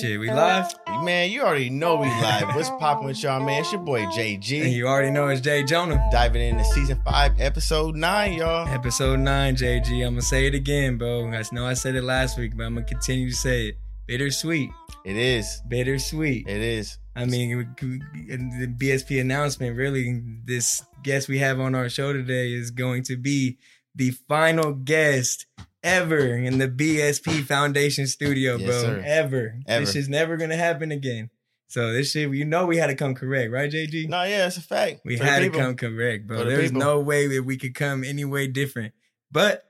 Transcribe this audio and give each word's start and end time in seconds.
Shit, 0.00 0.20
we 0.20 0.30
live? 0.30 0.72
Man, 1.02 1.28
you 1.28 1.42
already 1.42 1.70
know 1.70 1.96
we 1.96 2.06
live. 2.06 2.48
What's 2.54 2.70
popping 2.70 3.06
with 3.06 3.20
y'all, 3.20 3.44
man? 3.44 3.62
It's 3.62 3.72
your 3.72 3.80
boy 3.80 4.02
JG. 4.04 4.62
And 4.62 4.72
you 4.72 4.86
already 4.86 5.10
know 5.10 5.26
it's 5.26 5.40
J'Jonah. 5.40 6.12
Diving 6.12 6.40
into 6.40 6.64
season 6.66 7.00
five, 7.04 7.32
episode 7.40 7.96
nine, 7.96 8.34
y'all. 8.34 8.68
Episode 8.68 9.18
9, 9.18 9.56
JG. 9.56 9.90
I'm 9.90 9.98
going 10.12 10.14
to 10.16 10.22
say 10.22 10.46
it 10.46 10.54
again, 10.54 10.98
bro. 10.98 11.26
I 11.32 11.42
know 11.50 11.66
I 11.66 11.74
said 11.74 11.96
it 11.96 12.04
last 12.04 12.38
week, 12.38 12.56
but 12.56 12.64
I'm 12.64 12.74
going 12.74 12.86
to 12.86 12.94
continue 12.94 13.28
to 13.28 13.34
say 13.34 13.68
it. 13.70 13.78
Bittersweet. 14.06 14.70
It 15.04 15.16
is. 15.16 15.62
Bittersweet. 15.66 16.48
It 16.48 16.60
is. 16.60 16.98
I 17.16 17.24
mean, 17.24 17.74
the 17.80 18.68
BSP 18.68 19.20
announcement, 19.20 19.76
really, 19.76 20.22
this 20.44 20.84
guest 21.02 21.28
we 21.28 21.38
have 21.38 21.58
on 21.58 21.74
our 21.74 21.88
show 21.88 22.12
today 22.12 22.52
is 22.52 22.70
going 22.70 23.02
to 23.04 23.16
be 23.16 23.58
the 23.96 24.12
final 24.28 24.74
guest 24.74 25.46
ever 25.88 26.18
in 26.36 26.58
the 26.58 26.68
BSP 26.68 27.42
Foundation 27.44 28.06
studio, 28.06 28.56
Yes, 28.56 28.66
bro. 28.66 28.80
sir. 28.82 29.02
Ever. 29.06 29.54
Ever. 29.66 29.84
This 29.84 29.96
is 29.96 30.08
never 30.08 30.36
to 30.36 30.56
happen 30.56 30.92
again. 30.92 31.30
So 31.68 31.92
this 31.92 32.12
shit, 32.12 32.30
you 32.30 32.44
know, 32.44 32.64
we 32.66 32.76
had 32.78 32.86
to 32.86 32.94
come 32.94 33.14
correct, 33.14 33.52
right, 33.52 33.70
JG? 33.70 34.08
No, 34.08 34.22
yeah, 34.24 34.46
it's 34.46 34.56
a 34.56 34.62
fact. 34.62 35.00
We 35.04 35.16
For 35.18 35.24
had 35.24 35.40
to 35.40 35.50
come 35.50 35.76
correct, 35.76 36.26
bro. 36.26 36.38
The 36.38 36.44
There's 36.44 36.70
people. 36.70 36.80
no 36.80 37.00
way 37.00 37.26
that 37.26 37.42
we 37.42 37.58
could 37.58 37.74
come 37.74 38.04
any 38.04 38.24
way 38.24 38.46
different. 38.46 38.94
But 39.30 39.64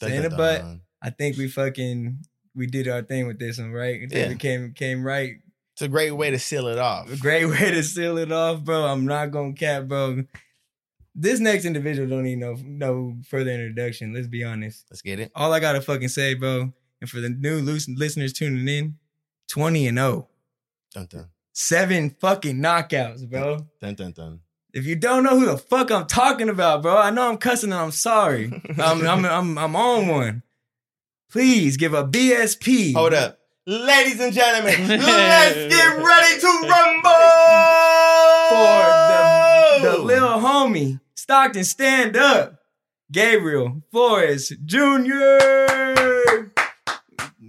dun, 0.00 0.10
it, 0.12 0.30
but. 0.36 0.64
I 1.00 1.10
think 1.10 1.36
we 1.36 1.46
fucking 1.48 2.18
we 2.56 2.66
did 2.66 2.88
our 2.88 3.02
thing 3.02 3.28
with 3.28 3.38
this 3.38 3.58
one, 3.58 3.70
right? 3.72 4.00
Yeah. 4.10 4.28
we 4.30 4.34
came 4.36 4.72
came 4.72 5.04
right. 5.04 5.34
It's 5.74 5.82
a 5.82 5.86
great 5.88 6.10
way 6.10 6.30
to 6.30 6.38
seal 6.40 6.66
it 6.66 6.78
off. 6.78 7.08
A 7.12 7.16
great 7.16 7.44
way 7.54 7.70
to 7.70 7.82
seal 7.84 8.18
it 8.18 8.32
off, 8.32 8.64
bro. 8.64 8.84
I'm 8.86 9.06
not 9.06 9.30
gonna 9.30 9.52
cap, 9.52 9.84
bro. 9.84 10.24
This 11.14 11.40
next 11.40 11.64
individual 11.64 12.08
don't 12.08 12.22
need 12.22 12.38
no 12.38 12.56
no 12.62 13.16
further 13.28 13.50
introduction. 13.50 14.12
Let's 14.12 14.28
be 14.28 14.44
honest. 14.44 14.86
Let's 14.90 15.02
get 15.02 15.18
it. 15.18 15.32
All 15.34 15.52
I 15.52 15.60
gotta 15.60 15.80
fucking 15.80 16.08
say, 16.08 16.34
bro, 16.34 16.72
and 17.00 17.10
for 17.10 17.20
the 17.20 17.28
new 17.28 17.58
loose 17.60 17.88
listeners 17.88 18.32
tuning 18.32 18.68
in, 18.68 18.98
20 19.48 19.88
and 19.88 19.98
0. 19.98 20.28
Dun, 20.94 21.06
dun, 21.06 21.28
Seven 21.52 22.10
fucking 22.10 22.56
knockouts, 22.56 23.28
bro. 23.28 23.66
dun, 23.80 23.94
dun, 23.94 24.12
dun. 24.12 24.40
If 24.72 24.86
you 24.86 24.94
don't 24.96 25.24
know 25.24 25.38
who 25.38 25.46
the 25.46 25.56
fuck 25.58 25.90
I'm 25.90 26.06
talking 26.06 26.48
about, 26.48 26.82
bro, 26.82 26.96
I 26.96 27.10
know 27.10 27.28
I'm 27.28 27.38
cussing 27.38 27.72
and 27.72 27.80
I'm 27.80 27.90
sorry. 27.90 28.52
I'm, 28.78 29.04
I'm, 29.06 29.24
I'm, 29.24 29.58
I'm 29.58 29.74
on 29.76 30.06
one. 30.06 30.42
Please 31.30 31.76
give 31.76 31.94
a 31.94 32.04
BSP. 32.04 32.94
Hold 32.94 33.14
up. 33.14 33.38
Ladies 33.66 34.20
and 34.20 34.32
gentlemen, 34.32 34.88
let's 34.88 35.54
get 35.54 35.96
ready 35.96 36.40
to 36.40 36.46
rumble! 36.68 37.10
For 38.48 39.90
the, 39.90 39.90
the 39.90 39.98
little 40.02 40.38
homie, 40.40 41.00
Stockton, 41.22 41.64
stand 41.64 42.16
up. 42.16 42.60
Gabriel 43.10 43.82
Flores 43.90 44.52
Jr. 44.64 45.18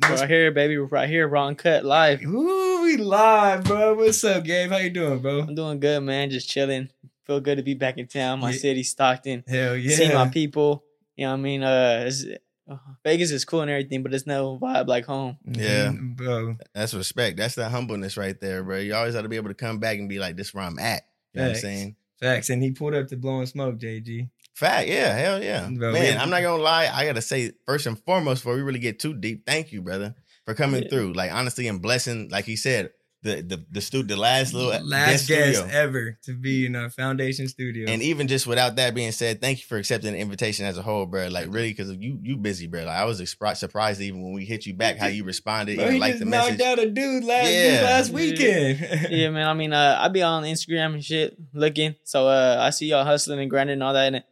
Right 0.09 0.27
here, 0.27 0.51
baby. 0.51 0.77
Right 0.77 1.07
here, 1.07 1.27
Ron 1.27 1.53
Cut 1.53 1.85
live. 1.85 2.23
Ooh, 2.23 2.81
we 2.81 2.97
live, 2.97 3.65
bro. 3.65 3.93
What's 3.93 4.23
up, 4.23 4.43
Gabe? 4.43 4.71
How 4.71 4.77
you 4.77 4.89
doing, 4.89 5.19
bro? 5.19 5.41
I'm 5.41 5.53
doing 5.53 5.79
good, 5.79 5.99
man. 6.01 6.31
Just 6.31 6.49
chilling. 6.49 6.89
Feel 7.27 7.41
good 7.41 7.57
to 7.57 7.63
be 7.63 7.75
back 7.75 7.99
in 7.99 8.07
town. 8.07 8.39
My 8.39 8.49
Yeah. 8.49 8.57
city, 8.57 8.81
Stockton. 8.81 9.43
Hell 9.47 9.75
yeah. 9.77 9.95
See 9.95 10.11
my 10.11 10.29
people. 10.29 10.83
You 11.15 11.25
know 11.27 11.33
what 11.33 11.37
I 11.37 11.41
mean? 11.41 11.61
Uh, 11.61 12.05
it's, 12.07 12.25
uh, 12.67 12.75
Vegas 13.05 13.29
is 13.29 13.45
cool 13.45 13.61
and 13.61 13.69
everything, 13.69 14.01
but 14.01 14.15
it's 14.15 14.25
no 14.25 14.57
vibe 14.57 14.87
like 14.87 15.05
home. 15.05 15.37
Yeah. 15.45 15.89
Mhm, 15.89 16.15
bro. 16.15 16.57
That's 16.73 16.95
respect. 16.95 17.37
That's 17.37 17.53
the 17.53 17.69
humbleness 17.69 18.17
right 18.17 18.39
there, 18.41 18.63
bro. 18.63 18.79
You 18.79 18.95
always 18.95 19.13
got 19.13 19.21
to 19.21 19.29
be 19.29 19.35
able 19.35 19.49
to 19.49 19.53
come 19.53 19.77
back 19.77 19.99
and 19.99 20.09
be 20.09 20.17
like, 20.17 20.37
this 20.37 20.47
is 20.47 20.53
where 20.55 20.63
I'm 20.63 20.79
at. 20.79 21.03
You 21.35 21.41
know 21.41 21.47
what 21.49 21.55
I'm 21.57 21.61
saying? 21.61 21.95
Facts. 22.21 22.49
And 22.49 22.61
he 22.61 22.71
pulled 22.71 22.93
up 22.95 23.07
to 23.07 23.17
blowing 23.17 23.45
smoke, 23.45 23.77
JG. 23.79 24.29
Fact, 24.55 24.89
yeah, 24.89 25.13
hell 25.15 25.41
yeah. 25.41 25.69
Bro, 25.71 25.93
Man, 25.93 26.17
I'm 26.17 26.29
not 26.29 26.41
gonna 26.41 26.61
lie. 26.61 26.89
I 26.93 27.05
gotta 27.05 27.21
say, 27.21 27.51
first 27.65 27.85
and 27.85 27.97
foremost, 27.97 28.41
before 28.43 28.55
we 28.55 28.61
really 28.61 28.79
get 28.79 28.99
too 28.99 29.13
deep, 29.13 29.45
thank 29.45 29.71
you, 29.71 29.81
brother, 29.81 30.15
for 30.45 30.53
coming 30.53 30.83
Yeah. 30.83 30.89
through. 30.89 31.13
Like 31.13 31.31
honestly 31.31 31.67
and 31.67 31.81
blessing, 31.81 32.27
like 32.29 32.43
he 32.45 32.57
said, 32.57 32.89
the 33.21 33.41
the 33.41 33.65
the 33.69 33.81
stu 33.81 34.01
the 34.01 34.15
last 34.15 34.53
little 34.53 34.69
Last 34.87 35.27
guest 35.27 35.27
guest 35.27 35.59
studio. 35.59 35.73
ever 35.77 36.17
to 36.23 36.33
be 36.33 36.65
in 36.65 36.75
our 36.75 36.89
foundation 36.89 37.49
studio. 37.49 37.89
And 37.89 38.01
even 38.01 38.29
just 38.29 38.47
without 38.47 38.77
that 38.77 38.95
being 38.95 39.11
said, 39.11 39.41
thank 39.41 39.59
you 39.59 39.65
for 39.65 39.77
accepting 39.77 40.13
the 40.13 40.19
invitation 40.19 40.65
as 40.65 40.77
a 40.77 40.81
whole, 40.81 41.05
bro. 41.05 41.27
Like 41.27 41.47
really, 41.49 41.71
because 41.71 41.91
you 41.91 42.17
you 42.23 42.37
busy, 42.37 42.67
bro. 42.67 42.85
Like 42.85 42.95
I 42.95 43.03
was 43.03 43.19
expri- 43.21 43.57
surprised 43.57 43.99
even 43.99 44.21
when 44.23 44.31
we 44.33 44.45
hit 44.45 44.65
you 44.65 44.73
back 44.73 44.95
how 44.97 45.07
you 45.07 45.25
responded, 45.25 45.75
Bro, 45.75 45.85
even 45.85 45.95
he 45.95 45.99
like 45.99 46.11
just 46.13 46.23
the 46.23 46.29
knocked 46.29 46.51
message. 46.59 46.65
out 46.65 46.79
a 46.79 46.89
dude 46.89 47.23
last, 47.25 47.45
dude 47.47 47.55
Yeah. 47.73 47.81
last 47.83 48.09
Yeah. 48.09 48.15
weekend. 48.15 49.07
yeah, 49.11 49.29
man. 49.31 49.47
I 49.47 49.53
mean, 49.53 49.73
uh, 49.73 49.97
I 49.99 50.07
be 50.07 50.21
on 50.23 50.43
Instagram 50.43 50.93
and 50.93 51.03
shit 51.03 51.35
looking. 51.53 51.95
So 52.05 52.27
uh, 52.27 52.57
I 52.61 52.69
see 52.69 52.85
y'all 52.87 53.03
hustling 53.03 53.39
and 53.41 53.49
grinding 53.49 53.73
and 53.73 53.83
all 53.83 53.93
that. 53.93 54.13
And, 54.13 54.23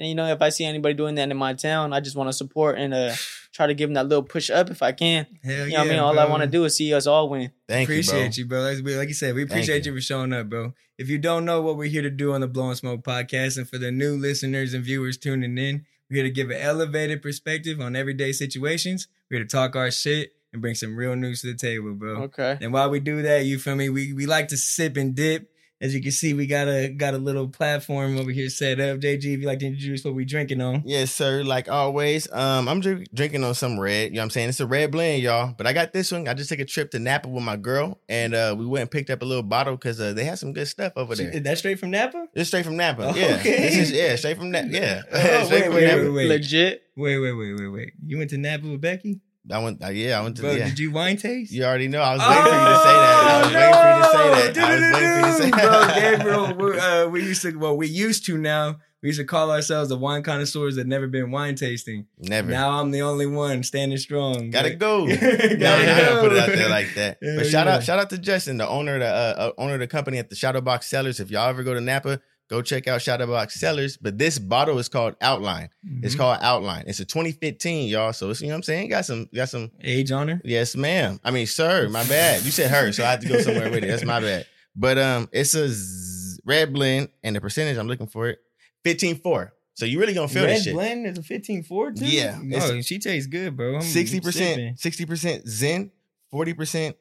and 0.00 0.08
you 0.08 0.16
know, 0.16 0.26
if 0.26 0.42
I 0.42 0.48
see 0.48 0.64
anybody 0.64 0.94
doing 0.94 1.14
that 1.14 1.30
in 1.30 1.36
my 1.36 1.54
town, 1.54 1.92
I 1.92 2.00
just 2.00 2.16
want 2.16 2.28
to 2.28 2.32
support 2.32 2.76
and 2.78 2.92
uh, 2.92 3.14
try 3.52 3.66
to 3.66 3.74
give 3.74 3.88
them 3.88 3.94
that 3.94 4.08
little 4.08 4.22
push 4.22 4.50
up 4.50 4.70
if 4.70 4.82
I 4.82 4.92
can. 4.92 5.26
Hell 5.44 5.66
You 5.66 5.72
know 5.72 5.78
what 5.78 5.86
I 5.86 5.90
mean? 5.90 5.98
All 5.98 6.18
I 6.18 6.24
want 6.24 6.42
to 6.42 6.48
do 6.48 6.64
is 6.64 6.74
see 6.76 6.92
us 6.94 7.06
all 7.06 7.28
win. 7.28 7.52
Thank 7.68 7.88
appreciate 7.88 8.36
you, 8.36 8.44
you, 8.44 8.48
bro. 8.48 8.60
Like, 8.62 8.84
we- 8.84 8.96
like 8.96 9.08
you 9.08 9.14
said, 9.14 9.34
we 9.34 9.42
appreciate 9.42 9.84
you. 9.86 9.92
you. 9.92 9.98
for 9.98 10.02
showing 10.02 10.32
up, 10.32 10.48
bro. 10.48 10.72
If 10.98 11.08
you 11.08 11.18
don't 11.18 11.44
know 11.44 11.60
what 11.62 11.76
we're 11.76 11.88
here 11.90 12.02
to 12.02 12.10
do 12.10 12.32
on 12.32 12.40
the 12.40 12.48
Blowing 12.48 12.74
Smoke 12.76 13.02
podcast, 13.02 13.56
and 13.58 13.68
for 13.68 13.78
the 13.78 13.90
new 13.90 14.16
listeners 14.16 14.72
and 14.74 14.84
viewers 14.84 15.16
tuning 15.18 15.58
in, 15.58 15.84
we're 16.10 16.16
here 16.16 16.24
to 16.24 16.30
give 16.30 16.50
an 16.50 16.60
elevated 16.60 17.22
perspective 17.22 17.80
on 17.80 17.96
everyday 17.96 18.32
situations. 18.32 19.08
We're 19.30 19.38
here 19.38 19.46
to 19.46 19.50
talk 19.50 19.76
our 19.76 19.90
shit 19.90 20.32
and 20.52 20.60
bring 20.60 20.74
some 20.74 20.96
real 20.96 21.16
news 21.16 21.40
to 21.42 21.48
the 21.48 21.58
table, 21.58 21.94
bro. 21.94 22.22
Okay. 22.24 22.58
And 22.60 22.72
while 22.72 22.90
we 22.90 23.00
do 23.00 23.22
that, 23.22 23.44
you 23.46 23.58
feel 23.58 23.74
me? 23.76 23.88
We 23.88 24.12
we 24.12 24.26
like 24.26 24.48
to 24.48 24.56
sip 24.56 24.96
and 24.96 25.14
dip. 25.14 25.50
As 25.82 25.92
you 25.96 26.00
can 26.00 26.12
see, 26.12 26.32
we 26.32 26.46
got 26.46 26.68
a 26.68 26.88
got 26.90 27.12
a 27.14 27.18
little 27.18 27.48
platform 27.48 28.16
over 28.16 28.30
here 28.30 28.48
set 28.48 28.78
up. 28.78 29.00
JG, 29.00 29.16
if 29.34 29.40
you 29.40 29.46
like 29.48 29.58
to 29.58 29.66
introduce 29.66 30.04
what 30.04 30.14
we 30.14 30.24
drinking 30.24 30.60
on. 30.60 30.82
Yes, 30.86 31.10
sir. 31.12 31.42
Like 31.42 31.68
always, 31.68 32.30
um, 32.32 32.68
I'm 32.68 32.78
drink- 32.80 33.08
drinking 33.12 33.42
on 33.42 33.54
some 33.54 33.80
red. 33.80 34.10
You 34.10 34.14
know 34.14 34.20
what 34.20 34.24
I'm 34.26 34.30
saying? 34.30 34.48
It's 34.50 34.60
a 34.60 34.66
red 34.66 34.92
blend, 34.92 35.24
y'all. 35.24 35.52
But 35.58 35.66
I 35.66 35.72
got 35.72 35.92
this 35.92 36.12
one. 36.12 36.28
I 36.28 36.34
just 36.34 36.48
took 36.50 36.60
a 36.60 36.64
trip 36.64 36.92
to 36.92 37.00
Napa 37.00 37.28
with 37.28 37.42
my 37.42 37.56
girl, 37.56 37.98
and 38.08 38.32
uh, 38.32 38.54
we 38.56 38.64
went 38.64 38.82
and 38.82 38.90
picked 38.92 39.10
up 39.10 39.22
a 39.22 39.24
little 39.24 39.42
bottle 39.42 39.74
because 39.74 40.00
uh, 40.00 40.12
they 40.12 40.22
had 40.22 40.38
some 40.38 40.52
good 40.52 40.68
stuff 40.68 40.92
over 40.94 41.16
there. 41.16 41.30
Is 41.30 41.42
that 41.42 41.58
straight 41.58 41.80
from 41.80 41.90
Napa? 41.90 42.28
It's 42.32 42.46
straight 42.48 42.64
from 42.64 42.76
Napa. 42.76 43.08
Oh, 43.12 43.14
yeah, 43.16 43.38
okay. 43.40 43.62
this 43.62 43.76
is 43.76 43.90
yeah, 43.90 44.14
straight 44.14 44.36
from 44.38 44.52
Napa. 44.52 44.68
Yeah, 44.70 45.02
Oh, 45.12 45.18
straight 45.46 45.50
wait, 45.50 45.64
from 45.64 45.74
wait, 45.74 45.96
wait, 45.96 46.08
wait. 46.10 46.28
Legit. 46.28 46.82
Wait, 46.96 47.18
wait, 47.18 47.32
wait, 47.32 47.54
wait, 47.58 47.68
wait. 47.68 47.92
You 48.06 48.18
went 48.18 48.30
to 48.30 48.38
Napa 48.38 48.68
with 48.68 48.80
Becky? 48.80 49.20
I 49.50 49.58
went. 49.58 49.82
Uh, 49.82 49.88
yeah, 49.88 50.20
I 50.20 50.22
went 50.22 50.36
to. 50.36 50.42
Bro, 50.42 50.52
yeah. 50.52 50.68
did 50.68 50.78
you 50.78 50.92
wine 50.92 51.16
taste? 51.16 51.52
You 51.52 51.64
already 51.64 51.88
know. 51.88 52.00
I 52.00 52.12
was 52.14 52.20
waiting 52.22 52.44
for 52.44 52.50
you 52.50 52.68
to 52.68 52.78
say 52.78 52.92
that. 52.92 53.26
I 53.26 53.42
was 53.42 53.54
waiting 53.54 53.72
for 53.74 53.88
you 53.88 54.02
to 54.02 54.08
say 54.12 54.50
that. 54.52 54.58
I 54.58 54.74
was 54.74 54.82
waiting 54.82 54.92
for 54.92 55.16
you 55.18 55.22
to 55.24 55.32
say 55.32 55.48
Oh, 55.48 55.50
Bro, 55.50 55.80
that. 55.80 56.16
Gabriel, 56.18 56.54
we, 56.54 56.78
uh, 56.78 57.06
we 57.08 57.22
used 57.24 57.42
to, 57.42 57.58
well, 57.58 57.76
we 57.76 57.88
used 57.88 58.24
to 58.26 58.38
now, 58.38 58.76
we 59.02 59.08
used 59.08 59.18
to 59.18 59.24
call 59.24 59.50
ourselves 59.50 59.88
the 59.88 59.96
wine 59.96 60.22
connoisseurs 60.22 60.76
that 60.76 60.86
never 60.86 61.08
been 61.08 61.32
wine 61.32 61.56
tasting. 61.56 62.06
Never. 62.20 62.50
Now 62.52 62.78
I'm 62.80 62.92
the 62.92 63.02
only 63.02 63.26
one 63.26 63.64
standing 63.64 63.98
strong. 63.98 64.50
Gotta 64.50 64.70
But- 64.70 64.78
go. 64.78 65.06
no, 65.06 65.16
Gotta 65.16 65.58
gonna 65.58 65.58
go. 65.58 66.20
put 66.20 66.32
it 66.32 66.38
out 66.38 66.48
there 66.48 66.68
like 66.68 66.94
that. 66.94 67.18
Hell 67.22 67.36
but 67.38 67.46
shout 67.46 67.66
yeah. 67.66 67.74
out, 67.74 67.82
shout 67.82 67.98
out 67.98 68.10
to 68.10 68.18
Justin, 68.18 68.58
the 68.58 68.68
owner 68.68 68.94
of 68.94 69.00
the 69.00 69.06
uh, 69.08 69.34
uh, 69.36 69.52
owner 69.60 69.74
of 69.74 69.80
the 69.80 69.88
company 69.88 70.18
at 70.18 70.30
the 70.30 70.36
Shadow 70.36 70.60
Box 70.60 70.86
Cellars. 70.86 71.18
If 71.18 71.32
y'all 71.32 71.48
ever 71.48 71.64
go 71.64 71.74
to 71.74 71.80
Napa, 71.80 72.20
Go 72.52 72.60
check 72.60 72.86
out 72.86 73.00
Shadowbox 73.00 73.52
Cellars. 73.52 73.96
But 73.96 74.18
this 74.18 74.38
bottle 74.38 74.78
is 74.78 74.90
called 74.90 75.16
Outline. 75.22 75.70
Mm-hmm. 75.86 76.04
It's 76.04 76.14
called 76.14 76.36
Outline. 76.42 76.84
It's 76.86 77.00
a 77.00 77.06
2015, 77.06 77.88
y'all. 77.88 78.12
So 78.12 78.26
you 78.28 78.34
know 78.42 78.48
what 78.48 78.56
I'm 78.56 78.62
saying? 78.62 78.90
Got 78.90 79.06
some 79.06 79.26
got 79.34 79.48
some 79.48 79.70
age 79.82 80.12
on 80.12 80.28
her. 80.28 80.38
Yes, 80.44 80.76
ma'am. 80.76 81.18
I 81.24 81.30
mean, 81.30 81.46
sir, 81.46 81.88
my 81.88 82.04
bad. 82.04 82.44
You 82.44 82.50
said 82.50 82.70
her, 82.70 82.92
so 82.92 83.04
I 83.04 83.12
have 83.12 83.20
to 83.20 83.28
go 83.28 83.40
somewhere 83.40 83.70
with 83.70 83.84
it. 83.84 83.86
That's 83.86 84.04
my 84.04 84.20
bad. 84.20 84.44
But 84.76 84.98
um, 84.98 85.30
it's 85.32 85.54
a 85.54 85.66
z- 85.70 86.42
red 86.44 86.74
blend, 86.74 87.08
and 87.22 87.34
the 87.34 87.40
percentage 87.40 87.78
I'm 87.78 87.88
looking 87.88 88.06
for 88.06 88.28
it 88.28 88.38
15 88.84 89.20
4. 89.20 89.54
So 89.72 89.86
you 89.86 89.98
really 89.98 90.12
gonna 90.12 90.28
feel 90.28 90.44
Red 90.44 90.56
this 90.56 90.64
shit. 90.64 90.74
blend 90.74 91.06
is 91.06 91.16
a 91.16 91.22
15 91.22 91.62
4 91.62 91.92
too? 91.92 92.04
Yeah. 92.04 92.38
No, 92.42 92.58
oh, 92.60 92.80
she 92.82 92.98
tastes 92.98 93.28
good, 93.28 93.56
bro. 93.56 93.76
I'm 93.76 93.80
60%, 93.80 94.30
sipping. 94.30 94.74
60% 94.74 95.48
Zin, 95.48 95.90
40% 96.34 96.94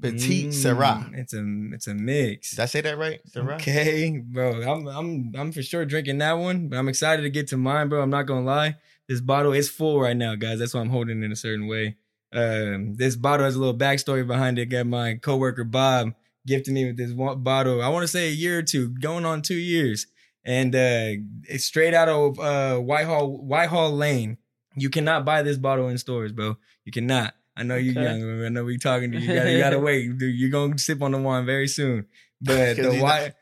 Petite 0.00 0.46
mm, 0.46 0.48
Syrah. 0.48 1.14
It's 1.14 1.34
a 1.34 1.44
it's 1.72 1.86
a 1.86 1.94
mix. 1.94 2.50
Did 2.50 2.60
I 2.60 2.66
say 2.66 2.80
that 2.80 2.98
right? 2.98 3.20
Syrah. 3.30 3.54
Okay, 3.54 4.18
bro. 4.18 4.62
I'm 4.62 4.86
I'm 4.88 5.32
I'm 5.36 5.52
for 5.52 5.62
sure 5.62 5.84
drinking 5.84 6.18
that 6.18 6.32
one, 6.32 6.68
but 6.68 6.78
I'm 6.78 6.88
excited 6.88 7.22
to 7.22 7.30
get 7.30 7.48
to 7.48 7.56
mine, 7.56 7.88
bro. 7.88 8.02
I'm 8.02 8.10
not 8.10 8.26
gonna 8.26 8.44
lie. 8.44 8.76
This 9.08 9.20
bottle 9.20 9.52
is 9.52 9.68
full 9.68 10.00
right 10.00 10.16
now, 10.16 10.34
guys. 10.34 10.58
That's 10.58 10.74
why 10.74 10.80
I'm 10.80 10.90
holding 10.90 11.22
it 11.22 11.26
in 11.26 11.32
a 11.32 11.36
certain 11.36 11.68
way. 11.68 11.96
Um, 12.32 12.96
this 12.96 13.14
bottle 13.14 13.44
has 13.44 13.54
a 13.54 13.58
little 13.58 13.76
backstory 13.76 14.26
behind 14.26 14.58
it. 14.58 14.66
Got 14.66 14.86
my 14.86 15.14
coworker 15.14 15.64
Bob 15.64 16.14
gifted 16.46 16.74
me 16.74 16.86
with 16.86 16.96
this 16.96 17.12
one 17.12 17.42
bottle. 17.42 17.82
I 17.82 17.88
want 17.88 18.02
to 18.02 18.08
say 18.08 18.28
a 18.28 18.32
year 18.32 18.58
or 18.58 18.62
two, 18.62 18.88
going 18.88 19.24
on 19.24 19.42
two 19.42 19.54
years, 19.54 20.06
and 20.44 20.74
uh, 20.74 21.22
it's 21.48 21.64
straight 21.64 21.94
out 21.94 22.08
of 22.08 22.38
uh, 22.38 22.78
Whitehall 22.78 23.38
Whitehall 23.38 23.92
Lane. 23.92 24.38
You 24.76 24.90
cannot 24.90 25.24
buy 25.24 25.42
this 25.42 25.56
bottle 25.56 25.88
in 25.88 25.98
stores, 25.98 26.32
bro. 26.32 26.56
You 26.84 26.92
cannot. 26.92 27.34
I 27.56 27.62
know 27.62 27.76
you 27.76 27.92
Okay. 27.92 28.02
young. 28.02 28.44
I 28.44 28.48
know 28.48 28.64
we 28.64 28.78
talking 28.78 29.12
to 29.12 29.18
you. 29.18 29.28
You 29.28 29.34
gotta, 29.34 29.52
you 29.52 29.58
gotta 29.58 29.78
wait. 29.88 30.18
Dude, 30.18 30.34
You're 30.34 30.50
gonna 30.50 30.78
sip 30.78 31.02
on 31.02 31.12
the 31.12 31.18
wine 31.18 31.46
very 31.46 31.68
soon. 31.68 32.06
But 32.40 32.76
the 32.76 32.98
White 33.00 33.32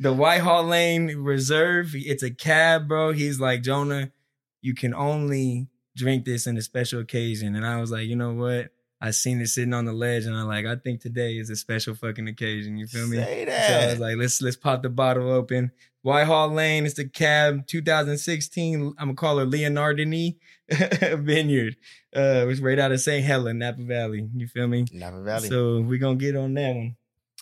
the 0.00 0.12
Whitehall 0.12 0.64
Lane 0.64 1.16
Reserve, 1.18 1.92
it's 1.94 2.22
a 2.22 2.30
cab, 2.30 2.88
bro. 2.88 3.12
He's 3.12 3.38
like 3.40 3.62
Jonah. 3.62 4.10
You 4.60 4.74
can 4.74 4.94
only 4.94 5.68
drink 5.96 6.24
this 6.24 6.46
in 6.46 6.56
a 6.56 6.62
special 6.62 7.00
occasion. 7.00 7.54
And 7.54 7.66
I 7.66 7.80
was 7.80 7.90
like, 7.90 8.06
you 8.06 8.16
know 8.16 8.32
what? 8.32 8.70
I 9.00 9.10
seen 9.10 9.40
it 9.40 9.48
sitting 9.48 9.74
on 9.74 9.84
the 9.84 9.92
ledge, 9.92 10.26
and 10.26 10.36
I'm 10.36 10.46
like, 10.46 10.64
I 10.64 10.76
think 10.76 11.00
today 11.00 11.32
is 11.36 11.50
a 11.50 11.56
special 11.56 11.96
fucking 11.96 12.28
occasion. 12.28 12.76
You 12.76 12.86
feel 12.86 13.08
me? 13.08 13.16
Say 13.16 13.46
So 13.46 13.74
I 13.74 13.86
was 13.90 13.98
like, 13.98 14.16
let's 14.16 14.40
let's 14.40 14.56
pop 14.56 14.82
the 14.82 14.90
bottle 14.90 15.28
open. 15.30 15.72
Whitehall 16.02 16.48
Lane, 16.52 16.84
it's 16.84 16.94
the 16.94 17.08
cab 17.08 17.66
2016. 17.66 18.94
I'm 18.98 19.06
gonna 19.08 19.14
call 19.14 19.38
her 19.38 19.46
Leonardini 19.46 20.36
Vineyard. 20.70 21.76
Uh, 22.14 22.46
it's 22.48 22.60
right 22.60 22.78
out 22.78 22.92
of 22.92 23.00
St. 23.00 23.24
Helen, 23.24 23.58
Napa 23.58 23.82
Valley. 23.82 24.28
You 24.34 24.46
feel 24.48 24.66
me? 24.66 24.84
Napa 24.92 25.22
Valley. 25.22 25.48
So 25.48 25.80
we're 25.80 25.98
gonna 25.98 26.16
get 26.16 26.36
on 26.36 26.54
that 26.54 26.74
one. 26.74 26.96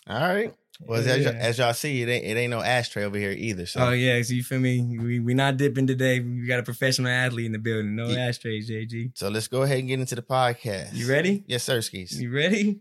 All 0.07 0.19
right. 0.19 0.53
Well, 0.79 0.99
as, 0.99 1.05
Yeah. 1.05 1.15
y'all- 1.31 1.35
as 1.41 1.57
y'all 1.59 1.73
see, 1.73 2.01
it 2.01 2.09
ain't 2.09 2.25
it 2.25 2.37
ain't 2.37 2.49
no 2.51 2.61
ashtray 2.61 3.03
over 3.03 3.17
here 3.17 3.31
either. 3.31 3.65
So 3.67 3.81
Oh 3.81 3.91
yeah, 3.91 4.21
so 4.23 4.33
you 4.33 4.43
feel 4.43 4.59
me? 4.59 4.97
We 4.99 5.19
we 5.19 5.33
not 5.33 5.57
dipping 5.57 5.85
today. 5.87 6.19
We 6.19 6.47
got 6.47 6.59
a 6.59 6.63
professional 6.63 7.11
athlete 7.11 7.45
in 7.47 7.51
the 7.51 7.59
building. 7.59 7.95
No 7.95 8.09
Yeah. 8.09 8.27
ashtrays, 8.27 8.69
JG. 8.69 9.11
so 9.15 9.29
let's 9.29 9.47
go 9.47 9.61
ahead 9.63 9.79
and 9.79 9.87
get 9.87 9.99
into 9.99 10.15
the 10.15 10.21
podcast. 10.23 10.93
You 10.93 11.07
ready? 11.07 11.43
Yes, 11.47 11.63
sir, 11.63 11.81
skis. 11.81 12.19
You 12.21 12.31
ready? 12.31 12.79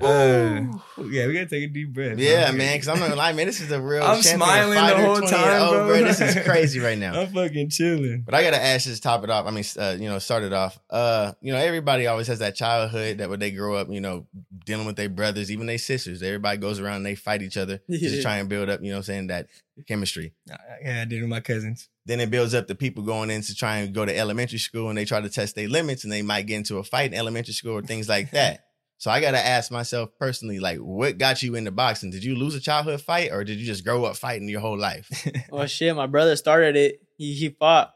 Uh, 0.00 0.62
yeah, 1.10 1.26
we 1.26 1.32
gotta 1.34 1.46
take 1.46 1.64
a 1.64 1.66
deep 1.66 1.92
breath. 1.92 2.18
Yeah, 2.18 2.50
bro. 2.50 2.58
man. 2.58 2.74
Because 2.74 2.88
I'm 2.88 2.98
not 2.98 3.08
gonna 3.08 3.16
lie, 3.16 3.32
man. 3.32 3.46
This 3.46 3.60
is 3.60 3.70
a 3.72 3.80
real. 3.80 4.02
I'm 4.02 4.22
smiling 4.22 4.74
the 4.74 4.96
whole 4.96 5.20
time, 5.20 5.48
and 5.48 5.62
over. 5.62 5.86
bro. 5.86 6.04
This 6.04 6.20
is 6.20 6.44
crazy 6.46 6.80
right 6.80 6.98
now. 6.98 7.20
I'm 7.20 7.28
fucking 7.28 7.70
chilling. 7.70 8.22
But 8.24 8.34
I 8.34 8.42
gotta 8.42 8.62
ask 8.62 8.86
this, 8.86 9.00
top 9.00 9.24
it 9.24 9.30
off. 9.30 9.46
I 9.46 9.50
mean, 9.50 9.64
uh, 9.78 9.96
you 9.98 10.08
know, 10.08 10.18
start 10.18 10.44
it 10.44 10.52
off. 10.52 10.78
Uh, 10.88 11.32
you 11.40 11.52
know, 11.52 11.58
everybody 11.58 12.06
always 12.06 12.28
has 12.28 12.38
that 12.38 12.54
childhood 12.54 13.18
that 13.18 13.28
when 13.28 13.40
they 13.40 13.50
grow 13.50 13.74
up, 13.74 13.88
you 13.90 14.00
know, 14.00 14.26
dealing 14.64 14.86
with 14.86 14.96
their 14.96 15.08
brothers, 15.08 15.50
even 15.50 15.66
their 15.66 15.78
sisters. 15.78 16.22
Everybody 16.22 16.58
goes 16.58 16.78
around 16.78 16.96
and 16.96 17.06
they 17.06 17.14
fight 17.14 17.42
each 17.42 17.56
other 17.56 17.80
just 17.90 18.16
to 18.16 18.22
try 18.22 18.38
and 18.38 18.48
build 18.48 18.68
up, 18.68 18.80
you 18.80 18.90
know, 18.90 18.96
what 18.96 18.98
I'm 18.98 19.04
saying 19.04 19.26
that 19.28 19.48
chemistry. 19.86 20.32
Yeah, 20.46 21.02
I 21.02 21.04
did 21.04 21.20
with 21.20 21.30
my 21.30 21.40
cousins. 21.40 21.88
Then 22.06 22.20
it 22.20 22.30
builds 22.30 22.54
up 22.54 22.66
the 22.66 22.74
people 22.74 23.02
going 23.02 23.30
in 23.30 23.42
to 23.42 23.54
try 23.54 23.78
and 23.78 23.94
go 23.94 24.04
to 24.04 24.16
elementary 24.16 24.58
school 24.58 24.88
and 24.88 24.96
they 24.96 25.04
try 25.04 25.20
to 25.20 25.28
test 25.28 25.54
their 25.54 25.68
limits 25.68 26.04
and 26.04 26.12
they 26.12 26.22
might 26.22 26.46
get 26.46 26.56
into 26.56 26.78
a 26.78 26.84
fight 26.84 27.12
in 27.12 27.18
elementary 27.18 27.52
school 27.52 27.74
or 27.74 27.82
things 27.82 28.08
like 28.08 28.30
that. 28.30 28.67
So 28.98 29.10
I 29.10 29.20
gotta 29.20 29.38
ask 29.38 29.70
myself 29.70 30.10
personally, 30.18 30.58
like, 30.58 30.78
what 30.78 31.18
got 31.18 31.40
you 31.42 31.54
into 31.54 31.70
boxing? 31.70 32.10
Did 32.10 32.24
you 32.24 32.34
lose 32.34 32.54
a 32.56 32.60
childhood 32.60 33.00
fight 33.00 33.30
or 33.32 33.44
did 33.44 33.58
you 33.58 33.64
just 33.66 33.84
grow 33.84 34.04
up 34.04 34.16
fighting 34.16 34.48
your 34.48 34.60
whole 34.60 34.76
life? 34.78 35.08
Well, 35.50 35.66
shit, 35.76 35.94
my 35.94 36.06
brother 36.06 36.34
started 36.36 36.76
it. 36.76 37.00
He 37.16 37.32
he 37.34 37.48
fought. 37.50 37.94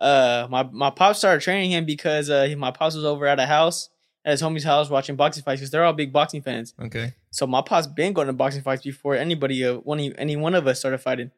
Uh, 0.00 0.46
my 0.50 0.62
my 0.62 0.90
pop 0.90 1.16
started 1.16 1.42
training 1.42 1.70
him 1.72 1.84
because 1.84 2.30
uh, 2.30 2.44
he- 2.44 2.54
my 2.54 2.70
pops 2.70 2.94
was 2.94 3.04
over 3.04 3.26
at 3.26 3.38
a 3.40 3.46
house 3.46 3.90
at 4.24 4.30
his 4.32 4.42
homie's 4.42 4.64
house 4.64 4.88
watching 4.90 5.16
boxing 5.16 5.42
fights 5.42 5.60
because 5.60 5.70
they're 5.70 5.84
all 5.84 5.92
big 5.92 6.12
boxing 6.12 6.40
fans. 6.42 6.72
Okay. 6.80 7.14
So 7.30 7.46
my 7.46 7.62
pop's 7.62 7.86
been 7.86 8.12
going 8.12 8.26
to 8.28 8.32
boxing 8.32 8.62
fights 8.62 8.82
before 8.82 9.16
anybody, 9.16 9.64
uh, 9.64 9.74
one 9.74 10.00
of- 10.00 10.14
any 10.18 10.36
one 10.36 10.54
of 10.54 10.66
us 10.66 10.78
started 10.78 10.98
fighting. 10.98 11.30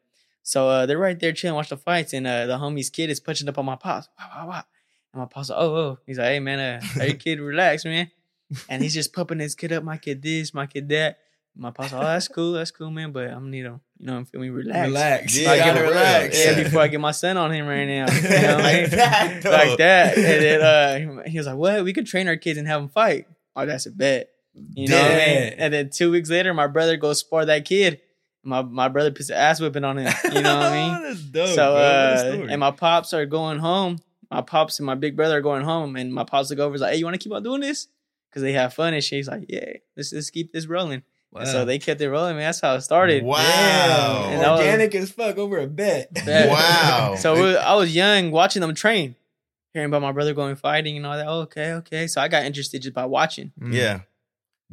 So 0.43 0.69
uh, 0.69 0.85
they're 0.85 0.97
right 0.97 1.19
there 1.19 1.33
chilling, 1.33 1.55
watch 1.55 1.69
the 1.69 1.77
fights, 1.77 2.13
and 2.13 2.25
uh, 2.25 2.45
the 2.47 2.57
homie's 2.57 2.89
kid 2.89 3.09
is 3.09 3.19
punching 3.19 3.47
up 3.49 3.57
on 3.57 3.65
my 3.65 3.75
pops. 3.75 4.07
Wow, 4.17 4.29
wow, 4.35 4.47
wow. 4.47 4.63
And 5.13 5.19
my 5.21 5.25
pop's 5.25 5.49
like, 5.49 5.59
oh, 5.59 5.75
oh. 5.75 5.97
He's 6.05 6.17
like, 6.17 6.27
hey 6.27 6.39
man, 6.39 6.59
uh, 6.59 6.81
hey 6.99 7.13
kid, 7.19 7.39
relax, 7.39 7.83
man. 7.83 8.09
And 8.69 8.81
he's 8.83 8.93
just 8.93 9.13
pumping 9.13 9.39
his 9.39 9.55
kid 9.55 9.71
up, 9.71 9.83
my 9.83 9.97
kid 9.97 10.21
this, 10.21 10.53
my 10.53 10.65
kid 10.67 10.89
that. 10.89 11.19
My 11.55 11.69
pop's 11.71 11.91
oh, 11.91 11.99
that's 11.99 12.29
cool, 12.29 12.53
that's 12.53 12.71
cool, 12.71 12.89
man. 12.91 13.11
But 13.11 13.25
I'm 13.27 13.39
gonna 13.39 13.49
need 13.49 13.65
him, 13.65 13.81
you 13.99 14.05
know, 14.07 14.19
I 14.19 14.23
feel 14.23 14.39
me, 14.39 14.49
relax. 14.49 14.87
Relax. 14.87 15.37
Yeah, 15.37 15.53
you 15.53 15.59
gotta 15.59 15.81
relax. 15.81 16.39
Yeah, 16.39 16.51
Yeah. 16.51 16.63
before 16.63 16.81
I 16.81 16.87
get 16.87 17.01
my 17.01 17.11
son 17.11 17.35
on 17.35 17.51
him 17.51 17.67
right 17.67 17.85
now. 17.85 18.05
You 18.09 18.21
know 18.29 18.57
I 18.57 18.61
like 18.81 18.91
that, 18.91 19.41
though. 19.43 19.49
like 19.51 19.77
that. 19.77 20.17
And 20.17 20.25
then 20.25 20.61
uh, 20.61 21.23
he 21.29 21.37
was 21.37 21.47
like, 21.47 21.57
"What? 21.57 21.83
We 21.83 21.91
could 21.91 22.05
train 22.07 22.29
our 22.29 22.37
kids 22.37 22.57
and 22.57 22.67
have 22.69 22.79
them 22.81 22.89
fight." 22.89 23.27
Oh, 23.55 23.65
that's 23.65 23.85
a 23.85 23.91
bet. 23.91 24.29
You 24.75 24.87
know 24.87 25.01
what 25.01 25.11
I 25.11 25.15
mean? 25.15 25.53
And 25.57 25.73
then 25.73 25.89
two 25.89 26.09
weeks 26.11 26.29
later, 26.29 26.53
my 26.53 26.67
brother 26.67 26.95
goes 26.95 27.19
spar 27.19 27.45
that 27.45 27.65
kid. 27.65 27.99
My 28.43 28.61
my 28.61 28.87
brother 28.87 29.11
puts 29.11 29.29
an 29.29 29.35
ass 29.35 29.59
whipping 29.59 29.83
on 29.83 29.97
him. 29.97 30.13
You 30.23 30.41
know 30.41 30.55
what 30.57 30.65
I 30.67 30.73
mean? 30.73 31.03
That's 31.09 31.21
dope. 31.21 31.47
so 31.49 31.55
bro. 31.55 31.73
What 31.73 31.81
a 32.39 32.43
uh, 32.43 32.47
and 32.49 32.59
my 32.61 32.71
pops 32.71 33.13
are 33.13 33.25
going 33.25 33.59
home. 33.59 33.97
My 34.29 34.39
pops 34.41 34.79
and 34.79 34.85
my 34.85 34.95
big 34.95 35.17
brother 35.17 35.37
are 35.37 35.41
going 35.41 35.63
home, 35.65 35.97
and 35.97 36.13
my 36.13 36.23
pops 36.23 36.49
look 36.49 36.59
over 36.59 36.75
is 36.75 36.81
like, 36.81 36.93
"Hey, 36.93 36.97
you 36.99 37.05
want 37.05 37.15
to 37.15 37.17
keep 37.21 37.33
on 37.33 37.43
doing 37.43 37.59
this?" 37.59 37.87
Because 38.31 38.41
they 38.43 38.53
have 38.53 38.73
fun 38.73 38.93
and 38.93 39.03
shit. 39.03 39.17
He's 39.17 39.27
like, 39.27 39.43
"Yeah, 39.49 39.73
let's 39.97 40.11
let's 40.13 40.29
keep 40.29 40.53
this 40.53 40.65
rolling." 40.65 41.03
And 41.35 41.47
so 41.47 41.63
they 41.65 41.79
kept 41.79 42.01
it 42.01 42.09
rolling, 42.09 42.35
man. 42.37 42.45
That's 42.45 42.59
how 42.61 42.75
it 42.75 42.81
started. 42.81 43.23
Wow. 43.23 43.37
Damn. 43.37 44.33
And 44.33 44.41
that 44.41 44.51
was- 44.51 44.59
Organic 44.61 44.95
as 44.95 45.11
fuck 45.11 45.37
over 45.37 45.59
a 45.59 45.67
bet. 45.67 46.13
Bet. 46.25 46.49
Wow. 46.49 47.15
So 47.17 47.35
we- 47.35 47.55
I 47.57 47.73
was 47.75 47.95
young 47.95 48.31
watching 48.31 48.61
them 48.61 48.73
train, 48.75 49.15
hearing 49.73 49.87
about 49.89 50.01
my 50.01 50.11
brother 50.11 50.33
going 50.33 50.55
fighting 50.57 50.97
and 50.97 51.05
all 51.05 51.15
that. 51.15 51.27
okay, 51.27 51.73
okay. 51.73 52.07
So 52.07 52.19
I 52.21 52.27
got 52.27 52.43
interested 52.43 52.81
just 52.81 52.93
by 52.93 53.05
watching. 53.05 53.51
Yeah. 53.61 54.01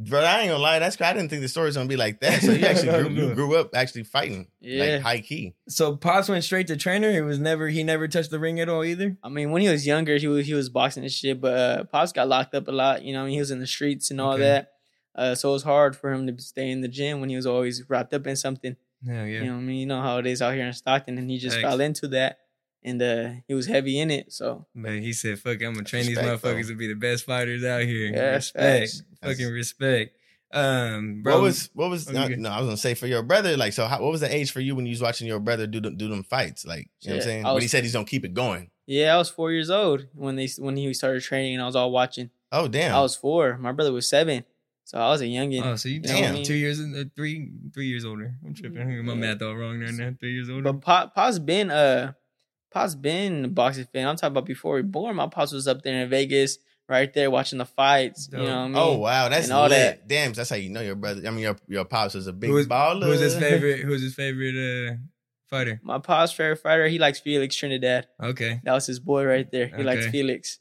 But 0.00 0.24
I 0.24 0.42
ain't 0.42 0.50
gonna 0.50 0.62
lie, 0.62 0.78
that's 0.78 1.00
I 1.00 1.12
didn't 1.12 1.28
think 1.28 1.42
the 1.42 1.48
story's 1.48 1.74
gonna 1.76 1.88
be 1.88 1.96
like 1.96 2.20
that. 2.20 2.40
So 2.42 2.52
you 2.52 2.64
actually 2.64 3.02
grew, 3.02 3.10
you 3.28 3.34
grew 3.34 3.56
up 3.56 3.70
actually 3.74 4.04
fighting, 4.04 4.46
Yeah. 4.60 4.84
like 4.94 5.02
high 5.02 5.20
key. 5.20 5.54
So 5.68 5.96
pops 5.96 6.28
went 6.28 6.44
straight 6.44 6.68
to 6.68 6.76
trainer. 6.76 7.08
It 7.10 7.22
was 7.22 7.40
never 7.40 7.68
he 7.68 7.82
never 7.82 8.06
touched 8.06 8.30
the 8.30 8.38
ring 8.38 8.60
at 8.60 8.68
all 8.68 8.84
either. 8.84 9.16
I 9.24 9.28
mean, 9.28 9.50
when 9.50 9.60
he 9.62 9.68
was 9.68 9.86
younger, 9.86 10.16
he 10.16 10.28
was 10.28 10.46
he 10.46 10.54
was 10.54 10.68
boxing 10.68 11.02
and 11.02 11.10
shit, 11.12 11.40
but 11.40 11.54
uh, 11.58 11.84
Pops 11.84 12.12
got 12.12 12.28
locked 12.28 12.54
up 12.54 12.68
a 12.68 12.72
lot. 12.72 13.02
You 13.02 13.12
know, 13.12 13.22
I 13.22 13.24
mean, 13.24 13.32
he 13.34 13.40
was 13.40 13.50
in 13.50 13.58
the 13.58 13.66
streets 13.66 14.10
and 14.12 14.20
all 14.20 14.34
Okay. 14.34 14.42
that. 14.44 14.70
Uh, 15.16 15.34
so 15.34 15.48
it 15.48 15.52
was 15.54 15.62
hard 15.64 15.96
for 15.96 16.12
him 16.12 16.28
to 16.28 16.40
stay 16.42 16.70
in 16.70 16.80
the 16.80 16.86
gym 16.86 17.18
when 17.20 17.28
he 17.28 17.34
was 17.34 17.46
always 17.46 17.82
wrapped 17.90 18.14
up 18.14 18.24
in 18.28 18.36
something. 18.36 18.76
Hell 19.04 19.26
yeah. 19.26 19.40
You 19.42 19.46
know 19.46 19.56
I 19.56 19.60
mean? 19.60 19.76
You 19.78 19.86
know 19.86 20.00
how 20.00 20.18
it 20.18 20.26
is 20.28 20.40
out 20.40 20.54
here 20.54 20.64
in 20.64 20.72
Stockton, 20.72 21.18
and 21.18 21.28
he 21.28 21.38
just 21.38 21.56
Thanks. 21.56 21.68
fell 21.68 21.80
into 21.80 22.06
that, 22.08 22.38
and 22.82 23.00
uh, 23.02 23.30
he 23.46 23.54
was 23.54 23.66
heavy 23.66 23.98
in 23.98 24.10
it. 24.10 24.32
So 24.32 24.66
man, 24.74 25.02
he 25.02 25.12
said, 25.12 25.38
"Fuck, 25.38 25.60
it, 25.60 25.64
I'm 25.66 25.74
gonna 25.74 25.84
train 25.84 26.06
these 26.06 26.16
Respect, 26.16 26.42
bro. 26.42 26.52
motherfuckers 26.54 26.68
to 26.68 26.76
be 26.76 26.88
the 26.88 26.94
best 26.94 27.24
fighters 27.24 27.64
out 27.64 27.82
here." 27.82 28.12
Yeah, 28.12 28.20
respect, 28.34 28.80
facts. 28.80 29.02
fucking 29.22 29.36
That's- 29.38 29.50
respect. 29.52 30.14
Um, 30.50 31.22
bro, 31.22 31.34
what 31.34 31.42
was 31.42 31.68
what 31.74 31.90
was 31.90 32.08
Oh, 32.08 32.12
no, 32.12 32.26
no, 32.28 32.48
I 32.48 32.58
was 32.60 32.66
gonna 32.68 32.76
say 32.78 32.94
for 32.94 33.06
your 33.06 33.22
brother, 33.22 33.54
like 33.58 33.74
so 33.74 33.84
how, 33.86 34.00
what 34.02 34.10
was 34.12 34.22
the 34.22 34.34
age 34.34 34.50
for 34.50 34.60
you 34.60 34.74
when 34.74 34.86
you 34.86 34.90
was 34.92 35.02
watching 35.02 35.26
your 35.26 35.40
brother 35.40 35.66
do 35.66 35.78
them 35.78 35.96
do 35.98 36.08
them 36.08 36.22
fights? 36.22 36.64
Like 36.64 36.88
you 37.00 37.10
know 37.10 37.16
what 37.16 37.22
I'm 37.22 37.28
saying? 37.28 37.44
I 37.46 37.52
when 37.52 37.60
he 37.62 37.68
said 37.68 37.82
he's 37.84 37.92
gonna 37.92 38.06
keep 38.06 38.24
it 38.24 38.32
going. 38.32 38.70
yeah, 38.86 39.14
I 39.14 39.18
was 39.18 39.28
four 39.28 39.52
years 39.52 39.68
old 39.68 40.06
when 40.14 40.36
they 40.36 40.48
when 40.58 40.76
he 40.78 40.94
started 40.94 41.22
training, 41.22 41.52
and 41.54 41.62
I 41.62 41.66
was 41.66 41.76
all 41.76 41.90
watching. 41.90 42.30
Oh 42.50 42.66
damn. 42.66 42.94
I 42.94 43.00
was 43.02 43.14
four. 43.14 43.58
My 43.58 43.72
brother 43.72 43.92
was 43.92 44.08
seven, 44.08 44.42
so 44.84 44.96
I 44.98 45.08
was 45.10 45.20
a 45.20 45.24
youngin. 45.26 45.62
Oh, 45.66 45.76
so 45.76 45.90
you 45.90 46.00
know 46.00 46.14
what 46.14 46.18
I 46.18 46.20
damn 46.22 46.34
mean? 46.36 46.44
two 46.46 46.54
years, 46.54 46.80
uh, 46.80 47.04
three, 47.14 47.50
three 47.74 47.88
years 47.88 48.06
older. 48.06 48.34
I'm 48.42 48.54
tripping. 48.54 48.80
I 48.80 48.84
got 48.96 49.04
my 49.04 49.12
Yeah. 49.12 49.18
math 49.34 49.42
all 49.42 49.54
wrong 49.54 49.78
right 49.80 49.92
now. 49.92 50.14
Three 50.18 50.32
years 50.32 50.48
older. 50.48 50.62
But 50.72 50.80
Pop, 50.80 51.14
Pop's 51.14 51.38
been 51.38 51.70
uh, 51.70 52.14
Pop's 52.70 52.94
been 52.94 53.44
a 53.46 53.48
boxing 53.48 53.86
fan. 53.92 54.06
I'm 54.06 54.16
talking 54.16 54.32
about 54.32 54.46
before 54.46 54.74
we 54.74 54.82
born. 54.82 55.16
My 55.16 55.26
Pops 55.26 55.52
was 55.52 55.66
up 55.66 55.82
there 55.82 56.02
in 56.02 56.10
Vegas, 56.10 56.58
right 56.88 57.12
there 57.12 57.30
watching 57.30 57.58
the 57.58 57.64
fights. 57.64 58.28
You 58.30 58.38
know 58.38 58.44
what 58.44 58.52
I 58.52 58.68
mean? 58.68 58.76
oh 58.76 58.98
wow, 58.98 59.28
that's 59.28 59.46
and 59.46 59.52
all 59.54 59.68
lit. 59.68 59.70
that. 59.70 60.08
Damn, 60.08 60.32
that's 60.32 60.50
how 60.50 60.56
you 60.56 60.70
know 60.70 60.80
your 60.80 60.94
brother. 60.94 61.26
I 61.26 61.30
mean 61.30 61.40
your 61.40 61.56
your 61.66 61.84
pops 61.84 62.14
was 62.14 62.26
a 62.26 62.32
big 62.32 62.50
who 62.50 62.56
was, 62.56 62.66
baller. 62.66 63.04
who 63.04 63.10
was 63.10 63.20
his 63.20 63.36
favorite? 63.36 63.80
Who 63.80 63.90
was 63.90 64.02
his 64.02 64.14
favorite 64.14 64.56
uh, 64.56 64.96
fighter? 65.48 65.80
My 65.82 65.98
Pop's 65.98 66.32
favorite 66.32 66.56
fighter, 66.58 66.88
he 66.88 66.98
likes 66.98 67.20
Felix 67.20 67.56
Trinidad. 67.56 68.06
Okay, 68.22 68.60
That 68.64 68.72
was 68.74 68.86
his 68.86 69.00
boy 69.00 69.24
right 69.24 69.50
there. 69.50 69.68
He 69.68 69.82
likes 69.82 70.06
Felix. 70.06 70.58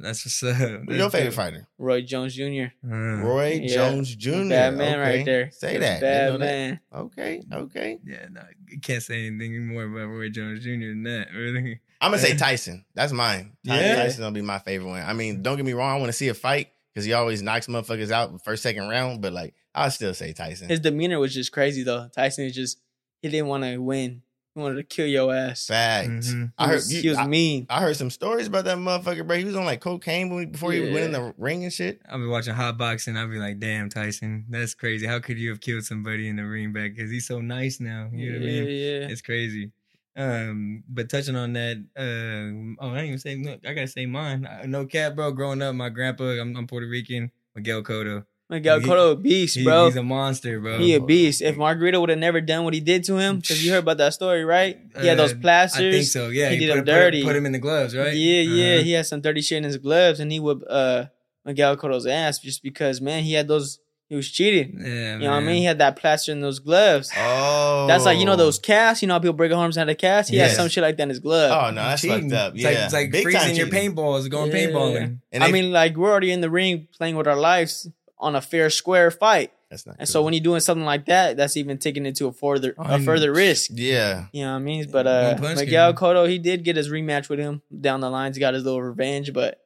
That's 0.00 0.24
what's 0.24 0.42
up. 0.42 0.56
That's 0.86 0.98
your 0.98 1.10
favorite 1.10 1.34
fighter? 1.34 1.68
Roy 1.78 2.02
Jones 2.02 2.34
Jr. 2.34 2.66
Uh, 2.84 2.96
Roy 3.22 3.60
Yeah. 3.62 3.74
Jones 3.74 4.14
Jr. 4.14 4.30
Bad 4.48 4.74
man 4.76 5.00
Okay. 5.00 5.16
right 5.16 5.24
there. 5.24 5.50
Say 5.50 5.78
that. 5.78 6.00
Bad 6.00 6.32
know 6.32 6.38
that. 6.38 6.44
man. 6.44 6.80
Okay, 6.94 7.42
okay. 7.52 7.98
Yeah, 8.04 8.26
no, 8.30 8.42
you 8.68 8.80
can't 8.80 9.02
say 9.02 9.26
anything 9.26 9.66
more 9.66 9.84
about 9.84 10.06
Roy 10.12 10.28
Jones 10.28 10.60
Jr. 10.64 10.70
than 10.70 11.02
that. 11.04 11.28
Really? 11.34 11.80
I'm 12.00 12.10
gonna 12.12 12.22
say 12.22 12.36
Tyson. 12.36 12.84
That's 12.94 13.12
mine. 13.12 13.52
Ty- 13.66 13.80
Yeah? 13.80 13.96
Tyson 13.96 14.24
will 14.24 14.30
be 14.30 14.42
my 14.42 14.58
favorite 14.58 14.88
one. 14.88 15.02
I 15.02 15.12
mean, 15.12 15.42
don't 15.42 15.56
get 15.56 15.66
me 15.66 15.72
wrong. 15.72 15.94
I 15.96 15.98
want 15.98 16.08
to 16.08 16.12
see 16.12 16.28
a 16.28 16.34
fight 16.34 16.68
because 16.94 17.04
he 17.04 17.12
always 17.12 17.42
knocks 17.42 17.66
motherfuckers 17.66 18.10
out 18.10 18.42
first, 18.44 18.62
second 18.62 18.88
round. 18.88 19.20
But 19.20 19.32
like, 19.32 19.54
I'll 19.74 19.90
still 19.90 20.14
say 20.14 20.32
Tyson. 20.32 20.68
His 20.68 20.80
demeanor 20.80 21.18
was 21.18 21.34
just 21.34 21.52
crazy 21.52 21.82
though. 21.82 22.08
Tyson 22.14 22.44
is 22.44 22.54
just 22.54 22.78
he 23.20 23.28
didn't 23.28 23.48
want 23.48 23.64
to 23.64 23.78
win. 23.78 24.22
He 24.58 24.62
wanted 24.62 24.76
to 24.76 24.82
kill 24.82 25.06
your 25.06 25.32
ass. 25.32 25.66
Fact. 25.68 26.08
Mhm. 26.08 26.52
I 26.58 26.66
heard. 26.66 26.74
was, 26.74 26.92
you- 26.92 27.02
he 27.02 27.08
was 27.10 27.18
I, 27.18 27.26
mean. 27.28 27.66
I 27.70 27.80
heard 27.80 27.94
some 27.96 28.10
stories 28.10 28.48
about 28.48 28.64
that 28.64 28.76
motherfucker, 28.76 29.24
bro. 29.24 29.36
He 29.36 29.44
was 29.44 29.54
on 29.54 29.64
like 29.64 29.80
cocaine 29.80 30.34
when, 30.34 30.50
before 30.50 30.72
he 30.72 30.80
went 30.80 31.04
in 31.04 31.12
the 31.12 31.32
ring 31.38 31.62
and 31.62 31.72
shit. 31.72 32.00
I'll 32.08 32.18
be 32.18 32.26
watching 32.26 32.54
hot 32.54 32.76
boxing. 32.76 33.16
I'll 33.16 33.28
be 33.28 33.38
like, 33.38 33.60
damn, 33.60 33.88
Tyson, 33.88 34.46
that's 34.48 34.74
crazy. 34.74 35.06
How 35.06 35.20
could 35.20 35.38
you 35.38 35.50
have 35.50 35.60
killed 35.60 35.84
somebody 35.84 36.28
in 36.28 36.34
the 36.36 36.44
ring 36.44 36.72
back? 36.72 36.96
Because 36.96 37.08
he's 37.10 37.26
so 37.26 37.40
nice 37.40 37.78
now. 37.78 38.08
You 38.12 38.32
know 38.32 38.38
what 38.40 38.42
I 38.42 38.46
mean? 38.50 38.64
yeah. 38.64 39.08
It's 39.08 39.22
crazy. 39.22 39.70
Um, 40.16 40.82
but 40.88 41.08
touching 41.08 41.36
on 41.36 41.52
that, 41.52 41.76
uh, 41.96 42.82
oh, 42.84 42.90
I 42.90 42.94
didn't 42.94 43.06
even 43.06 43.18
say. 43.20 43.36
Look, 43.36 43.60
I 43.64 43.72
gotta 43.74 43.86
say 43.86 44.06
mine. 44.06 44.44
I- 44.46 44.66
No 44.66 44.86
cap, 44.86 45.14
bro. 45.14 45.30
Growing 45.30 45.62
up, 45.62 45.76
my 45.76 45.88
grandpa, 45.88 46.24
I'm, 46.24 46.56
I'm 46.56 46.66
Puerto 46.66 46.88
Rican. 46.88 47.30
Miguel 47.54 47.82
Cotto. 47.82 48.24
Miguel 48.50 48.80
He- 48.80 48.86
Cotto 48.86 49.12
a 49.12 49.16
beast, 49.16 49.56
He- 49.56 49.64
bro. 49.64 49.86
he's 49.86 49.96
a 49.96 50.02
monster, 50.02 50.58
bro. 50.58 50.78
He 50.78 50.94
a 50.94 51.00
beast. 51.00 51.42
If 51.42 51.56
Margarito 51.56 52.00
would 52.00 52.08
have 52.08 52.18
never 52.18 52.40
done 52.40 52.64
what 52.64 52.72
he 52.72 52.80
did 52.80 53.04
to 53.04 53.16
him, 53.18 53.40
because 53.40 53.62
you 53.64 53.70
heard 53.72 53.80
about 53.80 53.98
that 53.98 54.14
story, 54.14 54.44
right? 54.44 54.78
He 55.00 55.06
had 55.06 55.18
those 55.18 55.32
Uh, 55.34 55.36
plasters. 55.42 55.94
I 55.94 55.98
think 55.98 56.10
so. 56.10 56.28
Yeah, 56.30 56.48
He 56.50 56.58
did 56.58 56.70
put, 56.70 56.78
him 56.78 56.84
dirty. 56.86 57.22
Put, 57.22 57.36
him 57.36 57.44
in 57.46 57.52
the 57.52 57.58
gloves, 57.58 57.94
right? 57.94 58.14
Yeah, 58.14 58.40
yeah. 58.40 58.74
Uh-huh. 58.76 58.84
He 58.84 58.92
had 58.92 59.06
some 59.06 59.20
dirty 59.20 59.42
shit 59.42 59.58
in 59.58 59.64
his 59.64 59.76
gloves, 59.76 60.18
and 60.20 60.32
he 60.32 60.40
would 60.40 60.62
uh 60.68 61.06
Miguel 61.44 61.76
Cotto's 61.76 62.06
ass 62.06 62.38
just 62.38 62.62
because 62.62 63.00
man, 63.00 63.22
he 63.22 63.34
had 63.34 63.48
those. 63.48 63.80
He 64.10 64.16
was 64.16 64.30
cheating. 64.30 64.80
Yeah, 64.82 65.16
You 65.16 65.24
know 65.24 65.32
what 65.32 65.36
I 65.36 65.40
mean? 65.40 65.56
He 65.56 65.64
had 65.64 65.80
that 65.80 65.96
plaster 65.96 66.32
in 66.32 66.40
those 66.40 66.60
gloves. 66.60 67.10
Oh, 67.14 67.86
That's 67.86 68.06
like 68.06 68.18
you 68.18 68.24
know 68.24 68.36
those 68.36 68.58
casts. 68.58 69.02
You 69.02 69.08
know 69.08 69.12
how 69.14 69.18
people 69.18 69.34
break 69.34 69.50
their 69.50 69.58
arms 69.58 69.76
had 69.76 69.86
a 69.90 69.94
cast. 69.94 70.30
He 70.30 70.36
Yes. 70.36 70.52
had 70.52 70.56
some 70.56 70.68
shit 70.70 70.82
like 70.82 70.96
that 70.96 71.02
in 71.02 71.08
his 71.10 71.18
glove. 71.18 71.50
Oh 71.52 71.70
no, 71.70 71.82
that's 71.82 72.00
Cheating. 72.00 72.30
fucked 72.30 72.32
up. 72.32 72.54
It's 72.54 72.62
Yeah, 72.62 72.68
like, 72.70 72.78
it's 72.78 72.92
like 72.94 73.10
Big 73.12 73.24
time 73.24 73.32
freezing 73.42 73.56
your 73.56 73.66
paintballs, 73.66 74.30
going 74.30 74.50
Yeah. 74.50 74.56
paintballing. 74.68 75.18
And 75.30 75.44
I 75.44 75.48
they- 75.48 75.52
mean, 75.52 75.72
like 75.72 75.94
we're 75.98 76.10
already 76.10 76.32
in 76.32 76.40
the 76.40 76.48
ring 76.48 76.88
playing 76.96 77.16
with 77.16 77.26
our 77.26 77.36
lives. 77.36 77.86
On 78.20 78.34
a 78.36 78.40
fair 78.40 78.70
square 78.70 79.10
fight. 79.10 79.52
That's 79.70 79.86
not. 79.86 79.96
And 79.98 80.08
so 80.08 80.22
when 80.22 80.32
you're 80.32 80.42
doing 80.42 80.60
something 80.60 80.84
like 80.86 81.06
that, 81.06 81.36
that's 81.36 81.56
even 81.56 81.76
taking 81.78 82.06
it 82.06 82.14
to 82.16 82.26
a 82.28 82.32
further 82.32 82.74
a 82.78 82.82
I'm- 82.82 83.04
further 83.04 83.32
risk. 83.32 83.70
yeah, 83.74 84.26
You 84.32 84.44
know 84.44 84.52
what 84.52 84.56
I 84.56 84.60
mean? 84.60 84.90
But 84.90 85.06
uh, 85.06 85.36
punch 85.36 85.58
Miguel 85.58 85.90
him. 85.90 85.96
Cotto, 85.96 86.28
he 86.28 86.38
did 86.38 86.64
get 86.64 86.76
his 86.76 86.88
rematch 86.88 87.28
with 87.28 87.38
him 87.38 87.60
down 87.80 88.00
the 88.00 88.08
lines. 88.10 88.36
He 88.36 88.40
got 88.40 88.54
his 88.54 88.64
little 88.64 88.80
revenge, 88.82 89.32
but 89.34 89.60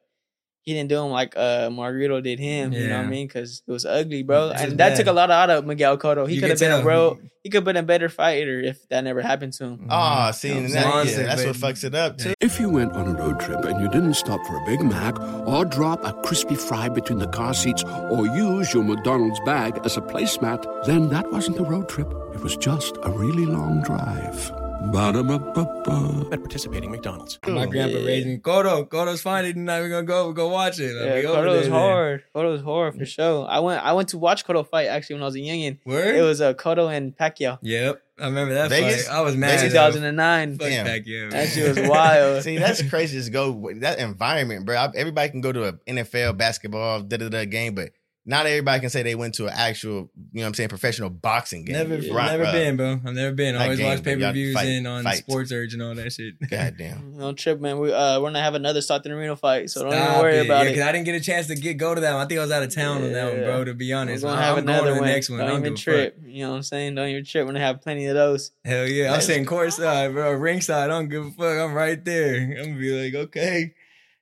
he 0.63 0.73
didn't 0.73 0.89
do 0.89 1.03
him 1.03 1.11
like 1.11 1.35
uh 1.35 1.69
Margarito 1.69 2.23
did 2.23 2.39
him. 2.39 2.71
You 2.71 2.87
know 2.87 2.97
what 2.97 3.05
I 3.05 3.09
mean? 3.09 3.27
Because 3.27 3.61
it 3.67 3.71
was 3.71 3.85
ugly, 3.85 4.23
bro. 4.23 4.49
It's 4.49 4.61
and 4.61 4.69
just 4.69 4.77
that 4.77 4.89
bad. 4.89 4.97
took 4.97 5.07
a 5.07 5.11
lot 5.11 5.29
out 5.29 5.49
of 5.49 5.65
Miguel 5.65 5.97
Cotto. 5.97 6.27
He 6.27 6.39
could 6.39 6.49
have 6.49 6.59
can 6.59 6.69
been 6.69 6.79
a 6.79 6.83
bro. 6.83 7.19
He 7.43 7.49
could 7.49 7.57
have 7.57 7.63
been 7.65 7.75
a 7.75 7.83
better 7.83 8.07
fighter 8.07 8.61
if 8.61 8.87
that 8.87 9.03
never 9.03 9.21
happened 9.21 9.51
to 9.53 9.65
him. 9.65 9.87
Oh, 9.89 10.31
see, 10.31 10.49
Mm-hmm. 10.49 10.57
Yeah, 10.59 10.63
and 10.63 10.73
that, 10.73 10.87
monster, 10.87 11.21
yeah, 11.21 11.27
that's 11.27 11.45
what 11.45 11.55
fucks 11.57 11.83
it 11.83 11.93
up 11.93 12.17
too. 12.17 12.33
If 12.39 12.59
you 12.61 12.69
went 12.69 12.93
on 12.93 13.07
a 13.13 13.13
road 13.19 13.41
trip 13.41 13.65
and 13.65 13.81
you 13.81 13.89
didn't 13.89 14.13
stop 14.13 14.39
for 14.47 14.55
a 14.55 14.65
Big 14.65 14.81
Mac 14.81 15.19
or 15.45 15.65
drop 15.65 16.01
a 16.05 16.13
crispy 16.23 16.55
fry 16.55 16.87
between 16.87 17.19
the 17.19 17.27
car 17.27 17.53
seats 17.53 17.83
or 17.83 18.25
use 18.27 18.73
your 18.73 18.85
McDonald's 18.85 19.41
bag 19.41 19.81
as 19.83 19.97
a 19.97 20.01
placemat, 20.01 20.85
then 20.85 21.09
that 21.09 21.29
wasn't 21.29 21.59
a 21.59 21.63
road 21.63 21.89
trip. 21.89 22.09
It 22.33 22.39
was 22.41 22.55
just 22.55 22.95
a 23.03 23.11
really 23.11 23.45
long 23.45 23.81
drive. 23.81 24.62
Ba-da-ba-ba-ba. 24.91 26.27
At 26.33 26.39
participating 26.41 26.91
McDonald's. 26.91 27.39
My 27.47 27.65
grandpa 27.65 27.97
raised 27.99 28.27
me. 28.27 28.37
Cotto, 28.37 28.87
Cotto's 28.87 29.21
fine. 29.21 29.45
He's 29.45 29.55
not 29.55 29.79
even 29.79 29.91
gonna 29.91 30.03
go 30.05 30.33
go 30.33 30.49
watch 30.49 30.79
it. 30.79 30.95
I'll 30.97 31.05
Yeah, 31.05 31.21
be 31.21 31.47
was 31.47 31.63
there. 31.67 31.71
hard. 31.71 32.23
Cotto 32.35 32.51
was 32.51 32.61
hard 32.61 32.95
for 32.97 33.05
sure. 33.05 33.47
I 33.49 33.59
went 33.59 33.83
I 33.83 33.93
went 33.93 34.09
to 34.09 34.17
watch 34.17 34.45
Cotto 34.45 34.67
fight 34.67 34.87
actually 34.87 35.15
when 35.15 35.23
I 35.23 35.25
was 35.27 35.35
a 35.35 35.39
youngin. 35.39 35.77
Word? 35.85 36.15
It 36.15 36.21
was 36.21 36.41
uh, 36.41 36.53
Cotto 36.53 36.93
and 36.93 37.15
Pacquiao. 37.17 37.59
Yep, 37.61 38.01
I 38.19 38.25
remember 38.25 38.53
that 38.55 38.69
Vegas? 38.69 39.07
fight. 39.07 39.15
I 39.15 39.21
was 39.21 39.35
mad. 39.37 39.59
2009. 39.61 40.57
Fuck 40.57 40.67
Damn. 40.67 40.85
Pacquiao. 40.85 41.31
That 41.31 41.49
shit 41.49 41.77
was 41.77 41.87
wild. 41.89 42.43
See, 42.43 42.57
that's 42.57 42.81
crazy. 42.89 43.17
Just 43.17 43.31
go 43.31 43.71
that 43.75 43.99
environment, 43.99 44.65
bro. 44.65 44.75
Everybody 44.95 45.29
can 45.29 45.41
go 45.41 45.51
to 45.53 45.63
an 45.69 45.79
NFL 45.87 46.37
basketball 46.37 47.01
da 47.01 47.17
da 47.17 47.29
da 47.29 47.45
game, 47.45 47.73
but 47.75 47.91
not 48.25 48.45
everybody 48.45 48.79
can 48.79 48.89
say 48.89 49.03
they 49.03 49.15
went 49.15 49.35
to 49.35 49.47
an 49.47 49.53
actual, 49.53 49.91
you 49.91 49.99
know, 50.35 50.41
what 50.43 50.47
I'm 50.47 50.53
saying, 50.53 50.69
professional 50.69 51.09
boxing 51.09 51.65
game. 51.65 51.75
Never, 51.75 51.95
Right, 52.13 52.31
never 52.31 52.45
uh, 52.45 52.51
been, 52.53 52.77
bro. 52.77 52.91
I've 53.05 53.13
never 53.13 53.33
been. 53.35 53.55
I 53.57 53.63
always 53.63 53.79
game, 53.79 53.87
watch 53.89 53.97
you 53.97 54.03
pay 54.03 54.15
per 54.15 54.31
views 54.31 54.55
and 54.55 54.87
on 54.87 55.03
fight. 55.03 55.23
Sportsurge 55.27 55.73
and 55.73 55.81
all 55.81 55.93
that 55.95 56.13
shit. 56.13 56.35
Goddamn. 56.49 57.17
No 57.17 57.33
trip, 57.33 57.59
man. 57.59 57.79
We 57.79 57.91
uh 57.91 58.19
we're 58.21 58.27
gonna 58.29 58.41
have 58.41 58.55
another 58.55 58.79
Stockton 58.81 59.11
Arena 59.11 59.35
fight, 59.35 59.69
so 59.69 59.83
don't 59.83 59.91
Stop 59.91 60.09
even 60.09 60.21
worry 60.21 60.37
it. 60.37 60.45
about 60.45 60.63
yeah, 60.65 60.71
it. 60.71 60.75
Cause 60.75 60.83
I 60.83 60.91
didn't 60.93 61.05
get 61.05 61.15
a 61.15 61.19
chance 61.19 61.47
to 61.47 61.55
get 61.55 61.73
go 61.73 61.93
to 61.93 61.99
that 62.01 62.13
one. 62.13 62.21
I 62.23 62.27
think 62.27 62.39
I 62.39 62.43
was 62.43 62.51
out 62.51 62.63
of 62.63 62.73
town 62.73 63.03
on 63.03 63.11
that 63.11 63.33
one, 63.33 63.43
bro. 63.43 63.63
To 63.65 63.73
be 63.73 63.91
honest. 63.91 64.23
We're 64.23 64.29
honest, 64.29 64.39
gonna 64.39 64.47
I'm 64.51 64.55
have 64.57 64.65
going 64.65 64.69
another 64.69 64.87
to 64.89 64.93
the 64.95 65.01
one. 65.01 65.09
next 65.09 65.29
one. 65.29 65.41
I 65.41 65.43
Don't 65.43 65.51
don't 65.51 65.59
even 65.65 65.73
give 65.75 65.87
a 65.87 65.91
fuck. 66.05 66.13
trip. 66.15 66.19
You 66.25 66.43
know 66.45 66.49
what 66.51 66.55
I'm 66.55 66.63
saying? 66.63 66.95
Don't 66.95 67.07
even 67.09 67.25
trip. 67.25 67.45
We're 67.45 67.51
gonna 67.53 67.65
have 67.65 67.81
plenty 67.81 68.05
of 68.05 68.15
those. 68.15 68.51
Hell 68.63 68.87
yeah, 68.87 69.13
I'm 69.13 69.19
saying 69.21 69.45
sitting 69.45 69.45
courtside, 69.45 70.13
bro. 70.13 70.31
Ringside. 70.31 70.85
I 70.85 70.87
don't 70.87 71.09
give 71.09 71.25
a 71.25 71.31
fuck. 71.31 71.57
I'm 71.59 71.73
right 71.73 72.03
there. 72.05 72.35
I'm 72.35 72.55
gonna 72.67 72.79
be 72.79 73.03
like, 73.11 73.15
okay. 73.27 73.73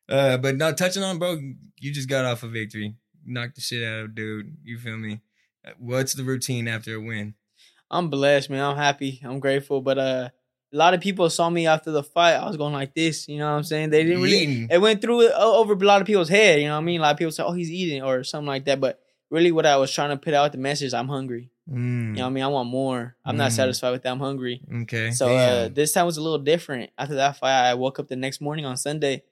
Uh, 0.10 0.38
but 0.38 0.55
no, 0.58 0.74
touching 0.74 1.03
on, 1.03 1.20
bro. 1.20 1.38
You 1.79 1.93
just 1.93 2.10
got 2.10 2.25
off 2.25 2.43
a 2.43 2.48
victory. 2.48 2.96
Knocked 3.31 3.55
the 3.55 3.61
shit 3.61 3.83
out 3.83 4.00
of 4.05 4.15
dude. 4.15 4.57
You 4.63 4.77
feel 4.77 4.97
me? 4.97 5.21
Uh, 5.65 5.71
What's 5.79 6.13
the 6.13 6.23
routine 6.23 6.67
after 6.67 6.95
a 6.95 7.00
win? 7.01 7.35
I'm 7.89 8.09
blessed, 8.09 8.50
man. 8.50 8.63
I'm 8.63 8.77
happy. 8.77 9.21
I'm 9.23 9.39
grateful. 9.39 9.81
But 9.81 9.97
uh 9.97 10.29
a 10.73 10.77
lot 10.77 10.93
of 10.93 11.01
people 11.01 11.29
saw 11.29 11.50
me 11.50 11.67
after 11.67 11.91
the 11.91 12.01
fight. 12.01 12.35
I 12.35 12.47
was 12.47 12.55
going 12.55 12.71
like 12.73 12.93
this. 12.95 13.27
You 13.27 13.39
know 13.39 13.51
what 13.51 13.57
I'm 13.57 13.63
saying? 13.63 13.89
They 13.89 14.03
didn't 14.05 14.21
really. 14.21 14.38
Eating. 14.38 14.67
It 14.71 14.79
went 14.79 15.01
through 15.01 15.21
it 15.27 15.33
over 15.35 15.73
a 15.73 15.77
lot 15.77 16.00
of 16.00 16.07
people's 16.07 16.29
head. 16.29 16.61
You 16.61 16.67
know 16.67 16.75
what 16.75 16.81
I 16.81 16.85
mean? 16.85 17.00
A 17.01 17.03
lot 17.03 17.11
of 17.11 17.17
people 17.17 17.31
say, 17.31 17.43
"Oh, 17.43 17.51
he's 17.51 17.69
eating" 17.69 18.01
or 18.03 18.23
something 18.23 18.47
like 18.47 18.63
that. 18.65 18.79
But 18.79 19.01
really, 19.29 19.51
what 19.51 19.65
I 19.65 19.75
was 19.75 19.91
trying 19.91 20.11
to 20.11 20.17
put 20.17 20.33
out 20.33 20.51
the 20.53 20.57
message, 20.57 20.93
I'm 20.93 21.09
hungry. 21.09 21.51
You 21.67 21.75
know 21.77 22.21
what 22.23 22.27
I 22.27 22.29
mean? 22.29 22.43
I 22.43 22.47
want 22.47 22.69
more. 22.69 23.15
I'm 23.25 23.35
not 23.38 23.51
Mm. 23.51 23.55
satisfied 23.55 23.91
with 23.91 24.03
that. 24.03 24.11
I'm 24.11 24.19
hungry. 24.19 24.61
Okay. 24.83 25.11
So 25.11 25.35
uh, 25.35 25.67
this 25.69 25.91
time 25.93 26.05
was 26.05 26.17
a 26.17 26.21
little 26.21 26.39
different. 26.39 26.89
After 26.97 27.15
that 27.15 27.35
fight, 27.38 27.69
I 27.69 27.73
woke 27.75 28.00
up 28.00 28.07
the 28.07 28.15
next 28.15 28.39
morning 28.41 28.65
on 28.65 28.75
Sunday, 28.77 29.23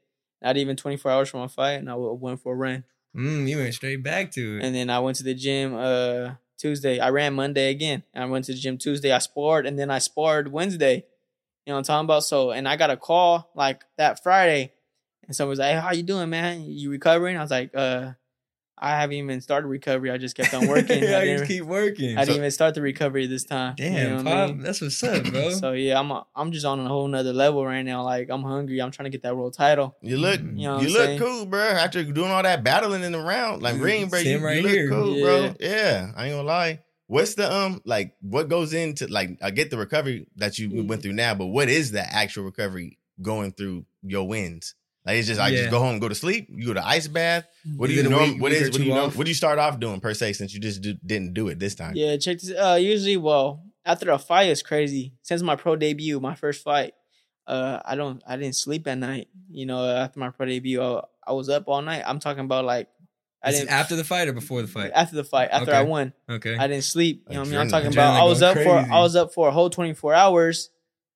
not 0.42 0.56
even 0.58 0.76
24 0.76 1.10
hours 1.12 1.30
from 1.30 1.40
my 1.42 1.48
fight, 1.48 1.74
and 1.80 1.90
I 1.90 1.96
went 1.96 2.42
for 2.42 2.54
a 2.54 2.56
run. 2.56 2.84
Mm, 3.16 3.48
you 3.48 3.58
went 3.58 3.74
straight 3.74 4.04
back 4.04 4.32
to 4.32 4.58
it. 4.58 4.64
And 4.64 4.76
then 4.76 4.90
I 4.90 5.00
went 5.00 5.18
to 5.18 5.24
the 5.24 5.34
gym 5.34 5.76
uh, 5.76 6.36
Tuesday. 6.58 7.00
I 7.00 7.10
ran 7.10 7.34
Monday 7.34 7.72
again. 7.72 8.04
I 8.14 8.26
went 8.26 8.46
to 8.46 8.54
the 8.54 8.60
gym 8.60 8.78
Tuesday. 8.78 9.12
I 9.12 9.18
sparred, 9.20 9.66
and 9.66 9.78
then 9.78 9.90
I 9.90 10.00
sparred 10.00 10.52
Wednesday. 10.52 11.06
You 11.66 11.72
know 11.72 11.74
what 11.74 11.78
I'm 11.80 11.84
talking 11.84 12.06
about? 12.06 12.24
So, 12.24 12.52
and 12.52 12.68
I 12.68 12.76
got 12.76 12.90
a 12.90 12.98
call 12.98 13.50
like 13.56 13.84
that 13.98 14.22
Friday, 14.24 14.74
and 15.26 15.36
someone 15.36 15.52
was 15.52 15.60
like, 15.60 15.74
"Hey, 15.74 15.80
how 15.80 15.92
you 15.92 16.04
doing, 16.04 16.30
man? 16.30 16.64
You 16.66 16.92
recovering?" 16.92 17.38
I 17.38 17.42
was 17.42 17.52
like, 17.52 17.72
"Uh, 17.74 18.14
I 18.82 18.92
haven't 19.00 19.16
even 19.18 19.42
started 19.42 19.68
recovery. 19.68 20.10
I 20.12 20.18
just 20.18 20.36
kept 20.38 20.54
on 20.54 20.68
working. 20.68 21.04
yeah, 21.04 21.18
I, 21.20 21.24
you 21.24 21.38
just 21.38 21.50
keep 21.50 21.64
working. 21.64 22.18
I 22.18 22.22
didn't 22.26 22.38
even 22.38 22.52
start 22.52 22.76
the 22.76 22.82
recovery 22.82 23.28
this 23.28 23.44
time. 23.44 23.76
You 23.78 23.86
Damn, 23.90 24.10
know 24.10 24.16
what 24.18 24.28
I 24.28 24.46
Pop, 24.48 24.50
mean? 24.52 24.62
that's 24.64 24.82
what's 24.82 25.04
up, 25.04 25.24
bro. 25.26 25.50
So 25.60 25.72
yeah, 25.74 26.00
I'm 26.00 26.12
I'm 26.36 26.52
just 26.52 26.66
on 26.66 26.80
a 26.80 26.88
whole 26.88 27.08
nother 27.08 27.34
level 27.34 27.66
right 27.66 27.84
now. 27.84 28.04
Like 28.04 28.30
I'm 28.30 28.44
hungry. 28.44 28.82
I'm 28.82 28.92
trying 28.92 29.06
to 29.06 29.10
get 29.10 29.24
that 29.24 29.36
world 29.36 29.54
title. 29.54 29.96
You 30.02 30.18
look, 30.18 30.40
You 30.42 30.48
know 30.48 30.80
you 30.82 30.90
look 30.90 31.06
saying? 31.06 31.20
cool, 31.20 31.46
bro. 31.46 31.60
After 31.62 32.04
doing 32.04 32.32
all 32.32 32.44
that 32.44 32.64
battling 32.64 33.04
in 33.04 33.12
the 33.12 33.20
round, 33.22 33.62
like 33.62 33.82
ring, 33.82 34.08
bro, 34.08 34.20
you, 34.20 34.40
right 34.40 34.56
you 34.58 34.62
look 34.64 34.72
here. 34.72 34.90
cool, 34.90 35.16
Yeah. 35.16 35.22
bro. 35.24 35.54
Yeah, 35.60 36.12
I 36.16 36.26
ain't 36.28 36.36
gonna 36.36 36.48
lie. 36.48 36.80
What's 37.08 37.34
the 37.36 37.52
um 37.54 37.82
like? 37.86 38.14
What 38.22 38.50
goes 38.50 38.72
into 38.74 39.08
like? 39.08 39.38
I 39.42 39.52
get 39.52 39.72
the 39.72 39.78
recovery 39.78 40.28
that 40.38 40.58
you 40.60 40.70
Mm. 40.70 40.88
went 40.88 41.02
through 41.02 41.14
now, 41.14 41.34
but 41.36 41.48
what 41.48 41.68
is 41.70 41.92
the 41.92 42.02
actual 42.02 42.44
recovery 42.44 42.98
going 43.22 43.52
through 43.52 43.86
your 44.04 44.28
wins? 44.28 44.76
Like 45.10 45.18
it's 45.18 45.28
just 45.28 45.40
I 45.42 45.48
Yeah. 45.50 45.58
just 45.58 45.72
go 45.72 45.80
home, 45.80 45.98
go 46.00 46.08
to 46.08 46.14
sleep. 46.16 46.48
You 46.52 46.68
go 46.68 46.74
to 46.76 46.86
ice 46.88 47.08
bath. 47.08 47.46
What 47.76 47.88
do 47.88 47.94
You 47.94 47.98
you 47.98 48.04
did 48.04 48.12
know? 48.12 48.20
week- 48.20 48.40
what 48.42 48.52
week 48.52 48.62
is 48.62 48.70
what 48.70 48.78
do 48.78 48.84
you 48.84 48.94
know? 48.94 49.10
What 49.10 49.24
do 49.26 49.30
you 49.32 49.36
start 49.36 49.58
off 49.58 49.80
doing 49.80 50.00
per 50.00 50.14
se 50.14 50.34
since 50.34 50.54
you 50.54 50.60
just 50.60 50.82
do, 50.82 50.94
didn't 51.06 51.34
do 51.34 51.48
it 51.48 51.58
this 51.58 51.74
time? 51.74 51.94
Yeah, 51.96 52.16
check 52.18 52.40
this. 52.40 52.52
Uh, 52.52 52.78
usually, 52.80 53.18
well, 53.18 53.64
after 53.86 54.12
a 54.12 54.20
fight 54.20 54.50
is 54.50 54.62
crazy. 54.62 55.14
Since 55.24 55.42
my 55.42 55.56
pro 55.56 55.76
debut, 55.76 56.20
my 56.20 56.36
first 56.36 56.64
fight, 56.64 56.94
uh, 57.48 57.80
I 57.84 57.96
don't, 57.96 58.22
I 58.28 58.38
didn't 58.38 58.56
sleep 58.56 58.88
at 58.88 59.00
night. 59.00 59.30
You 59.50 59.66
know, 59.66 59.84
after 59.84 60.20
my 60.20 60.30
pro 60.30 60.46
debut, 60.46 60.80
I, 60.80 61.02
I 61.26 61.34
was 61.34 61.50
up 61.50 61.64
all 61.68 61.82
night. 61.82 62.04
I'm 62.06 62.20
talking 62.20 62.46
about 62.46 62.66
like, 62.66 62.88
I 63.42 63.50
didn't 63.52 63.70
after 63.70 63.96
the 63.96 64.04
fight 64.04 64.28
or 64.28 64.34
before 64.34 64.62
the 64.62 64.68
fight? 64.68 64.92
after 64.94 65.16
the 65.16 65.24
fight, 65.24 65.50
after 65.52 65.74
I 65.74 65.82
won, 65.84 66.14
Okay. 66.30 66.56
I 66.56 66.68
didn't 66.68 66.84
sleep. 66.84 67.24
You 67.30 67.36
know 67.36 67.40
what 67.40 67.48
I 67.48 67.52
mean? 67.52 67.60
I'm 67.62 67.70
talking 67.70 67.92
about. 67.92 68.20
I 68.20 68.26
was 68.26 68.42
going 68.42 68.58
up 68.58 68.64
for. 68.64 68.94
I 68.94 69.00
was 69.00 69.16
up 69.16 69.34
for 69.34 69.48
a 69.48 69.52
whole 69.52 69.70
24 69.72 70.14
hours. 70.14 70.70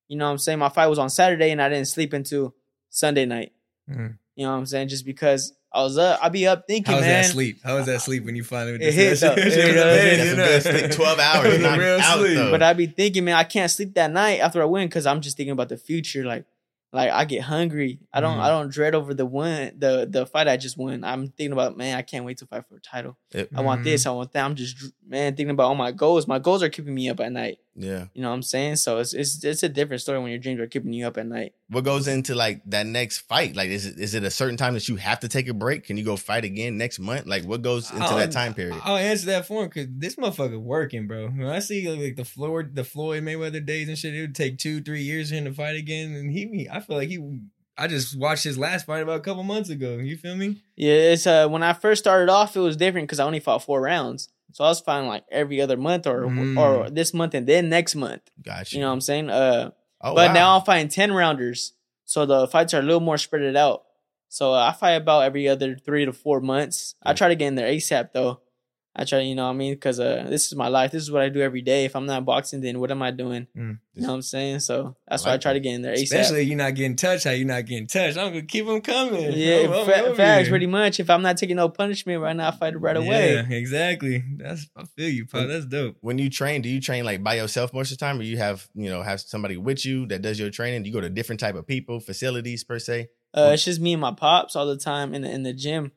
You 0.08 0.16
know 0.16 0.24
what 0.24 0.32
I'm 0.32 0.38
saying? 0.38 0.58
My 0.58 0.68
fight 0.70 0.86
was 0.88 0.98
on 0.98 1.10
Saturday, 1.10 1.50
and 1.50 1.60
I 1.62 1.68
didn't 1.68 1.86
sleep 1.88 2.12
until 2.12 2.54
Sunday 2.90 3.26
night. 3.26 3.52
Mhm. 3.90 4.18
You 4.36 4.46
know 4.46 4.52
what 4.52 4.58
I'm 4.58 4.66
saying? 4.66 4.88
Just 4.88 5.04
because 5.04 5.52
I 5.72 5.82
was 5.82 5.98
up, 5.98 6.18
I'd 6.22 6.32
be 6.32 6.46
up 6.46 6.64
thinking, 6.66 6.90
How 6.92 6.98
was 6.98 7.06
man. 7.06 7.22
that 7.22 7.28
sleep? 7.30 7.58
How 7.62 7.76
was 7.76 7.86
that 7.86 8.00
sleep 8.00 8.24
when 8.24 8.34
you 8.36 8.44
finally 8.44 8.74
It 8.82 8.94
hit, 8.94 9.20
though. 9.20 9.34
It 9.36 9.52
hit, 9.52 10.62
sleep. 10.62 10.90
12 10.92 11.18
hours, 11.20 11.58
Real 11.58 11.98
out, 12.00 12.18
sleep. 12.18 12.34
though. 12.36 12.50
But 12.50 12.62
I'd 12.62 12.76
be 12.76 12.86
thinking, 12.86 13.24
man, 13.24 13.34
I 13.36 13.44
can't 13.44 13.70
sleep 13.70 13.94
that 13.94 14.10
night 14.12 14.40
after 14.40 14.60
I 14.62 14.64
win 14.66 14.88
because 14.88 15.06
I'm 15.06 15.20
just 15.20 15.36
thinking 15.36 15.52
about 15.52 15.68
the 15.68 15.76
future. 15.76 16.24
Like, 16.24 16.46
like 16.92 17.10
I 17.10 17.24
get 17.24 17.42
hungry. 17.42 17.98
I 18.12 18.20
don't, 18.20 18.38
Mhm. 18.38 18.42
I 18.42 18.48
don't 18.48 18.70
dread 18.72 18.94
over 18.94 19.14
the 19.14 19.26
win, 19.26 19.74
the 19.78 20.06
the 20.08 20.26
fight 20.26 20.46
I 20.48 20.56
just 20.56 20.76
won. 20.78 21.02
I'm 21.04 21.28
thinking 21.28 21.52
about, 21.52 21.76
man, 21.76 21.96
I 21.98 22.02
can't 22.02 22.24
wait 22.24 22.38
to 22.38 22.46
fight 22.46 22.64
for 22.68 22.76
a 22.76 22.80
title. 22.80 23.16
It- 23.32 23.50
I 23.54 23.60
want 23.62 23.80
Mhm. 23.80 23.84
this, 23.84 24.06
I 24.06 24.10
want 24.10 24.32
that. 24.32 24.44
I'm 24.44 24.54
just, 24.54 24.76
man, 25.06 25.34
thinking 25.34 25.50
about 25.50 25.64
all 25.64 25.74
my 25.74 25.90
goals. 25.92 26.28
My 26.28 26.38
goals 26.38 26.62
are 26.62 26.68
keeping 26.68 26.94
me 26.94 27.08
up 27.08 27.18
at 27.20 27.32
night. 27.32 27.58
Yeah. 27.76 28.06
You 28.14 28.22
know 28.22 28.28
what 28.28 28.36
I'm 28.36 28.42
saying? 28.42 28.76
So 28.76 28.98
it's 28.98 29.12
it's 29.14 29.42
it's 29.42 29.62
a 29.62 29.68
different 29.68 30.00
story 30.02 30.18
when 30.20 30.30
your 30.30 30.38
dreams 30.38 30.60
are 30.60 30.66
keeping 30.66 30.92
you 30.92 31.06
up 31.06 31.16
at 31.18 31.26
night. 31.26 31.54
What 31.68 31.84
goes 31.84 32.06
into 32.06 32.34
like 32.34 32.62
that 32.66 32.86
next 32.86 33.18
fight? 33.20 33.56
Like, 33.56 33.68
is 33.70 33.86
it 33.86 33.98
is 33.98 34.14
it 34.14 34.22
a 34.22 34.30
certain 34.30 34.56
time 34.56 34.74
that 34.74 34.88
you 34.88 34.96
have 34.96 35.20
to 35.20 35.28
take 35.28 35.48
a 35.48 35.54
break? 35.54 35.84
Can 35.84 35.96
you 35.96 36.04
go 36.04 36.16
fight 36.16 36.44
again 36.44 36.78
next 36.78 36.98
month? 36.98 37.26
Like, 37.26 37.44
what 37.44 37.62
goes 37.62 37.90
into 37.90 38.04
I'll- 38.04 38.16
that 38.16 38.32
time 38.32 38.54
period? 38.54 38.80
I'll 38.84 38.96
answer 38.96 39.26
that 39.26 39.46
for 39.46 39.62
him 39.62 39.68
because 39.68 39.88
this 39.90 40.16
motherfucker 40.16 40.60
working, 40.60 41.06
bro. 41.06 41.28
When 41.28 41.46
I 41.46 41.58
see 41.58 41.88
like 41.88 42.16
the 42.16 42.24
Floyd, 42.24 42.74
the 42.74 42.84
Floyd 42.84 43.22
Mayweather 43.24 43.64
days 43.64 43.88
and 43.88 43.98
shit, 43.98 44.14
it 44.14 44.20
would 44.20 44.34
take 44.34 44.58
two, 44.58 44.80
three 44.80 45.02
years 45.02 45.30
for 45.30 45.36
him 45.36 45.44
to 45.46 45.52
fight 45.52 45.76
again. 45.76 46.14
And 46.14 46.30
he, 46.30 46.68
I 46.70 46.80
feel 46.80 46.96
like 46.96 47.08
he, 47.08 47.40
I 47.76 47.88
just 47.88 48.16
watched 48.16 48.44
his 48.44 48.56
last 48.56 48.86
fight 48.86 49.02
about 49.02 49.16
a 49.16 49.20
couple 49.22 49.42
months 49.42 49.68
ago. 49.68 49.96
You 49.96 50.16
feel 50.16 50.36
me? 50.36 50.62
Yeah, 50.76 50.92
it's 50.94 51.26
uh 51.26 51.48
when 51.48 51.64
I 51.64 51.72
first 51.72 52.04
started 52.04 52.30
off, 52.30 52.54
it 52.54 52.60
was 52.60 52.76
different 52.76 53.08
because 53.08 53.18
I 53.18 53.24
only 53.24 53.40
fought 53.40 53.64
four 53.64 53.80
rounds. 53.80 54.28
So 54.52 54.64
I 54.64 54.68
was 54.68 54.80
fighting 54.80 55.08
like 55.08 55.24
every 55.30 55.60
other 55.60 55.76
month 55.76 56.06
or 56.06 56.22
Mm. 56.26 56.58
or 56.58 56.90
this 56.90 57.12
month 57.12 57.34
and 57.34 57.46
then 57.46 57.68
next 57.68 57.94
month. 57.96 58.22
Gotcha. 58.42 58.76
You 58.76 58.82
know 58.82 58.88
what 58.88 58.94
I'm 58.94 59.00
saying? 59.00 59.30
Uh 59.30 59.70
oh, 60.00 60.14
but 60.14 60.28
wow. 60.28 60.32
now 60.32 60.56
I'm 60.58 60.64
fighting 60.64 60.88
10 60.88 61.12
rounders. 61.12 61.72
So 62.04 62.26
the 62.26 62.46
fights 62.46 62.74
are 62.74 62.80
a 62.80 62.82
little 62.82 63.00
more 63.00 63.18
spread 63.18 63.56
out. 63.56 63.84
So 64.28 64.52
uh, 64.52 64.66
I 64.68 64.72
fight 64.72 64.92
about 64.92 65.24
every 65.24 65.48
other 65.48 65.76
three 65.76 66.04
to 66.04 66.12
four 66.12 66.40
months. 66.40 66.94
I 67.02 67.12
try 67.14 67.28
to 67.28 67.36
get 67.36 67.48
in 67.48 67.54
there 67.54 67.68
ASAP 67.68 68.12
though. 68.12 68.40
I 68.96 69.04
try, 69.04 69.18
you 69.22 69.34
know 69.34 69.46
what 69.46 69.54
I 69.54 69.56
mean? 69.56 69.74
Because 69.74 69.98
uh, 69.98 70.24
this 70.28 70.46
is 70.46 70.54
my 70.54 70.68
life. 70.68 70.92
This 70.92 71.02
is 71.02 71.10
what 71.10 71.20
I 71.22 71.28
do 71.28 71.40
every 71.40 71.62
day. 71.62 71.84
If 71.84 71.96
I'm 71.96 72.06
not 72.06 72.24
boxing, 72.24 72.60
then 72.60 72.78
what 72.78 72.92
am 72.92 73.02
I 73.02 73.10
doing? 73.10 73.48
Mm. 73.56 73.80
You 73.94 74.02
know 74.02 74.08
what 74.10 74.14
I'm 74.14 74.22
saying? 74.22 74.60
So 74.60 74.94
that's 75.08 75.26
I 75.26 75.30
why 75.30 75.34
I 75.34 75.38
try 75.38 75.50
that. 75.52 75.54
to 75.54 75.60
get 75.60 75.74
in 75.74 75.82
there 75.82 75.94
ASAP. 75.94 76.02
Especially 76.04 76.42
you're 76.42 76.56
not 76.56 76.74
getting 76.76 76.94
touched. 76.94 77.24
How 77.24 77.32
you're 77.32 77.44
not 77.46 77.66
getting 77.66 77.88
touched? 77.88 78.16
I'm 78.16 78.28
gonna 78.28 78.42
keep 78.42 78.66
them 78.66 78.80
coming. 78.80 79.32
yeah, 79.32 79.56
I'm- 79.56 79.72
I'm 79.72 79.84
fa- 79.84 80.14
facts 80.14 80.42
here. 80.42 80.50
pretty 80.52 80.66
much. 80.66 81.00
If 81.00 81.10
I'm 81.10 81.22
not 81.22 81.36
taking 81.38 81.56
no 81.56 81.68
punishment 81.68 82.20
right 82.22 82.36
now, 82.36 82.48
I 82.48 82.50
fight 82.52 82.74
it 82.74 82.78
right 82.78 82.96
away. 82.96 83.34
Yeah, 83.34 83.48
exactly. 83.56 84.22
That's 84.36 84.68
I 84.76 84.84
feel 84.84 85.08
you, 85.08 85.26
Paul. 85.26 85.48
That's 85.48 85.66
dope. 85.66 85.96
when 86.00 86.18
you 86.18 86.30
train, 86.30 86.62
do 86.62 86.68
you 86.68 86.80
train 86.80 87.04
like 87.04 87.20
by 87.24 87.34
yourself 87.34 87.72
most 87.74 87.90
of 87.90 87.98
the 87.98 88.04
time, 88.04 88.20
or 88.20 88.22
you 88.22 88.36
have 88.36 88.68
you 88.76 88.90
know 88.90 89.02
have 89.02 89.20
somebody 89.20 89.56
with 89.56 89.84
you 89.84 90.06
that 90.06 90.22
does 90.22 90.38
your 90.38 90.50
training? 90.50 90.84
Do 90.84 90.88
you 90.88 90.94
go 90.94 91.00
to 91.00 91.10
different 91.10 91.40
type 91.40 91.56
of 91.56 91.66
people, 91.66 91.98
facilities 91.98 92.62
per 92.62 92.78
se? 92.78 93.08
Uh, 93.36 93.50
it's 93.54 93.64
just 93.64 93.80
me 93.80 93.92
and 93.94 94.00
my 94.00 94.12
pops 94.12 94.54
all 94.54 94.66
the 94.66 94.76
time 94.78 95.12
in 95.14 95.22
the 95.22 95.30
in 95.32 95.42
the 95.42 95.52
gym. 95.52 95.90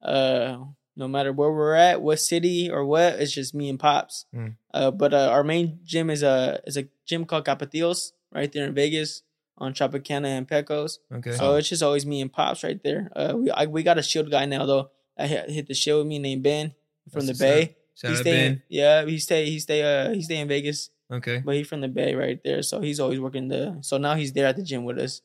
Uh, 0.00 0.58
no 0.96 1.08
matter 1.08 1.32
where 1.32 1.50
we're 1.50 1.74
at, 1.74 2.00
what 2.02 2.20
city 2.20 2.70
or 2.70 2.84
what, 2.84 3.14
it's 3.20 3.32
just 3.32 3.54
me 3.54 3.68
and 3.68 3.78
pops. 3.78 4.26
Mm. 4.34 4.56
Uh, 4.72 4.90
but 4.90 5.12
uh, 5.14 5.30
our 5.32 5.42
main 5.44 5.80
gym 5.84 6.10
is 6.10 6.22
a 6.22 6.60
is 6.66 6.76
a 6.76 6.86
gym 7.06 7.24
called 7.24 7.44
Capatillos 7.44 8.12
right 8.32 8.50
there 8.52 8.66
in 8.66 8.74
Vegas 8.74 9.22
on 9.58 9.72
Tropicana 9.74 10.26
and 10.26 10.46
Pecos. 10.48 10.98
Okay. 11.12 11.32
So 11.32 11.56
it's 11.56 11.68
just 11.68 11.82
always 11.82 12.04
me 12.06 12.20
and 12.20 12.32
pops 12.32 12.62
right 12.64 12.80
there. 12.82 13.10
Uh, 13.14 13.34
we 13.36 13.50
I, 13.50 13.66
we 13.66 13.82
got 13.82 13.98
a 13.98 14.02
shield 14.02 14.30
guy 14.30 14.46
now 14.46 14.66
though. 14.66 14.90
I 15.18 15.26
hit, 15.28 15.50
hit 15.50 15.66
the 15.68 15.74
shield 15.74 15.98
with 16.00 16.08
me 16.08 16.18
named 16.18 16.42
Ben. 16.42 16.74
from 17.12 17.26
That's 17.26 17.38
the. 17.38 17.44
Bay. 17.44 17.76
Shout 17.94 18.10
he 18.10 18.16
out 18.16 18.20
stay, 18.22 18.32
Ben. 18.32 18.62
yeah, 18.68 19.04
he 19.06 19.18
stay, 19.20 19.46
he 19.48 19.60
stay, 19.60 19.80
uh, 19.82 20.10
he 20.10 20.22
stay 20.22 20.38
in 20.38 20.48
Vegas, 20.48 20.90
Okay. 21.12 21.38
but 21.44 21.54
he's 21.54 21.68
from 21.68 21.80
the 21.80 21.86
Bay 21.86 22.16
right 22.16 22.42
there. 22.42 22.60
So 22.62 22.80
he's 22.80 22.98
always 22.98 23.20
working 23.20 23.46
the. 23.46 23.78
So 23.82 23.98
now 23.98 24.16
he's 24.16 24.32
there 24.32 24.46
at 24.46 24.56
the 24.56 24.64
gym 24.64 24.82
with 24.82 24.98
us. 24.98 25.22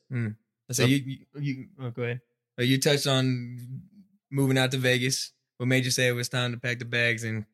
So 0.70 0.84
you, 0.84 0.96
you, 0.98 1.18
you 1.40 1.66
oh, 1.82 1.90
go 1.90 2.02
ahead. 2.04 2.20
Uh, 2.56 2.62
You 2.62 2.78
touched 2.78 3.08
on 3.08 3.82
moving 4.30 4.56
out 4.56 4.70
to 4.70 4.78
Vegas. 4.78 5.32
What 5.60 5.68
made 5.68 5.84
you 5.84 5.90
say 5.90 6.08
it 6.08 6.12
was 6.12 6.30
time 6.30 6.52
to 6.52 6.58
pack 6.58 6.78
the 6.78 6.86
bags 6.86 7.22
and 7.22 7.44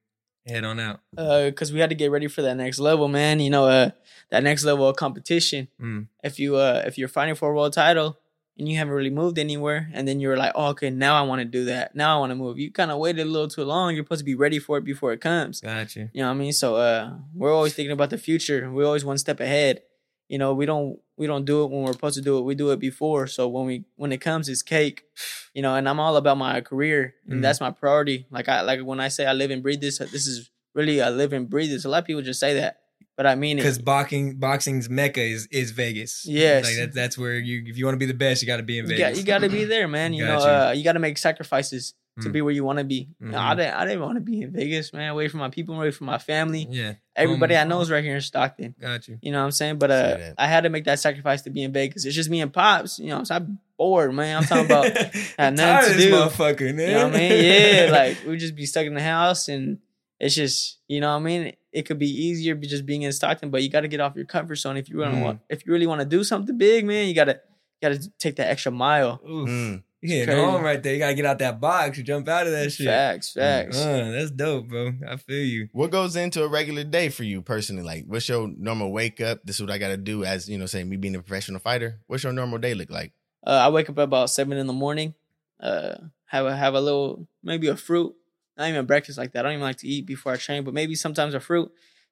head 0.47 0.63
on 0.63 0.79
out? 0.79 1.01
because 1.11 1.73
we 1.73 1.81
had 1.81 1.91
to 1.91 1.97
get 1.97 2.13
ready 2.13 2.29
for 2.29 2.41
that 2.43 2.57
next 2.57 2.79
level, 2.79 3.09
man. 3.09 3.41
You 3.41 3.51
know, 3.51 3.65
uh, 3.65 3.91
that 4.31 4.45
next 4.45 4.63
level 4.63 4.89
of 4.89 4.95
competition. 4.95 5.67
Mm. 5.83 6.07
If 6.23 6.39
you 6.39 6.55
uh, 6.55 6.85
if 6.87 6.99
you're 6.99 7.09
fighting 7.09 7.35
for 7.35 7.51
a 7.51 7.53
world 7.53 7.73
title 7.73 8.17
and 8.57 8.69
you 8.69 8.79
haven't 8.79 8.95
really 8.95 9.11
moved 9.11 9.41
anywhere, 9.41 9.91
and 9.93 10.07
then 10.07 10.21
you're 10.21 10.37
like, 10.37 10.53
oh, 10.55 10.69
okay, 10.69 10.89
now 10.89 11.17
I 11.17 11.23
want 11.23 11.41
to 11.41 11.45
do 11.45 11.65
that. 11.65 11.97
Now 11.97 12.17
I 12.17 12.21
want 12.21 12.31
to 12.31 12.37
move. 12.37 12.61
You 12.61 12.71
kind 12.71 12.93
of 12.93 12.99
waited 12.99 13.27
a 13.27 13.29
little 13.29 13.49
too 13.49 13.65
long. 13.65 13.97
You're 13.97 14.05
supposed 14.05 14.21
to 14.21 14.25
be 14.25 14.37
ready 14.37 14.61
for 14.61 14.79
it 14.79 14.85
before 14.85 15.13
it 15.13 15.21
comes. 15.21 15.61
Gotcha. 15.61 16.09
You 16.13 16.23
know 16.23 16.29
what 16.29 16.35
I 16.35 16.39
mean? 16.39 16.53
So 16.53 16.77
uh, 16.77 17.13
we're 17.35 17.53
always 17.53 17.75
thinking 17.75 17.91
about 17.91 18.11
the 18.11 18.19
future. 18.19 18.71
We're 18.71 18.87
always 18.87 19.05
one 19.05 19.19
step 19.19 19.41
ahead. 19.41 19.83
You 20.28 20.38
know, 20.38 20.54
we 20.54 20.66
don't 20.66 20.99
we 21.16 21.26
don't 21.26 21.45
do 21.45 21.64
it 21.64 21.71
when 21.71 21.83
we're 21.85 21.92
supposed 21.92 22.16
to 22.16 22.23
do 22.23 22.37
it. 22.38 22.42
We 22.42 22.54
do 22.54 22.71
it 22.71 22.78
before. 22.80 23.26
So 23.26 23.49
when 23.49 23.64
we 23.66 23.85
when 23.97 24.12
it 24.12 24.18
comes, 24.21 24.49
it's 24.49 24.62
cake. 24.62 25.04
You 25.56 25.62
know, 25.62 25.75
and 25.75 25.88
I'm 25.88 25.99
all 25.99 26.16
about 26.18 26.37
my 26.37 26.61
career, 26.61 27.14
and 27.26 27.38
Mhm. 27.38 27.42
that's 27.42 27.62
my 27.62 27.71
priority. 27.71 28.26
Like 28.30 28.47
I 28.47 28.61
like 28.61 28.80
when 28.80 29.00
I 29.00 29.09
say 29.09 29.25
I 29.25 29.33
live 29.33 29.50
and 29.50 29.62
breathe 29.62 29.80
this. 29.80 29.97
This 29.99 30.26
is 30.26 30.50
really 30.75 31.00
I 31.00 31.09
live 31.09 31.33
and 31.33 31.49
breathe 31.49 31.71
this. 31.71 31.87
A 31.87 31.88
lot 31.88 32.00
of 32.00 32.04
people 32.04 32.21
just 32.21 32.38
say 32.40 32.52
that, 32.61 32.80
but 33.16 33.25
I 33.26 33.37
mean 33.37 33.56
it. 33.59 33.62
Because 33.62 33.78
boxing, 33.78 34.35
boxing's 34.37 34.90
mecca 34.90 35.23
is 35.23 35.47
is 35.50 35.71
Vegas. 35.71 36.26
Yes. 36.26 36.64
like 36.66 36.76
that, 36.76 36.92
that's 36.95 37.16
where 37.16 37.37
you 37.38 37.64
if 37.66 37.78
you 37.78 37.87
want 37.87 37.95
to 37.95 37.99
be 37.99 38.04
the 38.04 38.12
best, 38.12 38.42
you 38.42 38.47
got 38.47 38.59
to 38.59 38.62
be 38.64 38.78
in 38.78 38.85
You 38.85 38.90
Vegas. 38.97 39.09
got, 39.09 39.16
you 39.16 39.23
got 39.25 39.38
to 39.38 39.49
be 39.49 39.64
there, 39.64 39.88
man. 39.88 40.12
You 40.18 40.26
know, 40.26 40.40
you. 40.40 40.45
uh, 40.45 40.73
you 40.76 40.85
got 40.85 40.92
to 40.92 40.99
make 40.99 41.16
sacrifices 41.16 41.95
to 42.23 42.28
Mm. 42.28 42.32
be 42.32 42.40
where 42.42 42.52
you 42.52 42.64
want 42.64 42.78
to 42.78 42.85
be. 42.85 43.08
You 43.20 43.28
know, 43.28 43.38
I 43.38 43.52
Mhm. 43.52 43.56
didn't, 43.58 43.75
I 43.75 43.85
didn't 43.85 44.00
want 44.00 44.14
to 44.16 44.20
be 44.23 44.40
in 44.42 44.50
Vegas, 44.52 44.92
man. 44.92 45.11
Away 45.11 45.28
from 45.28 45.40
my 45.40 45.50
people, 45.50 45.75
away 45.76 45.90
from 45.90 46.06
my 46.06 46.18
family. 46.18 46.66
Yeah, 46.70 46.94
Everybody 47.14 47.54
Um, 47.56 47.66
I 47.66 47.68
know 47.68 47.80
is 47.82 47.90
right 47.90 48.02
here 48.04 48.14
in 48.14 48.20
Stockton. 48.20 48.75
got 48.80 49.06
you. 49.08 49.18
You 49.23 49.32
know 49.32 49.38
what 49.40 49.44
I'm 49.44 49.50
saying? 49.52 49.76
But 49.78 49.90
uh. 49.90 50.18
I 50.38 50.46
had 50.46 50.62
to 50.62 50.70
make 50.70 50.85
that 50.85 50.99
sacrifice 50.99 51.42
to 51.42 51.50
be 51.50 51.62
in 51.62 51.73
Vegas. 51.73 52.04
It's 52.04 52.14
just 52.14 52.30
me 52.30 52.40
and 52.40 52.52
pops. 52.52 52.99
You 52.99 53.08
know, 53.08 53.25
so 53.25 53.35
I'm 53.37 53.58
bored, 53.78 54.14
man. 54.14 54.38
I'm 54.38 54.44
talking 54.44 54.66
about. 54.66 54.87
I'm 55.38 55.54
nothing 55.54 55.56
tired 55.56 55.85
to 55.87 55.92
of 55.92 55.99
do. 55.99 56.12
motherfucker, 56.12 56.75
man. 56.75 56.88
You 56.88 56.94
know 56.94 57.06
what 57.08 57.16
I 57.16 57.18
mean? 57.18 57.44
Yeah, 57.44 57.88
like 57.92 58.18
we 58.26 58.37
just 58.38 58.54
be 58.54 58.66
stuck 58.66 58.87
in 58.87 58.94
the 58.94 59.02
house, 59.02 59.49
and 59.49 59.78
it's 60.18 60.35
just 60.35 60.78
you 60.88 61.00
know 61.00 61.11
what 61.11 61.20
I 61.20 61.25
mean. 61.25 61.52
It 61.73 61.82
could 61.85 61.99
be 61.99 62.08
easier 62.08 62.54
be 62.54 62.66
just 62.66 62.87
being 62.87 63.02
in 63.02 63.12
Stockton, 63.12 63.50
but 63.50 63.62
you 63.62 63.68
got 63.68 63.82
to 63.82 63.88
get 63.88 64.00
off 64.00 64.16
your 64.16 64.25
comfort 64.25 64.56
zone 64.56 64.78
if 64.78 64.88
you 64.88 64.96
really 64.96 65.12
Mm. 65.16 65.23
want. 65.23 65.40
If 65.50 65.66
you 65.66 65.73
really 65.73 65.87
want 65.87 66.00
to 66.00 66.06
do 66.06 66.25
something 66.25 66.56
big, 66.56 66.87
man, 66.87 67.06
you 67.08 67.14
gotta 67.14 67.40
got 67.82 67.90
to 67.92 68.11
take 68.18 68.37
that 68.37 68.49
extra 68.49 68.73
mile. 68.73 69.20
Oof. 69.28 69.46
Mm. 69.50 69.82
You 70.03 70.11
hitting 70.11 70.35
crazy. 70.35 70.41
home 70.41 70.62
right 70.62 70.83
there. 70.83 70.93
You 70.93 70.99
gotta 70.99 71.15
get 71.15 71.25
out 71.25 71.38
that 71.38 71.61
box. 71.61 71.97
You 71.97 72.05
jump 72.05 72.29
out 72.29 72.47
of 72.47 72.53
that 72.53 72.71
shit. 72.71 72.87
Facts, 72.87 73.33
facts. 73.33 73.79
Uh, 73.79 74.12
that's 74.12 74.31
dope, 74.31 74.69
bro. 74.69 74.93
I 75.09 75.17
feel 75.17 75.45
you. 75.45 75.69
What 75.73 75.91
goes 75.91 76.17
into 76.17 76.45
a 76.45 76.49
regular 76.49 76.85
day 76.85 77.09
for 77.09 77.25
you 77.25 77.43
personally? 77.43 77.83
Like, 77.83 78.05
what's 78.07 78.29
your 78.29 78.49
normal 78.49 78.93
wake 78.93 79.21
up? 79.21 79.41
This 79.45 79.57
is 79.57 79.62
what 79.62 79.71
I 79.71 79.79
got 79.79 79.88
to 79.88 79.97
do 79.97 80.25
as, 80.25 80.49
you 80.49 80.59
know, 80.59 80.67
say 80.67 80.85
me 80.85 80.97
being 80.97 81.17
a 81.17 81.23
professional 81.23 81.61
fighter. 81.61 82.00
What's 82.07 82.25
your 82.25 82.33
normal 82.33 82.59
day 82.59 82.75
look 82.75 82.91
like? 82.91 83.12
Uh, 83.47 83.50
I 83.50 83.69
wake 83.71 83.88
up 83.88 83.99
at 83.99 84.03
about 84.03 84.31
seven 84.31 84.59
in 84.59 84.67
the 84.67 84.73
morning. 84.73 85.15
Uh, 85.59 85.95
have 86.26 86.47
a 86.47 86.55
have 86.55 86.75
a 86.75 86.81
little 86.81 87.26
maybe 87.43 87.69
a 87.69 87.76
fruit. 87.76 88.15
Not 88.59 88.69
even 88.69 88.87
breakfast 88.87 89.19
like 89.19 89.33
that. 89.33 89.41
I 89.41 89.43
don't 89.45 89.53
even 89.53 89.62
like 89.62 89.79
to 89.79 89.88
eat 89.88 90.07
before 90.07 90.33
I 90.33 90.37
train, 90.37 90.65
but 90.65 90.75
maybe 90.75 90.95
sometimes 90.95 91.35
a 91.35 91.41
fruit. 91.41 91.71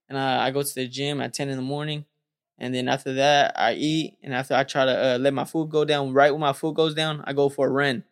And 0.09 0.19
uh, 0.19 0.38
I 0.41 0.50
go 0.50 0.62
to 0.62 0.75
the 0.75 0.87
gym 0.87 1.21
at 1.21 1.35
ten 1.35 1.49
in 1.49 1.57
the 1.57 1.62
morning, 1.62 2.05
and 2.58 2.75
then 2.75 2.88
after 2.88 3.14
that 3.14 3.52
I 3.58 3.75
eat. 3.75 4.16
And 4.23 4.34
after 4.34 4.54
I 4.54 4.64
try 4.64 4.84
to 4.84 5.14
uh, 5.14 5.18
let 5.18 5.34
my 5.34 5.44
food 5.44 5.70
go 5.70 5.84
down, 5.84 6.12
right 6.12 6.30
when 6.30 6.40
my 6.40 6.52
food 6.52 6.76
goes 6.76 6.94
down, 6.94 7.23
I 7.26 7.32
go 7.32 7.49
for 7.49 7.66
a 7.68 7.70
run. 7.70 8.04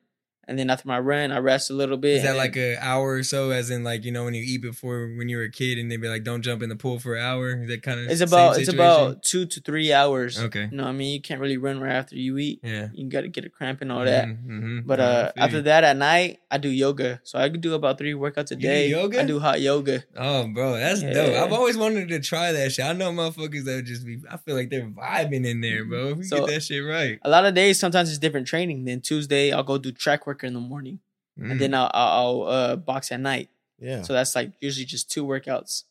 And 0.48 0.58
then 0.58 0.70
after 0.70 0.88
my 0.88 0.98
run, 0.98 1.30
I 1.30 1.38
rest 1.38 1.70
a 1.70 1.72
little 1.72 1.96
bit. 1.96 2.16
Is 2.16 2.22
that 2.24 2.36
like 2.36 2.56
an 2.56 2.76
hour 2.80 3.12
or 3.14 3.22
so? 3.22 3.50
As 3.50 3.70
in, 3.70 3.84
like 3.84 4.04
you 4.04 4.10
know, 4.10 4.24
when 4.24 4.34
you 4.34 4.42
eat 4.42 4.60
before 4.60 5.12
when 5.16 5.28
you 5.28 5.36
were 5.36 5.44
a 5.44 5.50
kid, 5.50 5.78
and 5.78 5.90
they'd 5.90 5.98
be 6.00 6.08
like, 6.08 6.24
"Don't 6.24 6.42
jump 6.42 6.62
in 6.62 6.68
the 6.68 6.74
pool 6.76 6.98
for 6.98 7.14
an 7.14 7.22
hour." 7.22 7.62
Is 7.62 7.68
that 7.68 7.82
kind 7.82 8.00
of 8.00 8.10
It's 8.10 8.20
about 8.20 8.58
it's 8.58 8.68
about 8.68 9.22
two 9.22 9.46
to 9.46 9.60
three 9.60 9.92
hours. 9.92 10.38
Okay. 10.40 10.68
You 10.70 10.76
know 10.76 10.82
what 10.82 10.88
I 10.90 10.92
mean? 10.92 11.14
You 11.14 11.20
can't 11.20 11.40
really 11.40 11.58
run 11.58 11.80
right 11.80 11.92
after 11.92 12.16
you 12.16 12.38
eat. 12.38 12.60
yeah. 12.64 12.88
You 12.92 13.08
got 13.08 13.20
to 13.20 13.28
get 13.28 13.44
a 13.44 13.48
cramp 13.48 13.82
and 13.82 13.92
all 13.92 14.04
that. 14.04 14.26
Mm-hmm. 14.26 14.80
But 14.84 14.98
uh, 15.00 15.32
after 15.36 15.62
that 15.62 15.84
at 15.84 15.96
night, 15.96 16.40
I 16.50 16.58
do 16.58 16.68
yoga. 16.68 17.20
So 17.22 17.38
I 17.38 17.48
could 17.48 17.60
do 17.60 17.74
about 17.74 17.98
three 17.98 18.12
workouts 18.14 18.50
a 18.50 18.54
You 18.54 18.60
do 18.60 18.66
day. 18.66 18.88
yoga? 18.88 19.20
I 19.20 19.24
do 19.24 19.38
hot 19.38 19.60
yoga. 19.60 20.02
Oh, 20.16 20.48
bro, 20.48 20.72
that's 20.74 21.02
Yeah. 21.02 21.12
dope. 21.12 21.36
I've 21.36 21.52
always 21.52 21.76
wanted 21.78 22.08
to 22.08 22.18
try 22.20 22.50
that 22.52 22.72
shit. 22.72 22.84
I 22.84 22.92
know 22.94 23.12
motherfuckers 23.12 23.64
that 23.64 23.76
would 23.76 23.86
just 23.86 24.04
be. 24.04 24.18
I 24.30 24.36
feel 24.38 24.56
like 24.56 24.70
they're 24.70 24.82
vibing 24.88 25.46
in 25.46 25.60
there, 25.60 25.84
bro. 25.84 26.08
If 26.08 26.16
we 26.18 26.24
So- 26.24 26.38
get 26.46 26.54
that 26.54 26.62
shit 26.64 26.84
right, 26.84 27.18
A 27.22 27.30
lot 27.30 27.44
of 27.44 27.54
days, 27.54 27.78
sometimes 27.78 28.08
it's 28.10 28.18
different 28.18 28.48
training. 28.48 28.84
Then 28.86 29.00
Tuesday, 29.00 29.52
I'll 29.52 29.62
go 29.62 29.78
do 29.78 29.92
track 29.92 30.26
work 30.26 30.31
in 30.42 30.54
the 30.54 30.60
morning, 30.60 31.00
Mm. 31.38 31.50
and 31.52 31.60
then 31.60 31.72
I'll, 31.74 31.90
I'll, 31.94 32.08
I'll 32.18 32.42
uh, 32.48 32.76
box 32.76 33.10
at 33.10 33.20
night. 33.20 33.48
Yeah. 33.80 34.02
So 34.02 34.12
that's 34.12 34.34
like 34.36 34.52
usually 34.60 34.84
just 34.84 35.10
two 35.10 35.24
workouts. 35.24 35.84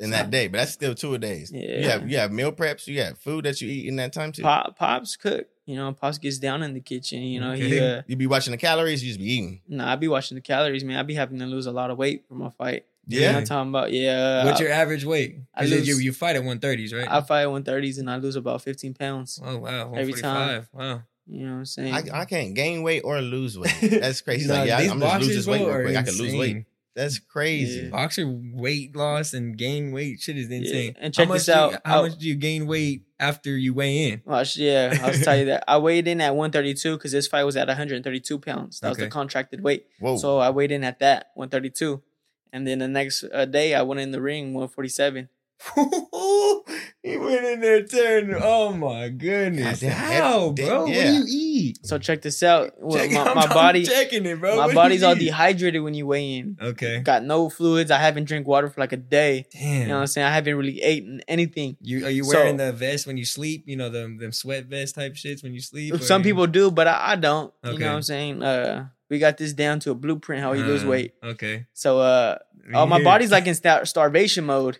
in 0.00 0.10
that 0.10 0.30
day, 0.30 0.48
but 0.48 0.58
that's 0.58 0.72
still 0.72 0.94
two 0.94 1.14
a 1.14 1.18
days. 1.18 1.52
You 1.52 1.60
Yeah. 1.62 1.88
have 1.90 2.10
you 2.10 2.16
have 2.18 2.32
meal 2.32 2.50
preps, 2.52 2.86
you 2.88 3.00
have 3.02 3.18
food 3.18 3.44
that 3.44 3.60
you 3.60 3.68
eat 3.70 3.86
in 3.86 3.96
that 3.96 4.12
time 4.12 4.32
too. 4.32 4.42
Pop, 4.42 4.76
pops 4.76 5.14
cook. 5.16 5.46
You 5.66 5.76
know, 5.76 5.92
pops 5.92 6.18
gets 6.18 6.38
down 6.38 6.62
in 6.64 6.74
the 6.74 6.80
kitchen. 6.80 7.20
You 7.22 7.38
know, 7.40 7.52
he. 7.52 7.78
Uh, 7.78 8.02
You 8.08 8.16
be 8.16 8.26
watching 8.26 8.50
the 8.50 8.56
calories, 8.56 9.02
you 9.04 9.10
just 9.10 9.20
be 9.20 9.30
eating. 9.32 9.60
nah, 9.68 9.92
I 9.92 9.96
be 9.96 10.08
watching 10.08 10.34
the 10.34 10.40
calories, 10.40 10.82
man. 10.82 10.96
I 10.98 11.02
be 11.04 11.14
having 11.14 11.38
to 11.38 11.46
lose 11.46 11.66
a 11.66 11.72
lot 11.72 11.90
of 11.92 11.98
weight 11.98 12.24
for 12.26 12.34
my 12.34 12.50
fight. 12.50 12.84
You 13.06 13.20
know 13.20 13.26
Yeah. 13.30 13.36
I'm 13.38 13.44
talking 13.44 13.70
about? 13.70 13.92
Yeah. 13.92 14.44
What's 14.44 14.60
your 14.60 14.70
average 14.72 15.04
weight? 15.04 15.36
I 15.54 15.60
'Cause 15.60 15.70
you, 15.70 15.76
lose- 15.94 16.04
you 16.04 16.12
fight 16.12 16.34
at 16.36 16.42
one 16.44 16.58
thirties, 16.58 16.92
right? 16.92 17.06
I 17.08 17.20
fight 17.20 17.42
at 17.42 17.48
130s 17.48 17.98
and 17.98 18.10
I 18.10 18.16
lose 18.16 18.36
about 18.36 18.62
15 18.62 18.94
pounds. 18.94 19.38
oh 19.44 19.58
wow, 19.58 19.94
every 19.94 20.12
time. 20.14 20.66
Wow. 20.72 21.02
You 21.32 21.46
know 21.46 21.52
what 21.52 21.58
I'm 21.58 21.64
saying? 21.66 21.94
I, 21.94 22.02
I 22.22 22.24
can't 22.24 22.54
gain 22.54 22.82
weight 22.82 23.02
or 23.04 23.20
lose 23.20 23.56
weight. 23.58 23.72
That's 23.82 24.20
crazy. 24.20 24.48
Nah, 24.48 24.54
like, 24.60 24.68
yeah, 24.68 24.78
I- 24.78 24.82
these 24.82 24.90
I'm 24.90 25.00
just 25.00 25.20
lose 25.20 25.28
this 25.36 25.46
weight 25.46 25.60
real 25.60 25.70
are 25.70 25.82
quick. 25.84 25.96
I 25.96 26.02
can 26.02 26.14
lose 26.18 26.34
weight. 26.34 26.64
That's 26.96 27.20
crazy. 27.20 27.82
Yeah. 27.84 27.90
Boxer 27.90 28.24
weight 28.26 28.96
loss 28.96 29.32
and 29.32 29.56
gain 29.56 29.92
weight 29.92 30.20
shit 30.20 30.36
is 30.36 30.50
insane. 30.50 30.96
And 30.98 31.14
how 31.14 31.22
check 31.22 31.28
much 31.28 31.36
this 31.38 31.46
do 31.46 31.52
you- 31.52 31.58
out. 31.58 31.72
how 31.84 31.96
I'll- 31.98 32.02
much 32.08 32.18
do 32.18 32.26
you 32.26 32.34
gain 32.34 32.66
weight 32.66 33.04
after 33.20 33.56
you 33.56 33.72
weigh 33.74 34.08
in? 34.10 34.22
Watch, 34.24 34.56
yeah, 34.56 34.98
I'll 35.02 35.12
tell 35.14 35.36
you 35.38 35.44
that. 35.46 35.62
I 35.68 35.78
weighed 35.78 36.08
in 36.08 36.20
at 36.20 36.34
132 36.34 36.96
because 36.96 37.12
this 37.12 37.28
fight 37.28 37.44
was 37.44 37.56
at 37.56 37.68
132 37.68 38.38
pounds. 38.40 38.80
That 38.80 38.88
was 38.88 38.98
the 38.98 39.06
contracted 39.08 39.62
weight. 39.62 39.86
Whoa. 40.00 40.16
So 40.16 40.38
I 40.38 40.50
weighed 40.50 40.72
in 40.72 40.82
at 40.82 40.98
that 40.98 41.30
132, 41.34 42.02
and 42.52 42.66
then 42.66 42.80
the 42.80 42.88
next 42.88 43.24
uh, 43.32 43.44
day 43.44 43.74
I 43.76 43.82
went 43.82 44.00
in 44.00 44.10
the 44.10 44.20
ring 44.20 44.52
147. 44.52 45.28
he 47.02 47.16
went 47.16 47.44
in 47.44 47.60
there 47.60 47.82
turning. 47.84 48.36
Oh 48.42 48.72
my 48.72 49.08
goodness! 49.08 49.80
God 49.80 49.88
damn, 49.88 49.96
How, 50.22 50.52
damn, 50.52 50.66
bro? 50.68 50.80
What 50.84 50.90
yeah. 50.90 51.06
do 51.10 51.12
you 51.18 51.24
eat? 51.28 51.86
So 51.86 51.98
check 51.98 52.22
this 52.22 52.42
out. 52.42 52.72
Well, 52.78 52.98
Check- 52.98 53.12
my, 53.12 53.34
my 53.34 53.46
body, 53.46 53.84
checking 53.84 54.24
it, 54.26 54.40
bro. 54.40 54.56
my 54.56 54.66
What 54.66 54.74
body's 54.74 55.02
all 55.02 55.14
eat? 55.16 55.20
dehydrated 55.20 55.82
when 55.82 55.94
you 55.94 56.06
weigh 56.06 56.36
in. 56.38 56.56
Okay. 56.60 57.00
Got 57.00 57.24
no 57.24 57.48
fluids. 57.50 57.90
I 57.90 57.98
haven't 57.98 58.24
drank 58.24 58.46
water 58.46 58.68
for 58.68 58.80
like 58.80 58.92
a 58.92 58.96
day. 58.96 59.46
Damn. 59.52 59.82
You 59.82 59.88
know 59.88 59.94
what 59.96 60.00
I'm 60.02 60.06
saying? 60.06 60.26
I 60.26 60.32
haven't 60.32 60.56
really 60.56 60.82
eaten 60.82 61.20
anything. 61.28 61.76
You 61.80 62.06
are 62.06 62.10
you 62.10 62.24
So- 62.24 62.38
wearing 62.38 62.56
the 62.56 62.72
vest 62.72 63.06
when 63.06 63.16
you 63.16 63.24
sleep? 63.24 63.64
You 63.66 63.76
know 63.76 63.88
the 63.90 64.00
them 64.18 64.32
sweat 64.32 64.64
vest 64.66 64.94
type 64.94 65.14
shits 65.14 65.42
when 65.42 65.52
you 65.54 65.60
sleep. 65.60 65.94
or- 65.94 65.98
Some 65.98 66.22
people 66.22 66.46
do, 66.46 66.70
but 66.70 66.88
I, 66.88 67.12
I 67.12 67.16
don't. 67.16 67.52
You 67.64 67.78
know 67.78 67.86
what 67.86 67.94
I'm 67.96 68.02
saying? 68.02 68.42
Uh, 68.42 68.88
we 69.08 69.18
got 69.18 69.36
this 69.36 69.52
down 69.52 69.80
to 69.80 69.90
a 69.90 69.94
blueprint 69.94 70.42
how 70.42 70.52
you 70.52 70.64
lose 70.64 70.84
Uh, 70.84 70.88
weight. 70.88 71.14
Okay. 71.22 71.66
So 71.74 71.98
uh, 72.00 72.38
oh, 72.74 72.86
my 72.86 73.02
body's 73.02 73.30
like 73.30 73.46
in 73.48 73.54
star- 73.54 73.84
starvation 73.84 74.44
mode. 74.44 74.78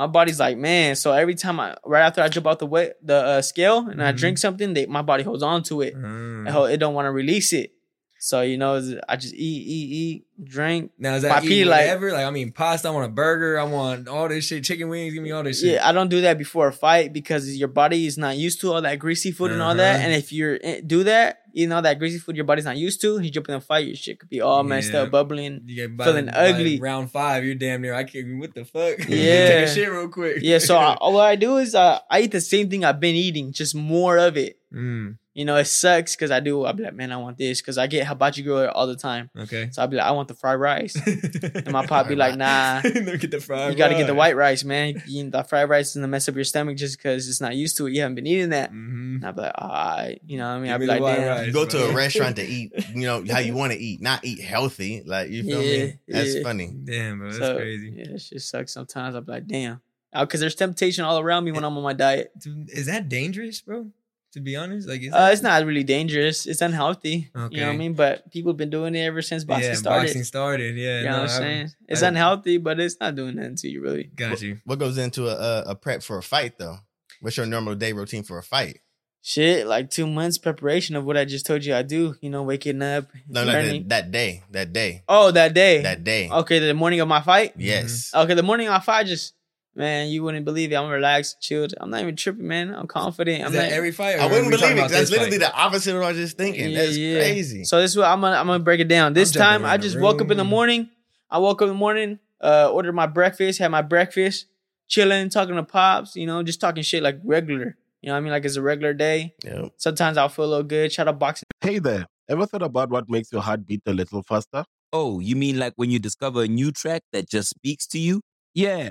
My 0.00 0.06
body's 0.06 0.40
like, 0.40 0.56
man. 0.56 0.96
So 0.96 1.12
every 1.12 1.34
time 1.34 1.60
I, 1.60 1.76
right 1.84 2.00
after 2.00 2.22
I 2.22 2.28
jump 2.28 2.46
out 2.46 2.58
the 2.58 2.64
weight, 2.64 2.92
the 3.02 3.16
uh, 3.16 3.42
scale, 3.42 3.86
and 3.86 4.02
I 4.02 4.12
Mhm. 4.12 4.16
drink 4.16 4.38
something, 4.38 4.72
they, 4.72 4.86
my 4.86 5.02
body 5.02 5.22
holds 5.22 5.42
on 5.42 5.62
to 5.64 5.82
it. 5.82 5.94
Mm. 5.94 6.70
It, 6.72 6.78
don't 6.78 6.94
want 6.94 7.04
to 7.04 7.10
release 7.10 7.52
it. 7.52 7.74
So 8.18 8.40
you 8.40 8.56
know, 8.58 8.76
I 9.08 9.16
just 9.16 9.34
eat, 9.34 9.38
eat, 9.76 9.88
eat, 10.02 10.24
drink. 10.42 10.92
Now 10.98 11.14
is 11.16 11.22
that 11.22 11.44
eat 11.44 11.64
like- 11.66 11.80
whatever? 11.80 12.12
Like, 12.12 12.24
I 12.26 12.30
mean, 12.30 12.50
pasta. 12.52 12.88
I 12.88 12.90
want 12.92 13.06
a 13.06 13.14
burger. 13.14 13.58
I 13.58 13.64
want 13.64 14.08
all 14.08 14.26
this 14.28 14.46
shit. 14.46 14.64
Chicken 14.64 14.88
wings. 14.88 15.12
Give 15.14 15.22
me 15.22 15.32
all 15.32 15.42
this 15.42 15.60
shit. 15.60 15.74
Yeah, 15.74 15.88
I 15.88 15.92
don't 15.92 16.08
do 16.08 16.22
that 16.22 16.36
before 16.38 16.68
a 16.68 16.72
fight 16.72 17.12
because 17.12 17.54
your 17.56 17.68
body 17.68 18.06
is 18.06 18.16
not 18.16 18.36
used 18.38 18.60
to 18.62 18.72
all 18.72 18.80
that 18.82 18.98
greasy 18.98 19.32
food 19.32 19.52
and 19.52 19.60
all 19.62 19.74
that. 19.74 19.96
Uh-huh. 19.96 20.04
And 20.04 20.14
if 20.14 20.32
you 20.32 20.58
do 20.86 21.04
that, 21.04 21.39
you 21.52 21.66
know 21.66 21.80
that 21.80 21.98
greasy 21.98 22.18
food 22.18 22.36
your 22.36 22.44
body's 22.44 22.64
not 22.64 22.76
used 22.76 23.00
to. 23.02 23.18
You 23.20 23.30
jump 23.30 23.48
in 23.48 23.54
a 23.54 23.60
fight, 23.60 23.86
your 23.86 23.96
shit 23.96 24.18
could 24.20 24.28
be 24.28 24.40
all 24.40 24.62
messed 24.62 24.92
Yeah. 24.92 25.00
up, 25.02 25.10
bubbling. 25.10 25.62
You 25.66 25.76
get 25.76 25.96
by 25.96 26.04
feeling 26.04 26.26
by 26.26 26.32
ugly. 26.32 26.80
round 26.80 27.10
five, 27.10 27.44
you're 27.44 27.54
damn 27.54 27.82
near. 27.82 27.94
I 27.94 28.04
can't. 28.04 28.38
What 28.38 28.54
the 28.54 28.64
fuck? 28.64 28.98
Yeah. 29.08 29.48
Take 29.48 29.68
a 29.68 29.74
shit 29.74 29.90
real 29.90 30.08
quick. 30.08 30.38
Yeah, 30.42 30.58
so 30.58 30.76
I, 30.76 30.96
what 31.10 31.24
I 31.24 31.36
do 31.36 31.56
is 31.58 31.74
uh, 31.74 31.98
I 32.10 32.20
eat 32.22 32.32
the 32.32 32.40
same 32.40 32.68
thing 32.70 32.84
I've 32.84 33.00
been 33.00 33.14
eating, 33.16 33.52
just 33.52 33.74
more 33.74 34.16
of 34.18 34.36
it. 34.36 34.58
Mm, 34.72 35.16
You 35.40 35.46
know, 35.46 35.56
it 35.56 35.64
sucks 35.64 36.14
because 36.14 36.30
I 36.30 36.40
do. 36.40 36.64
I'll 36.66 36.74
be 36.74 36.82
like, 36.82 36.92
man, 36.94 37.10
I 37.12 37.16
want 37.16 37.38
this 37.38 37.62
because 37.62 37.78
I 37.78 37.86
get 37.86 38.06
hibachi 38.06 38.42
grill 38.42 38.68
all 38.68 38.86
the 38.86 38.94
time. 38.94 39.30
okay. 39.34 39.70
So 39.72 39.80
I'll 39.80 39.88
be 39.88 39.96
like, 39.96 40.04
I 40.04 40.10
want 40.10 40.28
the 40.28 40.34
fried 40.34 40.60
rice. 40.60 40.94
and 40.96 41.44
And 41.66 41.72
my 41.72 41.86
pop 41.86 42.08
be 42.08 42.14
like, 42.14 42.36
nah, 42.36 42.80
get 42.82 43.30
the 43.30 43.40
fried. 43.40 43.72
you 43.72 43.78
got 43.78 43.88
to 43.88 43.94
get 43.94 44.06
the 44.06 44.14
white 44.14 44.36
rice, 44.36 44.64
man. 44.64 45.02
You 45.06 45.24
eat 45.24 45.32
the 45.32 45.42
fried 45.42 45.70
rice 45.70 45.88
is 45.88 45.94
gonna 45.94 46.08
mess 46.08 46.28
up 46.28 46.34
your 46.34 46.44
stomach 46.44 46.76
just 46.76 46.98
because 46.98 47.26
it's 47.26 47.40
not 47.40 47.56
used 47.56 47.78
to 47.78 47.86
it. 47.86 47.92
You 47.94 48.02
haven't 48.02 48.16
been 48.16 48.26
eating 48.26 48.50
that. 48.50 48.70
Mm-hmm. 48.70 49.14
And 49.16 49.24
I'll 49.24 49.32
be 49.32 49.40
like, 49.40 49.52
all 49.56 49.68
right, 49.70 50.20
you 50.26 50.36
know 50.36 50.44
what 50.46 50.50
I 50.50 50.56
mean? 50.58 50.64
Give 50.64 50.72
I'll 50.74 50.78
be 50.78 50.86
like, 50.86 51.00
white 51.00 51.16
damn. 51.16 51.28
rice. 51.28 51.46
You 51.46 51.52
go 51.54 51.64
to 51.64 51.88
a 51.88 51.94
restaurant 51.94 52.36
to 52.36 52.42
eat, 52.56 52.72
you 52.94 53.06
know, 53.06 53.24
how 53.30 53.38
you 53.38 53.54
want 53.54 53.72
to 53.72 53.78
eat, 53.78 54.02
not 54.02 54.22
eat 54.26 54.40
healthy. 54.42 55.02
Like, 55.06 55.30
you 55.30 55.42
feel 55.42 55.62
Yeah, 55.62 55.84
me? 55.86 55.98
That's 56.06 56.34
yeah. 56.36 56.42
funny. 56.42 56.74
Damn, 56.84 57.18
bro, 57.18 57.28
that's 57.28 57.38
So, 57.38 57.56
crazy. 57.56 57.94
Yeah, 57.96 58.14
it 58.14 58.18
just 58.18 58.50
sucks 58.50 58.74
sometimes. 58.74 59.14
I'll 59.14 59.22
be 59.22 59.32
like, 59.32 59.46
damn. 59.46 59.80
Because 60.12 60.40
there's 60.40 60.54
temptation 60.56 61.04
all 61.04 61.18
around 61.18 61.44
me 61.44 61.52
when 61.52 61.64
I'm 61.64 61.76
on 61.78 61.82
my 61.84 61.92
diet. 61.94 62.32
Is 62.68 62.86
that 62.86 63.08
dangerous, 63.08 63.60
bro? 63.62 63.86
To 64.34 64.40
be 64.40 64.54
honest, 64.54 64.88
like 64.88 65.02
is 65.02 65.12
Uh, 65.12 65.30
it's 65.32 65.42
not 65.42 65.64
really 65.66 65.82
dangerous. 65.82 66.46
It's 66.46 66.60
unhealthy. 66.60 67.30
You 67.34 67.40
know 67.60 67.66
what 67.66 67.74
I 67.74 67.76
mean? 67.76 67.94
But 67.94 68.30
people 68.30 68.52
have 68.52 68.56
been 68.56 68.70
doing 68.70 68.94
it 68.94 69.00
ever 69.00 69.22
since 69.22 69.42
boxing 69.44 69.70
yeah, 69.70 69.74
started. 69.76 70.06
boxing 70.06 70.22
started. 70.24 70.76
Yeah, 70.76 70.98
you 70.98 71.04
know 71.06 71.10
no, 71.10 71.22
what 71.22 71.30
I'm 71.30 71.36
I- 71.36 71.38
saying? 71.38 71.68
It's 71.88 72.02
I- 72.04 72.08
unhealthy, 72.08 72.58
but 72.58 72.78
it's 72.78 72.96
not 73.00 73.16
doing 73.16 73.34
nothing 73.36 73.56
to 73.56 73.68
you 73.68 73.82
really. 73.82 74.04
Got 74.14 74.40
you. 74.40 74.58
What 74.64 74.78
goes 74.78 74.98
into 74.98 75.26
a, 75.28 75.34
a, 75.34 75.70
a 75.70 75.74
prep 75.74 76.02
for 76.04 76.16
a 76.18 76.22
fight 76.22 76.58
though? 76.58 76.76
What's 77.20 77.36
your 77.36 77.46
normal 77.46 77.74
day 77.74 77.92
routine 77.92 78.22
for 78.22 78.38
a 78.38 78.42
fight? 78.42 78.78
Shit, 79.22 79.66
like 79.66 79.90
two 79.90 80.06
months 80.06 80.38
preparation 80.38 80.96
of 80.96 81.04
what 81.04 81.16
I 81.18 81.26
just 81.26 81.44
told 81.44 81.62
you 81.64 81.74
I 81.74 81.82
do. 81.82 82.14
You 82.22 82.30
know, 82.30 82.42
waking 82.44 82.80
up. 82.82 83.08
No, 83.28 83.44
no, 83.44 83.52
learning. 83.52 83.88
that, 83.88 84.04
that 84.06 84.10
day, 84.12 84.42
that 84.52 84.72
day, 84.72 85.02
Oh, 85.08 85.30
that 85.32 85.52
day. 85.52 85.82
that 85.82 86.04
day. 86.04 86.30
Okay, 86.30 86.58
the 86.60 86.72
morning 86.72 87.00
of 87.00 87.08
my 87.08 87.20
fight. 87.20 87.52
Yes. 87.58 88.12
Okay, 88.14 88.32
the 88.34 88.42
morning 88.42 88.68
of 88.68 88.72
my 88.72 88.80
fight, 88.80 89.06
just 89.08 89.34
man, 89.80 90.08
you 90.08 90.22
wouldn't 90.22 90.44
believe 90.44 90.70
it. 90.72 90.76
I'm 90.76 90.88
relaxed, 90.90 91.40
chilled. 91.40 91.72
I'm 91.80 91.90
not 91.90 92.02
even 92.02 92.14
tripping, 92.14 92.46
man. 92.46 92.72
I'm 92.74 92.86
confident. 92.86 93.40
Is 93.40 93.46
I'm 93.46 93.52
that 93.54 93.70
not, 93.70 93.72
every 93.72 93.90
fight? 93.92 94.18
I 94.20 94.26
wouldn't 94.26 94.50
believe 94.50 94.62
it. 94.64 94.72
about 94.74 94.82
'cause 94.82 94.90
That's 94.92 95.10
literally 95.10 95.38
fight? 95.38 95.40
the 95.40 95.54
opposite 95.54 95.94
of 95.94 96.00
what 96.00 96.06
I 96.06 96.08
was 96.10 96.18
just 96.18 96.36
thinking. 96.36 96.74
That's 96.74 96.94
crazy. 96.96 97.64
So 97.64 97.80
this 97.80 97.90
is 97.92 97.96
what 97.96 98.06
I'm 98.06 98.20
gonna 98.20 98.36
I'm 98.36 98.46
gonna 98.46 98.58
break 98.62 98.80
it 98.80 98.88
down. 98.88 99.14
This 99.14 99.30
jumping 99.32 99.62
time 99.62 99.64
I 99.64 99.76
just 99.78 99.98
woke 99.98 100.20
up 100.20 100.30
in 100.30 100.36
the 100.36 100.44
morning. 100.44 100.90
I 101.30 101.38
woke 101.38 101.62
up 101.62 101.66
in 101.66 101.74
the 101.74 101.78
morning, 101.78 102.18
uh, 102.40 102.70
ordered 102.72 102.92
my 102.92 103.06
breakfast, 103.06 103.58
had 103.58 103.68
my 103.68 103.82
breakfast, 103.82 104.46
chilling, 104.88 105.28
talking 105.30 105.54
to 105.56 105.62
pops, 105.62 106.14
you 106.16 106.26
know, 106.26 106.42
just 106.42 106.60
talking 106.60 106.82
shit 106.82 107.02
like 107.02 107.18
regular. 107.24 107.76
You 108.02 108.08
know 108.08 108.12
what 108.14 108.18
I 108.18 108.20
mean? 108.20 108.32
Like 108.32 108.44
it's 108.44 108.56
a 108.56 108.62
regular 108.62 108.94
day. 108.94 109.34
Yep. 109.44 109.72
Sometimes 109.76 110.16
I'll 110.16 110.28
feel 110.28 110.44
a 110.46 110.50
little 110.54 110.64
good. 110.64 110.92
Shout 110.92 111.06
out 111.08 111.18
boxing. 111.18 111.46
Hey 111.60 111.78
there, 111.78 112.06
ever 112.28 112.46
thought 112.46 112.62
about 112.62 112.90
what 112.90 113.08
makes 113.08 113.30
your 113.32 113.42
heart 113.42 113.66
beat 113.66 113.82
a 113.86 113.92
little 113.92 114.22
faster? 114.22 114.64
Oh, 114.92 115.20
you 115.20 115.36
mean 115.36 115.58
like 115.58 115.74
when 115.76 115.90
you 115.90 115.98
discover 116.00 116.42
a 116.42 116.48
new 116.48 116.72
track 116.72 117.02
that 117.12 117.28
just 117.30 117.50
speaks 117.50 117.86
to 117.88 117.98
you? 117.98 118.20
Yeah, 118.54 118.90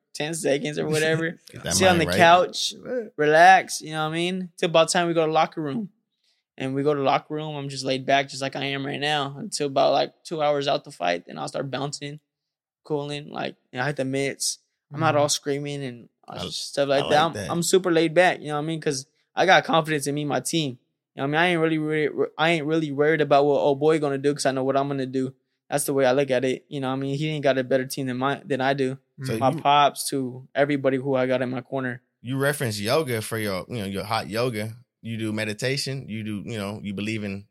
10 0.13 0.33
seconds 0.33 0.77
or 0.77 0.87
whatever. 0.89 1.39
Sit 1.69 1.87
on 1.87 1.97
the 1.97 2.05
right. 2.05 2.17
couch, 2.17 2.73
relax, 3.15 3.81
you 3.81 3.91
know 3.91 4.03
what 4.03 4.13
I 4.13 4.15
mean? 4.15 4.49
Till 4.57 4.69
about 4.69 4.89
time 4.89 5.07
we 5.07 5.13
go 5.13 5.25
to 5.25 5.31
locker 5.31 5.61
room. 5.61 5.89
And 6.57 6.75
we 6.75 6.83
go 6.83 6.93
to 6.93 7.01
locker 7.01 7.33
room, 7.33 7.55
I'm 7.55 7.69
just 7.69 7.85
laid 7.85 8.05
back 8.05 8.29
just 8.29 8.41
like 8.41 8.55
I 8.55 8.65
am 8.65 8.85
right 8.85 8.99
now 8.99 9.35
until 9.37 9.67
about 9.67 9.93
like 9.93 10.13
two 10.23 10.43
hours 10.43 10.67
out 10.67 10.83
the 10.83 10.91
fight. 10.91 11.25
Then 11.25 11.39
I'll 11.39 11.47
start 11.47 11.71
bouncing, 11.71 12.19
cooling, 12.83 13.31
like 13.31 13.55
you 13.71 13.77
know, 13.77 13.83
I 13.83 13.87
hit 13.87 13.95
the 13.95 14.05
mitts. 14.05 14.59
I'm 14.93 14.99
not 14.99 15.13
mm-hmm. 15.13 15.21
all 15.21 15.29
screaming 15.29 15.83
and 15.83 16.09
all 16.27 16.39
I- 16.39 16.49
stuff 16.49 16.89
like 16.89 17.05
I 17.05 17.09
that. 17.09 17.15
like 17.15 17.25
I'm, 17.25 17.33
that. 17.33 17.51
I'm 17.51 17.63
super 17.63 17.91
laid 17.91 18.13
back, 18.13 18.41
you 18.41 18.47
know 18.47 18.55
what 18.55 18.63
I 18.63 18.65
mean? 18.65 18.79
Because 18.79 19.07
I 19.35 19.45
got 19.45 19.63
confidence 19.63 20.07
in 20.07 20.15
me, 20.15 20.25
my 20.25 20.39
team. 20.39 20.77
You 21.15 21.21
know 21.21 21.23
what 21.23 21.23
I 21.23 21.27
mean? 21.27 21.35
I 21.35 21.47
ain't 21.47 21.61
really, 21.61 21.77
really 21.77 22.27
I 22.37 22.49
ain't 22.51 22.65
really 22.65 22.91
worried 22.91 23.21
about 23.21 23.45
what 23.45 23.59
old 23.59 23.79
boy 23.79 23.99
gonna 23.99 24.17
do 24.17 24.31
because 24.31 24.45
I 24.45 24.51
know 24.51 24.63
what 24.63 24.77
I'm 24.77 24.87
gonna 24.87 25.05
do. 25.05 25.33
That's 25.71 25.85
the 25.85 25.93
way 25.93 26.05
I 26.05 26.11
look 26.11 26.29
at 26.31 26.43
it. 26.45 26.65
You 26.67 26.81
know 26.81 26.89
I 26.89 26.95
mean? 26.97 27.17
He 27.17 27.29
ain't 27.29 27.43
got 27.43 27.57
a 27.57 27.63
better 27.63 27.85
team 27.85 28.07
than 28.07 28.17
my 28.17 28.41
than 28.45 28.59
I 28.61 28.73
do. 28.73 28.97
So 29.23 29.37
My 29.37 29.51
you, 29.51 29.59
pops 29.61 30.09
to 30.09 30.47
everybody 30.53 30.97
who 30.97 31.15
I 31.15 31.25
got 31.27 31.41
in 31.41 31.49
my 31.49 31.61
corner. 31.61 32.01
you 32.21 32.37
reference 32.37 32.79
yoga 32.79 33.21
for 33.21 33.37
your, 33.37 33.65
you 33.69 33.77
know, 33.77 33.85
your 33.85 34.03
hot 34.03 34.29
yoga. 34.29 34.75
You 35.01 35.17
do 35.17 35.31
meditation. 35.31 36.07
You 36.09 36.23
do, 36.23 36.43
you 36.45 36.57
know, 36.57 36.79
you 36.83 36.93
believe 36.93 37.23
in 37.23 37.45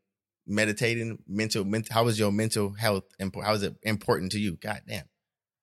meditating, 0.46 1.18
mental, 1.26 1.64
mental. 1.64 1.92
How 1.94 2.06
is 2.08 2.18
your 2.18 2.32
mental 2.32 2.72
health? 2.74 3.04
impo- 3.20 3.44
How 3.44 3.54
is 3.54 3.62
it 3.62 3.76
important 3.82 4.32
to 4.32 4.38
you? 4.38 4.56
God 4.56 4.82
damn. 4.86 5.04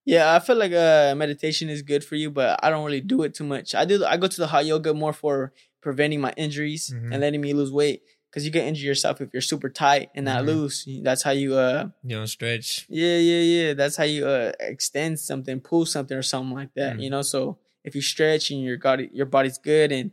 Yeah, 0.04 0.34
I 0.34 0.38
feel 0.38 0.56
like 0.56 0.72
uh 0.72 1.14
meditation 1.14 1.68
is 1.68 1.82
good 1.82 2.02
for 2.02 2.16
you, 2.16 2.30
but 2.30 2.58
I 2.62 2.70
don't 2.70 2.84
really 2.84 3.02
do 3.02 3.22
it 3.24 3.34
too 3.34 3.44
much. 3.44 3.74
I 3.74 3.84
do 3.84 4.04
I 4.04 4.16
go 4.16 4.26
to 4.26 4.40
the 4.40 4.46
hot 4.46 4.64
yoga 4.64 4.94
more 4.94 5.12
for 5.12 5.52
preventing 5.82 6.20
my 6.20 6.32
injuries 6.36 6.90
Mhm. 6.94 7.12
and 7.12 7.20
letting 7.20 7.40
me 7.40 7.52
lose 7.52 7.70
weight 7.70 8.02
because 8.30 8.44
you 8.44 8.52
can 8.52 8.62
injure 8.62 8.86
yourself 8.86 9.20
if 9.20 9.30
you're 9.32 9.40
super 9.42 9.68
tight 9.70 10.10
and 10.14 10.24
not 10.24 10.42
Mhm. 10.42 10.46
loose. 10.46 10.88
That's 11.02 11.22
how 11.22 11.30
you 11.32 11.54
uh 11.56 11.88
You 12.04 12.16
don't 12.16 12.26
stretch. 12.26 12.86
yeah 12.88 13.16
yeah 13.18 13.40
yeah. 13.40 13.74
That's 13.74 13.96
how 13.96 14.04
you 14.04 14.26
uh 14.26 14.52
extend 14.60 15.18
something, 15.20 15.60
pull 15.60 15.86
something 15.86 16.16
or 16.16 16.22
something 16.22 16.54
like 16.54 16.74
that. 16.74 16.96
Mm. 16.96 17.02
You 17.02 17.10
know, 17.10 17.22
so 17.22 17.58
if 17.84 17.94
you 17.94 18.02
stretch 18.02 18.50
and 18.50 18.62
your 18.62 18.78
body 18.78 19.08
your 19.12 19.26
body's 19.26 19.58
good 19.58 19.92
and 19.92 20.10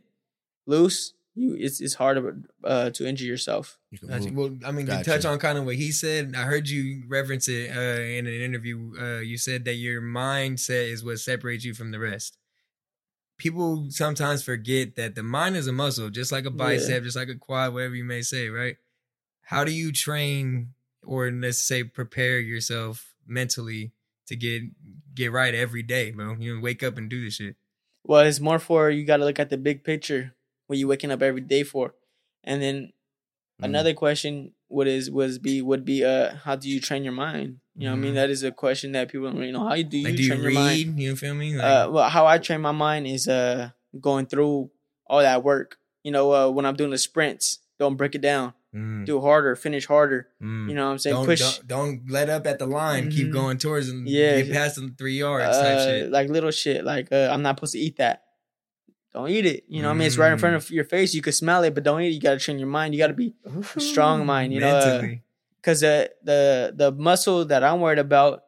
loose, 0.66 1.14
you 1.36 1.56
it's 1.60 1.82
it's 1.82 1.96
harder 1.96 2.38
uh 2.64 2.90
to 2.92 3.06
injure 3.06 3.26
yourself. 3.26 3.78
You 3.92 4.00
can 4.00 4.08
Gotcha. 4.08 4.32
move. 4.32 4.36
Well, 4.62 4.70
I 4.70 4.72
mean, 4.72 4.86
Gotcha. 4.86 5.04
to 5.04 5.10
touch 5.12 5.26
on 5.26 5.38
kind 5.40 5.58
of 5.58 5.66
what 5.66 5.76
he 5.76 5.92
said, 5.92 6.34
I 6.36 6.44
heard 6.44 6.68
you 6.70 7.04
reference 7.08 7.48
it 7.50 7.70
uh, 7.76 8.00
in 8.02 8.26
an 8.28 8.34
interview. 8.42 8.94
Uh, 9.00 9.20
you 9.20 9.38
said 9.38 9.66
that 9.66 9.76
your 9.76 10.02
mindset 10.02 10.90
is 10.92 11.04
what 11.04 11.20
separates 11.20 11.66
you 11.66 11.74
from 11.74 11.92
the 11.92 12.00
rest. 12.00 12.38
People 13.38 13.88
sometimes 13.90 14.44
forget 14.44 14.96
that 14.96 15.16
the 15.16 15.24
mind 15.24 15.58
is 15.58 15.68
a 15.68 15.74
muscle, 15.74 16.10
just 16.10 16.32
like 16.32 16.46
a 16.46 16.52
bicep, 16.52 17.04
just 17.04 17.18
like 17.18 17.28
a 17.28 17.36
quad, 17.36 17.74
whatever 17.74 17.96
you 17.96 18.06
may 18.06 18.22
say, 18.22 18.48
right? 18.48 18.78
How 19.42 19.64
do 19.64 19.72
you 19.72 19.92
train, 19.92 20.74
or 21.04 21.30
let's 21.32 21.58
say, 21.60 21.84
prepare 21.84 22.40
yourself 22.40 23.14
mentally 23.28 23.92
to 24.28 24.36
get 24.36 24.64
get 25.14 25.32
right 25.32 25.54
every 25.54 25.84
day, 25.84 26.12
bro? 26.12 26.36
You 26.40 26.56
know, 26.56 26.62
wake 26.62 26.82
up 26.82 26.98
and 26.98 27.10
do 27.10 27.24
this 27.24 27.36
shit. 27.36 27.56
Well, 28.04 28.22
it's 28.26 28.40
more 28.40 28.60
for 28.60 28.90
you 28.90 29.04
got 29.06 29.18
to 29.18 29.26
look 29.26 29.40
at 29.40 29.50
the 29.50 29.58
big 29.58 29.84
picture. 29.84 30.34
What 30.68 30.80
you 30.80 30.88
waking 30.88 31.12
up 31.12 31.22
every 31.22 31.42
day 31.42 31.64
for, 31.64 31.94
and 32.44 32.62
then 32.62 32.92
Mm. 33.62 33.66
another 33.66 33.94
question 33.94 34.52
would 34.76 34.88
is 34.88 35.10
was 35.10 35.40
be 35.40 35.62
would 35.62 35.84
be 35.86 36.04
uh 36.04 36.36
how 36.46 36.56
do 36.56 36.70
you 36.70 36.80
train 36.80 37.04
your 37.04 37.14
mind? 37.14 37.60
You 37.78 37.86
know, 37.88 37.92
what 37.92 37.98
I 37.98 38.02
mean 38.02 38.12
Mhm. 38.14 38.16
that 38.22 38.30
is 38.30 38.44
a 38.44 38.52
question 38.52 38.92
that 38.94 39.10
people 39.12 39.28
don't 39.28 39.40
really 39.40 39.52
know. 39.52 39.68
How 39.68 39.76
do 39.76 39.98
you 39.98 40.04
Like, 40.08 40.16
do 40.16 40.24
you 40.24 40.30
train 40.30 40.42
your 40.44 40.52
mind? 40.52 41.00
You 41.02 41.16
feel 41.16 41.34
me? 41.36 41.56
Like, 41.56 41.66
Uh, 41.66 41.90
well, 41.92 42.10
how 42.10 42.26
I 42.26 42.38
train 42.38 42.62
my 42.62 42.72
mind 42.72 43.08
is 43.08 43.28
uh 43.28 43.70
going 44.00 44.26
through 44.28 44.70
all 45.08 45.20
that 45.22 45.44
work. 45.44 45.78
You 46.04 46.12
know, 46.12 46.32
uh, 46.32 46.50
when 46.52 46.66
I'm 46.68 46.76
doing 46.76 46.92
the 46.92 46.98
sprints, 47.00 47.60
don't 47.80 47.96
break 47.98 48.14
it 48.16 48.22
down. 48.22 48.54
mm, 48.76 49.06
Do 49.06 49.22
harder, 49.22 49.56
finish 49.56 49.86
harder. 49.88 50.28
mm. 50.42 50.68
You 50.70 50.76
know 50.76 50.86
what 50.86 50.92
I'm 50.92 51.00
saying? 51.00 51.16
don't, 51.16 51.26
Push. 51.26 51.40
Don't, 51.40 51.68
don't 51.68 52.12
let 52.12 52.28
up 52.30 52.46
at 52.46 52.60
the 52.60 52.68
line. 52.68 53.10
Keep 53.10 53.28
Mhm. 53.30 53.32
going 53.32 53.58
towards 53.58 53.88
them. 53.88 54.04
Yeah. 54.06 54.42
Get 54.42 54.52
past 54.54 54.76
them 54.76 54.96
three 54.98 55.18
yards 55.20 55.58
type 55.58 55.78
uh, 55.80 55.86
shit. 55.86 56.12
like 56.12 56.28
little 56.30 56.52
shit. 56.52 56.84
Like 56.84 57.08
uh, 57.12 57.30
I'm 57.32 57.42
not 57.42 57.56
supposed 57.58 57.74
to 57.74 57.80
eat 57.80 57.96
that. 58.04 58.25
Don't 59.16 59.30
eat 59.30 59.46
it. 59.46 59.64
You 59.70 59.82
know, 59.82 59.90
I 59.92 59.94
mean, 59.94 60.08
it's 60.08 60.18
right 60.18 60.32
in 60.34 60.38
Mm. 60.38 60.42
front 60.42 60.56
of 60.58 60.70
your 60.70 60.84
face. 60.84 61.14
You 61.14 61.22
can 61.22 61.32
smell 61.32 61.64
it, 61.64 61.74
but 61.74 61.84
don't 61.86 62.02
eat 62.02 62.10
it. 62.10 62.16
You 62.16 62.20
got 62.20 62.34
to 62.34 62.40
train 62.40 62.60
your 62.60 62.68
mind. 62.68 62.94
You 62.94 63.00
got 63.00 63.08
to 63.08 63.14
be 63.14 63.34
strong 63.78 64.26
mind, 64.26 64.52
you 64.54 64.60
know, 64.60 64.76
uh, 64.76 65.02
because 65.62 65.80
the 65.80 66.12
the 66.22 66.74
the 66.76 66.92
muscle 66.92 67.46
that 67.46 67.64
I'm 67.64 67.80
worried 67.80 67.98
about 68.00 68.44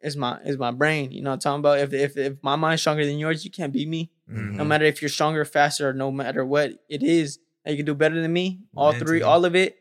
is 0.00 0.16
my 0.16 0.38
is 0.44 0.56
my 0.56 0.70
brain. 0.70 1.10
You 1.10 1.22
know, 1.22 1.30
what 1.30 1.34
I'm 1.34 1.40
talking 1.40 1.58
about 1.58 1.78
if 1.80 1.92
if 1.92 2.16
if 2.16 2.34
my 2.42 2.54
mind's 2.54 2.82
stronger 2.82 3.04
than 3.04 3.18
yours, 3.18 3.44
you 3.44 3.50
can't 3.50 3.72
beat 3.72 3.88
me. 3.88 4.12
Mhm. 4.30 4.54
No 4.54 4.64
matter 4.64 4.84
if 4.84 5.02
you're 5.02 5.08
stronger, 5.08 5.44
faster, 5.44 5.88
or 5.88 5.92
no 5.92 6.12
matter 6.12 6.44
what 6.46 6.70
it 6.88 7.02
is, 7.02 7.40
you 7.66 7.74
can 7.76 7.84
do 7.84 7.94
better 7.94 8.22
than 8.22 8.32
me. 8.32 8.60
All 8.76 8.92
three, 8.92 9.20
all 9.20 9.44
of 9.44 9.56
it. 9.56 9.78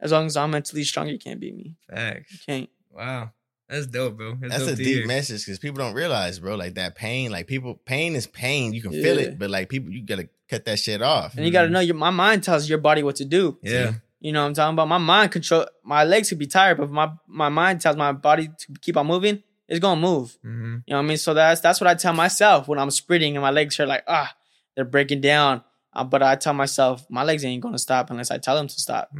As 0.00 0.12
long 0.12 0.24
as 0.24 0.34
I'm 0.36 0.50
mentally 0.50 0.84
strong, 0.84 1.08
you 1.08 1.18
can't 1.18 1.40
beat 1.40 1.54
me. 1.54 1.76
Facts. 1.90 2.32
You 2.32 2.38
can't. 2.46 2.70
Wow. 2.90 3.32
That's 3.68 3.86
dope, 3.86 4.16
bro. 4.16 4.36
That's, 4.40 4.52
That's 4.54 4.66
dope 4.66 4.74
a 4.74 4.76
deep 4.76 4.96
hear. 4.98 5.06
message 5.06 5.44
because 5.44 5.58
people 5.58 5.78
don't 5.78 5.94
realize, 5.94 6.38
bro. 6.38 6.54
Like 6.54 6.74
that 6.74 6.94
pain, 6.96 7.30
like 7.32 7.46
people, 7.46 7.74
pain 7.74 8.14
is 8.14 8.26
pain. 8.26 8.74
You 8.74 8.82
can 8.82 8.92
feel 8.92 9.18
it, 9.18 9.38
but 9.38 9.50
like 9.50 9.68
people, 9.68 9.90
you 9.90 10.02
gotta 10.02 10.28
cut 10.48 10.64
that 10.66 10.78
shit 10.78 11.00
off. 11.02 11.36
And 11.36 11.46
you 11.46 11.50
got 11.52 11.62
to 11.62 11.70
know 11.70 11.80
your 11.80 11.94
my 11.94 12.10
mind 12.10 12.42
tells 12.44 12.68
your 12.68 12.78
body 12.78 13.02
what 13.02 13.16
to 13.16 13.24
do. 13.24 13.58
Yeah. 13.62 13.94
You 14.20 14.32
know 14.32 14.42
what 14.42 14.48
I'm 14.48 14.54
talking 14.54 14.74
about? 14.74 14.88
My 14.88 14.98
mind 14.98 15.32
control 15.32 15.66
my 15.82 16.04
legs 16.04 16.28
could 16.28 16.38
be 16.38 16.46
tired, 16.46 16.78
but 16.78 16.90
my 16.90 17.10
my 17.26 17.48
mind 17.48 17.80
tells 17.80 17.96
my 17.96 18.12
body 18.12 18.48
to 18.48 18.66
keep 18.80 18.96
on 18.96 19.06
moving, 19.06 19.42
it's 19.68 19.80
gonna 19.80 20.00
move. 20.00 20.36
Mm-hmm. 20.44 20.64
You 20.86 20.92
know 20.92 20.96
what 20.96 20.98
I 20.98 21.02
mean? 21.02 21.16
So 21.18 21.34
that's 21.34 21.60
that's 21.60 21.80
what 21.80 21.88
I 21.88 21.94
tell 21.94 22.12
myself 22.14 22.68
when 22.68 22.78
I'm 22.78 22.90
sprinting 22.90 23.36
and 23.36 23.42
my 23.42 23.50
legs 23.50 23.78
are 23.80 23.86
like 23.86 24.04
ah 24.06 24.34
they're 24.76 24.84
breaking 24.84 25.20
down. 25.20 25.62
Uh, 25.92 26.04
but 26.04 26.22
I 26.22 26.36
tell 26.36 26.54
myself 26.54 27.06
my 27.10 27.22
legs 27.22 27.44
ain't 27.44 27.62
gonna 27.62 27.78
stop 27.78 28.10
unless 28.10 28.30
I 28.30 28.38
tell 28.38 28.56
them 28.56 28.66
to 28.68 28.80
stop. 28.80 29.10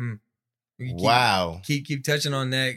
Keep, 0.79 0.97
Wow. 0.97 1.61
Keep 1.65 1.87
keep 1.87 2.05
touching 2.05 2.35
on 2.35 2.51
that. 2.51 2.75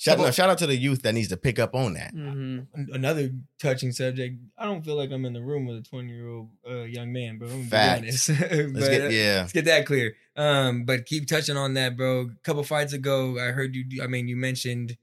Shout, 0.00 0.16
no, 0.16 0.30
shout 0.30 0.48
out 0.48 0.58
to 0.58 0.66
the 0.68 0.76
youth 0.76 1.02
that 1.02 1.12
needs 1.12 1.26
to 1.28 1.36
pick 1.36 1.58
up 1.58 1.74
on 1.74 1.94
that. 1.94 2.12
hmm 2.12 2.60
Another 2.92 3.30
touching 3.60 3.90
subject. 3.90 4.36
I 4.56 4.64
don't 4.64 4.84
feel 4.84 4.94
like 4.94 5.10
I'm 5.10 5.24
in 5.24 5.32
the 5.32 5.42
room 5.42 5.66
with 5.66 5.76
a 5.76 5.82
20 5.82 6.08
year 6.08 6.28
old 6.28 6.50
uh, 6.68 6.84
young 6.84 7.12
man, 7.12 7.38
bro. 7.38 7.48
I'm 7.48 7.68
gonna 7.68 8.00
be 8.00 8.06
But, 8.08 8.74
Let's 8.74 8.88
get 8.88 9.02
uh, 9.02 9.08
yeah. 9.08 9.38
Let's 9.40 9.52
get 9.52 9.64
that 9.64 9.86
clear. 9.86 10.14
Um, 10.36 10.84
but 10.84 11.04
keep 11.04 11.26
touching 11.26 11.56
on 11.56 11.74
that, 11.74 11.96
bro. 11.96 12.20
A 12.30 12.42
couple 12.44 12.62
fights 12.62 12.92
ago, 12.92 13.38
I 13.40 13.50
heard 13.50 13.74
you. 13.74 14.00
I 14.00 14.06
mean, 14.06 14.28
you 14.28 14.36
mentioned 14.36 14.96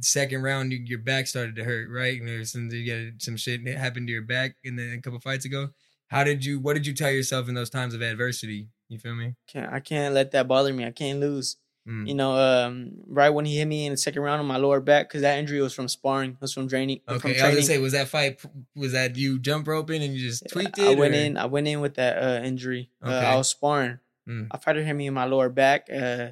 second 0.00 0.42
round, 0.42 0.72
you, 0.72 0.78
your 0.78 1.00
back 1.00 1.26
started 1.26 1.54
to 1.56 1.64
hurt, 1.64 1.90
right? 1.90 2.18
And 2.18 2.26
there's 2.26 2.52
some, 2.52 2.70
you 2.70 3.12
got 3.12 3.20
some 3.20 3.36
shit 3.36 3.64
that 3.66 3.76
happened 3.76 4.06
to 4.08 4.12
your 4.12 4.22
back 4.22 4.56
in 4.64 4.76
the, 4.76 4.94
a 4.94 5.00
couple 5.02 5.20
fights 5.20 5.44
ago. 5.44 5.68
How 6.08 6.24
did 6.24 6.42
you? 6.42 6.58
What 6.58 6.72
did 6.72 6.86
you 6.86 6.94
tell 6.94 7.10
yourself 7.10 7.50
in 7.50 7.54
those 7.54 7.68
times 7.68 7.92
of 7.92 8.00
adversity? 8.00 8.68
You 8.88 8.98
feel 8.98 9.14
me? 9.14 9.34
Can't, 9.46 9.70
I 9.70 9.80
can't 9.80 10.14
let 10.14 10.30
that 10.30 10.48
bother 10.48 10.72
me. 10.72 10.86
I 10.86 10.90
can't 10.90 11.20
lose. 11.20 11.56
Mm. 11.88 12.06
You 12.06 12.14
know, 12.14 12.32
um, 12.32 12.90
right 13.06 13.30
when 13.30 13.46
he 13.46 13.56
hit 13.56 13.64
me 13.66 13.86
in 13.86 13.92
the 13.92 13.96
second 13.96 14.20
round 14.20 14.40
on 14.40 14.46
my 14.46 14.58
lower 14.58 14.80
back, 14.80 15.08
because 15.08 15.22
that 15.22 15.38
injury 15.38 15.60
was 15.62 15.72
from 15.72 15.88
sparring, 15.88 16.36
was 16.40 16.52
from 16.52 16.66
draining. 16.66 17.00
from 17.06 17.16
Okay, 17.16 17.40
I 17.40 17.46
was 17.46 17.54
gonna 17.54 17.62
say, 17.62 17.78
was 17.78 17.92
that 17.92 18.08
fight? 18.08 18.42
Was 18.76 18.92
that 18.92 19.16
you 19.16 19.38
jump 19.38 19.66
roping 19.66 20.02
and 20.02 20.14
you 20.14 20.20
just 20.20 20.44
tweaked 20.50 20.78
it? 20.78 20.84
I 20.84 20.94
went 20.94 21.14
or- 21.14 21.18
in. 21.18 21.36
I 21.38 21.46
went 21.46 21.66
in 21.66 21.80
with 21.80 21.94
that 21.94 22.22
uh, 22.22 22.44
injury. 22.44 22.90
Uh, 23.02 23.10
I 23.10 23.36
was 23.36 23.48
sparring. 23.48 23.98
Mm. 24.28 24.48
I 24.50 24.58
fighter 24.58 24.84
hit 24.84 24.92
me 24.92 25.06
in 25.06 25.14
my 25.14 25.24
lower 25.24 25.48
back 25.48 25.88
uh, 25.90 26.28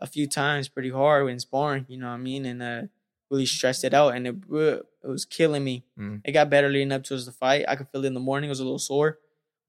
a 0.00 0.06
few 0.06 0.26
times, 0.26 0.68
pretty 0.68 0.90
hard 0.90 1.26
when 1.26 1.38
sparring. 1.38 1.84
You 1.88 1.98
know 1.98 2.06
what 2.06 2.14
I 2.14 2.18
mean? 2.18 2.46
And 2.46 2.62
uh, 2.62 2.82
really 3.30 3.44
stressed 3.46 3.84
it 3.84 3.92
out, 3.92 4.14
and 4.14 4.26
it 4.26 4.36
uh, 4.50 4.56
it 4.56 4.86
was 5.02 5.26
killing 5.26 5.62
me. 5.64 5.84
Mm. 5.98 6.22
It 6.24 6.32
got 6.32 6.48
better 6.48 6.70
leading 6.70 6.92
up 6.92 7.04
towards 7.04 7.26
the 7.26 7.32
fight. 7.32 7.66
I 7.68 7.76
could 7.76 7.88
feel 7.90 8.04
it 8.04 8.06
in 8.06 8.14
the 8.14 8.20
morning. 8.20 8.48
It 8.48 8.52
was 8.52 8.60
a 8.60 8.64
little 8.64 8.78
sore, 8.78 9.18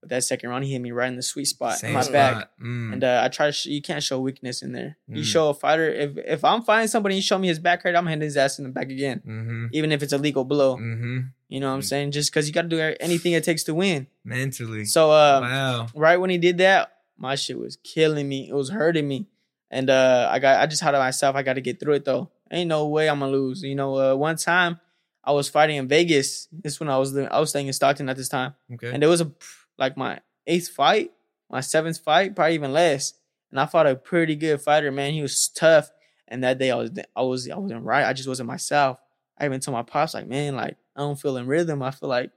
but 0.06 0.10
that 0.16 0.24
second 0.24 0.50
round 0.52 0.64
he 0.64 0.72
hit 0.72 0.80
me 0.80 0.92
right 0.92 1.08
in 1.08 1.16
the 1.16 1.24
sweet 1.24 1.46
spot 1.46 1.84
in 1.84 1.94
my 1.94 2.02
spot. 2.02 2.14
back. 2.14 2.50
Mm. 2.62 2.94
And 2.94 3.04
uh, 3.04 3.22
I 3.24 3.30
try 3.30 3.48
to. 3.48 3.52
Sh- 3.52 3.66
you 3.66 3.82
can't 3.82 4.04
show 4.04 4.20
weakness 4.20 4.62
in 4.62 4.72
there. 4.72 4.98
You 5.08 5.22
Mm. 5.24 5.26
show 5.26 5.50
a 5.50 5.54
fighter. 5.54 5.90
If 5.90 6.18
if 6.18 6.44
I'm 6.46 6.62
fighting 6.62 6.88
somebody, 6.88 7.16
and 7.16 7.18
you 7.18 7.24
show 7.24 7.38
me 7.38 7.48
his 7.48 7.60
back 7.60 7.82
hurt, 7.84 7.96
I'm 7.96 8.06
hitting 8.06 8.22
his 8.22 8.38
ass 8.38 8.60
in 8.60 8.66
the 8.66 8.70
back 8.72 8.90
again, 8.92 9.22
mm-hmm. 9.26 9.66
even 9.74 9.92
if 9.92 10.04
it's 10.04 10.14
a 10.14 10.18
legal 10.18 10.44
blow. 10.44 10.78
Mm-hmm. 10.78 11.20
You 11.50 11.60
know 11.60 11.70
what 11.70 11.76
I'm 11.76 11.82
saying? 11.82 12.12
Just 12.12 12.32
because 12.32 12.48
you 12.48 12.54
got 12.54 12.64
to 12.64 12.68
do 12.68 12.80
anything 13.00 13.34
it 13.34 13.44
takes 13.44 13.64
to 13.66 13.74
win. 13.74 14.08
Mentally. 14.24 14.86
So 14.86 15.12
uh, 15.12 15.40
wow. 15.42 15.88
right 15.96 16.18
when 16.18 16.30
he 16.30 16.38
did 16.38 16.58
that, 16.60 16.92
my 17.18 17.36
shit 17.36 17.58
was 17.58 17.78
killing 17.84 18.28
me. 18.28 18.48
It 18.50 18.54
was 18.54 18.70
hurting 18.70 19.08
me, 19.08 19.28
and 19.72 19.90
uh, 19.90 20.30
I 20.32 20.40
got 20.40 20.60
I 20.62 20.66
just 20.68 20.82
had 20.82 20.94
it 20.96 21.00
myself. 21.00 21.36
I 21.36 21.44
got 21.44 21.54
to 21.54 21.62
get 21.62 21.80
through 21.80 21.94
it 21.96 22.06
though. 22.06 22.30
Ain't 22.52 22.68
no 22.70 22.88
way 22.88 23.10
I'm 23.10 23.20
gonna 23.20 23.32
lose. 23.32 23.64
You 23.64 23.76
know, 23.76 23.98
uh, 23.98 24.16
one 24.16 24.36
time 24.38 24.80
I 25.24 25.32
was 25.32 25.50
fighting 25.50 25.78
in 25.78 25.88
Vegas. 25.88 26.48
This 26.52 26.80
when 26.80 26.90
I 26.90 26.98
was 27.00 27.18
I 27.18 27.40
was 27.40 27.50
staying 27.50 27.68
in 27.68 27.74
Stockton 27.74 28.08
at 28.10 28.18
this 28.18 28.30
time, 28.30 28.54
Okay. 28.74 28.92
and 28.94 29.04
it 29.04 29.08
was 29.08 29.22
a 29.22 29.32
like 29.78 29.98
my 29.98 30.20
eighth 30.48 30.70
fight, 30.70 31.12
my 31.50 31.62
seventh 31.62 32.00
fight, 32.00 32.36
probably 32.36 32.56
even 32.56 32.74
less. 32.74 33.14
And 33.52 33.60
I 33.60 33.66
fought 33.66 33.88
a 33.88 33.96
pretty 33.96 34.36
good 34.36 34.62
fighter, 34.62 34.92
man. 34.92 35.14
He 35.14 35.22
was 35.22 35.48
tough. 35.48 35.90
And 36.28 36.44
that 36.44 36.58
day 36.58 36.72
I 36.72 36.76
was 36.76 36.92
I 37.16 37.22
was 37.22 37.50
I 37.50 37.58
wasn't 37.58 37.84
right. 37.84 38.06
I 38.06 38.14
just 38.14 38.28
wasn't 38.28 38.48
myself. 38.48 38.98
I 39.38 39.46
even 39.46 39.60
told 39.60 39.74
my 39.74 39.84
pops 39.84 40.14
like, 40.14 40.28
man, 40.28 40.56
like 40.56 40.78
I 40.96 41.02
don't 41.02 41.20
feel 41.20 41.38
in 41.38 41.48
rhythm. 41.48 41.84
I 41.84 41.92
feel 41.92 42.10
like 42.10 42.32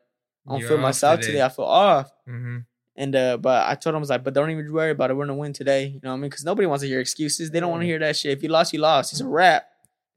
I 0.46 0.51
don't 0.51 0.61
You're 0.61 0.68
feel 0.68 0.79
myself 0.79 1.20
today. 1.20 1.42
I 1.42 1.48
feel 1.48 1.64
off. 1.64 2.11
mm-hmm. 2.29 2.59
And 2.96 3.14
uh, 3.14 3.37
but 3.37 3.68
I 3.68 3.77
told 3.77 3.94
him 3.94 3.98
I 3.98 4.01
was 4.01 4.11
like, 4.11 4.24
but 4.24 4.35
don't 4.35 4.51
even 4.51 4.72
worry 4.72 4.90
about 4.90 5.11
it. 5.11 5.14
We're 5.14 5.24
gonna 5.24 5.38
win 5.38 5.53
today. 5.53 5.87
You 5.87 6.01
know 6.03 6.11
what 6.11 6.16
I 6.16 6.16
mean? 6.16 6.31
Because 6.31 6.44
nobody 6.44 6.66
wants 6.66 6.83
to 6.83 6.88
hear 6.88 6.98
excuses. 6.98 7.51
They 7.51 7.61
don't 7.61 7.70
want 7.70 7.83
to 7.83 7.87
hear 7.87 7.98
that 8.01 8.16
shit. 8.16 8.37
If 8.37 8.42
you 8.42 8.48
lost, 8.48 8.72
you 8.72 8.81
lost. 8.81 9.12
It's 9.12 9.20
a 9.20 9.29
wrap. 9.29 9.68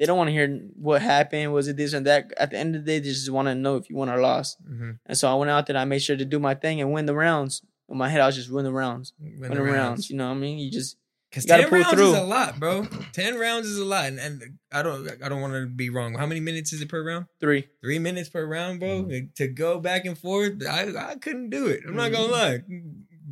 They 0.02 0.08
don't 0.08 0.18
want 0.18 0.30
to 0.30 0.32
hear 0.32 0.48
what 0.78 1.00
happened. 1.04 1.54
Was 1.54 1.68
it 1.68 1.78
this 1.78 1.94
and 1.94 2.08
that? 2.08 2.34
At 2.36 2.50
the 2.50 2.58
end 2.58 2.76
of 2.76 2.84
the 2.84 2.92
day, 2.92 2.98
they 2.98 3.10
just 3.10 3.30
want 3.30 3.50
to 3.50 3.54
know 3.54 3.76
if 3.76 3.88
you 3.88 3.96
won 3.96 4.10
or 4.10 4.20
lost. 4.20 4.58
Mm-hmm. 4.68 4.94
And 5.06 5.16
so 5.16 5.30
I 5.32 5.36
went 5.36 5.52
out 5.52 5.68
there. 5.68 5.78
I 5.78 5.86
made 5.86 6.02
sure 6.02 6.18
to 6.18 6.26
do 6.26 6.40
my 6.40 6.56
thing 6.56 6.82
and 6.82 6.92
win 6.92 7.06
the 7.06 7.14
rounds. 7.14 7.62
In 7.88 7.98
my 8.00 8.10
head, 8.10 8.20
I 8.20 8.26
was 8.26 8.36
just 8.36 8.50
win 8.52 8.66
the 8.66 8.72
rounds, 8.72 9.14
win 9.20 9.54
the 9.54 9.62
rounds. 9.62 10.10
You 10.10 10.18
know 10.18 10.26
what 10.30 10.38
I 10.38 10.40
mean? 10.40 10.58
You 10.58 10.72
just 10.72 10.98
Because 11.30 11.46
ten 11.46 11.70
pull 11.70 11.78
rounds 11.78 11.94
through. 11.94 12.14
is 12.14 12.18
a 12.18 12.24
lot, 12.24 12.60
bro. 12.60 12.88
Ten 13.14 13.38
rounds 13.38 13.68
is 13.68 13.78
a 13.78 13.86
lot, 13.86 14.06
and, 14.06 14.18
and 14.18 14.42
I 14.72 14.82
don't, 14.82 15.08
I 15.24 15.30
don't 15.30 15.40
want 15.40 15.54
to 15.54 15.68
be 15.68 15.92
wrong. 15.92 16.16
How 16.16 16.26
many 16.26 16.40
minutes 16.40 16.74
is 16.74 16.82
it 16.82 16.90
per 16.90 17.04
round? 17.04 17.28
three. 17.40 17.68
Three 17.84 18.00
minutes 18.00 18.30
per 18.30 18.44
round, 18.44 18.80
bro. 18.80 19.04
Mm-hmm. 19.04 19.26
To 19.36 19.48
go 19.50 19.80
back 19.80 20.06
and 20.06 20.18
forth, 20.18 20.66
I, 20.68 20.92
I 20.98 21.16
couldn't 21.16 21.52
do 21.52 21.68
it. 21.68 21.82
I'm 21.88 21.96
not 21.96 22.12
gonna 22.12 22.32
lie. 22.32 22.64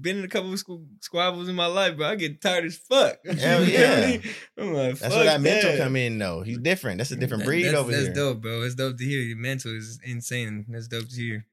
Been 0.01 0.19
in 0.19 0.23
a 0.25 0.27
couple 0.27 0.53
of 0.53 0.59
squ- 0.63 0.85
squabbles 1.01 1.49
in 1.49 1.55
my 1.55 1.65
life, 1.65 1.97
but 1.97 2.05
I 2.07 2.15
get 2.15 2.41
tired 2.41 2.65
as 2.65 2.77
fuck. 2.77 3.17
Hell 3.25 3.63
You 3.65 3.77
know 3.77 3.89
what 3.89 3.97
I 3.97 4.21
yeah. 4.57 4.63
Like, 4.63 4.99
That's 4.99 5.15
where 5.15 5.23
that 5.25 5.41
mental 5.41 5.77
come 5.77 5.95
in 5.95 6.17
though. 6.19 6.41
He's 6.41 6.57
different. 6.59 6.97
That's 6.99 7.12
a 7.12 7.15
different 7.15 7.41
That- 7.43 7.47
breed 7.47 7.63
that's, 7.65 7.75
over 7.77 7.91
that's 7.91 8.03
here. 8.05 8.13
dope, 8.13 8.41
bro. 8.41 8.62
It's 8.62 8.75
dope 8.75 8.97
to 8.97 9.03
hear. 9.05 9.19
Your 9.21 9.38
mental 9.38 9.75
is 9.75 9.99
insane. 10.05 10.65
That's 10.69 10.88
dope 10.88 11.09
to 11.09 11.15
hear. 11.15 11.45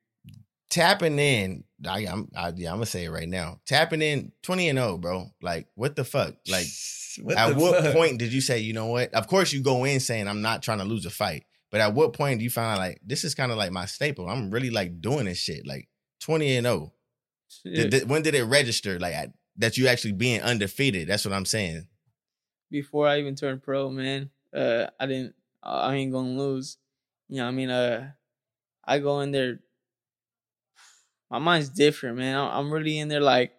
Tapping 0.68 1.18
in, 1.20 1.62
I, 1.88 2.00
I'm, 2.06 2.28
I, 2.36 2.52
yeah, 2.56 2.70
I'm 2.70 2.76
gonna 2.76 2.86
say 2.86 3.04
it 3.04 3.10
right 3.10 3.28
now. 3.28 3.60
Tapping 3.66 4.02
in, 4.02 4.32
twenty 4.42 4.68
and 4.68 4.78
zero, 4.78 4.98
bro. 4.98 5.26
Like, 5.40 5.68
what 5.76 5.94
the 5.94 6.04
fuck? 6.04 6.34
Like, 6.48 6.66
What 7.22 7.36
at 7.38 7.56
what 7.56 7.82
fuck? 7.82 7.94
point 7.94 8.18
did 8.18 8.32
you 8.32 8.40
say, 8.42 8.58
you 8.58 8.74
know 8.74 8.86
what? 8.86 9.14
Of 9.14 9.26
course, 9.26 9.52
you 9.52 9.62
go 9.62 9.84
in 9.84 10.00
saying 10.00 10.28
I'm 10.28 10.42
not 10.42 10.62
trying 10.62 10.78
to 10.78 10.84
lose 10.84 11.06
a 11.06 11.10
fight, 11.10 11.44
but 11.70 11.80
at 11.80 11.94
what 11.94 12.12
point 12.12 12.40
do 12.40 12.44
you 12.44 12.50
find 12.50 12.72
out 12.74 12.78
like 12.78 13.00
this 13.06 13.24
is 13.24 13.34
kind 13.34 13.50
of 13.52 13.56
like 13.58 13.70
my 13.72 13.86
staple? 13.86 14.28
I'm 14.28 14.50
really 14.50 14.68
like 14.70 15.00
doing 15.00 15.24
this 15.24 15.38
shit. 15.38 15.66
Like 15.66 15.88
twenty 16.20 16.56
and 16.56 16.66
oh. 16.66 16.92
Did- 17.64 17.90
did- 17.90 18.08
when 18.08 18.22
did 18.22 18.34
it 18.34 18.44
register? 18.44 18.98
Like 18.98 19.14
I, 19.14 19.28
that 19.58 19.76
you 19.76 19.88
actually 19.88 20.12
being 20.12 20.40
undefeated? 20.42 21.08
That's 21.08 21.24
what 21.24 21.34
I'm 21.34 21.44
saying. 21.46 21.86
Before 22.70 23.06
I 23.08 23.18
even 23.20 23.36
turned 23.36 23.62
pro, 23.62 23.90
man, 23.90 24.30
uh, 24.54 24.86
I 24.98 25.06
didn't. 25.06 25.34
I 25.62 25.94
ain't 25.94 26.12
gonna 26.12 26.30
lose. 26.38 26.78
You 27.28 27.38
know, 27.38 27.44
what 27.44 27.48
I 27.48 27.52
mean, 27.54 27.70
uh, 27.70 28.10
I 28.84 28.98
go 29.00 29.20
in 29.20 29.30
there. 29.32 29.60
My 31.30 31.38
mind's 31.38 31.68
different, 31.68 32.18
man. 32.18 32.36
I'm 32.38 32.72
really 32.72 32.98
in 32.98 33.08
there 33.08 33.20
like. 33.20 33.52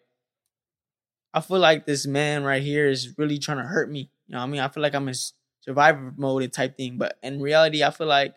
I 1.33 1.41
feel 1.41 1.59
like 1.59 1.85
this 1.85 2.07
man 2.07 2.43
right 2.43 2.63
here 2.63 2.87
is 2.87 3.13
really 3.17 3.37
trying 3.37 3.57
to 3.57 3.63
hurt 3.63 3.91
me. 3.91 4.09
You 4.27 4.33
know 4.33 4.39
what 4.39 4.45
I 4.45 4.47
mean? 4.47 4.61
I 4.61 4.69
feel 4.69 4.81
like 4.81 4.95
I'm 4.95 5.07
in 5.07 5.13
survivor 5.61 6.13
mode 6.17 6.51
type 6.53 6.77
thing, 6.77 6.97
but 6.97 7.17
in 7.21 7.41
reality, 7.41 7.83
I 7.83 7.91
feel 7.91 8.07
like 8.07 8.35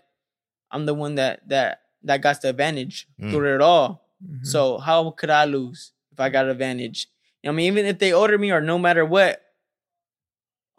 I'm 0.70 0.85
the 0.87 0.94
one 0.94 1.14
that 1.14 1.49
that 1.49 1.81
that 2.05 2.23
got 2.23 2.42
the 2.42 2.49
advantage 2.51 3.07
Mm. 3.20 3.31
through 3.31 3.55
it 3.55 3.61
all. 3.61 4.05
Mhm. 4.24 4.46
So 4.46 4.78
how 4.78 5.11
could 5.12 5.30
I 5.30 5.44
lose 5.44 5.92
if 6.12 6.20
I 6.20 6.28
got 6.28 6.46
advantage? 6.48 7.09
You 7.42 7.48
know 7.48 7.52
what 7.52 7.54
I 7.54 7.56
mean, 7.56 7.66
even 7.72 7.87
if 7.87 7.98
they 7.98 8.12
order 8.12 8.37
me 8.38 8.50
or 8.50 8.61
no 8.61 8.78
matter 8.78 9.04
what, 9.04 9.40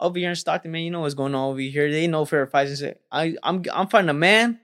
over 0.00 0.18
here 0.18 0.30
in 0.30 0.36
Stockton, 0.36 0.70
man, 0.72 0.82
you 0.82 0.90
know 0.90 1.00
what's 1.00 1.14
going 1.14 1.34
on 1.34 1.50
over 1.50 1.60
here. 1.60 1.90
They 1.90 2.06
know 2.06 2.24
fair 2.24 2.46
fights 2.46 2.70
and 2.70 2.78
shit. 2.78 3.00
I 3.10 3.36
I'm 3.42 3.62
I'm 3.72 3.86
fighting 3.88 4.10
a 4.10 4.14
man. 4.14 4.58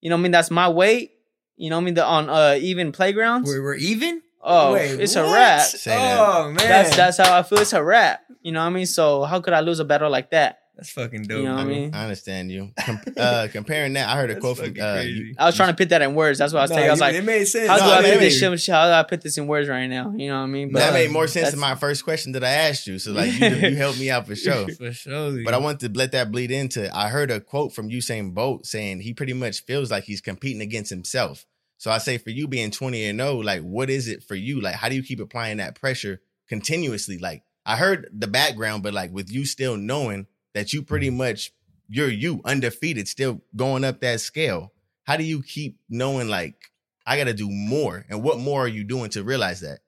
You 0.00 0.10
know 0.10 0.16
what 0.16 0.20
I 0.20 0.22
mean? 0.22 0.32
That's 0.32 0.50
my 0.50 0.68
weight. 0.68 1.10
You 1.56 1.70
know 1.70 1.76
what 1.76 1.82
I 1.82 1.84
mean? 1.84 1.94
The, 1.94 2.04
on 2.04 2.28
uh 2.30 2.56
even 2.60 2.92
playgrounds. 2.92 3.48
we're, 3.48 3.62
we're 3.62 3.74
even. 3.74 4.22
oh, 4.42 4.72
Wait, 4.72 4.98
it's 4.98 5.14
a 5.16 5.22
wrap. 5.24 5.60
Say 5.62 5.90
that. 5.90 6.18
Oh 6.20 6.46
man, 6.46 6.56
That's 6.56 6.96
that's 6.96 7.18
how 7.18 7.36
I 7.36 7.42
feel. 7.42 7.58
It's 7.58 7.72
a 7.74 7.82
wrap. 7.82 8.22
You 8.42 8.52
know 8.52 8.60
what 8.60 8.66
I 8.66 8.70
mean? 8.70 8.86
So 8.86 9.24
how 9.24 9.40
could 9.40 9.52
I 9.52 9.60
lose 9.60 9.78
a 9.80 9.84
battle 9.84 10.10
like 10.10 10.30
that? 10.30 10.59
That's 10.80 10.92
fucking 10.92 11.24
dope. 11.24 11.38
You 11.38 11.44
know 11.44 11.54
what 11.54 11.60
I 11.60 11.64
bro. 11.64 11.74
mean? 11.74 11.94
I 11.94 12.02
understand 12.04 12.50
you. 12.50 12.72
Com- 12.80 13.00
uh, 13.16 13.48
comparing 13.52 13.92
that, 13.92 14.08
I 14.08 14.16
heard 14.16 14.30
a 14.30 14.40
quote 14.40 14.56
from 14.56 14.66
uh, 14.80 15.00
you- 15.02 15.34
I 15.38 15.44
was 15.46 15.54
trying 15.56 15.68
to 15.68 15.74
put 15.76 15.90
that 15.90 16.00
in 16.02 16.14
words. 16.14 16.38
That's 16.38 16.52
what 16.52 16.60
I 16.60 16.62
was 16.62 16.70
Nah, 16.70 16.76
saying. 16.76 16.88
I 16.88 16.90
was 16.92 17.00
like, 17.00 17.14
it 17.14 17.24
made 17.24 17.44
sense. 17.44 17.68
how 17.68 17.76
No, 17.76 17.82
do 17.84 17.90
I 17.90 17.98
it 17.98 18.02
put 18.02 18.10
made- 18.10 18.20
this 18.20 18.38
shit? 18.38 18.66
How 18.74 18.86
do 18.86 18.92
I 18.92 19.02
put 19.02 19.20
this 19.20 19.36
in 19.36 19.46
words 19.46 19.68
right 19.68 19.86
now? 19.86 20.12
You 20.16 20.28
know 20.28 20.38
what 20.38 20.44
I 20.44 20.46
mean? 20.46 20.72
But, 20.72 20.78
that 20.80 20.92
made 20.94 21.10
more 21.10 21.26
sense 21.28 21.50
than 21.50 21.60
my 21.60 21.74
first 21.74 22.02
question 22.04 22.32
that 22.32 22.42
I 22.44 22.48
asked 22.50 22.86
you. 22.86 22.98
So 22.98 23.12
like 23.12 23.32
you, 23.32 23.46
you 23.48 23.76
helped 23.76 23.98
me 24.00 24.10
out 24.10 24.26
for 24.26 24.34
sure. 24.34 24.66
For 24.76 24.92
sure. 24.92 25.42
But 25.44 25.52
I 25.54 25.58
want 25.58 25.80
to 25.80 25.88
let 25.90 26.12
that 26.12 26.32
bleed 26.32 26.50
into. 26.50 26.94
I 26.96 27.08
heard 27.08 27.30
a 27.30 27.40
quote 27.40 27.72
from 27.74 27.90
Usain 27.90 28.32
Bolt 28.34 28.64
saying 28.66 29.00
he 29.00 29.12
pretty 29.12 29.34
much 29.34 29.64
feels 29.64 29.90
like 29.90 30.04
he's 30.04 30.20
competing 30.22 30.62
against 30.62 30.90
himself. 30.90 31.46
So 31.76 31.90
I 31.90 31.98
say 31.98 32.18
for 32.18 32.30
you 32.30 32.48
being 32.48 32.70
20 32.70 33.04
and 33.04 33.18
0, 33.20 33.36
like 33.36 33.62
what 33.62 33.90
is 33.90 34.08
it 34.08 34.22
for 34.22 34.34
you? 34.34 34.60
Like 34.60 34.74
how 34.76 34.88
do 34.88 34.94
you 34.94 35.02
keep 35.02 35.20
applying 35.20 35.58
that 35.58 35.74
pressure 35.78 36.20
continuously? 36.48 37.18
Like 37.18 37.42
I 37.66 37.76
heard 37.76 38.08
the 38.12 38.26
background, 38.26 38.82
but 38.82 38.92
like 38.94 39.12
with 39.12 39.30
you 39.30 39.44
still 39.44 39.76
knowing 39.76 40.26
that 40.54 40.72
you 40.72 40.82
pretty 40.82 41.10
much 41.10 41.52
you're 41.88 42.08
you 42.08 42.40
undefeated, 42.44 43.08
still 43.08 43.42
going 43.56 43.84
up 43.84 44.00
that 44.00 44.20
scale. 44.20 44.72
How 45.04 45.16
do 45.16 45.24
you 45.24 45.42
keep 45.42 45.78
knowing 45.88 46.28
like 46.28 46.70
I 47.04 47.16
got 47.16 47.24
to 47.24 47.34
do 47.34 47.50
more? 47.50 48.06
And 48.08 48.22
what 48.22 48.38
more 48.38 48.64
are 48.64 48.68
you 48.68 48.84
doing 48.84 49.10
to 49.10 49.24
realize 49.24 49.60
that? 49.60 49.80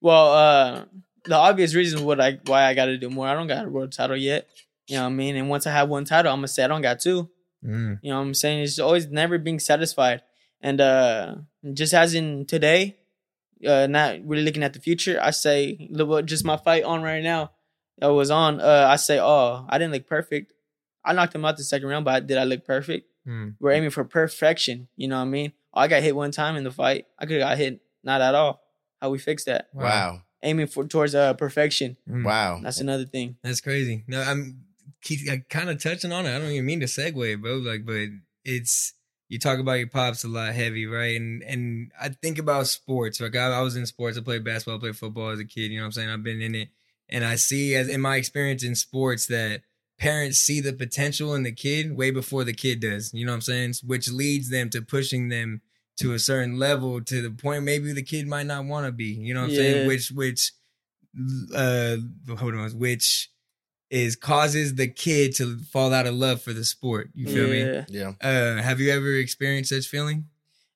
Well, 0.00 0.32
uh, 0.32 0.84
the 1.24 1.36
obvious 1.36 1.74
reason 1.74 2.04
what 2.04 2.20
I 2.20 2.38
why 2.46 2.64
I 2.64 2.74
got 2.74 2.86
to 2.86 2.96
do 2.96 3.10
more. 3.10 3.26
I 3.26 3.34
don't 3.34 3.46
got 3.46 3.66
a 3.66 3.68
world 3.68 3.92
title 3.92 4.16
yet. 4.16 4.48
You 4.86 4.96
know 4.96 5.02
what 5.02 5.10
I 5.10 5.12
mean? 5.12 5.36
And 5.36 5.48
once 5.50 5.66
I 5.66 5.72
have 5.72 5.88
one 5.88 6.04
title, 6.04 6.32
I'm 6.32 6.38
gonna 6.38 6.48
say 6.48 6.64
I 6.64 6.68
don't 6.68 6.82
got 6.82 7.00
two. 7.00 7.28
Mm. 7.64 7.98
You 8.02 8.10
know 8.10 8.16
what 8.16 8.22
I'm 8.22 8.34
saying? 8.34 8.62
It's 8.62 8.78
always 8.78 9.06
never 9.08 9.38
being 9.38 9.58
satisfied. 9.58 10.22
And 10.62 10.80
uh 10.80 11.34
just 11.74 11.94
as 11.94 12.14
in 12.14 12.46
today, 12.46 12.96
uh 13.66 13.86
not 13.86 14.16
really 14.24 14.42
looking 14.42 14.62
at 14.62 14.72
the 14.72 14.80
future, 14.80 15.18
I 15.22 15.30
say 15.30 15.88
look, 15.90 16.24
just 16.24 16.44
my 16.44 16.56
fight 16.56 16.84
on 16.84 17.02
right 17.02 17.22
now 17.22 17.52
that 18.00 18.12
was 18.12 18.30
on, 18.30 18.60
uh 18.60 18.86
I 18.88 18.96
say, 18.96 19.18
Oh, 19.20 19.64
I 19.68 19.78
didn't 19.78 19.92
look 19.92 20.06
perfect. 20.06 20.52
I 21.04 21.12
knocked 21.12 21.34
him 21.34 21.44
out 21.44 21.56
the 21.56 21.64
second 21.64 21.88
round, 21.88 22.04
but 22.04 22.26
did 22.26 22.36
I 22.38 22.44
look 22.44 22.64
perfect? 22.66 23.08
Mm. 23.26 23.54
We're 23.60 23.72
aiming 23.72 23.90
for 23.90 24.04
perfection, 24.04 24.88
you 24.96 25.08
know 25.08 25.16
what 25.16 25.22
I 25.22 25.26
mean? 25.26 25.52
Oh, 25.72 25.80
I 25.80 25.88
got 25.88 26.02
hit 26.02 26.16
one 26.16 26.30
time 26.30 26.56
in 26.56 26.64
the 26.64 26.70
fight. 26.70 27.06
I 27.18 27.26
could 27.26 27.40
have 27.40 27.48
got 27.50 27.58
hit 27.58 27.80
not 28.02 28.20
at 28.20 28.34
all. 28.34 28.62
How 29.00 29.10
we 29.10 29.18
fix 29.18 29.44
that? 29.44 29.68
Wow. 29.72 30.22
Aiming 30.42 30.66
for 30.66 30.86
towards 30.86 31.14
uh 31.14 31.34
perfection. 31.34 31.96
Mm. 32.08 32.24
Wow. 32.24 32.60
That's 32.62 32.80
another 32.80 33.04
thing. 33.04 33.36
That's 33.42 33.60
crazy. 33.60 34.04
No, 34.06 34.20
I'm 34.20 34.64
keep 35.02 35.20
kind 35.48 35.70
of 35.70 35.82
touching 35.82 36.12
on 36.12 36.26
it. 36.26 36.34
I 36.34 36.38
don't 36.38 36.50
even 36.50 36.66
mean 36.66 36.80
to 36.80 36.86
segue, 36.86 37.40
bro. 37.40 37.56
Like, 37.56 37.84
but 37.86 38.08
it's 38.44 38.94
you 39.28 39.38
talk 39.38 39.58
about 39.58 39.74
your 39.74 39.86
pops 39.86 40.24
a 40.24 40.28
lot 40.28 40.52
heavy, 40.54 40.86
right? 40.86 41.16
And 41.16 41.42
and 41.44 41.92
I 42.00 42.08
think 42.08 42.38
about 42.38 42.66
sports. 42.66 43.20
Like 43.20 43.36
I, 43.36 43.46
I 43.46 43.60
was 43.62 43.76
in 43.76 43.86
sports. 43.86 44.18
I 44.18 44.22
played 44.22 44.44
basketball, 44.44 44.76
I 44.76 44.80
played 44.80 44.96
football 44.96 45.30
as 45.30 45.40
a 45.40 45.44
kid. 45.44 45.70
You 45.70 45.78
know 45.78 45.84
what 45.84 45.86
I'm 45.86 45.92
saying? 45.92 46.10
I've 46.10 46.22
been 46.24 46.42
in 46.42 46.54
it, 46.54 46.68
and 47.10 47.24
I 47.24 47.36
see 47.36 47.74
as 47.74 47.88
in 47.88 48.00
my 48.00 48.16
experience 48.16 48.62
in 48.64 48.74
sports 48.74 49.26
that 49.26 49.62
parents 49.98 50.38
see 50.38 50.60
the 50.60 50.72
potential 50.72 51.34
in 51.34 51.42
the 51.42 51.52
kid 51.52 51.96
way 51.96 52.10
before 52.10 52.44
the 52.44 52.54
kid 52.54 52.80
does. 52.80 53.12
You 53.12 53.26
know 53.26 53.32
what 53.32 53.36
I'm 53.36 53.40
saying? 53.42 53.74
Which 53.84 54.10
leads 54.10 54.48
them 54.48 54.70
to 54.70 54.80
pushing 54.80 55.28
them 55.28 55.60
to 55.98 56.14
a 56.14 56.18
certain 56.18 56.58
level 56.58 57.02
to 57.02 57.20
the 57.20 57.30
point 57.30 57.62
maybe 57.64 57.92
the 57.92 58.02
kid 58.02 58.26
might 58.26 58.46
not 58.46 58.64
want 58.64 58.86
to 58.86 58.92
be. 58.92 59.06
You 59.12 59.34
know 59.34 59.40
what 59.40 59.46
I'm 59.46 59.50
Yeah. 59.52 59.56
saying? 59.56 59.86
Which 59.86 60.10
which 60.10 60.52
uh 61.54 61.96
hold 62.36 62.54
on, 62.54 62.70
which 62.78 63.30
is 63.90 64.14
causes 64.16 64.76
the 64.76 64.86
kid 64.86 65.34
to 65.34 65.58
fall 65.72 65.92
out 65.92 66.06
of 66.06 66.14
love 66.14 66.40
for 66.40 66.52
the 66.52 66.64
sport. 66.64 67.10
You 67.14 67.26
feel 67.26 67.48
me? 67.48 67.60
Yeah. 67.64 67.84
Yeah. 67.88 68.12
Uh, 68.20 68.62
have 68.62 68.78
you 68.80 68.90
ever 68.92 69.16
experienced 69.16 69.70
such 69.70 69.86
feeling? 69.88 70.26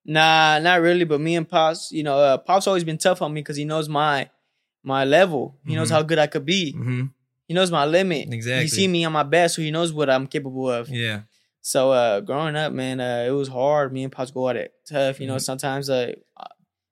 Nah, 0.04 0.58
not 0.58 0.80
really. 0.80 1.04
But 1.04 1.20
me 1.20 1.36
and 1.36 1.48
Pops, 1.48 1.92
you 1.92 2.02
know, 2.02 2.18
uh, 2.18 2.36
Pops 2.38 2.66
always 2.66 2.82
been 2.84 2.98
tough 2.98 3.22
on 3.22 3.32
me 3.32 3.40
because 3.40 3.56
he 3.56 3.64
knows 3.64 3.88
my 3.88 4.28
my 4.84 5.04
level. 5.04 5.56
He 5.66 5.74
knows 5.74 5.88
Mhm. 5.88 5.94
how 5.94 6.02
good 6.02 6.18
I 6.18 6.26
could 6.28 6.44
be. 6.46 6.72
Mm-hmm. 6.72 7.02
He 7.48 7.54
knows 7.54 7.70
my 7.70 7.84
limit. 7.84 8.32
Exactly. 8.32 8.62
He 8.62 8.68
see 8.68 8.86
me 8.88 9.04
on 9.04 9.12
my 9.12 9.22
best, 9.24 9.56
so 9.56 9.62
he 9.62 9.70
knows 9.70 9.92
what 9.92 10.08
I'm 10.08 10.26
capable 10.26 10.70
of. 10.70 10.88
Yeah. 10.88 11.22
So 11.62 11.92
uh, 11.92 12.20
growing 12.20 12.54
up, 12.56 12.72
man, 12.72 13.00
uh, 13.00 13.24
it 13.26 13.30
was 13.32 13.48
hard. 13.48 13.92
Me 13.92 14.02
and 14.04 14.12
Pops 14.12 14.30
go 14.30 14.48
at 14.50 14.56
it 14.56 14.72
tough. 14.86 15.18
You 15.20 15.26
know, 15.26 15.36
Mhm. 15.36 15.40
sometimes, 15.42 15.88
uh, 15.90 16.12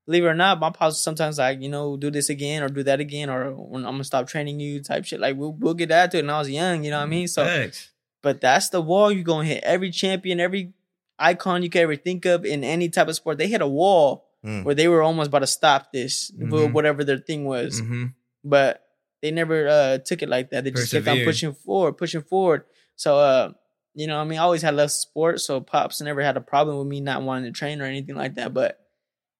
believe 0.07 0.24
it 0.24 0.28
or 0.28 0.35
not, 0.35 0.59
my 0.59 0.70
Pops 0.70 0.98
sometimes 0.98 1.38
like, 1.38 1.61
you 1.62 1.68
know, 1.68 1.96
do 1.96 2.11
this 2.11 2.28
again 2.31 2.62
or 2.62 2.68
do 2.68 2.83
that 2.83 2.98
again 3.00 3.28
or 3.31 3.42
I'm 3.74 3.83
gonna 3.83 4.05
stop 4.05 4.26
training 4.26 4.61
you 4.61 4.81
type 4.83 5.05
shit. 5.05 5.20
Like 5.20 5.37
we'll 5.37 5.52
we'll 5.52 5.74
get 5.74 5.90
that 5.90 6.11
to 6.12 6.16
it. 6.16 6.20
And 6.20 6.31
I 6.31 6.38
was 6.38 6.50
young, 6.50 6.85
you 6.85 6.90
know 6.90 6.98
what 6.98 7.05
I 7.05 7.07
mean? 7.07 7.28
So, 7.28 7.44
Facts. 7.44 7.90
but 8.22 8.40
that's 8.40 8.68
the 8.70 8.81
wall 8.81 9.12
you're 9.12 9.24
gonna 9.24 9.46
hit. 9.48 9.62
Every 9.64 9.90
champion, 9.90 10.40
every 10.40 10.72
icon 11.18 11.62
you 11.62 11.70
could 11.70 11.83
ever 11.83 11.96
think 11.96 12.24
of 12.24 12.44
in 12.44 12.64
any 12.64 12.88
type 12.88 13.09
of 13.09 13.14
sport, 13.14 13.38
they 13.38 13.48
hit 13.48 13.61
a 13.62 13.68
wall 13.68 14.24
Mm. 14.44 14.64
where 14.64 14.74
they 14.74 14.88
were 14.88 15.02
almost 15.02 15.28
about 15.28 15.38
to 15.40 15.46
stop 15.46 15.92
this, 15.92 16.31
Mhm. 16.33 16.72
whatever 16.72 17.05
their 17.05 17.18
thing 17.18 17.44
was 17.44 17.81
Mm-hmm. 17.81 18.07
but 18.42 18.85
they 19.22 19.31
never 19.31 19.68
uh, 19.68 19.98
took 19.98 20.20
it 20.22 20.28
like 20.28 20.50
that. 20.50 20.64
They 20.64 20.72
just 20.72 20.90
kept 20.90 21.07
on 21.07 21.22
pushing 21.24 21.52
forward, 21.55 21.92
pushing 21.92 22.22
forward. 22.22 22.64
So, 22.96 23.18
uh, 23.18 23.52
you 23.94 24.09
know, 24.09 24.18
I 24.18 24.24
mean, 24.24 24.40
I 24.40 24.42
always 24.42 24.62
had 24.62 24.74
love 24.74 24.90
sport, 24.90 25.40
so 25.40 25.61
pops 25.61 26.00
never 26.00 26.22
had 26.22 26.37
a 26.37 26.40
problem 26.40 26.76
with 26.78 26.88
me 26.88 27.00
not 27.00 27.22
wanting 27.22 27.52
to 27.52 27.57
train 27.57 27.81
or 27.81 27.85
anything 27.85 28.16
like 28.16 28.35
that. 28.35 28.52
But 28.52 28.81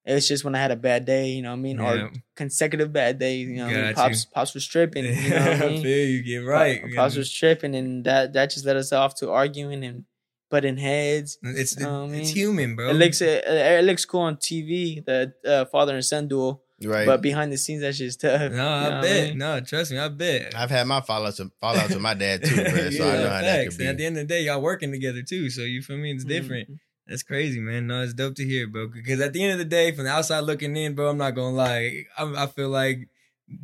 it's 0.05 0.27
just 0.27 0.45
when 0.45 0.55
I 0.55 0.59
had 0.59 0.71
a 0.71 0.77
bad 0.77 1.03
day, 1.05 1.31
you 1.31 1.41
know, 1.41 1.49
what 1.51 1.57
I 1.59 1.61
mean, 1.61 1.79
Yeah. 1.79 1.93
or 2.05 2.11
consecutive 2.37 2.93
bad 2.93 3.19
days, 3.19 3.49
you 3.49 3.57
know, 3.57 3.65
I 3.65 3.73
mean? 3.73 3.81
Got 3.81 3.87
you. 3.89 3.95
pops 3.95 4.25
pops 4.25 4.53
was 4.53 4.65
tripping, 4.65 5.03
you 5.03 5.29
know 5.29 5.35
what 5.51 5.61
I 5.63 5.67
mean? 5.67 5.81
you. 5.81 6.23
Get 6.23 6.37
right. 6.45 6.81
Pop- 6.81 6.91
Pops 6.95 7.15
was 7.17 7.29
tripping, 7.29 7.75
and 7.75 8.05
that 8.05 8.31
that 8.33 8.51
just 8.51 8.65
led 8.65 8.77
us 8.77 8.93
off 8.93 9.15
to 9.15 9.31
arguing 9.31 9.83
and 9.83 10.05
butting 10.53 10.77
heads. 10.77 11.37
It's 11.41 11.75
You 11.77 11.83
know 11.85 12.05
what 12.05 12.15
it's 12.15 12.27
mean? 12.29 12.35
human, 12.35 12.75
bro. 12.75 12.89
It 12.91 12.93
looks 12.93 13.19
it, 13.21 13.43
it 13.47 13.83
looks 13.85 14.05
cool 14.05 14.21
on 14.21 14.35
TV, 14.37 15.03
the 15.03 15.33
uh, 15.45 15.65
father 15.65 15.95
and 15.95 16.05
son 16.05 16.27
duel, 16.27 16.61
Right. 16.83 17.05
but 17.07 17.21
behind 17.21 17.51
the 17.51 17.57
scenes, 17.57 17.81
that's 17.81 17.97
just 17.97 18.21
tough. 18.21 18.51
no, 18.51 18.55
you 18.55 18.59
know 18.59 18.97
I 18.97 19.01
bet. 19.01 19.29
mean? 19.29 19.37
No, 19.39 19.59
trust 19.61 19.91
me, 19.91 19.97
I 19.97 20.09
bet. 20.09 20.53
I've 20.55 20.69
had 20.69 20.85
my 20.85 21.01
fallouts 21.01 21.39
fallouts 21.61 21.89
with 21.95 22.01
my 22.01 22.13
dad 22.13 22.43
too, 22.45 22.55
bro. 22.69 22.89
So 22.91 23.03
I 23.07 23.15
Yeah, 23.15 23.21
know 23.23 23.29
how 23.29 23.41
that 23.41 23.63
facts. 23.65 23.77
could 23.77 23.81
And 23.81 23.89
At 23.89 23.97
the 23.97 24.05
end 24.05 24.17
of 24.19 24.27
the 24.27 24.33
day, 24.35 24.41
y'all 24.43 24.61
working 24.61 24.91
together 24.91 25.23
too, 25.23 25.49
so 25.49 25.61
you 25.61 25.81
feel 25.81 25.97
me? 25.97 26.11
It's 26.11 26.23
Mhm. 26.25 26.27
different. 26.35 26.69
That's 27.07 27.23
crazy, 27.23 27.59
man. 27.59 27.87
No, 27.87 28.01
it's 28.03 28.13
dope 28.13 28.35
to 28.35 28.45
hear, 28.45 28.65
bro. 28.67 28.87
Because 28.87 29.19
at 29.19 29.33
the 29.33 29.43
end 29.43 29.53
of 29.53 29.57
the 29.59 29.65
day, 29.65 29.91
from 29.91 30.05
the 30.05 30.11
outside 30.11 30.41
looking 30.41 30.77
in, 30.77 30.93
bro, 30.95 31.09
I'm 31.09 31.17
not 31.17 31.31
gonna 31.31 31.55
lie. 31.55 32.05
I, 32.17 32.43
I 32.43 32.47
feel 32.47 32.69
like 32.69 33.09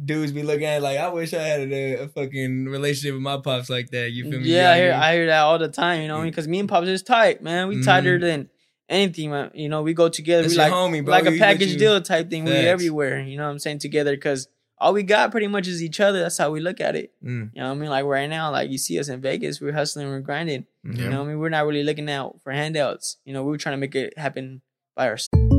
dudes 0.06 0.32
be 0.32 0.44
looking 0.44 0.65
at 0.65 0.78
it 0.78 0.82
like 0.84 0.98
I 0.98 1.08
wish 1.10 1.34
I 1.34 1.42
had 1.42 1.62
a, 1.72 1.94
a 2.04 2.08
fucking 2.10 2.65
relationship 2.65 3.13
with 3.13 3.22
my 3.24 3.38
pops 3.38 3.70
like 3.70 3.89
that. 3.92 4.12
You 4.12 4.30
feel 4.30 4.39
me? 4.39 4.48
Yeah, 4.50 4.72
I 4.72 4.78
hear 4.78 4.88
Yeah, 4.89 5.02
I 5.02 5.13
hear 5.13 5.26
that 5.28 5.39
all 5.42 5.58
the 5.60 5.68
time. 5.70 6.02
You 6.02 6.08
know, 6.08 6.22
because 6.22 6.48
me 6.48 6.60
and 6.60 6.70
Pops 6.70 6.88
is 6.88 7.02
tight, 7.04 7.42
man. 7.42 7.68
We 7.68 7.82
tighter 7.84 8.18
Mhm. 8.18 8.22
than 8.22 8.50
anything, 8.89 9.32
man. 9.32 9.52
You 9.54 9.70
know, 9.70 9.82
we 9.82 9.94
go 9.94 10.10
together. 10.10 10.44
That's 10.44 10.54
we 10.54 10.58
like 10.60 10.74
homie, 10.74 11.04
bro. 11.04 11.12
like 11.12 11.26
We 11.26 11.36
a 11.38 11.39
package 11.39 11.78
deal 11.78 12.00
type 12.02 12.30
thing. 12.30 12.46
We 12.46 12.52
everywhere. 12.52 13.22
You 13.22 13.38
know 13.38 13.46
what 13.46 13.52
I'm 13.52 13.60
saying? 13.60 13.80
Together, 13.80 14.12
because 14.12 14.48
all 14.78 14.94
we 14.94 15.04
got 15.04 15.32
pretty 15.32 15.48
much 15.48 15.68
is 15.68 15.84
each 15.84 16.00
other. 16.00 16.20
That's 16.22 16.38
how 16.38 16.52
we 16.52 16.60
look 16.60 16.80
at 16.80 16.96
it. 16.96 17.12
Mm, 17.24 17.52
You 17.54 17.62
know 17.62 17.68
what 17.70 17.76
I 17.76 17.80
mean? 17.80 17.89
Like 17.89 18.06
right 18.06 18.30
now, 18.30 18.52
like 18.52 18.70
you 18.70 18.78
see 18.78 18.98
us 19.00 19.10
in 19.10 19.22
Vegas, 19.22 19.60
we're 19.60 19.74
hustling, 19.74 20.08
we're 20.08 20.22
grinding. 20.22 20.65
You 20.84 21.10
know 21.10 21.20
what 21.20 21.26
I 21.26 21.30
mean? 21.30 21.39
We're 21.39 21.50
not 21.50 21.65
really 21.65 21.84
looking 21.84 22.10
out 22.10 22.39
for 22.44 22.52
handouts. 22.54 23.18
You 23.26 23.34
know, 23.34 23.44
we're 23.44 23.58
trying 23.58 23.74
to 23.74 23.78
make 23.78 23.94
it 23.96 24.18
happen 24.18 24.62
by 24.96 25.08
ourselves. 25.10 25.59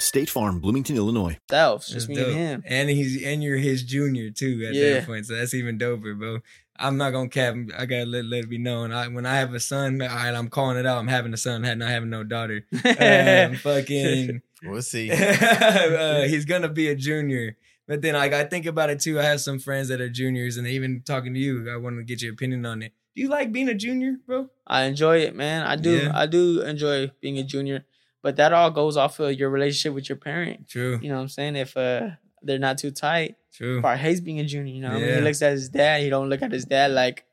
State 0.00 0.30
Farm, 0.30 0.60
Bloomington, 0.60 0.96
Illinois. 0.96 1.38
Just 1.50 1.92
That's 1.92 2.08
me 2.08 2.14
dope. 2.16 2.28
and 2.28 2.36
him. 2.36 2.62
And 2.66 2.90
he's 2.90 3.22
and 3.24 3.42
you're 3.42 3.56
his 3.58 3.82
junior 3.82 4.30
too 4.30 4.64
at 4.68 4.74
Yeah. 4.74 4.94
that 4.94 5.06
point. 5.06 5.26
So 5.26 5.34
that's 5.36 5.54
even 5.54 5.78
doper, 5.78 6.18
bro. 6.18 6.38
I'm 6.78 6.96
not 6.96 7.10
gonna 7.10 7.28
cap. 7.28 7.54
I 7.76 7.84
gotta 7.84 8.06
let, 8.06 8.24
let 8.24 8.44
it 8.44 8.48
be 8.50 8.56
known. 8.56 8.90
I, 8.90 9.06
when 9.08 9.26
I 9.26 9.36
have 9.36 9.52
a 9.52 9.60
son, 9.60 10.00
all 10.00 10.08
right, 10.08 10.32
I'm 10.34 10.48
calling 10.48 10.78
it 10.78 10.86
out. 10.86 10.96
I'm 10.98 11.08
having 11.08 11.34
a 11.34 11.36
son, 11.36 11.60
not 11.62 11.78
having 11.80 12.08
no 12.10 12.24
daughter. 12.24 12.64
Um, 12.84 13.56
fucking, 13.56 14.40
We'll 14.62 14.82
see. 14.82 15.10
uh, 15.12 16.22
he's 16.22 16.44
gonna 16.46 16.68
be 16.68 16.88
a 16.88 16.94
junior. 16.94 17.56
But 17.86 18.02
then, 18.02 18.14
like, 18.14 18.32
I 18.32 18.44
think 18.44 18.66
about 18.66 18.88
it 18.88 19.00
too. 19.00 19.18
I 19.18 19.24
have 19.24 19.40
some 19.40 19.58
friends 19.58 19.88
that 19.88 20.00
are 20.00 20.08
juniors, 20.08 20.56
and 20.56 20.66
even 20.66 21.02
talking 21.04 21.34
to 21.34 21.40
you, 21.40 21.70
I 21.70 21.76
want 21.76 21.96
to 21.98 22.04
get 22.04 22.22
your 22.22 22.32
opinion 22.32 22.64
on 22.64 22.82
it. 22.82 22.92
Do 23.16 23.22
you 23.22 23.28
like 23.28 23.50
being 23.52 23.68
a 23.68 23.74
junior, 23.74 24.16
bro? 24.26 24.48
I 24.66 24.84
enjoy 24.84 25.18
it, 25.18 25.34
man. 25.34 25.66
I 25.66 25.74
do. 25.76 25.96
Yeah. 25.98 26.12
I 26.14 26.26
do 26.26 26.62
enjoy 26.62 27.10
being 27.20 27.38
a 27.38 27.42
junior, 27.42 27.84
but 28.22 28.36
that 28.36 28.52
all 28.52 28.70
goes 28.70 28.96
off 28.96 29.18
of 29.20 29.32
your 29.34 29.50
relationship 29.50 29.94
with 29.94 30.08
your 30.08 30.16
parent. 30.16 30.68
True, 30.68 30.98
You 31.02 31.08
know 31.08 31.16
what 31.16 31.22
I'm 31.22 31.28
saying? 31.28 31.56
If 31.56 31.76
uh 31.76 32.10
they're 32.42 32.58
not 32.58 32.78
too 32.78 32.90
tight, 32.90 33.36
true. 33.52 33.82
Far 33.82 33.96
hates 33.96 34.20
being 34.20 34.40
a 34.40 34.44
junior. 34.44 34.72
You 34.74 34.80
know, 34.80 34.88
what 34.94 35.02
I 35.02 35.06
mean, 35.06 35.14
he 35.16 35.20
looks 35.20 35.42
at 35.42 35.52
his 35.52 35.68
dad. 35.68 36.02
He 36.02 36.08
don't 36.10 36.28
look 36.30 36.40
at 36.42 36.52
his 36.52 36.64
dad 36.64 36.90
like 36.92 37.24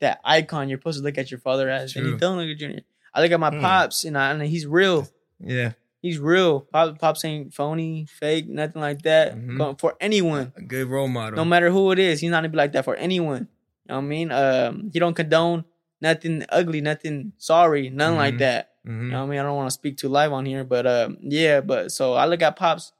that 0.00 0.20
icon. 0.24 0.68
You're 0.68 0.78
supposed 0.78 0.98
to 0.98 1.04
look 1.04 1.18
at 1.18 1.30
your 1.30 1.40
father 1.40 1.68
as, 1.68 1.94
and 1.96 2.04
True. 2.04 2.12
he 2.14 2.18
don't 2.18 2.38
look 2.38 2.48
at 2.48 2.58
junior. 2.58 2.80
I 3.14 3.22
look 3.22 3.30
at 3.32 3.40
my 3.40 3.50
Hmm. 3.50 3.60
pops, 3.60 4.04
and, 4.04 4.16
I, 4.16 4.30
and 4.30 4.42
he's 4.42 4.66
real. 4.66 5.08
Yeah, 5.40 5.72
He's 6.02 6.18
real. 6.18 6.60
Pop, 6.60 6.98
pops 6.98 7.24
ain't 7.26 7.52
phony, 7.52 8.06
fake, 8.08 8.48
nothing 8.48 8.80
like 8.80 9.02
that. 9.02 9.36
Mhm. 9.36 9.58
Go- 9.58 9.74
For 9.78 9.96
anyone, 10.00 10.52
a 10.56 10.62
good 10.62 10.86
role 10.88 11.08
model. 11.08 11.36
no 11.36 11.44
matter 11.44 11.70
who 11.70 11.90
it 11.92 11.98
is, 11.98 12.20
he's 12.20 12.30
not 12.30 12.38
gonna 12.38 12.48
be 12.48 12.56
like 12.56 12.72
that 12.72 12.84
for 12.86 12.96
anyone. 12.96 13.48
You 13.84 13.88
know 13.90 13.96
what 13.96 14.04
I 14.04 14.06
mean? 14.06 14.32
Um, 14.32 14.90
he 14.92 14.98
don't 14.98 15.14
condone 15.14 15.64
nothing 16.00 16.44
ugly, 16.48 16.80
nothing 16.80 17.32
sorry, 17.36 17.90
nothing 17.90 18.16
like 18.16 18.34
Mhm. 18.36 18.38
that. 18.38 18.69
Mhm. 18.86 19.04
You 19.04 19.10
know 19.10 19.18
what 19.20 19.26
I 19.26 19.30
mean? 19.30 19.38
I 19.40 19.42
don't 19.42 19.56
want 19.56 19.68
to 19.68 19.74
speak 19.74 19.96
too 19.98 20.08
live 20.08 20.32
on 20.32 20.46
here, 20.46 20.64
but 20.64 20.86
um, 20.86 21.18
yeah, 21.20 21.60
but 21.60 21.92
so 21.92 22.14
I 22.14 22.26
look 22.26 22.42
at 22.42 22.56
Pops. 22.56 22.92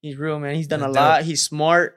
He's 0.00 0.16
real, 0.16 0.38
man. 0.38 0.54
He's 0.54 0.66
done 0.68 0.80
That's 0.80 0.96
a 0.96 1.00
lot. 1.00 1.16
dope. 1.18 1.26
He's 1.26 1.42
smart. 1.42 1.96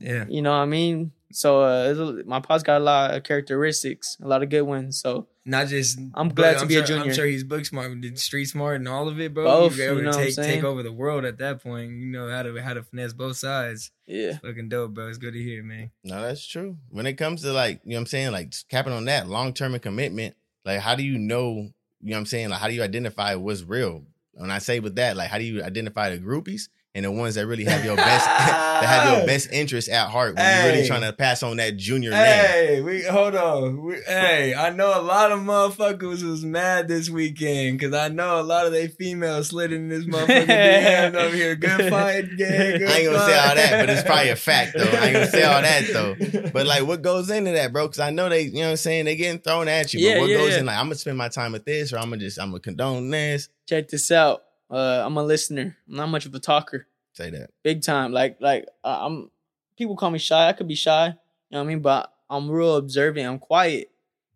Yeah, 0.00 0.24
You 0.28 0.42
know 0.42 0.50
what 0.50 0.56
I 0.58 0.64
mean? 0.66 1.12
So 1.32 1.62
uh, 1.62 1.88
it's 1.90 1.98
a- 2.00 2.24
my 2.28 2.40
Pops 2.40 2.62
got 2.62 2.80
a 2.80 2.84
lot 2.84 3.14
of 3.14 3.22
characteristics, 3.24 4.16
a 4.22 4.26
lot 4.28 4.42
of 4.42 4.48
good 4.48 4.62
ones. 4.62 5.00
So 5.00 5.26
not 5.44 5.68
just. 5.68 5.98
I'm 6.14 6.28
glad 6.30 6.58
to 6.58 6.66
be 6.66 6.76
a 6.76 6.82
junior. 6.84 7.04
I'm 7.04 7.12
sure 7.12 7.26
he's 7.26 7.44
book 7.44 7.64
smart, 7.66 7.92
street 8.16 8.46
smart, 8.46 8.76
and 8.76 8.88
all 8.88 9.08
of 9.08 9.20
it, 9.20 9.34
bro. 9.34 9.44
Both, 9.44 9.76
you 9.76 9.84
able 9.84 9.96
you 9.98 10.02
know 10.04 10.12
to 10.12 10.24
take 10.32 10.34
take 10.34 10.64
over 10.64 10.82
the 10.82 10.92
world 10.92 11.24
at 11.24 11.38
that 11.38 11.62
point. 11.62 11.92
You 11.92 12.06
know 12.06 12.28
how 12.28 12.42
to 12.42 12.56
how 12.62 12.74
to 12.74 12.82
finesse 12.82 13.12
both 13.12 13.36
sides. 13.36 13.90
yeah, 14.06 14.38
Fucking 14.38 14.68
dope, 14.68 14.94
bro. 14.94 15.08
It's 15.08 15.18
good 15.18 15.34
to 15.34 15.42
hear, 15.42 15.62
man. 15.62 15.90
No, 16.04 16.22
that's 16.22 16.44
true. 16.46 16.78
When 16.90 17.06
it 17.06 17.14
comes 17.14 17.42
to 17.42 17.52
like, 17.52 17.80
you 17.84 17.90
know 17.90 17.96
what 17.96 18.00
I'm 18.02 18.06
saying, 18.06 18.32
like 18.32 18.52
capping 18.68 18.92
on 18.92 19.04
that 19.06 19.28
long 19.28 19.52
term 19.52 19.74
and 19.74 19.82
commitment, 19.82 20.34
like 20.64 20.80
how 20.80 20.94
do 20.96 21.04
you 21.04 21.18
know, 21.18 21.70
you 22.02 22.10
know 22.10 22.16
what 22.16 22.20
I'm 22.20 22.26
saying? 22.26 22.48
Like 22.50 22.60
how 22.60 22.68
do 22.68 22.74
you 22.74 22.82
identify 22.82 23.34
what's 23.34 23.62
real? 23.62 24.04
When 24.32 24.50
I 24.50 24.58
say 24.58 24.80
with 24.80 24.96
that, 24.96 25.16
like 25.16 25.28
how 25.28 25.38
do 25.38 25.44
you 25.44 25.62
identify 25.62 26.10
the 26.10 26.18
groupies 26.18 26.68
and 26.96 27.04
the 27.04 27.12
ones 27.12 27.34
that 27.34 27.46
really 27.46 27.64
have 27.64 27.84
your 27.84 27.94
best 27.94 28.24
that 28.26 28.82
have 28.82 29.18
your 29.18 29.26
best 29.26 29.52
interest 29.52 29.90
at 29.90 30.08
heart 30.08 30.34
when 30.34 30.64
you're 30.64 30.72
really 30.72 30.86
trying 30.86 31.02
to 31.02 31.12
pass 31.12 31.42
on 31.42 31.58
that 31.58 31.76
junior 31.76 32.10
name? 32.10 32.20
Hey, 32.20 32.80
we 32.80 33.02
hold 33.02 33.34
on. 33.36 33.82
We, 33.82 33.96
hey, 34.06 34.54
I 34.54 34.70
know 34.70 34.98
a 34.98 35.02
lot 35.02 35.30
of 35.30 35.40
motherfuckers 35.40 36.22
was 36.22 36.42
mad 36.42 36.88
this 36.88 37.10
weekend 37.10 37.78
because 37.78 37.92
I 37.92 38.08
know 38.08 38.40
a 38.40 38.42
lot 38.42 38.64
of 38.64 38.72
they 38.72 38.88
females 38.88 39.48
slid 39.48 39.74
in 39.74 39.90
this 39.90 40.06
motherfucking 40.06 40.46
DM 40.46 41.14
over 41.16 41.36
here. 41.36 41.54
Good 41.54 41.90
fight, 41.90 42.28
gang. 42.38 42.78
Good 42.78 42.88
I 42.88 42.98
ain't 42.98 43.12
gonna 43.12 43.26
say 43.26 43.38
all 43.38 43.54
that, 43.54 43.86
but 43.86 43.90
it's 43.90 44.02
probably 44.02 44.30
a 44.30 44.36
fact 44.36 44.72
though. 44.74 44.84
I 44.84 45.04
ain't 45.04 45.12
gonna 45.12 45.26
say 45.26 45.42
all 45.42 45.60
that 45.60 45.84
though. 45.92 46.16
But 46.56 46.66
like 46.66 46.86
what 46.86 47.02
goes 47.02 47.28
into 47.28 47.50
that, 47.50 47.74
bro? 47.74 47.88
Because 47.88 48.00
I 48.00 48.08
know 48.08 48.30
they, 48.30 48.42
you 48.42 48.54
know 48.54 48.60
what 48.60 48.70
I'm 48.70 48.76
saying, 48.78 49.04
they 49.04 49.16
getting 49.16 49.40
thrown 49.40 49.68
at 49.68 49.92
you. 49.92 50.00
Yeah, 50.00 50.14
but 50.14 50.20
what 50.22 50.30
yeah, 50.30 50.36
goes 50.38 50.52
yeah. 50.52 50.58
in 50.60 50.66
like 50.66 50.78
I'm 50.78 50.86
gonna 50.86 50.94
spend 50.94 51.18
my 51.18 51.28
time 51.28 51.52
with 51.52 51.66
this 51.66 51.92
or 51.92 51.98
I'm 51.98 52.04
gonna 52.04 52.18
just 52.18 52.40
I'm 52.40 52.50
gonna 52.50 52.60
condone 52.60 53.10
this. 53.10 53.50
check 53.68 53.88
this 53.88 54.10
out. 54.10 54.45
Uh, 54.70 55.02
I'm 55.04 55.16
a 55.16 55.22
listener. 55.22 55.76
I'm 55.88 55.96
not 55.96 56.08
much 56.08 56.26
of 56.26 56.34
a 56.34 56.40
talker. 56.40 56.86
Say 57.12 57.30
that. 57.30 57.50
big 57.62 57.82
time. 57.82 58.12
Like 58.12 58.38
like 58.40 58.66
uh, 58.84 59.06
I'm 59.06 59.30
people 59.78 59.96
call 59.96 60.10
me 60.10 60.18
shy. 60.18 60.48
I 60.48 60.52
could 60.52 60.68
be 60.68 60.74
shy. 60.74 61.06
You 61.06 61.12
know 61.52 61.58
what 61.58 61.64
I 61.64 61.66
mean? 61.66 61.80
But 61.80 62.12
I'm 62.28 62.50
real 62.50 62.76
observant. 62.76 63.26
I'm 63.26 63.38
quiet. 63.38 63.90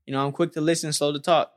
You 0.06 0.12
know, 0.14 0.24
I'm 0.24 0.32
quick 0.32 0.52
to 0.52 0.60
listen, 0.60 0.92
slow 0.92 1.12
to 1.12 1.18
talk. 1.18 1.52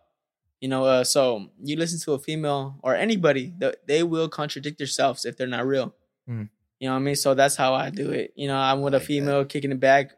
You 0.60 0.70
know, 0.70 0.86
uh, 0.86 1.04
so 1.04 1.50
you 1.62 1.76
listen 1.76 2.00
to 2.02 2.14
a 2.14 2.20
female 2.20 2.76
or 2.84 2.96
anybody, 2.96 3.54
th- 3.60 3.76
they 3.86 4.02
will 4.04 4.30
contradict 4.30 4.78
themselves 4.78 5.26
if 5.26 5.36
they're 5.38 5.48
not 5.48 5.66
real. 5.66 5.94
Hmm. 6.28 6.44
You 6.80 6.88
know 6.90 6.94
what 6.94 7.00
I 7.00 7.04
mean? 7.04 7.16
So 7.16 7.34
that's 7.34 7.56
how 7.56 7.74
I 7.74 7.90
do 7.90 8.12
it. 8.12 8.34
You 8.36 8.48
know, 8.48 8.56
I'm 8.58 8.82
with 8.82 8.94
a 8.94 8.98
Like 8.98 9.02
that. 9.04 9.08
female 9.08 9.46
kicking 9.46 9.72
it 9.72 9.80
back, 9.80 10.12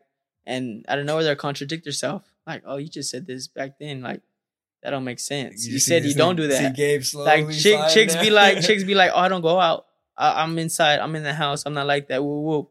and 0.46 0.86
I 0.88 0.96
don't 0.96 1.06
know 1.06 1.16
where 1.16 1.24
they 1.24 1.36
contradict 1.36 1.86
herself. 1.86 2.24
Like, 2.48 2.62
oh, 2.66 2.78
you 2.78 2.88
just 2.90 3.10
said 3.10 3.26
this 3.28 3.48
back 3.48 3.80
then. 3.80 4.02
Like, 4.02 4.22
that 4.86 4.92
don't 4.92 5.04
make 5.04 5.20
sense. 5.20 5.66
You, 5.66 5.80
see- 5.80 5.90
said 5.90 6.06
you 6.06 6.14
don't 6.14 6.36
do 6.36 6.44
see 6.44 6.60
that 6.60 7.14
like 7.16 7.50
chick, 7.52 7.80
chicks 7.94 8.16
be 8.16 8.30
like 8.30 8.62
chicks 8.62 8.84
be 8.84 8.96
like 8.96 9.12
oh 9.14 9.20
I 9.20 9.28
don't 9.28 9.42
go 9.42 9.60
out 9.60 9.88
I, 10.16 10.44
I'm 10.44 10.58
inside 10.60 11.00
I'm 11.00 11.16
in 11.16 11.24
the 11.24 11.34
house 11.34 11.66
I'm 11.66 11.74
not 11.74 11.88
like 11.88 12.08
that 12.08 12.24
woo 12.24 12.42
woo 12.42 12.70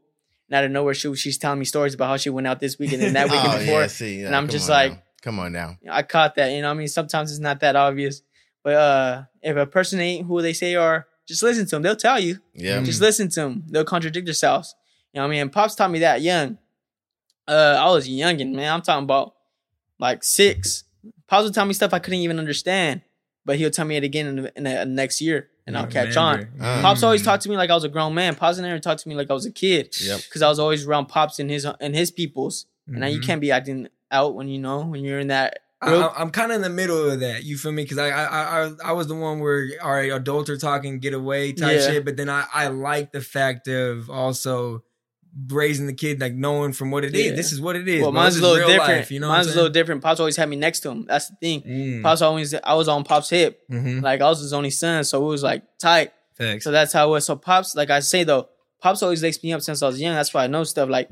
and 0.48 0.56
out 0.56 0.64
of 0.64 0.70
nowhere 0.70 0.94
she 0.94 1.12
she's 1.16 1.38
telling 1.38 1.58
me 1.58 1.64
stories 1.64 1.94
about 1.94 2.06
how 2.06 2.16
she 2.16 2.30
went 2.30 2.46
out 2.46 2.60
this 2.60 2.78
weekend 2.78 3.02
and 3.02 3.16
that 3.16 3.24
weekend 3.30 3.52
oh, 3.52 3.58
before 3.58 3.80
yeah, 3.80 3.86
see, 3.88 4.22
and 4.22 4.34
I'm 4.34 4.48
just 4.48 4.68
like 4.68 4.92
now. 4.92 5.02
Come 5.24 5.38
on 5.38 5.52
now. 5.52 5.78
I 5.90 6.02
caught 6.02 6.34
that. 6.34 6.52
You 6.52 6.60
know, 6.60 6.68
what 6.68 6.74
I 6.74 6.78
mean, 6.78 6.88
sometimes 6.88 7.30
it's 7.30 7.40
not 7.40 7.60
that 7.60 7.76
obvious, 7.76 8.20
but 8.62 8.74
uh, 8.74 9.22
if 9.40 9.56
a 9.56 9.64
person 9.64 9.98
ain't 9.98 10.26
who 10.26 10.42
they 10.42 10.52
say 10.52 10.74
are, 10.74 11.06
just 11.26 11.42
listen 11.42 11.64
to 11.64 11.70
them. 11.70 11.82
They'll 11.82 11.96
tell 11.96 12.20
you. 12.20 12.40
Yeah. 12.52 12.82
Just 12.82 13.00
listen 13.00 13.30
to 13.30 13.40
them. 13.40 13.64
They'll 13.66 13.86
contradict 13.86 14.26
themselves. 14.26 14.74
You 15.14 15.20
know 15.20 15.22
what 15.22 15.28
I 15.28 15.30
mean? 15.30 15.40
And 15.40 15.52
Pops 15.52 15.76
taught 15.76 15.90
me 15.90 16.00
that 16.00 16.20
young. 16.20 16.58
Uh, 17.48 17.78
I 17.80 17.90
was 17.90 18.06
youngin', 18.06 18.52
man. 18.52 18.70
I'm 18.70 18.82
talking 18.82 19.04
about 19.04 19.34
like 19.98 20.22
six. 20.22 20.84
Pops 21.28 21.44
would 21.44 21.54
tell 21.54 21.64
me 21.64 21.72
stuff 21.74 21.92
I 21.94 21.98
couldn't 21.98 22.20
even 22.20 22.38
understand, 22.38 23.02
but 23.44 23.56
he'll 23.56 23.70
tell 23.70 23.84
me 23.84 23.96
it 23.96 24.04
again 24.04 24.26
in 24.26 24.36
the, 24.42 24.52
in 24.56 24.64
the 24.64 24.84
next 24.86 25.20
year, 25.20 25.48
and 25.66 25.76
I'll 25.76 25.86
catch 25.86 26.16
on. 26.16 26.38
remember. 26.38 26.64
Uh. 26.64 26.80
Pops 26.82 27.02
always 27.02 27.22
talked 27.22 27.42
to 27.44 27.48
me 27.48 27.56
like 27.56 27.70
I 27.70 27.74
was 27.74 27.84
a 27.84 27.88
grown 27.88 28.14
man. 28.14 28.34
Pops 28.34 28.58
never 28.58 28.78
talked 28.78 29.02
to 29.02 29.08
me 29.08 29.14
like 29.14 29.30
I 29.30 29.34
was 29.34 29.46
a 29.46 29.50
kid. 29.52 29.94
Yep. 30.00 30.20
Because 30.24 30.42
I 30.42 30.48
was 30.48 30.58
always 30.58 30.86
around 30.86 31.06
Pops 31.06 31.38
and 31.38 31.50
his 31.50 31.64
and 31.80 31.94
his 31.94 32.10
peoples. 32.10 32.66
And 32.86 32.98
now 32.98 33.06
you 33.06 33.20
Mhm. 33.20 33.26
can't 33.26 33.40
be 33.40 33.50
acting 33.50 33.88
out 34.10 34.34
when 34.34 34.48
you 34.48 34.58
know 34.58 34.80
when 34.84 35.02
you're 35.02 35.18
in 35.18 35.28
that 35.28 35.60
I, 35.80 35.88
group. 35.88 36.02
I- 36.16 36.20
I'm 36.22 36.30
kind 36.30 36.52
of 36.52 36.56
in 36.56 36.62
the 36.62 36.68
middle 36.70 37.10
of 37.10 37.20
that. 37.20 37.44
You 37.44 37.56
feel 37.56 37.72
me? 37.72 37.82
Because 37.82 37.98
I, 37.98 38.08
I 38.10 38.64
I 38.66 38.70
I 38.84 38.92
was 38.92 39.06
the 39.06 39.14
one 39.14 39.40
where 39.40 39.66
all 39.82 39.92
right, 39.92 40.12
adults 40.12 40.50
are 40.50 40.56
talking, 40.58 40.98
get 40.98 41.14
away 41.14 41.52
type 41.52 41.80
Yeah. 41.80 41.86
shit. 41.86 42.04
But 42.04 42.16
then 42.18 42.28
I 42.28 42.44
I 42.52 42.68
like 42.68 43.12
the 43.12 43.20
fact 43.22 43.68
of 43.68 44.10
also 44.10 44.84
raising 45.48 45.86
the 45.86 45.92
kid 45.92 46.20
like 46.20 46.34
knowing 46.34 46.72
from 46.72 46.90
what 46.90 47.04
it 47.04 47.14
is. 47.14 47.26
Yeah. 47.26 47.32
This 47.32 47.52
is 47.52 47.60
what 47.60 47.76
it 47.76 47.88
is. 47.88 48.02
well, 48.02 48.12
mine's 48.12 48.36
a 48.38 48.42
little 48.42 48.66
different. 48.66 48.98
life, 49.00 49.10
you 49.10 49.20
know, 49.20 49.28
mine's 49.28 49.46
a 49.48 49.54
little 49.54 49.70
different. 49.70 50.02
Pops 50.02 50.20
always 50.20 50.36
had 50.36 50.48
me 50.48 50.56
next 50.56 50.80
to 50.80 50.90
him. 50.90 51.06
That's 51.06 51.28
the 51.28 51.36
thing. 51.40 51.62
Mm. 51.62 52.02
Pops 52.02 52.22
always, 52.22 52.54
I 52.54 52.74
was 52.74 52.88
on 52.88 53.04
Pops' 53.04 53.30
hip. 53.30 53.60
Mhm. 53.70 54.02
Like 54.02 54.20
I 54.20 54.28
was 54.28 54.40
his 54.40 54.52
only 54.52 54.70
son, 54.70 55.04
so 55.04 55.24
it 55.24 55.28
was 55.28 55.42
like 55.42 55.62
tight. 55.78 56.12
Facts. 56.36 56.64
So 56.64 56.70
that's 56.70 56.92
how 56.92 57.08
it 57.08 57.10
was. 57.10 57.24
So 57.26 57.36
Pops, 57.36 57.74
like 57.74 57.90
I 57.90 58.00
say 58.00 58.24
though, 58.24 58.48
Pops 58.80 59.02
always 59.02 59.22
wakes 59.22 59.42
me 59.42 59.52
up 59.52 59.62
since 59.62 59.82
I 59.82 59.86
was 59.86 60.00
young. 60.00 60.14
That's 60.14 60.32
why 60.34 60.44
I 60.44 60.46
know 60.46 60.62
stuff. 60.64 60.88
Like, 60.88 61.08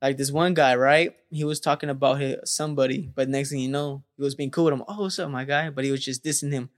like 0.00 0.16
this 0.16 0.30
one 0.30 0.54
guy, 0.54 0.76
right? 0.76 1.14
He 1.30 1.44
was 1.44 1.58
talking 1.60 1.90
about 1.90 2.20
his 2.20 2.36
somebody, 2.44 3.10
but 3.14 3.28
next 3.28 3.50
thing 3.50 3.58
you 3.60 3.68
know, 3.68 4.02
he 4.16 4.22
was 4.22 4.34
being 4.34 4.50
cool 4.50 4.64
with 4.66 4.74
him. 4.74 4.84
Oh, 4.86 5.02
what's 5.02 5.18
up, 5.18 5.30
my 5.30 5.44
guy? 5.44 5.70
But 5.70 5.84
he 5.84 5.90
was 5.90 6.04
just 6.04 6.22
dissing 6.24 6.52
him 6.52 6.70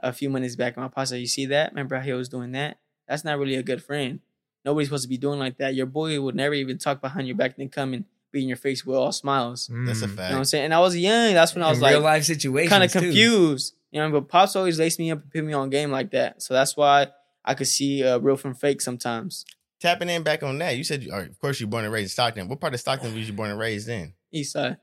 a 0.00 0.12
few 0.12 0.28
minutes 0.28 0.54
back. 0.56 0.76
And 0.76 0.84
my 0.84 0.88
pops 0.88 1.10
said, 1.10 1.20
"You 1.20 1.26
see 1.26 1.46
that? 1.46 1.70
Remember 1.72 1.96
how 1.96 2.02
he 2.02 2.12
was 2.12 2.28
doing 2.28 2.52
that? 2.52 2.78
That's 3.08 3.24
not 3.24 3.38
really 3.38 3.54
a 3.54 3.62
good 3.62 3.82
friend. 3.82 4.20
Nobody's 4.66 4.88
supposed 4.88 5.04
to 5.04 5.08
be 5.08 5.16
doing 5.16 5.38
like 5.38 5.56
that. 5.58 5.74
Your 5.74 5.86
boy 5.86 6.20
would 6.20 6.34
never 6.34 6.52
even 6.54 6.76
talk 6.76 7.00
behind 7.00 7.26
your 7.28 7.36
back, 7.36 7.56
then 7.56 7.68
come 7.70 7.94
and 7.94 8.04
be 8.32 8.42
in 8.42 8.48
your 8.48 8.56
face 8.58 8.84
with 8.84 8.96
all 8.96 9.12
smiles. 9.12 9.70
That's 9.72 10.02
a 10.02 10.06
Mm. 10.08 10.08
fact. 10.08 10.10
You 10.10 10.16
know 10.16 10.28
what 10.32 10.38
I'm 10.38 10.44
saying? 10.44 10.64
And 10.66 10.74
I 10.74 10.80
was 10.80 10.96
young. 10.96 11.32
That's 11.32 11.54
when 11.54 11.62
I 11.62 11.68
was 11.70 11.78
In 11.78 11.82
like 11.82 11.92
real 11.92 12.00
life 12.02 12.24
situations, 12.24 12.68
kind 12.70 12.84
of 12.84 12.92
too. 12.92 13.00
confused. 13.00 13.74
You 13.92 14.00
know, 14.02 14.10
but 14.10 14.28
pops 14.28 14.56
always 14.56 14.78
laced 14.78 14.98
me 14.98 15.10
up 15.12 15.22
and 15.22 15.30
put 15.32 15.44
me 15.44 15.52
on 15.54 15.70
game 15.70 15.90
like 15.90 16.10
that. 16.10 16.42
So 16.42 16.52
that's 16.52 16.76
why 16.76 17.06
I 17.44 17.54
could 17.54 17.68
see 17.68 18.02
uh, 18.04 18.18
real 18.18 18.36
from 18.36 18.54
fake 18.54 18.80
sometimes. 18.82 19.44
Tapping 19.80 20.08
in 20.10 20.22
back 20.24 20.42
on 20.42 20.58
that, 20.58 20.76
you 20.76 20.82
said, 20.84 21.04
you- 21.04 21.12
of 21.12 21.38
course, 21.40 21.60
you 21.60 21.66
born 21.68 21.84
and 21.84 21.92
raised 21.92 22.06
in 22.06 22.08
Stockton. 22.10 22.48
What 22.48 22.60
part 22.60 22.74
of 22.74 22.80
Stockton 22.80 23.14
was 23.14 23.26
you 23.28 23.32
born 23.32 23.50
and 23.50 23.58
raised 23.60 23.88
in? 23.88 24.12
East 24.32 24.52
side. 24.52 24.78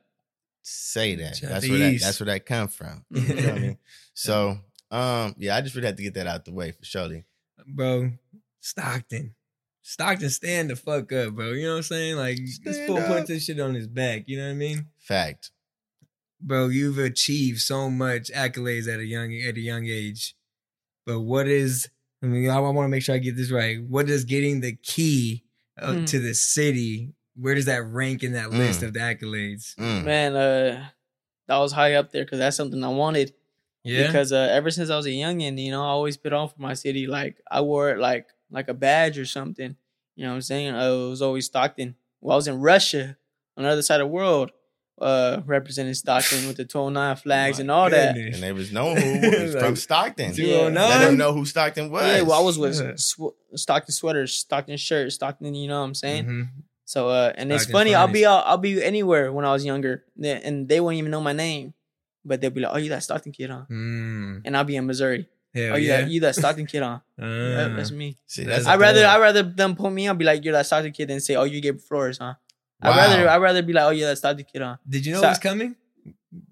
Say 0.62 1.16
that. 1.16 1.36
Shout 1.36 1.50
That's 1.50 1.68
where 1.70 1.78
that. 1.80 2.00
That's 2.02 2.20
where 2.22 2.26
that 2.28 2.46
come 2.46 2.70
from. 2.70 3.04
You 3.12 3.22
know 3.36 3.36
what 3.44 3.54
I 3.54 3.60
mean? 3.60 3.78
So, 4.14 4.58
um, 4.92 5.36
yeah, 5.38 5.58
I 5.58 5.62
just 5.62 5.76
really 5.76 5.88
had 5.88 5.98
to 5.98 6.04
get 6.04 6.14
that 6.14 6.28
out 6.28 6.46
the 6.46 6.54
way 6.54 6.72
for 6.72 6.86
surely. 6.86 7.26
bro. 7.68 8.12
Stockton. 8.62 9.36
Stockton, 9.86 10.30
stand 10.30 10.70
the 10.70 10.76
fuck 10.76 11.12
up, 11.12 11.34
bro. 11.36 11.52
You 11.52 11.64
know 11.66 11.72
what 11.72 11.78
I'm 11.78 11.84
saying? 11.84 12.16
Like 12.16 12.40
this 12.64 12.86
fool 12.88 12.98
up. 12.98 13.08
put 13.08 13.28
this 13.28 13.46
shit 13.46 13.60
on 13.60 13.74
his 13.76 13.88
back. 13.88 14.24
You 14.28 14.38
know 14.38 14.46
what 14.46 14.52
I 14.52 14.56
mean? 14.56 14.88
Fact. 15.00 15.52
Bro, 16.42 16.70
you've 16.70 16.98
achieved 16.98 17.60
so 17.60 17.90
much 17.90 18.32
accolades 18.32 18.92
at 18.92 19.00
a 19.00 19.06
young 19.06 19.34
at 19.36 19.56
a 19.56 19.60
young 19.60 19.86
age. 19.86 20.36
But 21.06 21.20
what 21.22 21.48
is 21.48 21.90
I 22.22 22.28
mean, 22.28 22.50
I, 22.50 22.60
want 22.60 22.86
to 22.86 22.90
make 22.90 23.04
sure 23.04 23.14
I 23.16 23.18
get 23.18 23.36
this 23.36 23.52
right. 23.52 23.84
What 23.84 24.10
is 24.10 24.24
getting 24.24 24.62
the 24.62 24.76
key 24.78 25.44
uh, 25.78 25.88
Mm. 25.92 26.08
to 26.08 26.20
the 26.20 26.34
city? 26.34 27.14
Where 27.36 27.54
does 27.54 27.66
that 27.66 27.84
rank 27.84 28.24
in 28.24 28.32
that 28.34 28.50
Mm. 28.52 28.60
list 28.60 28.84
of 28.84 28.94
the 28.94 29.00
accolades? 29.00 29.76
Mm. 29.76 30.06
Man, 30.06 30.36
uh, 30.36 30.88
that 31.50 31.58
was 31.58 31.74
high 31.74 31.96
up 31.96 32.12
there 32.14 32.24
because 32.24 32.40
that's 32.40 32.56
something 32.56 32.82
I 32.82 32.88
wanted. 32.90 33.34
Yeah. 33.84 34.08
Because 34.08 34.32
uh, 34.32 34.48
ever 34.52 34.72
since 34.72 34.90
I 34.90 34.96
was 34.96 35.06
a 35.06 35.10
youngin, 35.10 35.62
you 35.62 35.72
know, 35.72 35.82
I 35.84 35.88
always 35.88 36.16
put 36.16 36.32
on 36.32 36.48
for 36.48 36.62
my 36.62 36.74
city. 36.74 37.06
Like 37.08 37.42
I 37.52 37.60
wore 37.60 37.90
it 37.90 38.00
like 38.00 38.28
like 38.54 38.70
a 38.70 38.74
badge 38.74 39.18
or 39.18 39.26
something. 39.26 39.76
You 40.16 40.24
know 40.24 40.30
what 40.30 40.36
I'm 40.36 40.42
saying? 40.42 40.74
I 40.76 40.90
was 40.92 41.22
always 41.22 41.46
Stockton. 41.48 41.96
Well, 42.22 42.34
I 42.34 42.38
was 42.38 42.48
in 42.48 42.60
Russia 42.60 43.18
on 43.58 43.64
the 43.64 43.70
other 43.70 43.82
side 43.82 44.00
of 44.00 44.08
the 44.08 44.14
world, 44.14 44.52
uh, 45.02 45.42
representing 45.46 45.94
Stockton 45.96 46.48
with 46.48 46.58
the 46.58 46.66
209 46.66 47.16
flags 47.18 47.60
and 47.60 47.70
all 47.72 47.90
that. 47.90 48.16
And 48.16 48.36
they 48.36 48.52
was 48.54 48.72
known 48.72 48.96
who 48.98 49.20
was 49.20 49.52
from 49.60 49.62
Like, 49.64 49.78
Stockton. 49.78 50.34
Zero 50.34 50.64
Yeah. 50.64 50.70
nine? 50.70 50.90
Let 50.90 51.06
them 51.06 51.18
know 51.18 51.34
who 51.34 51.46
Stockton 51.46 51.90
was. 51.90 52.04
Yeah, 52.06 52.22
well, 52.22 52.40
I 52.40 52.44
was 52.44 52.58
with 52.60 52.80
Yeah. 52.80 52.94
sw- 52.96 53.34
Stockton 53.56 53.92
sweaters, 53.94 54.34
Stockton 54.36 54.78
shirts, 54.78 55.16
Stockton. 55.16 55.54
You 55.56 55.68
know 55.68 55.80
what 55.80 55.88
I'm 55.88 55.96
saying? 55.96 56.26
Mhm. 56.26 56.48
So, 56.86 57.10
uh, 57.10 57.34
and 57.36 57.52
it's 57.52 57.64
Stockton's 57.64 57.80
funny. 57.80 57.96
I'll 57.96 58.08
be 58.08 58.24
finest. 58.24 58.46
out, 58.46 58.48
I'll 58.48 58.58
be 58.58 58.84
anywhere 58.84 59.32
when 59.34 59.46
I 59.46 59.52
was 59.52 59.66
younger, 59.66 60.04
and 60.22 60.68
they 60.70 60.80
wouldn't 60.80 61.00
even 61.00 61.12
know 61.12 61.22
my 61.22 61.34
name, 61.34 61.74
but 62.24 62.40
they'll 62.40 62.52
be 62.52 62.62
like, 62.62 62.74
"Oh, 62.74 62.78
you 62.78 62.90
that 62.90 63.02
Stockton 63.04 63.32
kid, 63.32 63.50
huh?" 63.50 63.64
Mm. 63.70 64.42
And 64.46 64.56
I'll 64.56 64.64
be 64.64 64.76
in 64.76 64.86
Missouri. 64.86 65.28
Hell 65.54 65.74
oh, 65.74 65.76
you 65.76 65.88
yeah. 65.88 66.02
that 66.02 66.10
you 66.10 66.20
that 66.22 66.36
Stockton 66.36 66.66
kid, 66.66 66.82
huh? 66.82 67.00
Yeah, 67.20 67.26
Uh, 67.26 67.76
that's 67.76 67.92
me. 67.92 68.18
See, 68.26 68.44
That's 68.44 68.66
that's 68.66 68.68
I 68.68 68.78
rather 68.78 69.02
dope. 69.02 69.12
I 69.12 69.20
rather 69.20 69.44
them 69.44 69.76
pull 69.76 69.90
me 69.92 70.08
up, 70.08 70.18
be 70.18 70.26
like, 70.26 70.44
"You're 70.44 70.54
that 70.54 70.66
Stockton 70.66 70.92
kid," 70.92 71.10
than 71.10 71.20
say, 71.20 71.36
"Oh, 71.36 71.44
you 71.44 71.62
Gabe 71.62 71.80
Flores, 71.80 72.18
huh?" 72.18 72.34
I 72.82 72.90
Wow. 72.90 72.98
rather 72.98 73.30
I 73.30 73.38
rather 73.38 73.62
be 73.62 73.72
like, 73.74 73.84
"Oh, 73.86 73.92
yeah, 73.92 74.08
that 74.08 74.18
Stockton 74.18 74.46
kid, 74.52 74.62
huh?" 74.62 74.78
Did 74.90 75.06
you 75.06 75.14
know 75.14 75.22
So- 75.22 75.28
it 75.28 75.30
was 75.30 75.40
coming? 75.40 75.76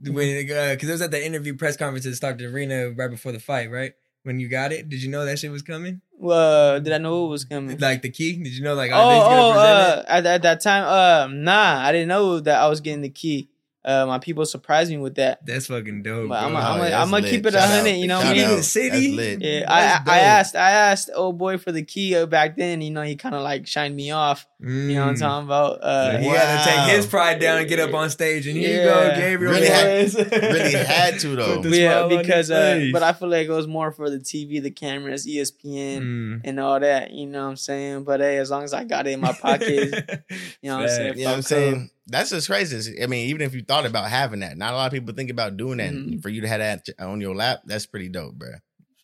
When 0.05 0.45
because 0.45 0.89
it 0.89 0.91
was 0.91 1.01
at 1.01 1.11
the 1.11 1.25
interview 1.25 1.55
press 1.55 1.75
conference 1.75 2.05
at 2.05 2.13
Stockton 2.13 2.53
Arena 2.53 2.91
right 2.91 3.09
before 3.09 3.31
the 3.31 3.39
fight, 3.39 3.71
right? 3.71 3.93
When 4.23 4.39
you 4.39 4.47
got 4.47 4.71
it, 4.71 4.87
did 4.87 5.01
you 5.01 5.09
know 5.09 5.25
that 5.25 5.39
shit 5.39 5.51
was 5.51 5.63
coming? 5.63 6.01
Well, 6.19 6.79
did 6.79 6.93
I 6.93 6.99
know 6.99 7.25
it 7.25 7.29
was 7.29 7.43
coming? 7.45 7.79
Like 7.79 8.03
the 8.03 8.11
key? 8.11 8.33
Did 8.37 8.53
you 8.53 8.63
know 8.63 8.75
like 8.75 8.91
oh, 8.93 8.95
oh, 8.95 9.09
they 9.09 9.17
was 9.17 9.57
oh, 9.57 9.59
uh, 9.59 10.03
at, 10.07 10.25
at 10.27 10.41
that 10.43 10.61
time, 10.61 10.83
uh, 10.85 11.27
nah, 11.33 11.81
I 11.83 11.91
didn't 11.91 12.09
know 12.09 12.39
that 12.39 12.59
I 12.61 12.67
was 12.67 12.79
getting 12.81 13.01
the 13.01 13.09
key. 13.09 13.49
Uh, 13.83 14.05
my 14.05 14.19
people 14.19 14.45
surprised 14.45 14.91
me 14.91 14.97
with 14.97 15.15
that. 15.15 15.43
That's 15.45 15.65
fucking 15.67 16.03
dope. 16.03 16.29
But 16.29 16.43
I'm 16.43 16.51
bro. 16.51 16.59
a- 16.59 16.63
I'm 16.63 16.79
a- 16.79 16.83
that's 16.83 16.95
I'm 16.95 17.09
gonna 17.09 17.27
keep 17.29 17.45
it 17.45 17.53
Shout 17.53 17.61
100, 17.69 17.89
you 17.95 18.07
know, 18.07 18.21
Shout 18.21 18.33
me 18.35 18.43
in 18.43 18.49
out. 18.51 18.55
the 18.57 18.63
city? 18.63 19.15
That's. 19.17 19.41
Yeah, 19.43 19.59
That's 19.61 19.71
I 19.71 19.93
I 19.95 19.97
dope. 19.97 20.07
asked 20.27 20.55
I 20.55 20.69
asked 20.71 21.09
old 21.15 21.37
boy 21.39 21.57
for 21.57 21.71
the 21.71 21.81
key 21.83 22.15
uh, 22.15 22.25
back 22.27 22.57
then. 22.57 22.81
You 22.81 22.91
know, 22.91 23.01
he 23.01 23.15
kind 23.15 23.33
of 23.33 23.41
like 23.41 23.65
shined 23.65 23.95
me 23.95 24.11
off. 24.11 24.45
You 24.59 24.69
know 24.93 25.01
what 25.01 25.09
I'm 25.09 25.15
Mm. 25.15 25.19
talking 25.19 25.45
about? 25.47 25.79
Uh, 25.81 26.17
he 26.19 26.27
had 26.27 26.63
to 26.63 26.69
take 26.69 26.95
his 26.95 27.07
pride 27.07 27.39
down 27.39 27.57
and 27.57 27.67
get 27.67 27.79
up 27.79 27.91
on 27.95 28.11
stage, 28.11 28.45
and 28.45 28.55
here 28.55 28.83
you 28.83 28.87
go, 28.87 29.11
Gabriel. 29.15 29.53
Really 29.53 29.67
had- 29.67 30.13
really 30.31 30.71
had 30.73 31.19
to, 31.21 31.35
though. 31.35 31.63
Yeah, 31.63 31.91
smile 31.93 32.03
on 32.03 32.09
his 32.11 32.17
because 32.19 32.51
uh, 32.51 32.89
but 32.93 33.01
I 33.01 33.13
feel 33.13 33.29
like 33.29 33.47
it 33.47 33.51
was 33.51 33.65
more 33.65 33.91
for 33.91 34.11
the 34.11 34.19
TV, 34.19 34.61
the 34.61 34.69
cameras, 34.69 35.25
ESPN, 35.25 36.01
Mm. 36.01 36.41
and 36.43 36.59
all 36.59 36.79
that. 36.79 37.09
You 37.11 37.25
know 37.25 37.45
what 37.45 37.49
I'm 37.49 37.57
saying? 37.57 38.03
But 38.03 38.19
hey, 38.19 38.37
as 38.37 38.51
long 38.51 38.63
as 38.63 38.73
I 38.75 38.83
got 38.83 39.07
it 39.07 39.11
in 39.13 39.21
my 39.21 39.33
pocket, 39.33 39.67
you 40.61 40.69
know 40.69 40.75
what 40.77 40.83
I'm 40.83 40.89
saying? 40.89 41.07
Facts. 41.13 41.17
You 41.19 41.25
know 41.25 41.29
what 41.31 41.35
I'm 41.37 41.41
Fuck 41.41 41.47
saying? 41.49 41.89
That's 42.11 42.29
just 42.29 42.47
crazy. 42.47 43.01
I 43.01 43.07
mean, 43.07 43.29
even 43.29 43.41
if 43.41 43.55
you 43.55 43.63
thought 43.63 43.85
about 43.85 44.09
having 44.09 44.41
that, 44.41 44.57
not 44.57 44.73
a 44.73 44.75
lot 44.75 44.87
of 44.87 44.93
people 44.93 45.13
think 45.13 45.29
about 45.31 45.57
doing 45.57 45.77
that. 45.77 45.91
Mhm. 45.93 46.21
For 46.21 46.29
you 46.29 46.41
to 46.41 46.47
have 46.47 46.59
that 46.59 46.87
on 46.99 47.21
your 47.21 47.33
lap, 47.35 47.61
that's 47.65 47.85
pretty 47.85 48.09
dope, 48.09 48.35
bro. 48.35 48.49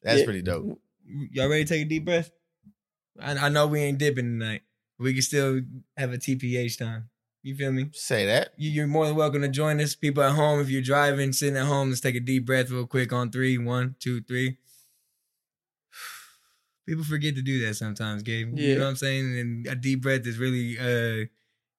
That's 0.04 0.20
Yeah. 0.20 0.26
pretty 0.26 0.42
dope. 0.42 0.82
Y'all 1.32 1.48
ready 1.50 1.64
to 1.64 1.70
take 1.74 1.86
a 1.86 1.90
deep 1.90 2.06
breath? 2.06 2.30
I, 3.20 3.32
I 3.48 3.50
know 3.50 3.66
we 3.68 3.80
ain't 3.80 3.98
dipping 3.98 4.26
tonight. 4.40 4.62
We 5.00 5.14
can 5.14 5.22
still 5.22 5.62
have 5.96 6.12
a 6.12 6.18
TPH 6.18 6.78
time. 6.78 7.10
You 7.44 7.56
feel 7.56 7.72
me? 7.72 7.90
Say 7.94 8.26
that. 8.26 8.50
You- 8.58 8.72
You're 8.72 8.88
more 8.88 9.06
than 9.08 9.16
welcome 9.16 9.42
to 9.42 9.48
join 9.48 9.80
us. 9.80 9.96
People 9.96 10.24
at 10.24 10.34
home, 10.34 10.60
if 10.60 10.70
you're 10.70 10.82
driving, 10.82 11.32
sitting 11.34 11.56
at 11.56 11.66
home, 11.66 11.90
let's 11.90 12.02
take 12.02 12.16
a 12.16 12.20
deep 12.20 12.46
breath 12.46 12.70
real 12.70 12.86
quick 12.88 13.14
on 13.14 13.32
three. 13.32 13.58
One, 13.58 13.96
two, 14.00 14.22
three. 14.22 14.58
People 16.88 17.04
forget 17.04 17.36
to 17.36 17.42
do 17.42 17.66
that 17.66 17.76
sometimes, 17.76 18.24
Gabe. 18.24 18.58
You 18.58 18.76
know 18.76 18.84
what 18.84 18.90
I'm 18.92 18.96
saying? 18.96 19.38
And 19.40 19.68
a 19.68 19.76
deep 19.76 20.02
breath 20.02 20.26
is 20.26 20.38
really 20.38 20.78
uh 20.80 21.26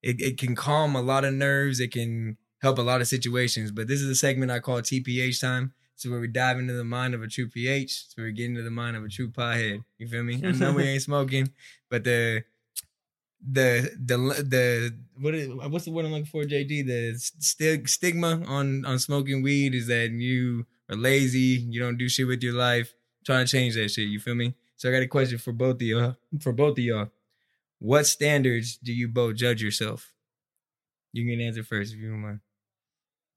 it, 0.08 0.20
it 0.20 0.38
can 0.38 0.54
calm 0.54 0.96
a 0.96 1.02
lot 1.02 1.24
of 1.24 1.34
nerves. 1.34 1.80
It 1.80 1.92
can 1.92 2.36
help 2.60 2.78
a 2.78 2.82
lot 2.82 3.00
of 3.00 3.08
situations. 3.08 3.70
But 3.70 3.88
this 3.88 4.00
is 4.00 4.08
a 4.08 4.14
segment 4.14 4.50
I 4.50 4.60
call 4.60 4.78
TPH 4.80 5.40
time. 5.40 5.72
So 5.96 6.10
where 6.10 6.20
we 6.20 6.28
dive 6.28 6.58
into 6.58 6.74
the 6.74 6.84
mind 6.84 7.14
of 7.14 7.22
a 7.22 7.26
true 7.26 7.48
pH. 7.48 8.06
So 8.08 8.22
we 8.22 8.32
get 8.32 8.46
into 8.46 8.62
the 8.62 8.70
mind 8.70 8.96
of 8.96 9.04
a 9.04 9.08
true 9.08 9.28
pothead. 9.30 9.82
You 9.98 10.06
feel 10.06 10.22
me? 10.22 10.40
I 10.44 10.52
know 10.52 10.72
we 10.72 10.84
ain't 10.84 11.02
smoking, 11.02 11.50
but 11.90 12.04
the 12.04 12.44
the 13.46 13.90
the 13.98 14.16
the 14.16 14.96
what 15.20 15.34
is 15.34 15.48
what's 15.48 15.84
the 15.84 15.90
word 15.92 16.06
I'm 16.06 16.12
looking 16.12 16.26
for, 16.26 16.44
JG? 16.44 16.86
The 16.86 17.14
st- 17.18 17.88
stigma 17.88 18.42
on 18.46 18.84
on 18.84 18.98
smoking 18.98 19.42
weed 19.42 19.74
is 19.74 19.86
that 19.88 20.10
you 20.10 20.66
are 20.88 20.96
lazy, 20.96 21.66
you 21.68 21.80
don't 21.80 21.98
do 21.98 22.08
shit 22.08 22.26
with 22.26 22.42
your 22.42 22.54
life. 22.54 22.94
trying 23.24 23.44
to 23.44 23.50
change 23.50 23.74
that 23.74 23.90
shit. 23.90 24.08
You 24.08 24.20
feel 24.20 24.34
me? 24.34 24.54
So 24.76 24.88
I 24.88 24.92
got 24.92 25.02
a 25.02 25.08
question 25.08 25.38
for 25.38 25.52
both 25.52 25.76
of 25.76 25.82
y'all. 25.82 26.16
For 26.40 26.52
both 26.52 26.78
of 26.78 26.84
y'all, 26.84 27.10
what 27.78 28.06
standards 28.06 28.76
do 28.76 28.92
you 28.92 29.08
both 29.08 29.36
judge 29.36 29.62
yourself? 29.62 30.12
You 31.12 31.24
can 31.30 31.40
answer 31.40 31.62
first 31.62 31.94
if 31.94 32.00
you 32.00 32.10
don't 32.10 32.20
mind. 32.20 32.40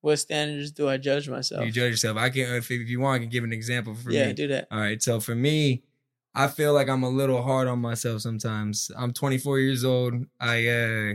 What 0.01 0.17
standards 0.17 0.71
do 0.71 0.89
I 0.89 0.97
judge 0.97 1.29
myself? 1.29 1.65
You 1.65 1.71
judge 1.71 1.91
yourself. 1.91 2.17
I 2.17 2.29
can, 2.29 2.55
if, 2.55 2.71
if 2.71 2.89
you 2.89 2.99
want, 2.99 3.17
I 3.17 3.19
can 3.19 3.29
give 3.29 3.43
an 3.43 3.53
example 3.53 3.93
for 3.93 4.11
yeah, 4.11 4.27
me. 4.27 4.33
do 4.33 4.47
that. 4.47 4.67
All 4.71 4.79
right. 4.79 5.01
So 5.01 5.19
for 5.19 5.35
me, 5.35 5.83
I 6.33 6.47
feel 6.47 6.73
like 6.73 6.89
I'm 6.89 7.03
a 7.03 7.09
little 7.09 7.43
hard 7.43 7.67
on 7.67 7.79
myself 7.79 8.21
sometimes. 8.21 8.89
I'm 8.97 9.13
24 9.13 9.59
years 9.59 9.85
old. 9.85 10.25
I 10.39 10.67
uh 10.67 11.13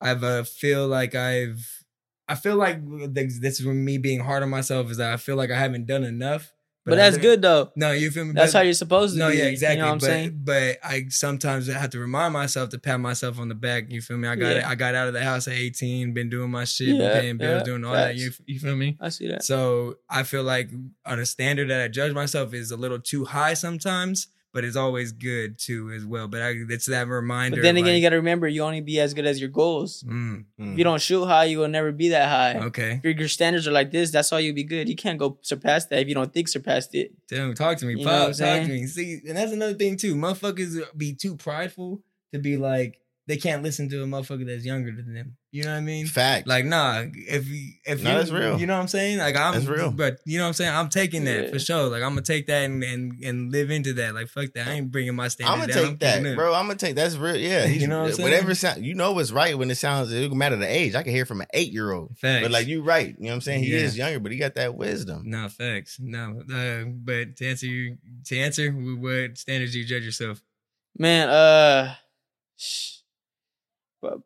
I've 0.00 0.24
uh, 0.24 0.42
feel 0.42 0.88
like 0.88 1.14
I've 1.14 1.84
I 2.26 2.34
feel 2.34 2.56
like 2.56 2.80
this 3.12 3.38
this 3.38 3.60
is 3.60 3.66
me 3.66 3.98
being 3.98 4.20
hard 4.20 4.42
on 4.42 4.50
myself 4.50 4.90
is 4.90 4.96
that 4.96 5.12
I 5.12 5.16
feel 5.16 5.36
like 5.36 5.50
I 5.50 5.58
haven't 5.58 5.86
done 5.86 6.04
enough 6.04 6.52
But 6.86 6.96
that's 6.96 7.16
good 7.16 7.40
though. 7.40 7.72
No, 7.76 7.92
you 7.92 8.10
feel 8.10 8.26
me? 8.26 8.32
That's 8.32 8.52
But- 8.52 8.58
how 8.58 8.62
you're 8.64 8.74
supposed 8.74 9.14
to 9.14 9.18
No, 9.18 9.30
be. 9.30 9.36
yeah, 9.36 9.38
You 9.38 9.44
know 9.46 9.50
exactly. 9.52 9.82
what 9.82 9.88
I'm 9.90 9.98
but, 9.98 10.06
saying? 10.06 10.40
But 10.44 10.78
I 10.84 11.06
sometimes 11.08 11.66
have 11.68 11.90
to 11.90 11.98
remind 11.98 12.34
myself 12.34 12.68
to 12.70 12.78
pat 12.78 13.00
myself 13.00 13.38
on 13.38 13.48
the 13.48 13.54
back. 13.54 13.84
You 13.90 14.02
feel 14.02 14.18
me? 14.18 14.28
I 14.28 14.36
got 14.36 14.56
Yeah. 14.56 14.68
I 14.68 14.74
got 14.74 14.94
out 14.94 15.08
of 15.08 15.14
the 15.14 15.22
house 15.24 15.48
at 15.48 15.54
18, 15.54 16.12
been 16.12 16.28
doing 16.28 16.50
my 16.50 16.64
shit, 16.64 16.88
been 16.88 16.96
Yeah, 17.00 17.20
paying 17.20 17.36
bills, 17.38 17.60
yeah, 17.60 17.64
doing 17.64 17.84
all 17.84 17.94
that. 17.94 18.16
You, 18.16 18.30
you 18.46 18.60
feel 18.60 18.76
me? 18.76 18.98
I 19.00 19.08
see 19.08 19.28
that. 19.28 19.44
So 19.44 19.96
I 20.10 20.24
feel 20.24 20.42
like 20.42 20.70
on 21.06 21.18
a 21.18 21.24
standard 21.26 21.70
that 21.70 21.80
I 21.80 21.88
judge 21.88 22.12
myself 22.12 22.52
is 22.52 22.70
a 22.70 22.76
little 22.76 22.98
too 23.00 23.24
high 23.24 23.54
sometimes, 23.54 24.26
but 24.54 24.64
it's 24.64 24.76
always 24.76 25.12
good 25.12 25.58
too 25.58 25.90
as 25.90 26.06
well. 26.06 26.28
But 26.28 26.40
I, 26.40 26.54
it's 26.70 26.86
that 26.86 27.08
reminder. 27.08 27.56
But 27.56 27.62
then 27.62 27.76
again, 27.76 27.88
like, 27.88 27.96
you 27.96 28.02
got 28.02 28.10
to 28.10 28.16
remember, 28.16 28.48
you 28.48 28.62
only 28.62 28.80
be 28.80 29.00
as 29.00 29.12
good 29.12 29.26
as 29.26 29.40
your 29.40 29.50
goals. 29.50 30.02
mm, 30.06 30.44
If 30.56 30.78
you 30.78 30.84
don't 30.84 31.02
shoot 31.02 31.26
high, 31.26 31.44
you 31.44 31.58
will 31.58 31.68
never 31.68 31.92
be 31.92 32.08
that 32.10 32.28
high. 32.28 32.64
okay. 32.68 32.92
If 32.92 33.04
your, 33.04 33.12
your 33.14 33.28
standards 33.28 33.68
are 33.68 33.72
like 33.72 33.90
this, 33.90 34.10
that's 34.10 34.32
all 34.32 34.40
you'll 34.40 34.54
be 34.54 34.64
good. 34.64 34.88
You 34.88 34.96
can't 34.96 35.18
go 35.18 35.38
surpass 35.42 35.84
that 35.86 35.98
if 35.98 36.08
you 36.08 36.14
don't 36.14 36.32
think 36.32 36.48
surpassed 36.48 36.94
it. 36.94 37.12
Damn, 37.28 37.52
talk 37.54 37.76
to 37.78 37.84
me, 37.84 37.92
You 37.98 38.04
know 38.06 38.12
what 38.12 38.20
I'm 38.20 38.26
pop. 38.30 38.38
Talk 38.38 38.62
to 38.62 38.68
me. 38.72 38.86
See, 38.86 39.20
and 39.28 39.36
that's 39.36 39.52
another 39.52 39.74
thing 39.74 39.96
too. 39.98 40.14
Motherfuckers 40.14 40.80
be 40.96 41.14
too 41.14 41.36
prideful 41.36 42.00
to 42.32 42.38
be 42.38 42.56
like 42.56 43.00
they 43.26 43.36
can't 43.38 43.62
listen 43.62 43.88
to 43.88 44.02
a 44.02 44.06
motherfucker 44.06 44.46
that's 44.46 44.66
younger 44.66 44.92
than 44.92 45.14
them. 45.14 45.36
You 45.50 45.62
know 45.62 45.70
what 45.70 45.76
I 45.78 45.80
mean? 45.82 46.06
Fact. 46.06 46.46
Like, 46.48 46.64
nah, 46.66 47.04
if 47.14 47.48
you, 47.48 47.72
if 47.86 48.02
No, 48.02 48.10
you, 48.10 48.16
that's 48.18 48.30
real. 48.30 48.58
You 48.60 48.66
know 48.66 48.74
what 48.74 48.80
I'm 48.82 48.88
saying? 48.88 49.18
Like, 49.18 49.34
I'm 49.36 49.54
That's 49.54 49.66
real. 49.66 49.92
But 49.92 50.18
you 50.26 50.36
know 50.36 50.44
what 50.44 50.48
I'm 50.48 50.52
saying? 50.54 50.74
I'm 50.74 50.88
taking 50.90 51.24
that 51.24 51.44
Yeah. 51.44 51.50
for 51.50 51.58
sure. 51.60 51.84
Like, 51.88 52.02
I'm 52.02 52.10
gonna 52.10 52.22
take 52.22 52.48
that 52.48 52.64
and 52.64 52.82
and, 52.82 53.12
and 53.24 53.52
live 53.52 53.70
into 53.70 53.92
that. 53.94 54.14
Like, 54.14 54.26
fuck 54.28 54.52
that. 54.54 54.66
I 54.68 54.72
ain't 54.72 54.90
bringing 54.90 55.14
my 55.14 55.28
standard 55.28 55.52
I'm 55.52 55.60
gonna 55.60 55.72
down. 55.72 55.84
take 55.90 55.98
that, 56.00 56.16
keeping 56.18 56.32
it. 56.32 56.36
bro. 56.36 56.52
I'm 56.52 56.66
gonna 56.66 56.78
take 56.78 56.96
that's 56.96 57.16
real. 57.16 57.36
Yeah, 57.36 57.64
You 57.66 57.86
know 57.86 58.00
what 58.02 58.08
I'm 58.08 58.12
saying? 58.14 58.28
Whatever 58.28 58.54
sound, 58.54 58.84
you 58.84 58.94
know 58.94 59.12
what's 59.12 59.30
right 59.32 59.56
when 59.56 59.70
it 59.70 59.76
sounds. 59.76 60.12
It 60.12 60.28
don't 60.28 60.36
matter 60.36 60.56
the 60.56 60.66
age. 60.70 60.94
I 60.94 61.02
can 61.04 61.12
hear 61.12 61.24
from 61.24 61.40
an 61.40 61.46
eight 61.54 61.72
year 61.72 61.92
old. 61.92 62.18
Facts. 62.18 62.42
But 62.42 62.50
like 62.50 62.66
you, 62.66 62.82
right? 62.82 63.08
You 63.16 63.24
know 63.24 63.28
what 63.28 63.34
I'm 63.36 63.40
saying? 63.40 63.62
He 63.62 63.70
Yeah. 63.72 63.78
is 63.82 63.96
younger, 63.96 64.18
but 64.20 64.32
he 64.32 64.38
got 64.38 64.56
that 64.56 64.74
wisdom. 64.74 65.22
No 65.24 65.48
facts. 65.48 65.98
No. 66.00 66.42
Uh, 66.52 66.84
but 66.90 67.36
to 67.36 67.46
answer 67.48 67.66
you, 67.66 67.96
to 68.26 68.38
answer, 68.38 68.70
what 68.72 69.38
standards 69.38 69.72
do 69.72 69.78
you 69.78 69.86
judge 69.86 70.02
yourself? 70.04 70.42
Man, 70.98 71.28
uh, 71.28 71.94
sh- 72.56 72.90
but 72.96 73.03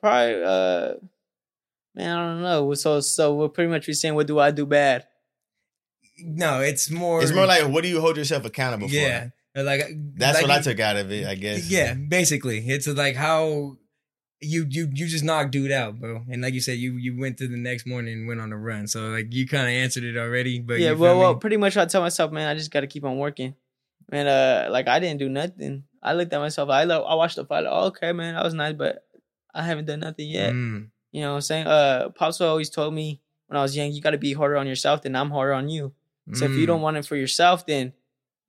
probably, 0.00 0.42
uh, 0.42 0.94
man, 1.94 2.16
I 2.16 2.32
don't 2.32 2.42
know. 2.42 2.74
So, 2.74 3.00
so 3.00 3.34
we're 3.34 3.48
pretty 3.48 3.70
much 3.70 3.86
be 3.86 3.92
saying, 3.92 4.14
what 4.14 4.26
do 4.26 4.38
I 4.38 4.50
do 4.50 4.66
bad? 4.66 5.06
No, 6.20 6.60
it's 6.60 6.90
more. 6.90 7.22
It's 7.22 7.32
more 7.32 7.46
like 7.46 7.68
what 7.68 7.82
do 7.82 7.88
you 7.88 8.00
hold 8.00 8.16
yourself 8.16 8.44
accountable 8.44 8.88
yeah. 8.88 9.28
for? 9.54 9.62
Like 9.62 9.82
That's 10.14 10.38
like 10.38 10.48
what 10.48 10.58
I 10.58 10.60
took 10.62 10.80
out 10.80 10.96
of 10.96 11.10
it. 11.10 11.26
I 11.26 11.34
guess. 11.34 11.70
Yeah, 11.70 11.94
basically, 11.94 12.58
it's 12.58 12.86
like 12.86 13.16
how 13.16 13.76
you 14.40 14.66
you 14.68 14.88
you 14.92 15.06
just 15.06 15.24
knocked 15.24 15.50
dude 15.50 15.72
out, 15.72 15.98
bro. 15.98 16.22
And 16.30 16.42
like 16.42 16.54
you 16.54 16.60
said, 16.60 16.78
you 16.78 16.92
you 16.92 17.18
went 17.18 17.38
to 17.38 17.48
the 17.48 17.56
next 17.56 17.86
morning 17.86 18.20
and 18.20 18.28
went 18.28 18.40
on 18.40 18.52
a 18.52 18.56
run. 18.56 18.86
So 18.86 19.08
like 19.08 19.32
you 19.32 19.46
kind 19.46 19.64
of 19.64 19.70
answered 19.70 20.04
it 20.04 20.16
already, 20.16 20.60
but 20.60 20.78
yeah, 20.78 20.90
you 20.90 20.96
well, 20.96 21.14
me? 21.14 21.20
well, 21.20 21.34
pretty 21.36 21.56
much 21.56 21.76
I 21.76 21.86
tell 21.86 22.02
myself, 22.02 22.32
man, 22.32 22.48
I 22.48 22.54
just 22.54 22.70
got 22.70 22.80
to 22.80 22.86
keep 22.86 23.04
on 23.04 23.18
working. 23.18 23.54
Man, 24.10 24.26
uh, 24.26 24.68
like 24.70 24.88
I 24.88 25.00
didn't 25.00 25.18
do 25.18 25.28
nothing. 25.28 25.84
I 26.02 26.14
looked 26.14 26.32
at 26.32 26.40
myself. 26.40 26.70
I 26.70 26.84
lo- 26.84 27.04
I 27.04 27.14
watched 27.14 27.36
the 27.36 27.44
fight. 27.44 27.64
Like, 27.64 27.72
oh, 27.72 27.86
okay, 27.86 28.12
man, 28.12 28.34
that 28.34 28.44
was 28.44 28.54
nice, 28.54 28.74
but 28.74 29.04
I 29.54 29.62
haven't 29.62 29.86
done 29.86 30.00
nothing 30.00 30.28
yet. 30.28 30.52
Mm, 30.52 30.88
You 31.12 31.22
know 31.22 31.30
what 31.30 31.34
I'm 31.36 31.40
saying? 31.42 31.66
Uh, 31.66 32.10
Pops 32.10 32.40
always 32.40 32.70
told 32.70 32.94
me 32.94 33.20
when 33.46 33.56
I 33.56 33.62
was 33.62 33.76
young, 33.76 33.92
you 33.92 34.00
got 34.00 34.10
to 34.10 34.18
be 34.18 34.32
harder 34.34 34.56
on 34.56 34.66
yourself 34.66 35.02
than 35.02 35.16
I'm 35.16 35.30
harder 35.30 35.54
on 35.54 35.68
you. 35.68 35.92
So 36.34 36.44
if 36.44 36.50
you 36.52 36.64
mm. 36.64 36.66
don't 36.66 36.82
want 36.82 36.98
it 36.98 37.06
for 37.06 37.16
yourself, 37.16 37.64
then 37.64 37.94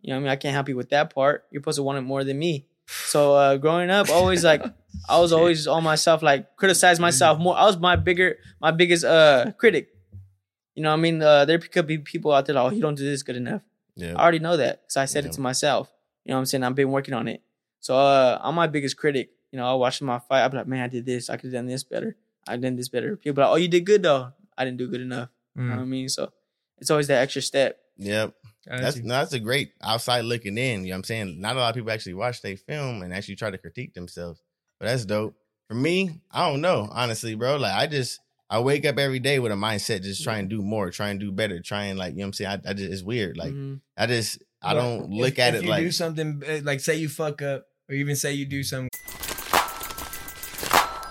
you 0.01 0.09
know 0.09 0.15
what 0.15 0.19
I 0.19 0.23
mean 0.23 0.31
I 0.31 0.35
can't 0.35 0.53
help 0.53 0.67
you 0.67 0.75
with 0.75 0.89
that 0.89 1.13
part. 1.13 1.45
You're 1.49 1.61
supposed 1.61 1.77
to 1.77 1.83
want 1.83 1.97
it 1.97 2.01
more 2.01 2.25
than 2.25 2.37
me. 2.37 2.65
So 2.87 3.35
uh 3.35 3.55
growing 3.55 3.89
up, 3.89 4.09
always 4.09 4.43
like 4.43 4.61
I 5.07 5.19
was 5.19 5.31
always 5.37 5.65
on 5.65 5.83
myself, 5.85 6.21
like 6.21 6.57
criticize 6.57 6.99
myself 6.99 7.39
more. 7.39 7.55
I 7.55 7.63
was 7.65 7.77
my 7.77 7.95
bigger, 7.95 8.37
my 8.59 8.71
biggest 8.71 9.05
uh 9.05 9.53
critic. 9.57 9.89
You 10.75 10.83
know 10.83 10.89
what 10.91 10.97
I 10.97 11.01
mean? 11.01 11.21
Uh, 11.21 11.45
there 11.45 11.57
could 11.59 11.87
be 11.87 11.97
people 11.99 12.31
out 12.33 12.45
there 12.45 12.55
like, 12.55 12.71
oh, 12.71 12.75
you 12.75 12.81
don't 12.81 12.95
do 12.95 13.03
this 13.03 13.23
good 13.23 13.35
enough. 13.35 13.61
Yeah. 13.95 14.13
I 14.15 14.21
already 14.21 14.39
know 14.39 14.55
that 14.57 14.81
because 14.81 14.97
I 14.97 15.05
said 15.05 15.23
Yeah. 15.23 15.29
it 15.29 15.33
to 15.33 15.41
myself. 15.41 15.91
You 16.25 16.31
know 16.31 16.35
what 16.37 16.39
I'm 16.39 16.45
saying? 16.45 16.63
I've 16.63 16.75
been 16.75 16.91
working 16.91 17.13
on 17.13 17.27
it. 17.27 17.41
So 17.79 17.95
uh, 17.97 18.39
I'm 18.41 18.55
my 18.55 18.67
biggest 18.67 18.97
critic. 18.97 19.31
You 19.51 19.57
know, 19.57 19.65
I'll 19.65 19.79
watch 19.79 20.01
my 20.01 20.19
fight. 20.19 20.41
I'll 20.41 20.49
be 20.49 20.57
like, 20.57 20.67
man, 20.67 20.83
I 20.83 20.87
did 20.87 21.05
this. 21.05 21.29
I 21.29 21.35
could 21.37 21.45
have 21.45 21.53
done 21.53 21.65
this 21.67 21.83
better. 21.83 22.15
I 22.47 22.57
done 22.57 22.75
this 22.75 22.89
better. 22.89 23.15
People 23.15 23.43
are 23.43 23.47
like, 23.47 23.53
oh, 23.53 23.57
you 23.57 23.67
did 23.67 23.85
good 23.85 24.03
though. 24.03 24.31
I 24.57 24.65
didn't 24.65 24.77
do 24.77 24.87
good 24.87 25.01
enough. 25.01 25.29
You 25.55 25.63
know 25.63 25.73
Mm. 25.73 25.75
what 25.77 25.81
I 25.81 25.85
mean? 25.85 26.09
So 26.09 26.31
it's 26.77 26.89
always 26.91 27.07
that 27.07 27.21
extra 27.21 27.41
step. 27.41 27.77
Yep. 27.97 28.33
Got 28.67 28.81
That's 28.81 28.97
no, 28.97 29.13
that's 29.15 29.33
a 29.33 29.39
great 29.39 29.71
outside 29.81 30.21
looking 30.25 30.57
in. 30.57 30.81
You 30.83 30.89
know 30.89 30.93
what 30.93 30.97
I'm 30.99 31.03
saying? 31.05 31.41
Not 31.41 31.55
a 31.55 31.59
lot 31.59 31.69
of 31.69 31.75
people 31.75 31.91
actually 31.91 32.13
watch 32.13 32.41
they 32.41 32.55
film 32.55 33.01
and 33.01 33.13
actually 33.13 33.35
try 33.35 33.49
to 33.51 33.57
critique 33.57 33.93
themselves. 33.93 34.41
But 34.79 34.87
that's 34.87 35.05
dope. 35.05 35.35
For 35.67 35.75
me, 35.75 36.21
I 36.31 36.49
don't 36.49 36.61
know, 36.61 36.87
honestly, 36.91 37.35
bro. 37.35 37.57
Like 37.57 37.73
I 37.73 37.87
just 37.87 38.19
I 38.49 38.59
wake 38.59 38.85
up 38.85 38.97
every 38.97 39.19
day 39.19 39.39
with 39.39 39.51
a 39.51 39.55
mindset 39.55 40.01
just 40.03 40.23
try 40.23 40.37
and 40.37 40.49
do 40.49 40.61
more, 40.61 40.89
try 40.91 41.09
and 41.09 41.19
do 41.19 41.31
better, 41.31 41.59
try 41.59 41.85
and 41.85 41.99
like, 41.99 42.13
you 42.13 42.19
know 42.19 42.23
what 42.23 42.27
I'm 42.27 42.33
saying? 42.33 42.61
I, 42.65 42.69
I 42.69 42.73
just 42.73 42.91
it's 42.91 43.03
weird. 43.03 43.37
Like 43.37 43.51
Mhm. 43.53 43.81
I 43.97 44.05
just 44.07 44.41
I 44.61 44.73
don't 44.73 45.05
if- 45.05 45.19
look 45.19 45.39
at 45.39 45.55
if 45.55 45.61
it 45.61 45.65
you 45.65 45.69
like 45.69 45.83
do 45.83 45.91
something 45.91 46.41
uh, 46.47 46.59
like 46.63 46.79
say 46.79 46.95
you 46.97 47.09
fuck 47.09 47.41
up, 47.41 47.65
or 47.89 47.95
even 47.95 48.15
say 48.15 48.33
you 48.33 48.45
do 48.45 48.63
something. 48.63 48.89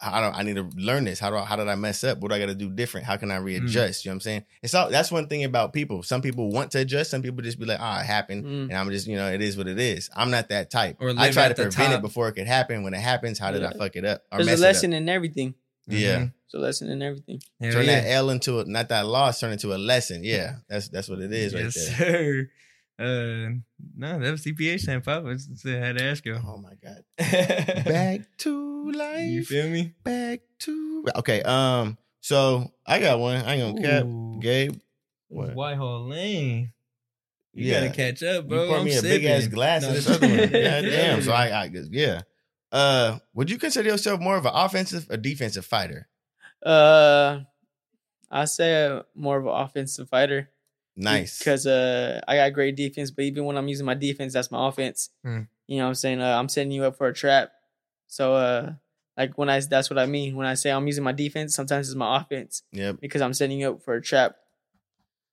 I 0.00 0.20
don't 0.20 0.34
I 0.34 0.42
need 0.42 0.56
to 0.56 0.68
learn 0.76 1.04
this. 1.04 1.18
How 1.18 1.30
do 1.30 1.36
I, 1.36 1.44
how 1.44 1.56
did 1.56 1.68
I 1.68 1.74
mess 1.74 2.04
up? 2.04 2.18
What 2.18 2.28
do 2.28 2.34
I 2.34 2.38
got 2.38 2.46
to 2.46 2.54
do 2.54 2.68
different? 2.70 3.06
How 3.06 3.16
can 3.16 3.30
I 3.30 3.38
Mm. 3.38 3.44
readjust? 3.44 4.04
You 4.04 4.10
know 4.10 4.12
what 4.12 4.16
I'm 4.16 4.20
saying? 4.20 4.44
It's 4.62 4.74
all 4.74 4.90
that's 4.90 5.10
one 5.10 5.26
thing 5.26 5.44
about 5.44 5.72
people. 5.72 6.02
Some 6.02 6.20
people 6.20 6.50
want 6.50 6.70
to 6.72 6.80
adjust. 6.80 7.10
Some 7.10 7.22
people 7.22 7.42
just 7.42 7.58
be 7.58 7.64
like, 7.64 7.78
"Ah, 7.80 8.00
it 8.00 8.06
happened," 8.06 8.44
Mm. 8.44 8.62
and 8.68 8.74
I'm 8.74 8.90
just 8.90 9.06
you 9.06 9.16
know, 9.16 9.30
it 9.32 9.40
is 9.40 9.56
what 9.56 9.68
it 9.68 9.78
is. 9.78 10.10
I'm 10.14 10.30
not 10.30 10.50
that 10.50 10.70
type. 10.70 10.96
Or 11.00 11.10
I 11.16 11.30
try 11.30 11.48
to 11.48 11.54
prevent 11.54 11.74
top. 11.74 11.92
it 11.92 12.02
before 12.02 12.28
it 12.28 12.32
could 12.34 12.46
happen. 12.46 12.82
When 12.82 12.92
it 12.92 13.00
happens, 13.00 13.38
how 13.38 13.50
did 13.52 13.64
I 13.64 13.70
fuck 13.72 13.96
it 13.96 14.04
up? 14.04 14.22
Or 14.30 14.44
There's 14.44 14.60
a 14.60 14.62
lesson 14.62 14.92
in 14.92 15.08
everything. 15.08 15.54
Yeah, 15.88 16.16
Mhm. 16.18 16.32
There's 16.52 16.54
a 16.54 16.58
lesson 16.58 16.90
in 16.90 17.00
everything. 17.00 17.40
Turn 17.62 17.86
yeah. 17.86 18.00
that 18.02 18.10
L 18.10 18.30
into 18.30 18.60
a 18.60 18.64
not 18.66 18.88
that 18.90 19.06
loss, 19.06 19.40
turn 19.40 19.52
into 19.52 19.72
a 19.74 19.78
lesson. 19.78 20.24
Yeah, 20.24 20.56
that's 20.68 20.88
that's 20.88 21.08
what 21.08 21.20
it 21.20 21.32
is 21.32 21.54
right 21.54 21.62
there. 21.62 21.70
sir. 21.70 22.50
Uh, 22.98 23.50
no, 23.96 24.18
that 24.20 24.30
was 24.30 24.42
CPH 24.44 24.80
stand 24.80 25.04
pop. 25.04 25.24
I 25.26 25.68
had 25.68 25.98
to 25.98 26.04
ask 26.04 26.24
you. 26.24 26.34
Oh 26.34 26.56
my 26.56 26.72
god. 26.82 27.04
Back 27.84 28.20
to 28.38 28.90
life. 28.92 29.28
you 29.28 29.44
feel 29.44 29.68
me? 29.68 29.92
Back 30.02 30.40
to 30.60 31.04
okay. 31.16 31.42
Um. 31.42 31.98
So 32.20 32.72
I 32.86 32.98
got 33.00 33.18
one. 33.18 33.36
I 33.44 33.54
ain't 33.56 33.76
gonna 33.76 33.86
cap. 33.86 34.40
Gabe. 34.40 34.76
What? 35.28 35.54
Whitehall 35.54 36.08
Lane. 36.08 36.72
You 37.52 37.66
Yeah. 37.66 37.80
gotta 37.80 37.92
catch 37.92 38.22
up, 38.22 38.48
bro. 38.48 38.62
You 38.62 38.68
pour 38.68 38.78
I'm 38.78 38.84
me 38.84 38.96
a 38.96 39.02
big 39.02 39.24
ass 39.24 39.46
glass 39.48 39.82
No, 39.82 39.88
of 39.88 39.94
this 39.94 40.08
other 40.08 40.26
one. 40.28 40.36
God 40.38 40.50
damn. 40.52 41.22
So 41.22 41.32
I, 41.32 41.62
I 41.62 41.68
guess, 41.72 41.86
yeah. 41.90 42.22
Uh, 42.72 43.18
would 43.34 43.50
you 43.50 43.58
consider 43.58 43.88
yourself 43.90 44.20
more 44.20 44.36
of 44.36 44.44
an 44.46 44.52
offensive 44.54 45.06
or 45.10 45.16
defensive 45.16 45.64
fighter? 45.64 46.08
Uh, 46.64 47.40
I 48.30 48.44
say 48.46 48.86
uh, 48.86 49.02
more 49.14 49.38
of 49.38 49.46
an 49.46 49.52
offensive 49.52 50.08
fighter. 50.08 50.50
Nice. 50.96 51.38
Because 51.38 51.66
uh, 51.66 52.20
I 52.26 52.36
got 52.36 52.52
great 52.54 52.76
defense, 52.76 53.10
but 53.10 53.24
even 53.24 53.44
when 53.44 53.56
I'm 53.56 53.68
using 53.68 53.84
my 53.86 53.94
defense, 53.94 54.32
that's 54.32 54.50
my 54.50 54.68
offense. 54.68 55.10
Hmm. 55.22 55.42
You 55.66 55.78
know 55.78 55.84
what 55.84 55.88
I'm 55.88 55.94
saying? 55.94 56.20
Uh, 56.20 56.38
I'm 56.38 56.48
setting 56.48 56.72
you 56.72 56.84
up 56.84 56.96
for 56.96 57.06
a 57.06 57.12
trap. 57.14 57.50
So, 58.06 58.34
uh, 58.34 58.72
like 59.16 59.36
when 59.36 59.50
I, 59.50 59.60
that's 59.60 59.90
what 59.90 59.98
I 59.98 60.06
mean. 60.06 60.36
When 60.36 60.46
I 60.46 60.54
say 60.54 60.70
I'm 60.70 60.86
using 60.86 61.04
my 61.04 61.12
defense, 61.12 61.54
sometimes 61.54 61.88
it's 61.88 61.96
my 61.96 62.20
offense 62.20 62.62
Yep. 62.72 63.00
because 63.00 63.20
I'm 63.20 63.34
setting 63.34 63.58
you 63.60 63.70
up 63.70 63.82
for 63.82 63.94
a 63.94 64.02
trap. 64.02 64.36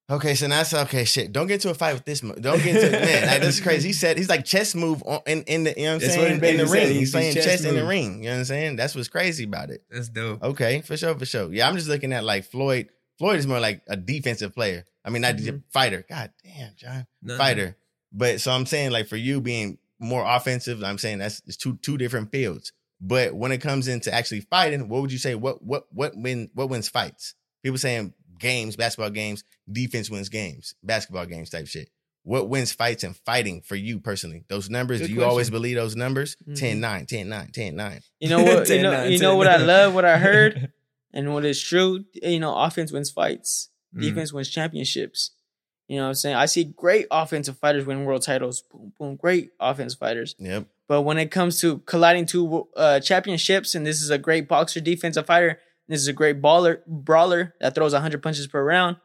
Okay, 0.09 0.35
so 0.35 0.49
that's 0.49 0.73
okay. 0.73 1.05
Shit, 1.05 1.31
don't 1.31 1.47
get 1.47 1.55
into 1.55 1.69
a 1.69 1.73
fight 1.73 1.93
with 1.93 2.03
this. 2.03 2.21
Mo- 2.21 2.35
don't 2.35 2.61
get 2.61 2.75
into 2.75 2.91
man. 2.91 3.27
Like, 3.27 3.39
this 3.41 3.55
is 3.55 3.61
crazy. 3.61 3.87
He 3.87 3.93
said 3.93 4.17
he's 4.17 4.27
like 4.27 4.43
chess 4.43 4.75
move 4.75 5.01
on, 5.05 5.21
in 5.25 5.43
in 5.43 5.63
the 5.63 5.73
you 5.77 5.85
know 5.85 5.93
what 5.93 5.93
I'm 5.93 5.99
That's 6.01 6.17
what 6.17 6.27
saying 6.27 6.41
he 6.41 6.49
in 6.49 6.57
the 6.57 6.65
ring. 6.65 6.87
He's 6.87 6.99
He's 6.99 7.11
playing 7.11 7.33
chess 7.35 7.45
chess 7.45 7.63
in 7.63 7.75
the 7.75 7.85
ring. 7.85 8.17
You 8.17 8.25
know 8.25 8.31
what 8.31 8.39
I'm 8.39 8.45
saying? 8.45 8.75
That's 8.75 8.95
what's 8.95 9.07
crazy 9.07 9.45
about 9.45 9.69
it. 9.69 9.83
That's 9.89 10.09
dope. 10.09 10.43
Okay, 10.43 10.81
for 10.81 10.97
sure, 10.97 11.17
for 11.17 11.25
sure. 11.25 11.53
Yeah, 11.53 11.69
I'm 11.69 11.75
just 11.75 11.87
looking 11.87 12.11
at 12.11 12.25
like 12.25 12.43
Floyd. 12.43 12.89
Floyd 13.17 13.37
is 13.37 13.47
more 13.47 13.61
like 13.61 13.81
a 13.87 13.95
defensive 13.95 14.53
player. 14.53 14.83
I 15.05 15.09
mean, 15.09 15.21
not 15.21 15.35
Mhm. 15.35 15.63
fighter. 15.71 16.05
God 16.07 16.31
damn, 16.43 16.75
John, 16.75 17.07
No, 17.21 17.37
fighter. 17.37 17.77
But 18.11 18.41
so 18.41 18.51
I'm 18.51 18.65
saying 18.65 18.91
like 18.91 19.07
for 19.07 19.17
you 19.17 19.41
being 19.41 19.77
more 19.99 20.23
offensive, 20.25 20.83
I'm 20.83 20.97
saying 20.97 21.19
that's 21.19 21.41
it's 21.47 21.57
two 21.57 21.77
two 21.81 21.97
different 21.97 22.31
fields. 22.31 22.71
But 23.01 23.35
when 23.35 23.51
it 23.51 23.59
comes 23.59 23.87
into 23.87 24.13
actually 24.13 24.41
fighting, 24.41 24.87
what 24.87 25.01
would 25.01 25.11
you 25.11 25.17
say? 25.17 25.35
What 25.35 25.61
what 25.63 25.87
what 25.91 26.15
win 26.15 26.49
what 26.53 26.69
wins 26.69 26.89
fights? 26.89 27.35
People 27.63 27.77
saying 27.77 28.13
games, 28.39 28.75
basketball 28.75 29.09
games, 29.09 29.43
defense 29.71 30.09
wins 30.09 30.29
games, 30.29 30.75
basketball 30.83 31.25
games 31.25 31.49
type 31.49 31.67
shit. 31.67 31.89
What 32.23 32.47
wins 32.47 32.71
fights 32.71 33.03
and 33.03 33.17
fighting 33.17 33.61
for 33.61 33.75
you 33.75 33.99
personally? 33.99 34.45
Those 34.47 34.69
numbers, 34.69 35.01
Good 35.01 35.07
do 35.07 35.13
you 35.13 35.23
always 35.25 35.49
believe 35.49 35.75
those 35.75 35.95
numbers? 35.97 36.37
Mhm. 36.47 36.55
10 36.55 36.79
9, 36.79 37.05
10 37.05 37.27
9, 37.29 37.51
10 37.51 37.75
9. 37.75 38.01
You 38.21 38.29
know 38.29 38.43
what? 38.43 38.69
you 38.69 38.81
know, 38.81 38.91
10-9, 38.91 39.11
you 39.11 39.19
know 39.19 39.35
what 39.35 39.47
I 39.47 39.57
love, 39.57 39.93
what 39.93 40.05
I 40.05 40.17
heard, 40.17 40.71
and 41.13 41.33
what 41.33 41.43
is 41.43 41.61
true. 41.61 42.05
You 42.13 42.39
know, 42.39 42.55
offense 42.55 42.91
wins 42.93 43.11
fights. 43.11 43.69
Mm. 43.95 44.01
Defense 44.01 44.33
wins 44.33 44.49
championships. 44.49 45.31
You 45.87 45.97
know 45.97 46.03
what 46.03 46.09
I'm 46.09 46.15
saying? 46.15 46.35
I 46.35 46.45
see 46.45 46.63
great 46.63 47.07
offensive 47.11 47.57
fighters 47.57 47.85
win 47.85 48.05
world 48.05 48.21
titles. 48.21 48.63
Boom, 48.71 48.93
boom, 48.97 49.15
great 49.15 49.51
offensive 49.59 49.99
fighters. 49.99 50.35
Yep. 50.39 50.67
But 50.87 51.01
when 51.01 51.17
it 51.17 51.29
comes 51.31 51.59
to 51.61 51.79
colliding 51.79 52.25
two 52.25 52.67
uh, 52.75 52.99
championships, 52.99 53.75
and 53.75 53.85
this 53.85 54.01
is 54.01 54.09
a 54.09 54.17
great 54.17 54.47
boxer 54.47 54.79
defensive 54.79 55.25
fighter, 55.25 55.49
and 55.49 55.57
this 55.87 56.01
is 56.01 56.07
a 56.07 56.13
great 56.13 56.41
baller 56.41 56.85
brawler 56.87 57.53
that 57.59 57.75
throws 57.75 57.93
100 57.93 58.23
punches 58.23 58.47
per 58.47 58.63
round, 58.63 58.97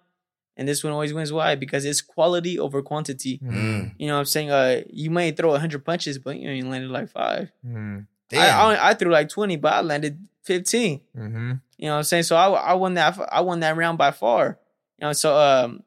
and 0.57 0.69
this 0.69 0.83
one 0.83 0.93
always 0.93 1.15
wins. 1.15 1.33
Why? 1.33 1.55
Because 1.55 1.85
it's 1.85 2.01
quality 2.01 2.59
over 2.59 2.83
quantity. 2.83 3.39
Mm. 3.39 3.95
You 3.97 4.09
know 4.09 4.15
what 4.15 4.21
I'm 4.21 4.25
saying? 4.27 4.51
Uh, 4.51 4.83
you 4.91 5.11
may 5.11 5.31
throw 5.31 5.57
hundred 5.57 5.85
punches, 5.85 6.19
but 6.19 6.37
you 6.37 6.51
ain't 6.51 6.69
landed 6.69 6.91
like 6.91 7.11
five. 7.11 7.53
Mm-hmm. 7.65 8.01
I, 8.37 8.49
I 8.49 8.91
I 8.91 8.95
threw 8.95 9.11
like 9.11 9.29
twenty, 9.29 9.57
but 9.57 9.73
I 9.73 9.81
landed 9.83 10.27
fifteen. 10.43 11.01
Mm-hmm. 11.17 11.53
You 11.79 11.87
know 11.87 11.93
what 11.93 11.99
I'm 11.99 12.05
saying? 12.05 12.25
So 12.25 12.37
I 12.37 12.49
I 12.49 12.75
won 12.75 12.95
that 12.95 13.19
I 13.31 13.41
won 13.41 13.61
that 13.61 13.77
round 13.77 13.99
by 13.99 14.11
far. 14.11 14.59
You 14.99 15.07
know, 15.07 15.13
so 15.13 15.37
um 15.37 15.83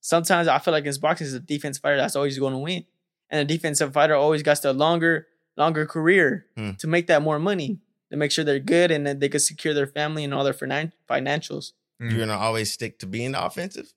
sometimes 0.00 0.48
I 0.48 0.58
feel 0.58 0.72
like 0.72 0.84
in 0.86 0.94
boxing 1.00 1.26
is 1.26 1.34
a 1.34 1.40
defense 1.40 1.78
fighter 1.78 1.96
that's 1.96 2.16
always 2.16 2.38
going 2.38 2.52
to 2.52 2.58
win. 2.58 2.84
And 3.30 3.40
a 3.40 3.44
defensive 3.44 3.92
fighter 3.92 4.14
always 4.14 4.42
got 4.42 4.62
the 4.62 4.72
longer 4.72 5.26
longer 5.56 5.86
career 5.86 6.46
Hmm. 6.56 6.72
to 6.78 6.86
make 6.86 7.06
that 7.08 7.22
more 7.22 7.38
money, 7.38 7.80
to 8.10 8.16
make 8.16 8.30
sure 8.30 8.44
they're 8.44 8.58
good 8.60 8.90
and 8.90 9.06
then 9.06 9.18
they 9.20 9.28
can 9.28 9.40
secure 9.40 9.74
their 9.74 9.86
family 9.86 10.22
and 10.24 10.32
all 10.34 10.44
their 10.44 10.52
finan- 10.54 10.92
financials. 11.08 11.72
You're 11.98 12.18
gonna 12.18 12.36
always 12.36 12.70
stick 12.72 12.98
to 13.00 13.06
being 13.06 13.34
offensive. 13.34 13.92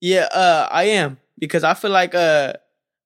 Yeah, 0.00 0.28
uh, 0.34 0.68
I 0.70 0.84
am 0.84 1.18
because 1.38 1.64
I 1.64 1.74
feel 1.74 1.90
like 1.90 2.14
uh, 2.14 2.52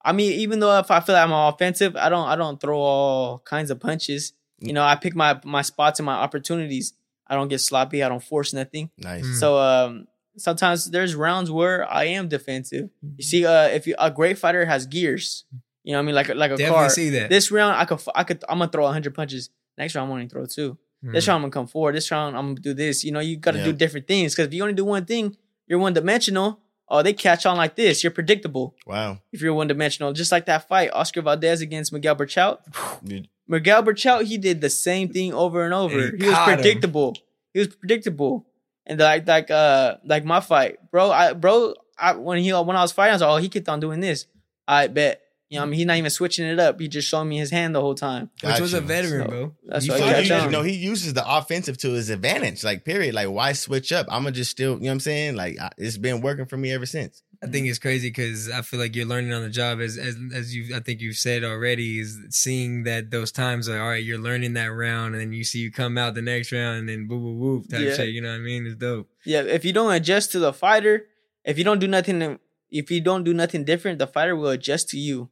I 0.05 0.13
mean, 0.13 0.33
even 0.33 0.61
though 0.61 0.79
if 0.79 0.91
I 0.91 1.01
feel 1.01 1.15
like 1.15 1.25
I'm 1.25 1.33
offensive, 1.33 1.95
I 1.97 2.09
don't 2.09 2.27
I 2.27 2.37
don't 2.37 2.61
throw 2.61 2.79
all 2.79 3.39
kinds 3.41 3.71
of 3.71 3.79
punches. 3.81 4.33
You 4.59 4.73
know, 4.73 4.83
I 4.83 4.97
pick 4.97 5.15
my 5.15 5.39
my 5.45 5.63
spots 5.63 6.01
and 6.01 6.07
my 6.07 6.15
opportunities. 6.15 6.95
I 7.27 7.35
don't 7.35 7.49
get 7.49 7.61
sloppy. 7.61 8.03
I 8.03 8.09
don't 8.09 8.23
force 8.23 8.53
nothing. 8.53 8.91
Nice. 8.99 9.39
So 9.41 9.59
um, 9.59 10.07
sometimes 10.37 10.91
there's 10.91 11.15
rounds 11.15 11.51
where 11.51 11.91
I 11.91 12.05
am 12.05 12.29
defensive. 12.29 12.91
You 13.17 13.25
see, 13.25 13.47
uh, 13.47 13.69
if 13.69 13.87
you, 13.87 13.95
a 13.99 14.11
great 14.11 14.39
fighter 14.39 14.65
has 14.65 14.87
gears, 14.87 15.45
you 15.85 15.93
know 15.93 15.99
what 15.99 16.03
I 16.03 16.07
mean, 16.07 16.15
like 16.15 16.29
a- 16.29 16.35
like 16.35 16.51
a 16.51 16.57
Definitely 16.57 16.77
car. 16.79 16.91
see 16.91 17.11
that. 17.11 17.31
This 17.31 17.51
round, 17.51 17.77
I 17.77 17.85
could 17.85 18.01
I 18.15 18.25
could 18.25 18.45
I'm 18.49 18.59
gonna 18.59 18.71
throw 18.71 18.87
hundred 18.89 19.15
punches. 19.15 19.51
Next 19.79 19.95
round, 19.95 20.07
I'm 20.09 20.13
only 20.13 20.29
throw 20.29 20.47
two. 20.47 20.79
This 21.03 21.25
Mm. 21.25 21.29
round, 21.29 21.37
I'm 21.37 21.43
gonna 21.51 21.51
come 21.53 21.67
forward. 21.67 21.95
This 21.95 22.11
round, 22.11 22.37
I'm 22.37 22.47
gonna 22.55 22.61
do 22.61 22.75
this. 22.75 23.05
You 23.05 23.13
know, 23.13 23.21
you 23.21 23.37
got 23.37 23.53
to 23.53 23.59
Yeah. 23.59 23.65
do 23.67 23.73
different 23.73 24.07
things 24.09 24.35
because 24.35 24.49
if 24.49 24.55
you 24.55 24.63
only 24.63 24.75
do 24.75 24.85
one 24.85 25.05
thing, 25.05 25.37
you're 25.67 25.79
one 25.79 25.93
dimensional. 25.93 26.61
Oh, 26.89 27.03
they 27.03 27.13
catch 27.13 27.45
on 27.47 27.57
like 27.57 27.75
this. 27.77 28.03
You're 28.05 28.13
predictable 28.13 28.75
Wow. 28.87 29.19
if 29.33 29.41
you're 29.43 29.53
one 29.55 29.67
dimensional. 29.67 30.13
Just 30.13 30.31
like 30.33 30.47
that 30.47 30.67
fight, 30.69 30.91
Oscar 30.93 31.21
Valdez 31.21 31.61
against 31.61 31.93
Miguel 31.93 32.17
Berchelt. 32.17 32.59
Dude, 33.05 33.29
Miguel 33.47 33.83
Berchelt, 33.83 34.25
he 34.25 34.39
did 34.39 34.61
the 34.61 34.71
same 34.71 35.09
thing 35.13 35.35
over 35.35 35.65
and 35.65 35.75
over. 35.75 35.99
And 35.99 36.13
he 36.21 36.25
he 36.25 36.27
was 36.31 36.35
caught 36.35 36.49
him. 36.49 36.55
predictable. 36.57 37.17
He 37.53 37.59
was 37.61 37.69
predictable. 37.69 38.46
And 38.87 39.01
like 39.01 39.27
like 39.27 39.51
uh 39.51 39.97
like 40.05 40.25
my 40.25 40.41
fight, 40.41 40.79
bro. 40.91 41.11
I 41.11 41.33
bro, 41.33 41.75
I 41.99 42.13
when 42.15 42.39
he 42.39 42.53
when 42.53 42.77
I 42.77 42.83
was 42.83 42.93
fighting, 42.93 43.13
I 43.13 43.15
was 43.15 43.23
like, 43.23 43.31
oh, 43.31 43.37
he 43.39 43.49
kept 43.49 43.69
on 43.69 43.81
doing 43.81 44.01
this. 44.01 44.27
I 44.69 44.87
bet. 44.89 45.23
You 45.49 45.59
know, 45.59 45.63
I 45.63 45.67
mean, 45.67 45.75
he's 45.79 45.87
not 45.87 45.97
even 45.97 46.11
switching 46.11 46.45
it 46.45 46.59
up. 46.59 46.81
He 46.81 46.89
just 46.89 47.07
showing 47.09 47.29
me 47.29 47.39
his 47.39 47.53
hand 47.53 47.73
the 47.73 47.81
whole 47.81 47.95
time. 47.95 48.31
Which 48.43 48.59
was 48.59 48.75
a 48.75 48.81
veteran, 48.81 49.23
So, 49.23 49.29
bro. 49.29 49.55
that's 49.65 49.87
You 49.87 49.93
why 49.93 49.97
I 49.97 50.01
So 50.01 50.05
fought- 50.07 50.15
catch 50.17 50.25
he, 50.41 50.45
you 50.47 50.51
know, 50.51 50.63
he 50.63 50.73
uses 50.73 51.15
the 51.15 51.25
offensive 51.25 51.79
to 51.79 51.93
his 51.93 52.11
advantage. 52.11 52.65
Like, 52.65 52.85
period. 52.85 53.15
Like, 53.15 53.29
why 53.29 53.53
switch 53.53 53.93
up? 53.93 54.07
I'm 54.11 54.25
gonna 54.25 54.33
just 54.33 54.51
still, 54.51 54.73
you 54.73 54.81
know 54.81 54.87
what 54.87 54.93
I'm 54.95 55.01
saying? 55.01 55.37
Like, 55.37 55.57
I- 55.61 55.71
it's 55.79 55.99
been 55.99 56.21
working 56.21 56.47
for 56.47 56.57
me 56.57 56.73
ever 56.73 56.85
since. 56.85 57.23
I 57.43 57.47
think 57.49 57.67
it's 57.67 57.79
crazy 57.79 58.09
because 58.09 58.51
I 58.51 58.63
feel 58.63 58.81
like 58.81 58.97
you're 58.97 59.07
learning 59.07 59.33
on 59.33 59.43
the 59.43 59.51
job 59.51 59.81
as 59.81 59.99
as 59.99 60.17
as 60.35 60.55
you 60.55 60.75
I 60.75 60.81
think 60.81 61.01
you've 61.01 61.17
said 61.17 61.45
already 61.45 62.01
is 62.01 62.19
seeing 62.31 62.85
that 62.85 63.11
those 63.11 63.31
times 63.33 63.69
are 63.69 63.81
all 63.81 63.89
right. 63.89 64.03
You're 64.03 64.19
learning 64.19 64.55
that 64.55 64.67
round, 64.73 65.15
and 65.15 65.21
then 65.23 65.33
you 65.33 65.45
see 65.45 65.59
you 65.61 65.71
come 65.71 65.99
out 65.99 66.15
the 66.15 66.23
next 66.23 66.51
round, 66.53 66.79
and 66.81 66.89
then 66.89 67.07
boo 67.07 67.19
boo 67.19 67.35
woo 67.37 67.63
type 67.71 67.81
Yeah. 67.81 67.95
shit. 67.95 68.09
You 68.09 68.23
know 68.23 68.31
what 68.31 68.37
I 68.37 68.39
mean? 68.39 68.67
It's 68.67 68.77
dope. 68.77 69.09
Yeah, 69.25 69.43
if 69.43 69.65
you 69.65 69.73
don't 69.73 69.93
adjust 69.93 70.33
to 70.33 70.39
the 70.39 70.53
fighter, 70.53 71.07
if 71.45 71.59
you 71.59 71.65
don't 71.65 71.79
do 71.79 71.87
nothing, 71.89 72.39
if 72.71 72.91
you 72.91 73.01
don't 73.01 73.25
do 73.25 73.35
nothing 73.35 73.65
different, 73.65 73.99
the 73.99 74.07
fighter 74.07 74.35
will 74.35 74.51
adjust 74.51 74.89
to 74.91 74.99
you. 74.99 75.29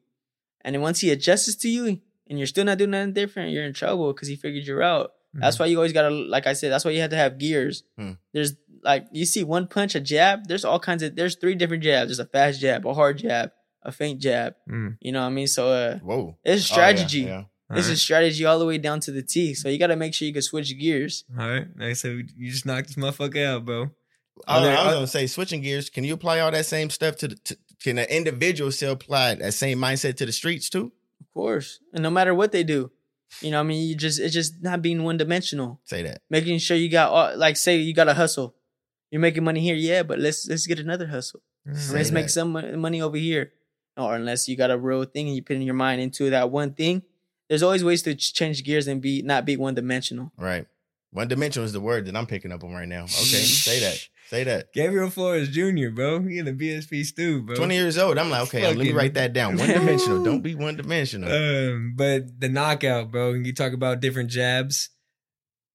And 0.63 0.75
then 0.75 0.83
once 0.83 1.01
he 1.01 1.11
adjusts 1.11 1.55
to 1.57 1.69
you, 1.69 2.01
and 2.29 2.39
you're 2.39 2.47
still 2.47 2.65
not 2.65 2.79
doing 2.79 2.91
nothing 2.91 3.13
different, 3.13 3.53
you're 3.53 3.65
in 3.65 3.73
trouble 3.75 4.13
because 4.13 4.29
he 4.29 4.37
figured 4.37 4.67
you 4.67 4.81
out. 4.83 5.13
That's 5.37 5.59
why 5.59 5.67
you 5.67 5.79
always 5.79 5.93
gotta, 5.93 6.11
like 6.11 6.47
I 6.47 6.53
said, 6.53 6.71
that's 6.71 6.85
why 6.85 6.93
you 6.93 7.01
have 7.01 7.11
to 7.11 7.17
have 7.17 7.39
gears. 7.39 7.83
Hmm. 7.99 8.13
There's 8.33 8.53
like 8.85 9.07
you 9.13 9.25
see 9.25 9.43
one 9.45 9.67
punch, 9.67 9.95
a 9.95 10.01
jab. 10.01 10.47
There's 10.47 10.65
all 10.65 10.79
kinds 10.79 11.03
of. 11.03 11.17
There's 11.17 11.37
three 11.37 11.55
different 11.55 11.83
jabs. 11.83 12.09
There's 12.09 12.19
a 12.21 12.27
fast 12.27 12.61
jab, 12.61 12.87
a 12.87 12.95
hard 12.95 13.19
jab, 13.19 13.51
a 13.83 13.91
faint 13.93 14.21
jab. 14.21 14.55
Mm. 14.71 14.97
You 15.01 15.13
know 15.13 15.21
what 15.23 15.27
I 15.29 15.31
mean? 15.31 15.47
So 15.47 15.69
uh, 15.71 15.99
Whoa. 15.99 16.37
it's 16.45 16.71
Oh, 16.71 16.77
yeah, 16.77 16.93
strategy. 16.95 17.21
yeah. 17.21 17.45
It's 17.71 17.89
a 17.89 17.97
strategy 17.97 18.45
all 18.45 18.59
the 18.61 18.67
way 18.67 18.79
down 18.79 19.01
to 19.01 19.11
the 19.11 19.23
T. 19.23 19.55
So 19.55 19.69
you 19.69 19.79
gotta 19.79 19.97
make 19.97 20.15
sure 20.15 20.27
you 20.29 20.33
can 20.35 20.43
switch 20.43 20.79
gears. 20.79 21.25
All 21.37 21.49
right, 21.49 21.67
like 21.77 21.89
I 21.89 21.93
said, 21.95 22.29
you 22.37 22.51
just 22.51 22.67
knocked 22.67 22.89
this 22.89 22.97
motherfucker 22.97 23.45
out, 23.45 23.65
bro. 23.65 23.91
I, 24.47 24.59
Are 24.59 24.63
there- 24.63 24.77
I 24.77 24.83
was 24.85 24.93
are- 24.93 24.95
gonna 24.97 25.07
say, 25.09 25.27
switching 25.27 25.63
gears. 25.63 25.91
Can 25.91 26.05
you 26.05 26.15
apply 26.15 26.41
all 26.41 26.51
that 26.53 26.67
same 26.67 26.91
stuff 26.91 27.17
to 27.17 27.29
the? 27.29 27.35
To, 27.37 27.57
can 27.83 27.99
an 27.99 28.07
individual 28.09 28.71
still 28.71 28.93
apply 28.93 29.35
that 29.37 29.55
same 29.55 29.79
mindset 29.79 30.17
to 30.19 30.27
the 30.27 30.33
streets 30.33 30.69
too? 30.71 30.93
Of 31.21 31.31
course. 31.33 31.81
And 31.93 32.03
no 32.03 32.11
matter 32.11 32.35
what 32.35 32.53
they 32.53 32.63
do, 32.65 32.91
you 33.41 33.51
know, 33.51 33.59
what 33.59 33.65
I 33.65 33.69
mean, 33.69 33.89
you 33.89 33.97
just 33.97 34.21
it's 34.21 34.35
just 34.35 34.63
not 34.63 34.81
being 34.83 35.03
one 35.03 35.17
dimensional. 35.17 35.81
Say 35.85 36.03
that. 36.03 36.21
Making 36.31 36.59
sure 36.59 36.77
you 36.77 36.89
got 36.91 37.11
all- 37.11 37.37
like 37.37 37.57
say 37.57 37.77
you 37.79 37.95
got 37.95 38.09
a 38.09 38.15
hustle. 38.15 38.55
You're 39.15 39.21
making 39.21 39.45
money 39.45 39.61
here, 39.61 39.77
yeah, 39.77 40.03
but 40.03 40.19
let's 40.19 40.49
let's 40.49 40.67
get 40.67 40.81
another 40.81 41.07
hustle. 41.07 41.41
Say 41.73 41.95
let's 41.95 42.11
make 42.11 42.29
some 42.29 42.51
money 42.81 43.01
over 43.01 43.17
here. 43.17 43.53
Or 43.97 44.17
unless 44.17 44.49
you 44.49 44.57
got 44.57 44.73
a 44.73 44.77
real 44.77 45.05
thing 45.05 45.29
and 45.29 45.37
you 45.37 45.43
put 45.45 45.55
in 45.55 45.63
your 45.63 45.77
mind 45.77 46.01
into 46.01 46.31
that 46.31 46.51
one 46.51 46.73
thing, 46.73 47.05
there's 47.49 47.63
always 47.63 47.85
ways 47.85 48.03
to 48.03 48.17
change 48.17 48.65
gears 48.65 48.89
and 48.89 49.01
be 49.01 49.23
not 49.23 49.45
be 49.45 49.57
one 49.57 49.77
dimensional. 49.77 50.33
Right. 50.37 50.67
One 51.13 51.29
dimensional 51.29 51.65
is 51.65 51.73
the 51.73 51.79
word 51.79 52.07
that 52.07 52.17
I'm 52.17 52.27
picking 52.27 52.51
up 52.51 52.65
on 52.65 52.73
right 52.73 52.89
now. 52.89 53.05
Okay, 53.05 53.09
say 53.13 53.79
that. 53.79 54.05
Say 54.31 54.43
that. 54.43 54.73
Gabriel 54.73 55.11
Flores 55.11 55.49
Jr., 55.49 55.91
bro. 55.95 56.21
He 56.23 56.39
in 56.39 56.47
the 56.47 56.53
BSP 56.53 57.05
stew, 57.05 57.43
bro. 57.43 57.55
20 57.55 57.73
years 57.73 57.97
old. 57.97 58.19
I'm 58.19 58.31
like, 58.31 58.43
okay, 58.49 58.67
let 58.67 58.77
me 58.77 58.91
write 58.91 59.15
that 59.15 59.33
down. 59.33 59.57
One 59.59 59.69
dimensional. 59.69 60.25
Don't 60.25 60.43
be 60.43 60.57
one 60.57 60.75
dimensional. 60.75 61.31
Um, 61.31 61.95
but 61.95 62.41
the 62.41 62.49
knockout, 62.49 63.13
bro. 63.13 63.35
You 63.35 63.55
talk 63.55 63.75
about 63.75 64.01
different 64.01 64.31
jabs. 64.31 64.89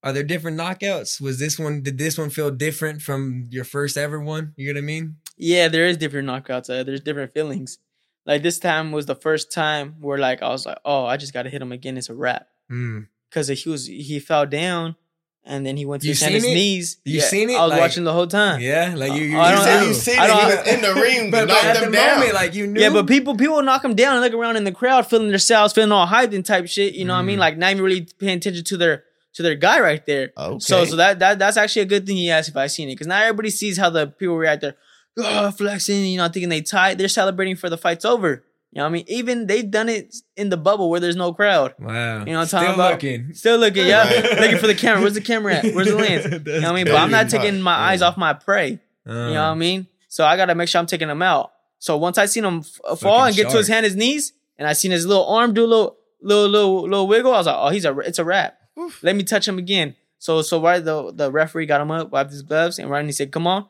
Are 0.03 0.13
there 0.13 0.23
different 0.23 0.57
knockouts? 0.57 1.19
Was 1.19 1.39
this 1.39 1.59
one? 1.59 1.81
Did 1.81 1.97
this 1.97 2.17
one 2.17 2.29
feel 2.29 2.51
different 2.51 3.01
from 3.01 3.47
your 3.49 3.63
first 3.65 3.97
ever 3.97 4.19
one? 4.19 4.53
You 4.55 4.73
know 4.73 4.77
what 4.77 4.83
I 4.83 4.85
mean? 4.85 5.17
Yeah, 5.37 5.67
there 5.67 5.85
is 5.85 5.97
different 5.97 6.27
knockouts. 6.27 6.69
Uh, 6.69 6.83
there's 6.83 7.01
different 7.01 7.33
feelings. 7.33 7.79
Like 8.25 8.43
this 8.43 8.59
time 8.59 8.91
was 8.91 9.07
the 9.07 9.15
first 9.15 9.51
time 9.51 9.95
where 9.99 10.17
like 10.17 10.41
I 10.41 10.49
was 10.49 10.65
like, 10.65 10.77
oh, 10.85 11.05
I 11.05 11.17
just 11.17 11.33
got 11.33 11.43
to 11.43 11.49
hit 11.49 11.61
him 11.61 11.71
again. 11.71 11.97
It's 11.97 12.09
a 12.09 12.15
wrap. 12.15 12.47
Mm. 12.71 13.07
because 13.29 13.47
he 13.47 13.67
was 13.69 13.87
he 13.87 14.19
fell 14.19 14.45
down 14.45 14.95
and 15.43 15.65
then 15.65 15.75
he 15.75 15.85
went 15.85 16.03
to 16.03 16.07
You 16.07 16.13
his, 16.13 16.43
knees. 16.43 16.97
You 17.03 17.19
seen 17.19 17.49
it? 17.49 17.55
I 17.55 17.63
was 17.63 17.71
Like- 17.71 17.81
watching 17.81 18.03
the 18.03 18.13
whole 18.13 18.27
time. 18.27 18.61
Yeah, 18.61 18.93
like 18.95 19.13
you. 19.13 19.23
you, 19.23 19.37
I 19.39 19.51
you 19.55 19.57
said 19.63 19.83
you 19.87 19.93
seen 19.95 20.19
I 20.19 20.25
it. 20.25 20.29
He 20.29 20.55
was 20.57 20.67
in 20.75 20.81
the 20.81 20.93
ring, 21.01 21.31
but, 21.31 21.47
but 21.47 21.53
knocked 21.53 21.63
at 21.65 21.77
him 21.77 21.91
the 21.91 21.97
down. 21.97 22.19
moment, 22.19 22.35
like 22.35 22.53
you 22.53 22.67
knew. 22.67 22.79
Yeah, 22.79 22.89
but 22.91 23.07
people 23.07 23.35
people 23.35 23.61
knock 23.63 23.83
him 23.83 23.95
down 23.95 24.13
and 24.17 24.21
look 24.21 24.33
around 24.33 24.55
in 24.57 24.65
the 24.65 24.71
crowd, 24.71 25.07
feeling 25.09 25.29
themselves, 25.29 25.73
feeling 25.73 25.91
all 25.91 26.05
hyped 26.07 26.35
and 26.35 26.45
type 26.45 26.67
shit. 26.67 26.93
You 26.93 27.05
know 27.05 27.13
what 27.13 27.19
I 27.19 27.23
mean? 27.23 27.37
Mm. 27.37 27.41
Like 27.41 27.57
not 27.57 27.71
even 27.71 27.83
really 27.83 28.01
paying 28.19 28.37
attention 28.37 28.63
to 28.65 28.77
their 28.77 29.03
to 29.39 29.43
their 29.43 29.55
guy 29.55 29.79
right 29.79 30.05
there. 30.05 30.31
Okay. 30.37 30.59
So 30.59 30.83
so 30.83 30.97
that 30.97 31.19
that 31.19 31.39
that's 31.39 31.55
actually 31.55 31.83
a 31.83 31.85
good 31.85 32.05
thing 32.05 32.17
he 32.17 32.29
asked 32.29 32.49
if 32.49 32.57
I 32.57 32.67
seen 32.67 32.89
it 32.89 32.93
because 32.95 33.07
not 33.07 33.23
everybody 33.23 33.49
sees 33.49 33.77
how 33.77 33.89
the 33.89 34.07
people 34.07 34.37
react. 34.37 34.61
They're 34.61 34.75
oh, 35.17 35.49
flexing, 35.51 36.05
you 36.05 36.17
know, 36.17 36.27
thinking 36.27 36.49
they 36.49 36.61
tied. 36.61 36.97
They're 36.97 37.07
celebrating 37.07 37.55
for 37.55 37.69
the 37.69 37.77
fight's 37.77 38.03
over. 38.03 38.43
You 38.71 38.77
know 38.79 38.83
what 38.83 38.89
I 38.89 38.91
mean? 38.91 39.05
Even 39.07 39.47
they've 39.47 39.69
done 39.71 39.87
it 39.89 40.13
in 40.35 40.49
the 40.49 40.57
bubble 40.57 40.89
where 40.89 40.99
there's 40.99 41.15
no 41.15 41.33
crowd. 41.33 41.73
wow, 41.79 42.19
You 42.19 42.25
know 42.33 42.33
what 42.33 42.41
I'm 42.41 42.45
Still 42.47 42.59
talking 42.59 42.73
about? 42.75 42.91
looking. 42.91 43.33
Still 43.33 43.57
looking, 43.57 43.87
yeah. 43.87 44.03
Right. 44.21 44.39
looking 44.41 44.57
for 44.59 44.67
the 44.67 44.75
camera. 44.75 45.01
Where's 45.01 45.15
the 45.15 45.21
camera 45.21 45.55
at? 45.55 45.73
Where's 45.73 45.87
the 45.87 45.95
lens? 46.05 46.25
You 46.25 46.39
know 46.61 46.67
what 46.67 46.71
I 46.71 46.75
mean? 46.75 46.85
But 46.85 46.95
I'm 46.97 47.09
not 47.09 47.29
taking 47.29 47.61
my 47.61 47.73
eyes 47.73 48.01
off 48.01 48.17
my 48.17 48.33
prey. 48.33 48.79
You 49.05 49.13
know 49.13 49.31
what 49.31 49.39
I 49.39 49.53
mean? 49.55 49.87
So 50.09 50.23
I 50.25 50.37
gotta 50.37 50.53
make 50.53 50.67
sure 50.69 50.79
I'm 50.79 50.85
taking 50.85 51.09
him 51.09 51.21
out. 51.21 51.51
So 51.79 51.97
once 51.97 52.17
I 52.17 52.25
seen 52.25 52.43
him 52.45 52.59
f- 52.59 52.79
uh, 52.83 52.95
fall 52.95 53.23
and 53.23 53.35
get 53.35 53.49
to 53.49 53.57
his 53.57 53.67
hand, 53.69 53.85
his 53.85 53.95
knees, 53.95 54.33
and 54.57 54.67
I 54.67 54.73
seen 54.73 54.91
his 54.91 55.05
little 55.07 55.25
arm 55.27 55.53
do 55.53 55.63
a 55.63 55.65
little, 55.65 55.97
little, 56.21 56.47
little, 56.49 56.81
little 56.83 57.07
wiggle, 57.07 57.33
I 57.33 57.37
was 57.37 57.47
like, 57.47 57.55
oh, 57.57 57.69
he's 57.69 57.85
a, 57.85 57.97
it's 57.99 58.19
a 58.19 58.25
wrap. 58.25 58.58
Let 59.01 59.15
me 59.15 59.23
touch 59.23 59.47
him 59.47 59.57
again. 59.57 59.95
So, 60.17 60.41
so 60.41 60.61
right, 60.61 60.83
the 60.83 61.11
the 61.13 61.31
referee 61.31 61.65
got 61.65 61.81
him 61.81 61.91
up, 61.91 62.11
wiped 62.11 62.31
his 62.31 62.41
gloves, 62.41 62.77
and 62.79 62.89
right, 62.89 62.99
and 62.99 63.07
he 63.07 63.13
said, 63.13 63.31
"Come 63.31 63.47
on." 63.47 63.65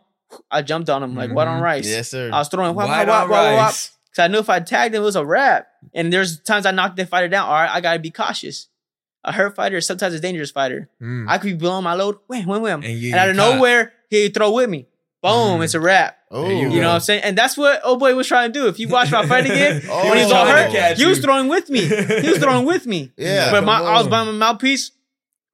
I 0.51 0.61
jumped 0.61 0.89
on 0.89 1.01
him 1.03 1.15
like 1.15 1.31
white 1.31 1.47
on 1.47 1.59
Mhm. 1.59 1.63
rice. 1.63 1.87
Yes, 1.87 2.09
sir. 2.11 2.29
I 2.31 2.37
was 2.39 2.49
throwing 2.49 2.75
White 2.75 2.83
on 2.89 3.07
whop, 3.07 3.07
whop, 3.07 3.29
whop, 3.29 3.57
rice. 3.67 3.91
Cause 4.15 4.23
I 4.23 4.27
knew 4.27 4.37
if 4.39 4.49
I 4.49 4.59
tagged 4.59 4.93
him, 4.93 5.01
it 5.01 5.05
was 5.05 5.15
a 5.15 5.25
wrap. 5.25 5.67
And 5.93 6.11
there's 6.13 6.39
times 6.41 6.65
I 6.67 6.71
knocked 6.71 6.97
the 6.97 7.05
fighter 7.05 7.27
down. 7.27 7.47
All 7.47 7.53
right, 7.53 7.69
I 7.69 7.81
gotta 7.81 7.99
be 7.99 8.11
cautious. 8.11 8.67
A 9.23 9.31
hurt 9.31 9.55
fighter 9.55 9.77
is 9.77 9.85
sometimes 9.87 10.13
a 10.13 10.19
dangerous 10.19 10.51
fighter. 10.51 10.89
Mm. 11.01 11.25
I 11.27 11.37
could 11.39 11.47
be 11.51 11.53
blowing 11.55 11.83
my 11.83 11.93
load, 11.93 12.17
wham, 12.27 12.45
wham, 12.45 12.61
wham. 12.61 12.81
And 12.83 12.91
And, 12.91 12.99
you- 12.99 13.15
out 13.15 13.29
of 13.29 13.35
caught. 13.37 13.55
nowhere, 13.55 13.93
he 14.09 14.29
throw 14.29 14.51
with 14.51 14.69
me. 14.69 14.87
Boom, 15.21 15.59
Mhm. 15.59 15.63
it's 15.65 15.73
a 15.73 15.79
wrap. 15.79 16.17
Oh, 16.31 16.43
There 16.43 16.53
You 16.53 16.79
know 16.81 16.87
what 16.89 16.93
I'm 16.95 16.99
saying? 17.01 17.23
And 17.23 17.37
that's 17.37 17.57
what 17.57 17.81
oh 17.83 17.97
boy 17.97 18.13
was 18.15 18.27
trying 18.27 18.53
to 18.53 18.59
do. 18.59 18.67
If 18.67 18.79
you 18.79 18.87
watch 18.87 19.11
my 19.11 19.25
fight 19.25 19.45
again, 19.45 19.81
Oh, 19.89 20.09
when 20.09 20.17
he 20.17 20.23
was 20.23 20.31
all 20.31 20.45
hurt, 20.45 20.71
he 20.97 21.05
was 21.05 21.19
throwing 21.19 21.47
with 21.47 21.69
me. 21.69 21.81
He 21.85 22.29
was 22.29 22.37
throwing 22.39 22.65
with 22.65 22.85
me. 22.85 23.11
Yeah. 23.17 23.51
But 23.51 23.63
my 23.63 23.79
I 23.81 23.97
was 23.97 24.07
by 24.07 24.23
my 24.23 24.31
mouthpiece, 24.31 24.91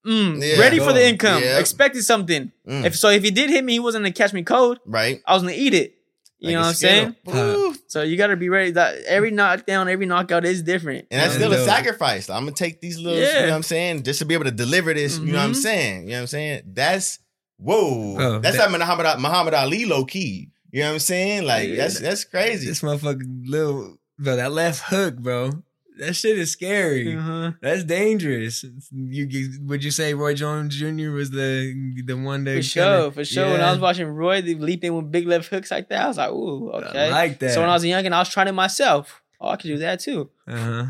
mm, 0.06 0.42
Yeah. 0.42 0.60
ready 0.60 0.80
for 0.80 0.94
the 0.94 1.08
income. 1.08 1.42
Yeah. 1.44 1.60
Expected 1.60 2.04
something. 2.04 2.52
Mm. 2.68 2.86
If 2.86 2.96
so, 2.96 3.10
if 3.10 3.24
he 3.24 3.32
did 3.32 3.50
hit 3.50 3.64
me, 3.64 3.74
he 3.74 3.80
wasn't 3.80 4.04
gonna 4.04 4.14
catch 4.14 4.34
me 4.34 4.44
cold. 4.44 4.80
right. 4.86 5.22
I 5.26 5.34
was 5.34 5.44
gonna 5.44 5.54
eat 5.56 5.74
it. 5.74 5.94
You 6.40 6.48
Like 6.50 6.54
know 6.56 6.60
what 6.62 6.68
I'm 6.68 6.74
saying? 6.76 7.16
Skittle. 7.28 7.74
So 7.88 8.02
you 8.04 8.18
got 8.18 8.28
to 8.28 8.36
be 8.36 8.50
ready. 8.50 8.72
That 8.72 8.96
every 9.08 9.32
knockdown, 9.32 9.88
every 9.88 10.06
knockout 10.06 10.44
is 10.46 10.62
different. 10.62 11.08
And 11.10 11.22
that's 11.22 11.34
Yeah. 11.40 11.48
still 11.48 11.54
a 11.54 11.64
sacrifice. 11.66 12.30
I'm 12.30 12.44
gonna 12.44 12.52
take 12.52 12.82
these 12.82 13.00
little, 13.00 13.18
you 13.18 13.24
Yeah. 13.26 13.42
know 13.46 13.50
what 13.52 13.56
I'm 13.56 13.64
saying, 13.64 14.04
just 14.04 14.20
to 14.20 14.26
be 14.26 14.34
able 14.34 14.44
to 14.44 14.52
deliver 14.52 14.94
this. 14.94 15.18
You 15.18 15.28
know 15.32 15.38
what 15.40 15.46
I'm 15.46 15.52
Mhm. 15.54 15.56
saying? 15.56 16.02
You 16.04 16.08
know 16.10 16.16
what 16.18 16.22
I'm 16.22 16.28
saying? 16.28 16.62
That's 16.74 17.20
whoa. 17.58 18.18
Oh, 18.20 18.40
that's 18.40 18.58
that- 18.58 18.70
like 18.70 18.80
Muhammad 18.80 19.20
Muhammad 19.20 19.54
Ali 19.54 19.86
low 19.86 20.04
key. 20.06 20.50
You 20.72 20.82
know 20.82 20.88
what 20.88 20.94
I'm 20.96 21.00
saying? 21.00 21.46
Like 21.46 21.70
Yeah. 21.70 21.76
that's 21.78 22.00
that's 22.00 22.24
crazy. 22.26 22.68
This 22.68 22.82
motherfucker, 22.82 23.24
little 23.46 23.98
bro, 24.20 24.36
that 24.36 24.52
left 24.52 24.82
hook, 24.82 25.16
bro. 25.18 25.64
That 25.98 26.14
shit 26.16 26.38
is 26.38 26.52
scary. 26.52 27.16
Uh-huh. 27.16 27.52
That's 27.62 27.84
dangerous. 27.84 28.66
You, 28.92 29.60
would 29.66 29.84
you 29.84 29.92
say 29.92 30.14
Roy 30.14 30.34
Jones 30.34 30.76
Jr. 30.76 31.12
was 31.12 31.32
the 31.32 31.74
the 32.06 32.18
one 32.18 32.44
that 32.44 32.52
For 32.52 32.70
kinda- 32.70 33.02
sure, 33.02 33.12
for 33.12 33.26
sure. 33.26 33.52
When 33.52 33.62
I 33.62 33.72
was 33.72 33.80
watching 33.80 34.08
Roy 34.08 34.42
they 34.42 34.56
leap 34.56 34.84
in 34.84 34.96
with 34.96 35.12
big 35.12 35.28
left 35.28 35.48
hooks 35.50 35.72
like 35.72 35.90
that, 35.90 36.04
I 36.04 36.08
was 36.08 36.18
like, 36.18 36.32
ooh, 36.32 36.72
okay. 36.72 37.08
I 37.08 37.10
like 37.10 37.40
that. 37.40 37.52
So 37.52 37.62
when 37.62 37.70
I 37.70 37.74
was 37.74 37.86
young 37.86 38.06
and 38.06 38.14
I 38.14 38.20
was 38.20 38.30
trying 38.30 38.48
it 38.48 38.54
myself, 38.54 39.22
oh, 39.40 39.50
I 39.50 39.56
could 39.56 39.68
do 39.68 39.78
that 39.78 40.00
too. 40.02 40.30
Uh-huh. 40.48 40.86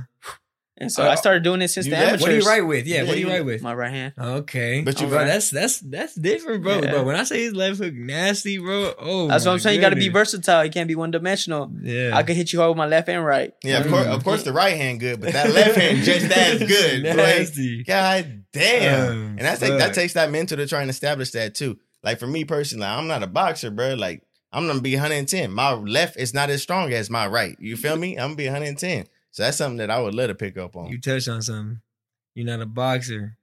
And 0.78 0.92
so 0.92 1.04
Uh, 1.04 1.10
I 1.10 1.16
started 1.16 1.42
doing 1.44 1.62
it 1.62 1.70
since 1.70 1.86
you 1.86 1.92
the 1.92 1.98
amateurs. 1.98 2.22
what 2.22 2.30
do 2.32 2.36
you 2.36 2.42
write 2.46 2.68
with? 2.68 2.86
Yeah, 2.86 3.04
what 3.04 3.14
do 3.14 3.20
you 3.22 3.30
write 3.30 3.46
with? 3.46 3.62
My 3.62 3.74
right 3.74 3.92
hand. 3.92 4.14
Okay, 4.20 4.82
But 4.82 5.00
you 5.00 5.08
bro, 5.08 5.20
right. 5.20 5.26
that's 5.26 5.50
that's 5.50 5.80
that's 5.80 6.16
different, 6.16 6.64
bro. 6.64 6.82
Yeah. 6.82 6.92
Bro, 6.92 7.04
when 7.06 7.16
I 7.16 7.24
say 7.24 7.44
his 7.44 7.54
left 7.54 7.78
hook 7.80 7.94
nasty, 7.94 8.58
bro, 8.58 8.94
oh, 9.00 9.28
That's 9.30 9.46
what 9.46 9.54
I'm 9.54 9.60
saying. 9.60 9.76
You 9.78 9.82
got 9.82 9.92
to 9.92 9.96
be 9.96 10.10
versatile. 10.10 10.66
You 10.66 10.72
can't 10.72 10.90
be 10.90 10.96
one 10.96 11.12
dimensional. 11.12 11.72
Yeah. 11.82 12.12
I 12.14 12.24
could 12.24 12.36
hit 12.36 12.52
you 12.52 12.60
hard 12.60 12.72
with 12.72 12.78
my 12.78 12.88
left 12.88 13.08
and 13.08 13.24
right. 13.24 13.54
Yeah, 13.64 13.80
of 13.80 13.88
course, 13.88 14.06
of 14.06 14.24
course, 14.26 14.44
the 14.44 14.52
right 14.52 14.76
hand 14.76 15.00
good, 15.00 15.22
but 15.22 15.32
that 15.32 15.54
left 15.54 15.76
hand 15.78 16.00
just 16.04 16.30
as 16.30 16.60
good. 16.68 17.04
Nasty. 17.04 17.78
Like, 17.78 17.88
God 17.88 18.44
damn. 18.52 19.12
Um, 19.12 19.18
and 19.38 19.40
that's 19.42 19.62
like, 19.62 19.78
that 19.78 19.94
takes 19.94 20.14
that 20.14 20.30
mental 20.30 20.58
to 20.58 20.68
try 20.68 20.82
and 20.82 20.90
establish 20.90 21.32
that 21.32 21.56
too. 21.56 21.80
Like 22.04 22.20
for 22.20 22.28
me 22.28 22.44
personally, 22.44 22.86
I'm 22.86 23.08
not 23.08 23.24
a 23.24 23.28
boxer, 23.28 23.72
bro. 23.72 23.94
Like 23.94 24.24
I'm 24.52 24.68
gonna 24.68 24.82
be 24.82 24.94
110. 24.94 25.52
My 25.52 25.72
left 25.72 26.18
is 26.18 26.34
not 26.34 26.50
as 26.50 26.62
strong 26.62 26.92
as 26.94 27.10
my 27.10 27.28
right. 27.28 27.56
You 27.60 27.78
feel 27.78 27.96
me? 27.96 28.16
I'm 28.18 28.28
gonna 28.30 28.36
be 28.36 28.46
110. 28.46 29.06
So 29.36 29.44
that's 29.44 29.58
something 29.58 29.80
that 29.80 29.92
I 29.92 30.00
would 30.00 30.16
love 30.16 30.30
to 30.30 30.34
pick 30.36 30.58
up 30.58 30.78
on. 30.78 30.88
You 30.88 30.98
touched 30.98 31.28
on 31.28 31.42
something. 31.42 31.82
You're 32.36 32.46
not 32.46 32.62
a 32.62 32.66
boxer, 32.66 33.38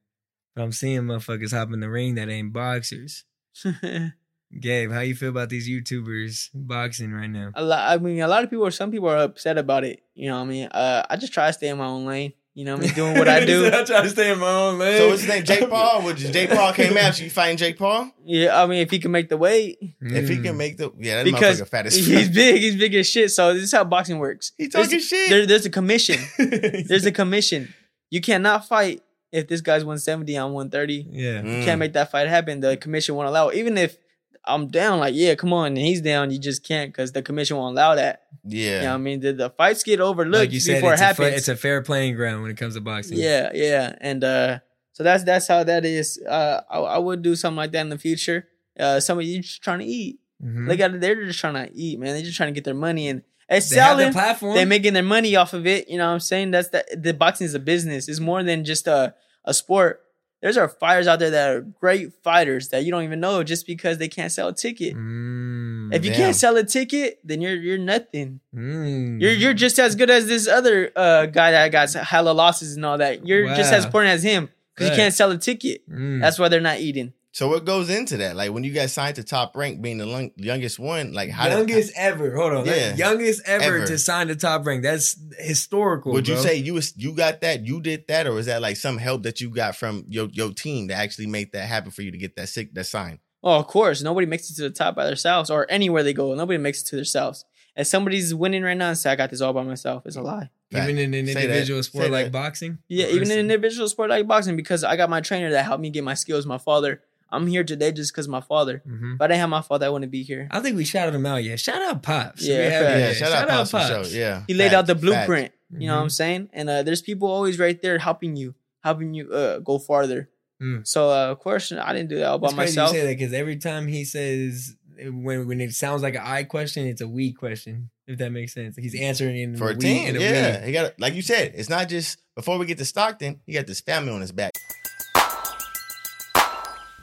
but 0.57 0.63
I'm 0.63 0.73
seeing 0.73 1.03
motherfuckers 1.03 1.53
hop 1.53 1.71
in 1.71 1.81
the 1.81 1.91
ring 1.91 2.15
that 2.15 2.31
ain't 2.31 2.51
boxers. 2.51 3.25
Gabe, 4.61 4.91
how 4.91 5.01
you 5.01 5.15
feel 5.15 5.29
about 5.29 5.51
these 5.51 5.69
YouTubers 5.69 6.49
boxing 6.55 7.13
right 7.13 7.29
now? 7.29 7.51
a 7.55 7.63
lot. 7.63 7.91
I 7.91 7.99
mean, 8.03 8.21
a 8.21 8.27
lot 8.27 8.43
of 8.43 8.49
people. 8.49 8.65
or 8.65 8.71
Some 8.71 8.91
people 8.91 9.11
are 9.11 9.19
upset 9.19 9.59
about 9.59 9.85
it. 9.85 10.03
You 10.15 10.31
know 10.31 10.37
what 10.37 10.45
I 10.45 10.47
mean? 10.47 10.67
Uh, 10.69 11.05
I 11.11 11.17
just 11.17 11.35
try 11.35 11.49
to 11.49 11.53
stay 11.53 11.69
in 11.69 11.77
my 11.77 11.85
own 11.85 12.07
lane. 12.07 12.33
You 12.55 12.67
know 12.67 12.75
what 12.75 12.83
I 12.83 12.87
mean? 12.87 12.95
Doing 12.95 13.19
what 13.19 13.29
I 13.29 13.45
do. 13.47 13.67
I 13.73 13.83
try 13.83 14.03
to 14.03 14.11
stay 14.11 14.31
in 14.31 14.39
my 14.39 14.51
own 14.51 14.79
lane. 14.79 14.99
So 14.99 15.09
what's 15.09 15.23
his 15.23 15.31
name? 15.31 15.43
Jake 15.43 15.71
Paul? 15.71 16.03
Would 16.03 16.19
Jake 16.19 16.51
Paul 16.51 16.73
came 16.75 16.97
after 16.99 17.25
you 17.25 17.31
fighting 17.31 17.57
Jake 17.57 17.79
Paul? 17.79 18.11
Yeah, 18.27 18.63
I 18.63 18.67
mean, 18.67 18.81
if 18.83 18.91
he 18.91 18.99
can 18.99 19.11
make 19.11 19.31
the 19.31 19.39
weight, 19.39 19.79
If 20.01 20.29
he 20.29 20.37
Mm. 20.37 20.43
can 20.45 20.57
make 20.59 20.77
the 20.77 20.93
yeah, 20.99 21.17
that 21.23 21.25
because 21.25 21.61
motherfucker 21.63 21.69
fat 21.69 21.87
as 21.87 21.95
he's 21.97 22.29
big, 22.29 22.61
he's 22.61 22.77
big 22.77 22.95
as 22.95 23.09
shit. 23.09 23.31
So 23.31 23.55
this 23.55 23.63
is 23.63 23.73
how 23.73 23.85
boxing 23.85 24.19
works. 24.19 24.53
He 24.59 24.69
talking 24.69 24.91
there's, 24.91 25.07
shit. 25.09 25.31
There, 25.31 25.47
there's 25.47 25.65
a 25.65 25.71
commission. 25.71 26.19
there's 26.39 27.07
a 27.07 27.13
commission. 27.13 27.73
You 28.11 28.21
cannot 28.21 28.69
fight 28.69 29.03
if 29.33 29.49
this 29.49 29.63
guy's 29.63 29.83
170 29.83 30.37
on 30.37 30.53
130. 30.53 31.07
Yeah. 31.11 31.41
Mm. 31.41 31.59
You 31.61 31.65
can't 31.65 31.79
make 31.79 31.95
that 31.95 32.11
fight 32.11 32.29
happen. 32.29 32.61
The 32.61 32.77
commission 32.77 33.15
won't 33.15 33.29
allow. 33.29 33.49
it. 33.49 33.57
Even 33.57 33.79
if 33.79 33.97
I'm 34.45 34.69
down, 34.69 34.99
like 34.99 35.15
yeah, 35.15 35.35
come 35.37 35.53
on, 35.53 35.69
and 35.69 35.79
he's 35.79 36.01
down, 36.01 36.31
you 36.31 36.39
just 36.39 36.65
can't 36.67 36.91
because 36.93 37.13
the 37.13 37.23
commission 37.23 37.57
won't 37.57 37.75
allow 37.77 37.95
that. 37.95 38.23
Yeah. 38.45 38.77
You 38.77 38.81
know 38.83 38.89
what 38.89 38.95
I 38.95 38.99
mean? 38.99 39.21
The, 39.21 39.33
the 39.33 39.51
fights 39.51 39.83
get 39.85 40.01
overlooked 40.01 40.41
like 40.47 40.53
you 40.53 40.59
said, 40.61 40.75
before 40.77 40.91
it 40.91 40.95
it's 40.95 41.03
a, 41.03 41.05
happens. 41.05 41.29
fa- 41.31 41.37
it's 41.37 41.49
a 41.49 41.57
fair 41.57 41.81
playing 41.83 42.17
ground 42.17 42.43
when 42.43 42.51
it 42.51 42.57
comes 42.57 42.75
to 42.75 42.81
boxing. 42.81 43.19
Yeah, 43.19 43.51
yeah, 43.55 43.95
and 44.01 44.25
uh, 44.25 44.59
so 44.93 45.05
that's 45.05 45.23
that's 45.25 45.47
how 45.47 45.63
that 45.65 45.85
is. 45.85 46.21
Uh, 46.29 46.61
I, 46.71 46.79
I 46.79 46.99
would 46.99 47.23
do 47.23 47.37
something 47.37 47.57
like 47.57 47.73
that 47.73 47.83
in 47.83 47.89
the 47.91 47.99
future. 47.99 48.49
Uh, 48.79 48.99
some 49.01 49.19
of 49.19 49.25
you 49.25 49.43
just 49.43 49.63
trying 49.63 49.79
to 49.81 49.85
eat. 49.85 50.19
Mhm. 50.43 50.67
Look 50.67 50.81
at 50.81 50.93
it; 50.95 51.01
they're 51.01 51.25
just 51.25 51.39
trying 51.39 51.55
to 51.55 51.71
eat, 51.73 52.01
man. 52.01 52.15
They're 52.15 52.25
just 52.25 52.37
trying 52.37 52.49
to 52.53 52.55
get 52.55 52.65
their 52.65 52.75
money 52.75 53.09
and 53.09 53.23
it's 53.49 53.69
They 53.71 53.77
have 53.77 53.97
the 53.97 54.03
selling. 54.05 54.13
platform. 54.13 54.55
They're 54.57 54.67
making 54.67 54.95
their 54.95 55.03
money 55.03 55.37
off 55.37 55.53
of 55.53 55.67
it. 55.69 55.89
You 55.89 55.99
know 55.99 56.07
what 56.07 56.15
I'm 56.15 56.21
saying? 56.21 56.51
That's 56.51 56.69
the 56.71 56.85
the 56.97 57.15
boxing 57.15 57.45
is 57.45 57.55
a 57.55 57.59
business. 57.61 58.09
It's 58.09 58.19
more 58.19 58.43
than 58.43 58.65
just 58.65 58.87
a 58.89 59.15
a 59.45 59.55
sport. 59.55 60.01
There's 60.43 60.57
are 60.57 60.69
fighters 60.69 61.07
out 61.07 61.21
there 61.21 61.31
that 61.31 61.51
are 61.51 61.61
great 61.61 62.13
fighters 62.25 62.71
that 62.71 62.85
you 62.85 62.91
don't 62.91 63.05
even 63.05 63.21
know 63.21 63.45
just 63.45 63.65
because 63.65 63.99
they 63.99 64.09
can't 64.09 64.33
sell 64.33 64.49
a 64.49 64.53
ticket. 64.53 64.95
Mm, 64.97 65.95
if 65.95 66.05
you 66.05 66.11
damn. 66.11 66.19
can't 66.21 66.37
sell 66.37 66.57
a 66.57 66.65
ticket, 66.65 67.21
then 67.25 67.41
you're 67.41 67.55
you're 67.55 67.79
nothing. 67.79 68.41
mm. 68.55 69.21
You're 69.21 69.33
you're 69.33 69.55
just 69.55 69.79
as 69.79 69.95
good 69.95 70.11
as 70.11 70.27
this 70.27 70.49
other 70.49 70.91
uh, 70.97 71.27
guy 71.27 71.53
that 71.53 71.71
got 71.71 71.93
hella 71.93 72.33
losses 72.33 72.75
and 72.75 72.85
all 72.85 72.99
that. 72.99 73.25
You're 73.27 73.47
just 73.55 73.73
as 73.73 73.85
Wow. 73.85 73.87
important 73.89 74.15
as 74.15 74.23
him 74.25 74.49
because 74.75 74.91
you 74.91 74.97
can't 74.97 75.15
sell 75.15 75.31
a 75.31 75.39
ticket. 75.39 75.89
Mm. 75.89 76.21
That's 76.21 76.39
why 76.41 76.49
they're 76.49 76.61
not 76.61 76.81
eating. 76.81 77.13
So 77.35 77.49
what 77.49 77.65
goes 77.65 77.89
into 77.89 78.19
that? 78.19 78.37
Like 78.37 78.53
when 78.53 78.63
you 78.63 78.75
got 78.75 78.91
signed 78.91 79.17
to 79.17 79.25
top 79.25 79.57
rank, 79.57 79.81
being 79.81 79.97
the 79.97 80.05
lung- 80.05 80.33
youngest 80.37 80.79
one, 80.79 81.13
like 81.15 81.31
how 81.31 81.49
did- 81.49 81.57
youngest 81.71 81.93
ever. 81.97 82.37
Hold 82.37 82.53
on, 82.53 82.67
Yeah. 82.67 82.89
like, 82.91 82.99
youngest 82.99 83.43
ever, 83.47 83.65
Ever. 83.79 83.87
to 83.87 83.99
sign 83.99 84.29
the 84.29 84.37
top 84.37 84.67
rank. 84.67 84.83
That's 84.83 85.17
historical. 85.39 86.13
Would 86.13 86.29
you 86.29 86.37
say 86.37 86.57
you 86.57 86.75
was 86.75 86.93
you 86.97 87.13
got 87.15 87.41
that, 87.41 87.65
you 87.67 87.81
did 87.81 88.07
that, 88.09 88.27
or 88.27 88.39
is 88.39 88.47
that 88.47 88.61
like 88.61 88.77
some 88.77 88.99
help 88.99 89.23
that 89.23 89.41
you 89.41 89.49
got 89.49 89.77
from 89.77 90.05
your 90.09 90.29
your 90.33 90.53
team 90.53 90.89
to 90.89 90.95
actually 90.95 91.27
make 91.27 91.53
that 91.53 91.67
happen 91.69 91.91
for 91.91 92.03
you 92.03 92.11
to 92.11 92.19
get 92.19 92.37
that 92.37 92.49
sick 92.51 92.75
that 92.75 92.85
sign? 92.85 93.19
Oh, 93.43 93.59
of 93.59 93.67
course. 93.67 94.03
Nobody 94.03 94.27
makes 94.27 94.51
it 94.51 94.55
to 94.57 94.63
the 94.63 94.71
top 94.71 94.95
by 94.95 95.07
themselves 95.07 95.49
or 95.51 95.67
anywhere 95.71 96.03
they 96.03 96.13
go. 96.13 96.35
Nobody 96.35 96.59
makes 96.59 96.83
it 96.83 96.87
to 96.89 96.97
themselves. 96.97 97.45
And 97.75 97.87
somebody's 97.87 98.35
winning 98.35 98.63
right 98.63 98.77
now 98.77 98.89
and 98.91 98.99
say 98.99 99.11
I 99.11 99.17
got 99.17 99.31
this 99.31 99.41
all 99.41 99.55
by 99.55 99.63
myself, 99.63 100.05
it's 100.05 100.17
a 100.17 100.23
lie. 100.23 100.51
even 100.71 100.99
in 100.99 101.13
an 101.15 101.27
Say 101.27 101.33
that. 101.35 101.43
individual 101.45 101.83
sport 101.83 102.05
Say 102.05 102.11
like 102.11 102.27
that. 102.27 102.33
boxing? 102.33 102.79
Yeah, 102.89 103.07
even 103.07 103.25
in 103.31 103.33
an 103.33 103.39
individual 103.41 103.89
sport 103.89 104.11
like 104.11 104.27
boxing, 104.29 104.57
because 104.57 104.85
I 104.85 104.97
got 104.97 105.09
my 105.11 105.21
trainer 105.23 105.51
that 105.51 105.65
helped 105.65 105.81
me 105.81 105.89
get 105.91 106.05
my 106.05 106.15
skills, 106.15 106.45
my 106.47 106.59
father. 106.59 107.01
I'm 107.33 107.47
here 107.47 107.65
today 107.65 107.91
just 107.93 108.13
because 108.13 108.29
my 108.29 108.41
father. 108.43 108.83
Mhm. 108.87 109.15
If 109.17 109.21
I 109.21 109.27
didn't 109.27 109.41
have 109.41 109.49
my 109.49 109.63
father, 109.63 109.87
I 109.87 109.89
wouldn't 109.89 110.13
be 110.13 110.23
here. 110.23 110.47
I 110.51 110.61
think 110.61 110.77
we 110.77 110.85
shouted 110.85 111.15
him 111.15 111.27
out. 111.27 111.43
Yeah, 111.43 111.57
shout 111.57 111.81
out 111.83 112.03
pops. 112.03 112.47
Yeah, 112.47 112.59
We 112.59 112.65
have- 112.73 113.01
Yeah, 113.01 113.13
shout, 113.15 113.33
out 113.33 113.49
Pops 113.49 113.71
for 113.73 113.81
sure. 113.81 114.05
Yeah, 114.05 114.45
He 114.47 114.55
laid 114.55 114.75
out 114.75 114.87
the 114.87 114.95
blueprint. 114.95 115.53
facts. 115.53 115.59
You 115.81 115.87
know 115.89 115.97
what 115.97 116.03
I'm 116.03 116.09
Mhm. 116.09 116.13
saying? 116.13 116.49
And 116.53 116.69
uh, 116.69 116.83
there's 116.83 117.01
people 117.03 117.29
always 117.29 117.59
right 117.59 117.81
there 117.81 117.97
helping 117.99 118.37
you, 118.37 118.55
helping 118.85 119.15
you 119.15 119.33
uh, 119.33 119.59
go 119.61 119.79
farther. 119.79 120.29
Mm. 120.63 120.87
So 120.87 121.11
uh, 121.11 121.33
of 121.33 121.39
course 121.41 121.73
I 121.73 121.93
didn't 121.95 122.11
do 122.11 122.19
that 122.19 122.27
all 122.27 122.39
by 122.39 122.49
crazy 122.49 122.57
myself. 122.77 122.93
you 122.93 123.01
say 123.01 123.07
that 123.07 123.19
because 123.19 123.33
every 123.33 123.57
time 123.57 123.89
he 123.89 124.05
says 124.05 124.77
when 125.03 125.49
when 125.49 125.61
it 125.61 125.73
sounds 125.75 126.03
like 126.03 126.15
an 126.15 126.23
I 126.23 126.45
question, 126.45 126.87
it's 126.87 127.01
a 127.01 127.09
we 127.09 127.33
question. 127.33 127.91
If 128.07 128.19
that 128.19 128.31
makes 128.31 128.53
sense, 128.53 128.77
he's 128.77 128.95
answering 128.95 129.37
in 129.39 129.57
For 129.57 129.71
a 129.71 129.75
we, 129.75 129.81
team, 129.81 130.09
in 130.11 130.17
a 130.17 130.21
yeah, 130.21 130.61
we. 130.61 130.67
he 130.67 130.73
got 130.73 131.01
like 131.01 131.15
you 131.15 131.23
said. 131.23 131.53
It's 131.57 131.69
not 131.71 131.89
just 131.89 132.19
before 132.37 132.59
we 132.59 132.67
get 132.67 132.79
to 132.79 132.85
Stockton. 132.85 133.41
He 133.47 133.55
got 133.55 133.67
this 133.67 133.81
family 133.81 134.13
on 134.13 134.21
his 134.21 134.31
back. 134.33 134.53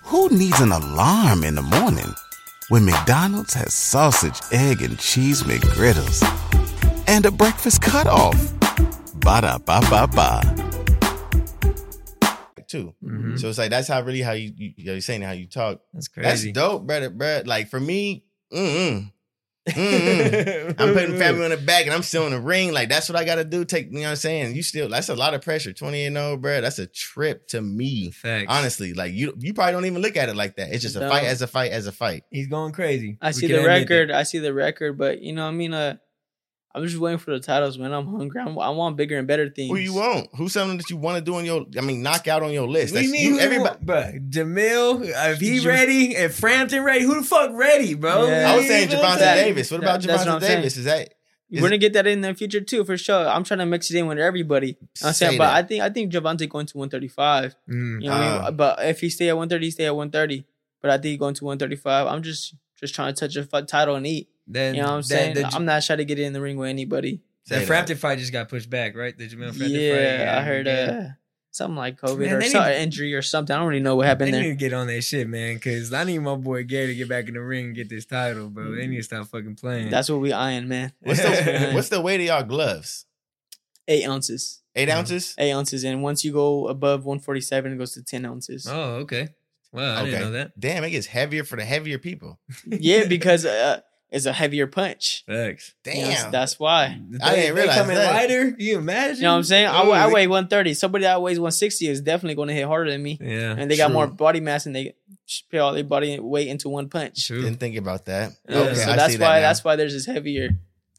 Who 0.09 0.29
needs 0.29 0.59
an 0.59 0.71
alarm 0.71 1.43
in 1.43 1.55
the 1.55 1.61
morning 1.61 2.13
when 2.69 2.85
McDonald's 2.85 3.53
has 3.53 3.73
sausage, 3.73 4.39
egg, 4.51 4.81
and 4.81 4.97
cheese 4.97 5.43
McGriddles 5.43 6.23
and 7.07 7.25
a 7.25 7.31
breakfast 7.31 7.81
cutoff? 7.81 8.35
Ba 9.21 9.41
da 9.41 9.57
ba 9.59 9.79
ba 9.89 10.07
ba. 10.07 10.55
too. 12.67 12.93
Mhm. 13.03 13.39
So 13.39 13.49
it's 13.49 13.57
like 13.57 13.71
that's 13.71 13.87
how 13.87 13.99
really 14.01 14.21
how 14.21 14.33
you, 14.33 14.53
you 14.55 14.73
you're 14.77 15.01
saying 15.01 15.21
how 15.23 15.31
you 15.31 15.47
talk. 15.47 15.81
That's 15.93 16.07
crazy. 16.07 16.27
That's 16.29 16.41
crazy. 16.41 16.51
dope, 16.51 16.85
brother. 16.85 17.09
Bro, 17.09 17.41
like 17.45 17.67
for 17.67 17.79
me, 17.79 18.25
mm-mm. 18.53 19.11
Mm-mm. 19.71 20.75
I'm 20.79 20.93
putting 20.93 21.17
family 21.17 21.43
on 21.45 21.51
the 21.51 21.57
back 21.57 21.85
and 21.85 21.93
I'm 21.93 22.03
still 22.03 22.25
in 22.25 22.31
the 22.31 22.39
ring. 22.39 22.71
Like 22.73 22.89
that's 22.89 23.09
what 23.09 23.15
I 23.17 23.23
gotta 23.25 23.43
do. 23.43 23.65
Take 23.65 23.87
you 23.87 23.93
know 23.93 24.01
what 24.01 24.09
I'm 24.11 24.15
saying? 24.17 24.55
You 24.55 24.63
still 24.63 24.89
that's 24.89 25.09
a 25.09 25.15
lot 25.15 25.33
of 25.33 25.41
pressure. 25.41 25.73
20 25.73 26.05
and 26.05 26.17
old, 26.17 26.41
bro. 26.41 26.61
That's 26.61 26.79
a 26.79 26.87
trip 26.87 27.47
to 27.49 27.61
me. 27.61 28.11
Facts. 28.11 28.45
Honestly. 28.49 28.93
Like 28.93 29.13
you 29.13 29.33
you 29.37 29.53
probably 29.53 29.73
don't 29.73 29.85
even 29.85 30.01
look 30.01 30.17
at 30.17 30.29
it 30.29 30.35
like 30.35 30.55
that. 30.57 30.71
It's 30.71 30.81
just 30.83 30.95
a 30.95 31.01
No. 31.01 31.09
fight 31.09 31.25
as 31.25 31.41
a 31.41 31.47
fight 31.47 31.71
as 31.71 31.87
a 31.87 31.91
fight. 31.91 32.23
He's 32.31 32.47
going 32.47 32.71
crazy. 32.73 33.17
I 33.21 33.29
We 33.29 33.33
see 33.33 33.47
the 33.47 33.63
record. 33.63 34.11
I 34.11 34.23
see 34.23 34.39
the 34.39 34.53
record, 34.53 34.97
but 34.97 35.21
you 35.21 35.33
know, 35.33 35.47
I 35.47 35.51
mean, 35.51 35.73
uh, 35.73 35.97
I'm 36.75 36.85
just 36.85 36.97
waiting 36.99 37.17
for 37.17 37.31
the 37.31 37.39
titles, 37.39 37.77
man. 37.79 37.91
I'm 37.91 38.05
hungry. 38.05 38.39
I'm, 38.39 38.57
I 38.59 38.69
want 38.69 38.95
bigger 38.95 39.17
and 39.17 39.27
better 39.27 39.49
things. 39.49 39.69
Who 39.71 39.77
you 39.77 39.93
want? 39.95 40.27
Who's 40.35 40.53
something 40.53 40.77
that 40.77 40.89
you 40.89 40.97
want 40.97 41.17
to 41.17 41.21
do 41.23 41.35
on 41.35 41.43
your 41.45 41.65
I 41.77 41.81
mean 41.81 42.03
knock 42.03 42.27
out 42.27 42.43
on 42.43 42.51
your 42.51 42.67
list? 42.67 42.93
What 42.93 42.99
do 43.01 43.05
you 43.07 43.11
That's 43.11 43.23
mean? 43.23 43.33
you, 43.35 43.39
everybody 43.39 43.75
everybody, 43.81 44.19
bro, 44.19 44.43
Jamel, 44.45 45.01
uh, 45.01 45.29
if 45.31 45.39
he 45.39 45.57
Jam- 45.59 45.67
ready, 45.67 46.15
if 46.15 46.35
Frampton 46.35 46.83
ready, 46.83 47.03
who 47.03 47.15
the 47.15 47.23
fuck 47.23 47.51
ready, 47.53 47.95
bro? 47.95 48.27
Yeah. 48.27 48.51
I 48.51 48.57
was 48.57 48.67
saying 48.67 48.89
You 48.89 48.95
know 48.95 49.01
what 49.01 49.11
I'm 49.11 49.17
Gervonta 49.17 49.19
saying? 49.21 49.45
Davis. 49.47 49.71
What 49.71 49.79
about 49.81 50.01
that's 50.01 50.25
what 50.25 50.27
Gervonta 50.27 50.35
I'm 50.35 50.41
saying. 50.41 50.57
Davis? 50.59 50.77
Is 50.77 50.85
that 50.85 51.13
We're 51.51 51.61
gonna 51.61 51.77
get 51.79 51.93
that 51.93 52.05
in 52.05 52.21
the 52.21 52.33
future 52.35 52.61
too, 52.61 52.85
for 52.85 52.97
sure. 52.97 53.27
I'm 53.27 53.43
trying 53.43 53.59
to 53.59 53.65
mix 53.65 53.89
it 53.89 53.97
in 53.97 54.05
with 54.05 54.19
everybody. 54.19 54.77
I'm 55.03 55.13
Say 55.13 55.25
saying, 55.27 55.37
but. 55.39 55.47
I 55.53 55.63
think 55.63 55.81
I 55.83 55.89
think 55.89 56.13
Gervonta 56.13 56.47
going 56.47 56.67
to 56.67 56.77
135. 56.77 57.55
Mm. 57.67 58.01
You 58.03 58.09
know 58.09 58.13
what 58.13 58.21
I 58.21 58.37
Ah. 58.37 58.45
mean? 58.45 58.55
But 58.57 58.85
if 58.85 59.01
he 59.01 59.09
stay 59.09 59.29
at 59.29 59.35
130, 59.35 59.65
he 59.65 59.71
stay 59.71 59.85
at 59.87 59.95
130. 59.95 60.45
But 60.81 60.91
I 60.91 60.97
think 60.99 61.19
going 61.19 61.33
to 61.33 61.45
135. 61.45 62.05
I'm 62.07 62.21
just 62.21 62.53
just 62.79 62.93
trying 62.93 63.13
to 63.13 63.19
touch 63.27 63.35
a 63.35 63.61
title 63.63 63.95
and 63.95 64.05
eat. 64.05 64.29
Then, 64.51 64.73
You 64.75 64.81
know 64.81 64.87
what 64.87 64.93
I'm 64.93 65.01
that- 65.01 65.05
saying? 65.07 65.35
The, 65.35 65.45
I'm 65.47 65.65
not 65.65 65.83
trying 65.83 65.99
to 65.99 66.05
get 66.05 66.17
in 66.19 66.33
the 66.33 66.41
ring 66.41 66.57
with 66.57 66.69
anybody. 66.69 67.21
the 67.47 67.53
Say 67.55 67.59
that. 67.61 67.67
Frampton 67.67 67.97
fight 67.97 68.17
just 68.17 68.31
got 68.33 68.49
pushed 68.49 68.69
back, 68.69 68.95
right? 68.95 69.15
The 69.17 69.27
Jamel 69.29 69.55
Frampton 69.55 69.59
fight. 69.59 69.71
Yeah, 69.71 70.35
I 70.39 70.41
heard 70.43 70.65
yeah. 70.65 70.73
uh, 70.73 71.07
something 71.51 71.75
like 71.75 72.01
COVID 72.01 72.19
Man, 72.19 72.33
or 72.33 72.39
they 72.41 72.49
some 72.49 72.67
injury 72.67 73.13
or 73.13 73.21
something. 73.21 73.55
I 73.55 73.59
don't 73.59 73.67
really 73.67 73.79
know 73.81 73.95
what 73.95 74.07
happened 74.07 74.33
They 74.33 74.37
happened 74.37 74.53
need 74.53 74.59
to 74.59 74.69
get 74.69 74.73
on 74.73 74.87
that 74.87 75.01
shit, 75.03 75.29
man, 75.29 75.55
because 75.55 75.93
I 75.93 76.03
need 76.03 76.17
my 76.19 76.35
boy 76.35 76.63
Gary 76.63 76.87
to 76.87 76.95
get 76.95 77.07
back 77.07 77.27
in 77.27 77.35
the 77.35 77.41
ring 77.41 77.67
and 77.67 77.75
get 77.75 77.89
this 77.89 78.05
title, 78.05 78.49
bro. 78.49 78.75
They 78.75 78.87
need 78.87 78.97
to 78.97 79.03
stop 79.03 79.27
fucking 79.27 79.55
playing. 79.55 79.89
That's 79.91 80.09
what 80.09 80.19
we 80.19 80.33
eyeing, 80.33 80.67
man. 80.67 80.93
what's 81.01 81.21
the 81.21 81.71
what's 81.73 81.89
the 81.89 82.01
weight 82.01 82.19
of 82.21 82.25
y'all 82.25 82.43
gloves? 82.43 83.05
Eight 83.87 84.07
ounces. 84.07 84.61
Eight 84.75 84.89
ounces? 84.89 85.35
Eight 85.37 85.51
ounces. 85.51 85.83
And 85.83 86.03
once 86.03 86.23
you 86.23 86.31
go 86.31 86.67
above 86.67 87.05
147, 87.05 87.73
it 87.73 87.77
goes 87.77 87.93
to 87.93 88.03
10 88.03 88.25
ounces. 88.25 88.67
oh, 88.69 88.95
okay. 89.01 89.29
Wow, 89.71 89.97
I 90.01 90.05
didn't 90.05 90.21
know 90.21 90.31
that. 90.31 90.59
Damn, 90.59 90.83
it 90.83 90.89
gets 90.91 91.05
heavier 91.07 91.43
for 91.43 91.55
the 91.55 91.63
heavier 91.65 91.99
people. 91.99 92.39
yeah, 92.65 93.05
because 93.05 93.45
uh, 93.45 93.81
it's 94.11 94.25
a 94.25 94.33
heavier 94.33 94.65
punch. 94.67 95.23
Thanks. 95.27 95.73
Damn. 95.83 95.95
You 95.95 96.01
know, 96.03 96.09
that's, 96.09 96.31
that's 96.31 96.59
why. 96.59 96.85
I 96.85 96.89
didn't 96.89 97.19
They 97.21 97.51
realize 97.51 97.77
coming 97.77 97.95
that. 97.95 98.13
lighter. 98.13 98.55
You 98.57 98.77
imagine? 98.79 99.17
You 99.17 99.21
know 99.23 99.31
what 99.33 99.37
I'm 99.37 99.43
saying? 99.43 99.67
I, 99.67 99.83
weigh- 99.87 99.97
I 99.97 100.07
weigh 100.07 100.27
130. 100.27 100.73
Somebody 100.73 101.03
that 101.03 101.21
weighs 101.21 101.39
160 101.39 101.87
is 101.87 102.01
definitely 102.01 102.35
going 102.35 102.47
to 102.47 102.53
hit 102.55 102.65
harder 102.65 102.89
than 102.91 103.03
me. 103.03 103.17
Yeah. 103.21 103.55
And 103.57 103.69
they 103.69 103.77
got 103.77 103.91
more 103.91 104.07
body 104.07 104.39
mass 104.39 104.65
and 104.65 104.75
they 104.75 104.93
put 105.51 105.59
all 105.59 105.73
their 105.73 105.83
body 105.83 106.19
weight 106.19 106.47
into 106.47 106.69
one 106.69 106.89
punch. 106.89 107.27
True. 107.27 107.41
Didn't 107.43 107.59
think 107.59 107.75
about 107.77 108.05
that. 108.05 108.31
Yeah, 108.47 108.57
Okay, 108.57 108.73
so 108.75 108.91
I 108.91 108.95
that's 108.95 109.13
see 109.13 109.19
why 109.19 109.35
that 109.35 109.41
now. 109.41 109.47
that's 109.47 109.63
why 109.63 109.75
there's 109.75 109.93
this 109.93 110.05
heavier. 110.07 110.49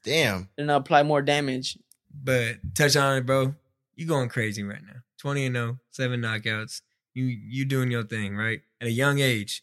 Damn. 0.05 0.49
They're 0.57 0.67
gonna 0.67 0.79
apply 0.79 1.03
more 1.03 1.21
damage. 1.23 1.79
But 2.23 2.57
touch 2.75 2.97
on 2.97 3.19
it, 3.19 3.27
bro. 3.27 3.55
You 3.97 4.07
going 4.07 4.29
crazy 4.29 4.63
right 4.63 4.83
now. 4.83 5.01
20 5.19 5.47
and 5.47 5.55
0, 5.57 5.79
seven 5.91 6.21
knockouts. 6.23 6.81
You 7.13 7.25
you 7.25 7.65
doing 7.65 7.91
your 7.91 8.05
thing, 8.05 8.37
right? 8.37 8.61
At 8.81 8.87
a 8.87 8.91
young 8.91 9.19
age. 9.19 9.63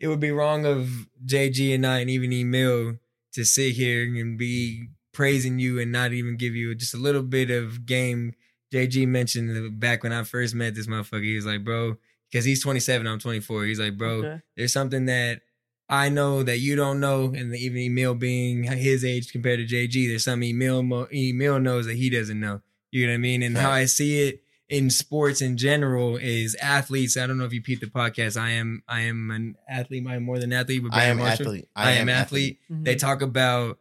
It 0.00 0.08
would 0.08 0.20
be 0.20 0.30
wrong 0.30 0.64
of 0.66 1.06
JG 1.24 1.74
and 1.74 1.86
I 1.86 1.98
and 2.00 2.10
even 2.10 2.32
Emil 2.32 2.94
to 3.34 3.44
sit 3.44 3.72
here 3.74 4.02
and 4.02 4.36
be 4.38 4.88
praising 5.12 5.58
you 5.58 5.78
and 5.78 5.92
not 5.92 6.12
even 6.12 6.36
give 6.36 6.54
you 6.54 6.74
just 6.74 6.94
a 6.94 6.98
little 6.98 7.22
bit 7.22 7.50
of 7.50 7.84
game. 7.86 8.34
JG 8.72 9.06
mentioned 9.06 9.78
back 9.78 10.02
when 10.02 10.12
I 10.12 10.22
first 10.24 10.54
met 10.54 10.74
this 10.74 10.86
motherfucker, 10.86 11.24
he 11.24 11.34
was 11.36 11.46
like, 11.46 11.62
bro, 11.64 11.96
because 12.30 12.44
he's 12.44 12.62
27, 12.62 13.06
I'm 13.06 13.18
24. 13.18 13.64
He's 13.64 13.80
like, 13.80 13.96
bro, 13.98 14.18
Okay. 14.18 14.40
there's 14.56 14.72
something 14.72 15.06
that 15.06 15.42
I 15.88 16.08
know 16.08 16.44
that 16.44 16.58
you 16.60 16.76
don't 16.76 17.00
know, 17.00 17.24
and 17.36 17.54
even 17.54 17.78
Emil 17.82 18.14
being 18.14 18.62
his 18.62 19.04
age 19.04 19.32
compared 19.32 19.58
to 19.58 19.66
JG, 19.66 20.08
there's 20.08 20.22
something 20.24 20.48
Emil 20.50 21.08
Emil 21.12 21.58
knows 21.58 21.86
that 21.86 21.96
he 21.96 22.08
doesn't 22.08 22.38
know. 22.38 22.62
You 22.92 23.06
know 23.06 23.12
what 23.12 23.16
I 23.16 23.18
mean? 23.18 23.42
And 23.42 23.56
how 23.58 23.70
I 23.72 23.84
see 23.86 24.20
it 24.28 24.42
in 24.70 24.88
sports 24.88 25.42
in 25.42 25.56
general 25.56 26.16
is 26.16 26.54
athletes. 26.62 27.16
I 27.16 27.26
don't 27.26 27.36
know 27.36 27.44
if 27.44 27.52
you 27.52 27.60
peep 27.60 27.80
the 27.80 27.86
podcast. 27.86 28.40
I 28.40 28.50
am 28.50 28.82
I 28.88 29.00
am 29.00 29.30
an 29.32 29.56
athlete. 29.68 30.06
I 30.08 30.14
am 30.14 30.22
more 30.22 30.38
than 30.38 30.52
athlete. 30.52 30.84
But 30.84 30.94
I 30.94 31.06
am 31.06 31.18
Marshall. 31.18 31.46
athlete. 31.46 31.68
I, 31.74 31.92
am 31.92 32.08
athlete. 32.08 32.60
Mhm. 32.70 32.84
They 32.84 32.94
talk 32.94 33.20
about 33.20 33.78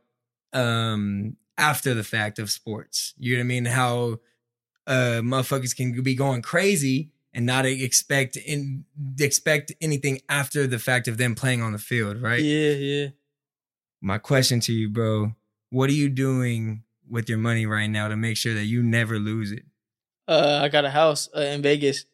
um 0.52 1.38
after 1.58 1.94
the 1.94 2.04
fact 2.04 2.40
of 2.40 2.50
sports. 2.50 3.14
You 3.20 3.36
know 3.36 3.40
what 3.42 3.44
I 3.44 3.48
mean? 3.48 3.66
How 3.66 4.20
uh 4.88 5.22
motherfuckers 5.22 5.76
can 5.76 6.02
be 6.02 6.16
going 6.16 6.42
crazy 6.42 7.12
and 7.34 7.46
not 7.46 7.68
expect 7.68 8.36
in 8.36 8.86
expect 9.20 9.72
anything 9.80 10.22
after 10.28 10.66
the 10.66 10.80
fact 10.80 11.08
of 11.08 11.18
them 11.18 11.36
playing 11.36 11.62
on 11.62 11.72
the 11.72 11.78
field, 11.78 12.20
right? 12.20 12.42
Yeah, 12.42 12.72
yeah. 12.72 13.08
My 14.02 14.18
question 14.18 14.60
to 14.62 14.74
you, 14.74 14.90
bro, 14.90 15.36
what 15.70 15.92
are 15.92 15.94
you 15.94 16.10
doing 16.10 16.82
with 17.08 17.30
your 17.30 17.38
money 17.38 17.68
right 17.68 17.88
now 17.88 18.08
to 18.08 18.18
make 18.18 18.38
sure 18.38 18.56
that 18.56 18.66
you 18.66 18.82
never 18.82 19.20
lose 19.20 19.52
it? 19.52 19.66
Uh, 20.30 20.60
I 20.64 20.70
got 20.70 20.86
a 20.86 20.90
house 20.92 21.28
uh, 21.36 21.42
in 21.42 21.62
Vegas, 21.64 22.06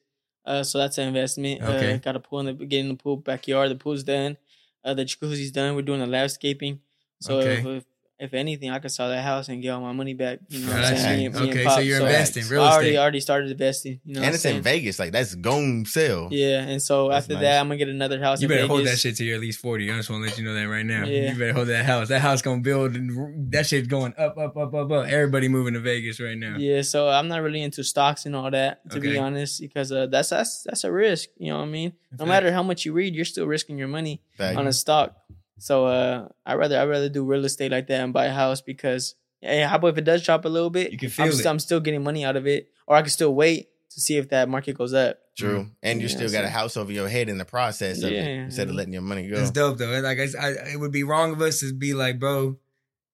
uh, 0.46 0.64
so 0.64 0.78
that's 0.78 0.98
an 0.98 1.08
investment. 1.10 1.62
Okay. 1.62 1.96
Uh, 1.96 1.98
got 1.98 2.16
a 2.16 2.20
pool 2.22 2.40
in 2.40 2.46
the 2.46 2.54
getting 2.66 2.88
the 2.90 2.96
pool 2.96 3.18
backyard. 3.18 3.70
The 3.72 3.76
pool's 3.76 4.04
done. 4.04 4.38
Uh, 4.86 4.94
the 4.94 5.04
jacuzzi's 5.04 5.52
done. 5.52 5.76
We're 5.76 5.82
doing 5.82 6.00
the 6.00 6.08
landscaping. 6.08 6.80
So 7.20 7.40
Okay. 7.40 7.60
if, 7.60 7.66
if 7.66 7.86
if 8.18 8.34
anything, 8.34 8.70
I 8.70 8.80
could 8.80 8.92
sell 8.92 9.10
that 9.10 9.24
house 9.24 9.50
and 9.50 9.62
get 9.62 9.70
all 9.72 9.82
my 9.82 9.92
money 9.92 10.14
back. 10.14 10.40
You 10.50 10.60
know 10.60 10.68
what 10.68 10.76
I'm 10.78 10.82
Gotcha. 10.84 10.98
saying? 11.02 11.18
Me 11.20 11.26
and- 11.26 11.36
me 11.36 11.42
and 11.42 11.50
Okay, 11.60 11.70
so 11.70 11.80
you're 11.80 12.00
investing, 12.00 12.48
real 12.48 12.62
I 12.62 12.72
already 12.72 12.88
estate. 12.90 12.98
already 13.00 13.20
started 13.20 13.52
investing. 13.52 14.00
You 14.06 14.14
know, 14.14 14.20
and 14.22 14.28
I'm 14.30 14.34
it's 14.36 14.46
in? 14.46 14.62
Vegas. 14.62 15.00
Like 15.00 15.12
that's 15.12 15.36
gone 15.36 15.84
sell. 15.86 16.30
Yeah, 16.32 16.60
and 16.62 16.82
so 16.82 17.10
That's 17.10 17.24
after 17.26 17.34
nice. 17.34 17.42
that, 17.44 17.60
I'm 17.60 17.68
gonna 17.68 17.78
get 17.78 17.90
another 17.90 18.20
house. 18.22 18.42
You 18.42 18.46
in 18.46 18.50
better 18.50 18.62
Vegas. 18.62 18.70
hold 18.76 18.88
that 18.88 18.98
shit 19.00 19.18
till 19.18 19.28
you're 19.28 19.36
at 19.36 19.42
least 19.42 19.60
40. 19.60 19.92
I 19.92 19.98
just 19.98 20.10
want 20.10 20.24
to 20.24 20.30
let 20.30 20.38
you 20.38 20.46
know 20.46 20.54
that 20.54 20.64
right 20.70 20.86
now. 20.86 21.04
Yeah. 21.06 21.32
You 21.34 21.38
better 21.40 21.54
hold 21.54 21.68
that 21.68 21.86
house. 21.86 22.08
That 22.08 22.22
house 22.22 22.42
gonna 22.42 22.62
build 22.62 22.96
and 22.96 23.52
that 23.52 23.66
shit 23.68 23.88
going 23.90 24.14
up, 24.18 24.38
up, 24.38 24.56
up, 24.56 24.74
up, 24.74 24.92
up. 24.92 25.08
Everybody 25.08 25.50
moving 25.50 25.74
to 25.74 25.82
Vegas 25.82 26.20
right 26.22 26.38
now. 26.38 26.56
Yeah, 26.58 26.84
so 26.84 27.10
I'm 27.10 27.28
not 27.28 27.42
really 27.42 27.62
into 27.64 27.84
stocks 27.84 28.26
and 28.26 28.34
all 28.36 28.50
that, 28.52 28.90
to 28.92 28.98
Okay. 29.00 29.12
be 29.12 29.18
honest, 29.18 29.60
because 29.60 29.92
uh, 29.92 30.06
that's 30.08 30.30
that's 30.30 30.64
that's 30.64 30.84
a 30.86 30.92
risk. 30.92 31.30
You 31.38 31.52
know 31.52 31.58
what 31.58 31.64
I 31.66 31.68
mean? 31.70 31.94
No 32.18 32.26
matter 32.26 32.50
how 32.54 32.64
much 32.64 32.86
you 32.86 32.94
read, 32.94 33.14
you're 33.14 33.26
still 33.26 33.46
risking 33.46 33.78
your 33.78 33.90
money 33.90 34.22
Fact. 34.38 34.58
on 34.58 34.68
a 34.68 34.74
stock. 34.74 35.18
So 35.58 35.86
uh, 35.86 36.28
I 36.46 36.56
rather 36.56 36.78
I 36.80 36.86
rather 36.86 37.10
do 37.10 37.24
real 37.24 37.46
estate 37.46 37.72
like 37.72 37.88
that 37.88 38.02
and 38.04 38.14
buy 38.14 38.26
a 38.26 38.34
house 38.34 38.62
because 38.62 39.16
hey, 39.42 39.62
how 39.62 39.76
about 39.78 39.90
if 39.90 39.98
it 39.98 40.04
does 40.04 40.24
drop 40.24 40.46
a 40.46 40.50
little 40.50 40.70
bit? 40.70 40.92
You 40.92 40.98
can 40.98 41.08
I'm, 41.08 41.12
feel 41.12 41.32
st- 41.32 41.46
it. 41.46 41.50
I'm 41.50 41.60
still 41.60 41.80
getting 41.80 42.04
money 42.04 42.26
out 42.26 42.36
of 42.36 42.46
it, 42.48 42.70
or 42.88 42.96
I 42.96 43.02
can 43.02 43.10
still 43.10 43.34
wait 43.34 43.70
to 43.92 44.02
see 44.02 44.18
if 44.18 44.30
that 44.30 44.50
market 44.50 44.78
goes 44.78 44.94
up. 44.94 45.18
True. 45.38 45.68
And 45.84 46.02
you 46.02 46.08
Yeah, 46.08 46.16
still 46.16 46.32
got 46.32 46.44
a 46.46 46.50
house 46.50 46.78
over 46.78 46.92
your 46.92 47.10
head 47.10 47.30
in 47.30 47.38
the 47.38 47.46
process 47.46 48.02
of 48.04 48.12
it 48.12 48.16
Yeah, 48.16 48.46
instead 48.46 48.70
of 48.70 48.76
letting 48.76 48.94
your 48.94 49.02
money 49.02 49.28
go. 49.28 49.36
It's 49.42 49.52
dope 49.52 49.78
though. 49.78 50.00
Like 50.00 50.18
I, 50.20 50.28
I, 50.40 50.50
it 50.74 50.80
would 50.80 50.92
be 50.92 51.04
wrong 51.04 51.34
of 51.34 51.42
us 51.42 51.60
to 51.60 51.74
be 51.74 51.94
like, 51.94 52.20
bro, 52.20 52.58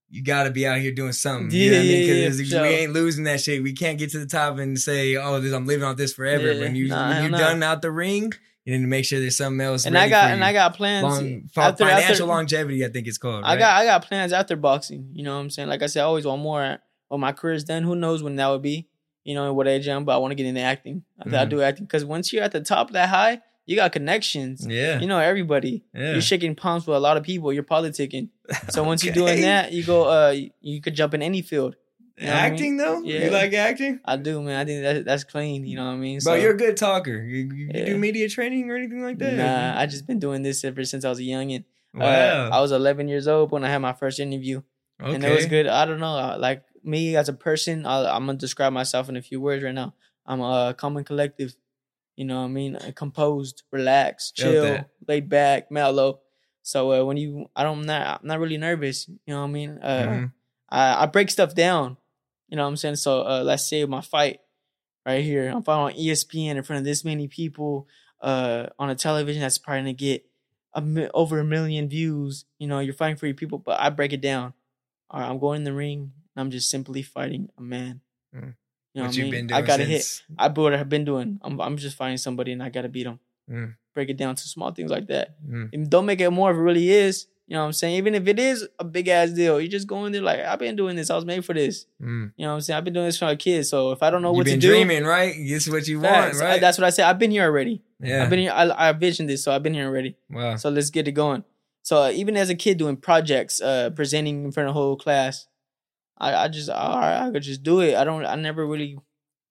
you 0.09 0.23
got 0.23 0.43
to 0.43 0.51
be 0.51 0.67
out 0.67 0.79
here 0.79 0.91
doing 0.91 1.13
something. 1.13 1.57
you 1.57 1.71
know 1.71 1.77
what 1.77 1.83
I 1.83 1.85
Yeah, 1.85 1.89
mean? 1.89 2.03
yeah, 2.03 2.13
yeah, 2.13 2.29
Because 2.37 2.61
we 2.61 2.67
ain't 2.69 2.93
losing 2.93 3.23
that 3.23 3.41
shit. 3.41 3.63
We 3.63 3.73
can't 3.73 3.97
get 3.97 4.11
to 4.11 4.19
the 4.19 4.25
top 4.25 4.57
and 4.59 4.79
say, 4.79 5.15
oh, 5.15 5.39
this, 5.39 5.53
I'm 5.53 5.65
living 5.65 5.83
off 5.85 5.97
this 5.97 6.13
forever. 6.13 6.53
Yeah, 6.53 6.59
when 6.59 6.75
you 6.75 6.87
nah, 6.89 7.07
when 7.07 7.21
you're 7.23 7.31
no. 7.31 7.37
done 7.37 7.63
out 7.63 7.81
the 7.81 7.91
ring, 7.91 8.33
you 8.65 8.73
need 8.75 8.83
to 8.83 8.87
make 8.87 9.05
sure 9.05 9.19
there's 9.19 9.37
something 9.37 9.61
else. 9.65 9.85
And 9.85 9.97
I 9.97 10.09
got 10.09 10.31
and. 10.31 10.43
I 10.43 10.53
got 10.53 10.75
plans 10.75 11.03
Long, 11.03 11.49
after- 11.57 11.85
financial 11.85 12.11
after- 12.11 12.25
longevity. 12.25 12.85
I 12.85 12.89
think 12.89 13.07
it's 13.07 13.17
called. 13.17 13.43
I 13.43 13.57
got 13.57 13.75
I 13.81 13.85
got 13.85 14.05
plans 14.05 14.33
after 14.33 14.55
boxing. 14.55 15.09
You 15.13 15.23
know 15.23 15.35
what 15.35 15.41
I'm 15.41 15.49
saying? 15.49 15.67
Like 15.69 15.81
I 15.81 15.87
said, 15.87 16.01
I 16.01 16.05
always 16.05 16.25
want 16.25 16.41
more. 16.41 16.77
When 17.09 17.19
my 17.19 17.31
career's 17.33 17.63
done, 17.65 17.83
who 17.83 17.95
knows 17.95 18.23
when 18.23 18.35
that 18.37 18.47
would 18.47 18.61
be? 18.61 18.87
You 19.23 19.35
know, 19.35 19.45
and 19.47 19.55
what 19.55 19.67
age 19.67 19.87
I'm, 19.87 20.05
but 20.05 20.13
I 20.15 20.17
want 20.17 20.31
to 20.31 20.35
get 20.35 20.45
into 20.45 20.61
acting. 20.61 21.03
I, 21.19 21.29
I 21.29 21.45
Mhm. 21.45 21.49
do 21.49 21.61
acting 21.61 21.85
because 21.85 22.05
once 22.05 22.31
you're 22.31 22.43
at 22.43 22.53
the 22.53 22.61
top 22.61 22.91
that 22.91 23.09
high, 23.09 23.41
you 23.65 23.75
got 23.75 23.91
connections. 23.91 24.65
Yeah. 24.67 24.99
You 24.99 25.07
know 25.07 25.19
everybody. 25.19 25.83
Yeah. 25.93 26.13
You're 26.13 26.21
shaking 26.21 26.55
palms 26.55 26.87
with 26.87 26.95
a 26.97 26.99
lot 26.99 27.17
of 27.17 27.23
people. 27.23 27.51
You're 27.53 27.63
politicking. 27.63 28.29
So 28.69 28.83
once 28.83 29.03
you're 29.03 29.13
doing 29.23 29.41
that, 29.41 29.71
you 29.73 29.83
go. 29.83 30.05
Uh, 30.05 30.35
you 30.61 30.81
could 30.81 30.95
jump 30.95 31.13
in 31.13 31.21
any 31.21 31.41
field. 31.41 31.75
You 32.17 32.27
know 32.27 32.33
what 32.33 32.37
I 32.39 32.43
mean? 32.49 32.53
acting 32.53 32.77
though. 32.77 33.01
Yeah. 33.03 33.25
You 33.25 33.29
like 33.31 33.53
acting, 33.53 33.99
I 34.05 34.15
do, 34.17 34.41
man. 34.41 34.57
I 34.59 34.65
think 34.65 34.83
that 34.83 35.05
that's 35.05 35.23
clean. 35.23 35.65
You 35.65 35.75
know 35.77 35.85
what 35.85 35.93
I 35.93 35.97
mean? 35.97 36.19
bro? 36.23 36.35
You're 36.35 36.53
a 36.53 36.57
good 36.57 36.77
talker. 36.77 37.21
You, 37.23 37.49
you, 37.53 37.71
Yeah. 37.73 37.85
do 37.85 37.97
media 37.97 38.27
training 38.29 38.69
or 38.69 38.75
anything 38.75 39.01
like 39.01 39.17
that? 39.19 39.33
Nah, 39.33 39.79
I 39.79 39.85
just 39.87 40.05
been 40.05 40.19
doing 40.19 40.43
this 40.43 40.63
ever 40.63 40.83
since 40.85 41.03
I 41.05 41.09
was 41.09 41.19
a 41.19 41.23
youngin. 41.23 41.63
Wow. 41.93 42.05
Uh, 42.05 42.49
I 42.53 42.61
was 42.61 42.71
11 42.71 43.07
years 43.07 43.27
old 43.27 43.51
when 43.51 43.63
I 43.63 43.69
had 43.69 43.79
my 43.79 43.93
first 43.93 44.19
interview. 44.19 44.61
and 44.99 45.23
it 45.23 45.33
was 45.33 45.45
good. 45.47 45.65
I 45.67 45.85
don't 45.85 45.99
know, 45.99 46.15
uh, 46.15 46.37
like 46.39 46.63
me 46.83 47.15
as 47.15 47.27
a 47.29 47.33
person, 47.33 47.85
I, 47.85 48.15
I'm 48.15 48.25
gonna 48.27 48.37
describe 48.37 48.71
myself 48.73 49.09
in 49.09 49.15
a 49.17 49.21
few 49.21 49.41
words 49.41 49.63
right 49.63 49.73
now. 49.73 49.93
I'm 50.25 50.41
a 50.41 50.75
calm 50.77 50.97
and 50.97 51.05
collective. 51.05 51.55
You 52.15 52.25
know 52.25 52.39
what 52.41 52.45
I 52.45 52.49
mean? 52.49 52.75
Uh, 52.75 52.91
Composed, 52.95 53.63
relaxed, 53.71 54.35
chill, 54.35 54.85
laid 55.07 55.27
back, 55.29 55.71
mellow. 55.71 56.19
So 56.61 56.91
uh, 56.91 57.03
when 57.05 57.17
you, 57.17 57.47
I 57.55 57.63
don't, 57.63 57.79
I'm 57.79 57.85
not, 57.85 58.21
I'm 58.21 58.27
not 58.27 58.39
really 58.39 58.57
nervous. 58.57 59.07
You 59.07 59.33
know 59.33 59.41
what 59.41 59.47
I 59.47 59.51
mean? 59.51 59.79
Uh, 59.81 60.05
Mhm. 60.07 60.31
I, 60.69 61.03
I 61.03 61.05
break 61.07 61.29
stuff 61.31 61.55
down. 61.55 61.97
You 62.51 62.57
know 62.57 62.63
what 62.63 62.69
I'm 62.69 62.75
saying? 62.77 62.97
So 62.97 63.21
uh, 63.21 63.41
let's 63.43 63.67
say 63.67 63.83
my 63.85 64.01
fight 64.01 64.41
right 65.05 65.23
here. 65.23 65.49
I'm 65.49 65.63
fighting 65.63 65.97
on 65.97 66.03
ESPN 66.03 66.57
in 66.57 66.63
front 66.63 66.79
of 66.79 66.85
this 66.85 67.03
many 67.03 67.27
people 67.27 67.87
uh, 68.21 68.67
on 68.77 68.89
a 68.89 68.95
television 68.95 69.41
that's 69.41 69.57
probably 69.57 69.81
gonna 69.81 69.93
get 69.93 70.25
a 70.73 70.81
mi- 70.81 71.09
over 71.13 71.39
a 71.39 71.43
million 71.43 71.89
views. 71.89 72.45
You 72.59 72.67
know, 72.67 72.79
you're 72.79 72.93
fighting 72.93 73.15
for 73.15 73.25
your 73.25 73.35
people, 73.35 73.57
but 73.57 73.79
I 73.79 73.89
break 73.89 74.13
it 74.13 74.21
down. 74.21 74.53
All 75.09 75.19
right, 75.21 75.29
I'm 75.29 75.39
going 75.39 75.57
in 75.57 75.63
the 75.63 75.73
ring 75.73 76.11
and 76.35 76.41
I'm 76.41 76.51
just 76.51 76.69
simply 76.69 77.01
fighting 77.01 77.49
a 77.57 77.61
man. 77.61 78.01
Mm. 78.35 78.53
You 78.93 79.01
know 79.01 79.03
What 79.03 79.07
what, 79.07 79.17
I 79.17 79.23
you 79.23 79.31
mean? 79.31 79.51
I 79.53 79.61
gotta 79.61 79.85
hit. 79.85 80.23
I 80.37 80.49
do 80.49 80.61
what 80.61 80.73
I've 80.73 80.89
been 80.89 81.05
doing. 81.05 81.39
I'm 81.41 81.59
I'm 81.61 81.77
just 81.77 81.95
fighting 81.97 82.17
somebody 82.17 82.51
and 82.51 82.61
I 82.61 82.69
gotta 82.69 82.89
beat 82.89 83.03
them. 83.03 83.19
Mm. 83.49 83.75
Break 83.93 84.09
it 84.09 84.17
down 84.17 84.35
to 84.35 84.43
small 84.47 84.71
things 84.71 84.91
like 84.91 85.07
that. 85.07 85.35
Mm. 85.45 85.69
And 85.73 85.89
don't 85.89 86.05
make 86.05 86.19
it 86.19 86.29
more 86.29 86.51
if 86.51 86.57
it 86.57 86.61
really 86.61 86.89
is. 86.89 87.27
You 87.47 87.55
know 87.55 87.61
what 87.61 87.65
I'm 87.67 87.73
saying? 87.73 87.95
Even 87.95 88.15
if 88.15 88.27
it 88.27 88.39
is 88.39 88.65
a 88.79 88.83
big 88.85 89.09
ass 89.09 89.31
deal, 89.31 89.59
you 89.59 89.67
just 89.67 89.85
go 89.87 90.05
in 90.05 90.13
there 90.13 90.21
like, 90.21 90.39
I've 90.39 90.59
been 90.59 90.77
doing 90.77 90.95
this. 90.95 91.09
I 91.09 91.15
was 91.15 91.25
made 91.25 91.43
for 91.43 91.53
this. 91.53 91.85
Mm. 92.01 92.31
You 92.37 92.45
know 92.45 92.51
what 92.51 92.55
I'm 92.55 92.61
saying? 92.61 92.77
I've 92.77 92.83
been 92.85 92.93
doing 92.93 93.07
this 93.07 93.17
from 93.19 93.27
a 93.27 93.35
kid. 93.35 93.65
So 93.65 93.91
if 93.91 94.01
I 94.01 94.09
don't 94.09 94.21
know 94.21 94.29
You've 94.29 94.37
what 94.37 94.45
to 94.45 94.51
been 94.51 94.59
do, 94.59 94.67
dreaming, 94.69 95.03
right? 95.03 95.33
This 95.35 95.67
is 95.67 95.73
what 95.73 95.85
you 95.87 95.99
want, 95.99 96.15
facts. 96.15 96.39
right? 96.39 96.61
That's 96.61 96.77
what 96.77 96.85
I 96.85 96.91
said. 96.91 97.05
I've 97.07 97.19
been 97.19 97.31
here 97.31 97.43
already. 97.43 97.81
Yeah. 97.99 98.23
I've 98.23 98.29
been 98.29 98.39
here. 98.39 98.51
I, 98.53 98.89
I 98.89 98.91
visioned 98.93 99.29
this, 99.29 99.43
so 99.43 99.51
I've 99.51 99.63
been 99.63 99.73
here 99.73 99.85
already. 99.87 100.15
Wow. 100.29 100.55
So 100.55 100.69
let's 100.69 100.89
get 100.91 101.07
it 101.09 101.11
going. 101.11 101.43
So 101.83 102.03
uh, 102.03 102.11
even 102.11 102.37
as 102.37 102.49
a 102.49 102.55
kid 102.55 102.77
doing 102.77 102.95
projects, 102.95 103.59
uh, 103.59 103.89
presenting 103.89 104.45
in 104.45 104.51
front 104.53 104.69
of 104.69 104.75
the 104.75 104.79
whole 104.79 104.95
class, 104.95 105.47
I, 106.17 106.33
I 106.45 106.47
just 106.47 106.69
all 106.69 106.99
right, 106.99 107.27
I 107.27 107.31
could 107.31 107.43
just 107.43 107.63
do 107.63 107.81
it. 107.81 107.95
I 107.95 108.03
don't. 108.05 108.25
I 108.25 108.35
never 108.35 108.65
really 108.65 108.97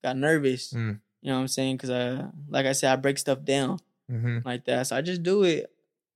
got 0.03 0.17
nervous. 0.17 0.73
Mm. 0.73 1.01
You 1.21 1.31
know 1.31 1.35
what 1.35 1.41
I'm 1.43 1.49
saying? 1.49 1.77
Because 1.77 1.91
I, 1.91 2.25
like 2.49 2.65
I 2.65 2.73
said, 2.73 2.93
I 2.93 2.97
break 2.97 3.19
stuff 3.19 3.45
down 3.45 3.79
Mhm. 4.11 4.43
like 4.45 4.65
that. 4.65 4.87
So 4.87 4.97
I 4.97 5.03
just 5.03 5.23
do 5.23 5.43
it. 5.43 5.71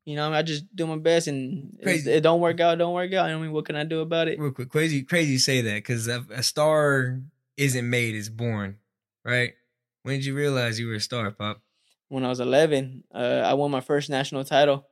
You 0.04 0.16
know, 0.16 0.32
I 0.32 0.42
just 0.42 0.64
do 0.76 0.86
my 0.86 0.96
best, 0.98 1.28
and 1.28 1.78
it 1.80 2.20
don't 2.20 2.40
work 2.40 2.60
out. 2.60 2.76
Don't 2.76 2.92
work 2.92 3.12
out. 3.14 3.30
I 3.30 3.36
mean, 3.36 3.52
what 3.52 3.64
can 3.64 3.74
I 3.76 3.84
do 3.84 4.00
about 4.00 4.28
it? 4.28 4.38
Real 4.38 4.52
quick, 4.52 4.68
crazy, 4.68 5.02
crazy 5.02 5.38
say 5.38 5.62
that 5.62 5.74
because 5.76 6.06
a, 6.08 6.24
a 6.30 6.42
star 6.42 7.20
isn't 7.56 7.88
made; 7.88 8.14
it's 8.14 8.28
born, 8.28 8.76
right? 9.24 9.54
When 10.02 10.16
did 10.16 10.26
you 10.26 10.34
realize 10.34 10.78
you 10.78 10.88
were 10.88 10.94
a 10.94 11.00
star, 11.00 11.30
Pop? 11.30 11.62
when 12.08 12.24
I 12.24 12.28
was 12.28 12.38
11, 12.38 13.04
uh, 13.14 13.42
I 13.44 13.54
won 13.54 13.70
my 13.70 13.80
first 13.80 14.10
national 14.10 14.44
title. 14.44 14.86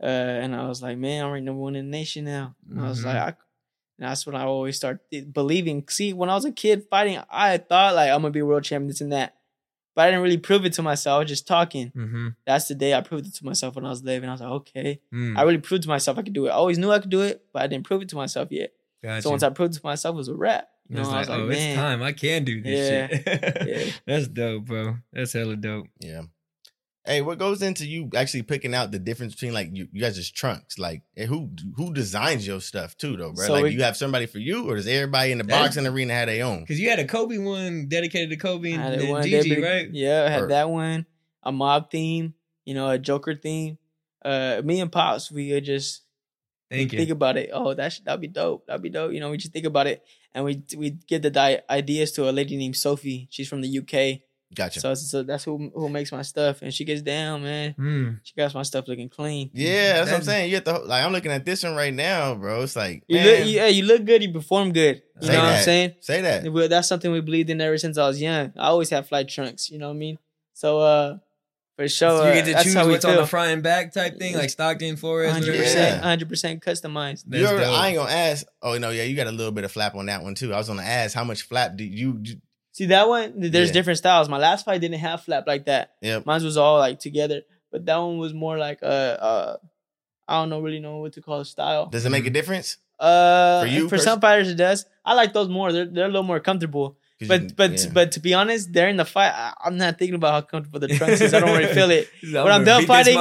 Uh, 0.00 0.06
and 0.06 0.54
I 0.54 0.66
was 0.68 0.80
like, 0.82 0.96
man, 0.96 1.24
I'm 1.24 1.32
ranked 1.32 1.44
number 1.46 1.60
one 1.60 1.76
in 1.76 1.84
the 1.90 1.90
nation 1.90 2.24
now. 2.24 2.54
And 2.70 2.80
I 2.80 2.88
was 2.88 3.00
Mhm. 3.00 3.04
like, 3.04 3.16
I, 3.16 3.26
and 3.28 4.08
that's 4.08 4.24
when 4.26 4.34
I 4.36 4.44
always 4.44 4.76
start 4.76 5.00
believing. 5.32 5.84
See, 5.88 6.12
when 6.12 6.30
I 6.30 6.34
was 6.34 6.44
a 6.44 6.52
kid 6.52 6.86
fighting, 6.88 7.18
I 7.30 7.58
thought 7.58 7.94
like 7.94 8.10
I'm 8.10 8.22
gonna 8.22 8.30
be 8.30 8.40
a 8.40 8.46
world 8.46 8.64
champion, 8.64 8.88
this 8.88 9.00
and 9.00 9.12
that. 9.12 9.34
But 9.94 10.02
I 10.02 10.10
didn't 10.10 10.22
really 10.22 10.38
prove 10.38 10.64
it 10.64 10.72
to 10.74 10.82
myself. 10.82 11.16
I 11.16 11.18
was 11.20 11.28
just 11.28 11.46
talking. 11.46 11.90
Mm-hmm. 11.94 12.28
That's 12.46 12.66
the 12.68 12.74
day 12.74 12.94
I 12.94 13.02
proved 13.02 13.26
it 13.26 13.34
to 13.34 13.44
myself 13.44 13.74
when 13.76 13.84
I 13.84 13.90
was 13.90 14.00
11. 14.02 14.28
I 14.28 14.32
was 14.32 14.40
like, 14.40 14.50
okay. 14.50 15.00
Mm. 15.12 15.36
I 15.36 15.42
really 15.42 15.58
proved 15.58 15.82
to 15.82 15.88
myself 15.88 16.16
I 16.18 16.22
could 16.22 16.32
do 16.32 16.46
it. 16.46 16.50
I 16.50 16.52
always 16.54 16.78
knew 16.78 16.90
I 16.90 16.98
could 16.98 17.10
do 17.10 17.20
it, 17.22 17.44
but 17.52 17.62
I 17.62 17.66
didn't 17.66 17.84
prove 17.84 18.00
it 18.02 18.08
to 18.10 18.16
myself 18.16 18.48
yet. 18.50 18.72
Gotcha. 19.02 19.22
So 19.22 19.30
once 19.30 19.42
I 19.42 19.50
proved 19.50 19.74
it 19.74 19.80
to 19.80 19.86
myself, 19.86 20.14
it 20.14 20.16
was 20.16 20.28
a 20.28 20.34
wrap. 20.34 20.68
You 20.88 20.96
know, 20.96 21.02
It's 21.02 21.10
I 21.10 21.18
was 21.20 21.28
like, 21.28 21.38
oh, 21.38 21.46
man, 21.46 21.56
it's 21.70 21.76
time. 21.80 22.02
I 22.02 22.12
can 22.12 22.44
do 22.44 22.62
this 22.62 22.90
Yeah. 22.90 23.06
shit. 23.08 23.68
Yeah. 23.86 23.92
That's 24.06 24.28
dope, 24.28 24.64
bro. 24.64 24.96
That's 25.12 25.32
hella 25.32 25.56
dope. 25.56 25.88
Yeah. 26.00 26.22
Hey, 27.04 27.20
what 27.20 27.38
goes 27.38 27.62
into 27.62 27.84
you 27.84 28.10
actually 28.14 28.42
picking 28.42 28.74
out 28.74 28.92
the 28.92 28.98
difference 29.00 29.34
between 29.34 29.52
like 29.52 29.70
you, 29.72 29.88
you 29.92 30.00
guys' 30.00 30.30
trunks? 30.30 30.78
Like, 30.78 31.02
who 31.16 31.50
who 31.76 31.92
designs 31.92 32.46
your 32.46 32.60
stuff 32.60 32.96
too, 32.96 33.16
though, 33.16 33.32
bro? 33.32 33.46
So 33.46 33.52
like, 33.54 33.64
we- 33.64 33.70
you 33.72 33.82
have 33.82 33.96
somebody 33.96 34.26
for 34.26 34.38
you, 34.38 34.70
or 34.70 34.76
does 34.76 34.86
everybody 34.86 35.32
in 35.32 35.38
the 35.38 35.44
boxing 35.44 35.86
arena 35.86 36.14
have 36.14 36.28
their 36.28 36.44
own? 36.44 36.60
Because 36.60 36.78
you 36.78 36.88
had 36.90 37.00
a 37.00 37.04
Kobe 37.04 37.38
one 37.38 37.88
dedicated 37.88 38.30
to 38.30 38.36
Kobe 38.36 38.72
and, 38.72 39.00
and 39.00 39.08
one 39.10 39.22
Gigi, 39.24 39.48
Debbie- 39.48 39.62
right? 39.62 39.88
Yeah, 39.90 40.24
I 40.26 40.30
had 40.30 40.42
Or- 40.42 40.48
that 40.48 40.70
one, 40.70 41.06
a 41.42 41.50
mob 41.50 41.90
theme, 41.90 42.34
you 42.64 42.74
know, 42.74 42.88
a 42.88 42.98
Joker 42.98 43.34
theme. 43.34 43.78
Uh, 44.24 44.62
me 44.64 44.80
and 44.80 44.92
Pops, 44.92 45.32
we 45.32 45.52
would 45.52 45.64
just 45.64 46.02
Thank 46.70 46.92
you. 46.92 46.98
think 47.00 47.10
about 47.10 47.36
it. 47.36 47.50
Oh, 47.52 47.74
that 47.74 47.92
should, 47.92 48.04
that'd 48.04 48.20
be 48.20 48.28
dope. 48.28 48.66
That'd 48.68 48.80
be 48.80 48.90
dope. 48.90 49.12
You 49.12 49.18
know, 49.18 49.30
we 49.32 49.38
just 49.38 49.52
think 49.52 49.66
about 49.66 49.88
it. 49.88 50.04
and 50.34 50.44
we 50.44 50.62
we 50.78 50.90
give 50.90 51.20
the 51.22 51.30
di- 51.30 51.60
ideas 51.68 52.12
to 52.12 52.30
a 52.30 52.32
lady 52.32 52.56
named 52.56 52.76
Sophie. 52.76 53.26
She's 53.30 53.48
from 53.48 53.60
the 53.60 53.78
UK. 53.80 54.20
Gotcha. 54.54 54.80
So, 54.80 54.94
so 54.94 55.22
that's 55.22 55.44
who 55.44 55.70
who 55.74 55.88
makes 55.88 56.12
my 56.12 56.22
stuff, 56.22 56.62
and 56.62 56.72
she 56.72 56.84
gets 56.84 57.00
down, 57.00 57.42
man. 57.42 57.74
Mm. 57.78 58.20
She 58.22 58.34
got 58.34 58.54
my 58.54 58.62
stuff 58.62 58.86
looking 58.86 59.08
clean. 59.08 59.50
Yeah, 59.54 59.94
that's, 59.94 60.10
what 60.10 60.16
I'm 60.18 60.22
saying. 60.24 60.50
You 60.50 60.56
have 60.56 60.64
to 60.64 60.78
like 60.78 61.04
I'm 61.04 61.12
looking 61.12 61.30
at 61.30 61.44
this 61.44 61.62
one 61.62 61.74
right 61.74 61.94
now, 61.94 62.34
bro. 62.34 62.62
It's 62.62 62.76
like 62.76 63.02
You 63.08 63.20
look, 63.20 63.46
you, 63.46 63.58
hey, 63.60 63.70
you 63.70 63.84
look 63.84 64.04
good. 64.04 64.22
You 64.22 64.32
perform 64.32 64.72
good. 64.72 65.02
You 65.20 65.28
Say 65.28 65.32
know 65.32 65.38
what 65.38 65.44
that. 65.46 65.58
I'm 65.58 65.64
saying? 65.64 65.94
say 66.00 66.20
that. 66.20 66.52
Well, 66.52 66.68
that's 66.68 66.88
something 66.88 67.10
we 67.10 67.20
believed 67.20 67.50
in 67.50 67.60
ever 67.60 67.78
since 67.78 67.96
I 67.96 68.06
was 68.06 68.20
young. 68.20 68.52
I 68.56 68.66
always 68.66 68.90
have 68.90 69.08
flight 69.08 69.28
trunks. 69.28 69.70
You 69.70 69.78
know 69.78 69.88
what 69.88 69.94
I 69.94 69.98
mean? 69.98 70.18
So, 70.52 70.80
uh, 70.80 71.18
for 71.76 71.88
sure, 71.88 72.10
So 72.10 72.24
you 72.24 72.30
uh, 72.30 72.34
get 72.34 72.44
to 72.44 72.52
that's 72.52 72.64
choose 72.64 72.74
how 72.74 72.84
we 72.86 72.92
what's 72.92 73.04
on 73.06 73.16
the 73.16 73.26
front 73.26 73.52
and 73.52 73.62
back 73.62 73.92
type 73.92 74.18
thing, 74.18 74.36
like 74.36 74.50
Stockton, 74.50 74.96
Flores, 74.96 75.32
hundred 75.32 75.56
percent, 75.56 76.02
hundred 76.02 76.28
percent 76.28 76.62
customized. 76.62 77.24
You 77.26 77.44
That's. 77.44 77.68
I 77.68 77.88
ain't 77.88 77.96
gonna 77.96 78.10
ask. 78.12 78.46
Oh 78.60 78.76
no, 78.76 78.90
yeah, 78.90 79.04
you 79.04 79.16
got 79.16 79.26
a 79.26 79.32
little 79.32 79.52
bit 79.52 79.64
of 79.64 79.72
flap 79.72 79.94
on 79.94 80.06
that 80.06 80.22
one 80.22 80.34
too. 80.34 80.52
I 80.52 80.58
was 80.58 80.68
gonna 80.68 80.82
ask 80.82 81.14
how 81.14 81.24
much 81.24 81.42
flap 81.42 81.76
do 81.76 81.84
you? 81.84 82.20
you 82.22 82.36
See 82.72 82.86
that 82.86 83.08
one? 83.08 83.34
There's 83.36 83.68
Yeah. 83.68 83.72
different 83.72 83.98
styles. 83.98 84.28
My 84.28 84.38
last 84.38 84.64
fight 84.64 84.80
didn't 84.80 84.98
have 85.00 85.22
flap 85.22 85.44
like 85.46 85.66
that. 85.66 85.92
Yeah, 86.00 86.20
Mine 86.24 86.42
was 86.42 86.56
all 86.56 86.78
like 86.78 86.98
together, 86.98 87.42
but 87.70 87.84
that 87.86 87.96
one 87.96 88.18
was 88.18 88.32
more 88.34 88.56
like 88.58 88.82
uh 88.82 88.86
uh 88.86 89.56
I 90.28 90.40
don't 90.40 90.48
know 90.50 90.60
really 90.60 90.80
know 90.80 90.98
what 90.98 91.12
to 91.14 91.20
call 91.22 91.40
a 91.40 91.44
style. 91.44 91.86
Does 91.86 92.06
it 92.06 92.10
make 92.10 92.26
a 92.26 92.30
difference? 92.30 92.78
Uh, 92.98 93.62
For 93.62 93.66
you 93.66 93.84
for 93.88 93.96
pers- 93.96 94.04
some 94.04 94.20
fighters 94.20 94.48
it 94.48 94.54
does. 94.54 94.86
I 95.04 95.14
like 95.14 95.32
those 95.32 95.48
more. 95.48 95.72
They're 95.72 95.86
they're 95.86 96.04
a 96.06 96.08
little 96.08 96.22
more 96.22 96.40
comfortable. 96.40 96.96
But 97.20 97.42
you 97.42 97.46
can- 97.48 97.56
but 97.56 97.70
yeah. 97.84 97.90
but 97.92 98.12
to 98.12 98.20
be 98.20 98.32
honest, 98.34 98.72
during 98.72 98.96
the 98.96 99.04
fight, 99.04 99.32
I, 99.32 99.52
I'm 99.64 99.76
not 99.76 99.98
thinking 99.98 100.14
about 100.14 100.32
how 100.32 100.40
comfortable 100.42 100.80
the 100.80 100.88
trunks 100.88 101.20
is. 101.20 101.34
I 101.34 101.40
don't 101.40 101.56
really 101.56 101.72
feel 101.74 101.90
it. 101.90 102.08
He's 102.20 102.32
When 102.32 102.46
I'm 102.46 102.64
gonna 102.64 102.64
done 102.64 102.86
fighting, 102.86 103.16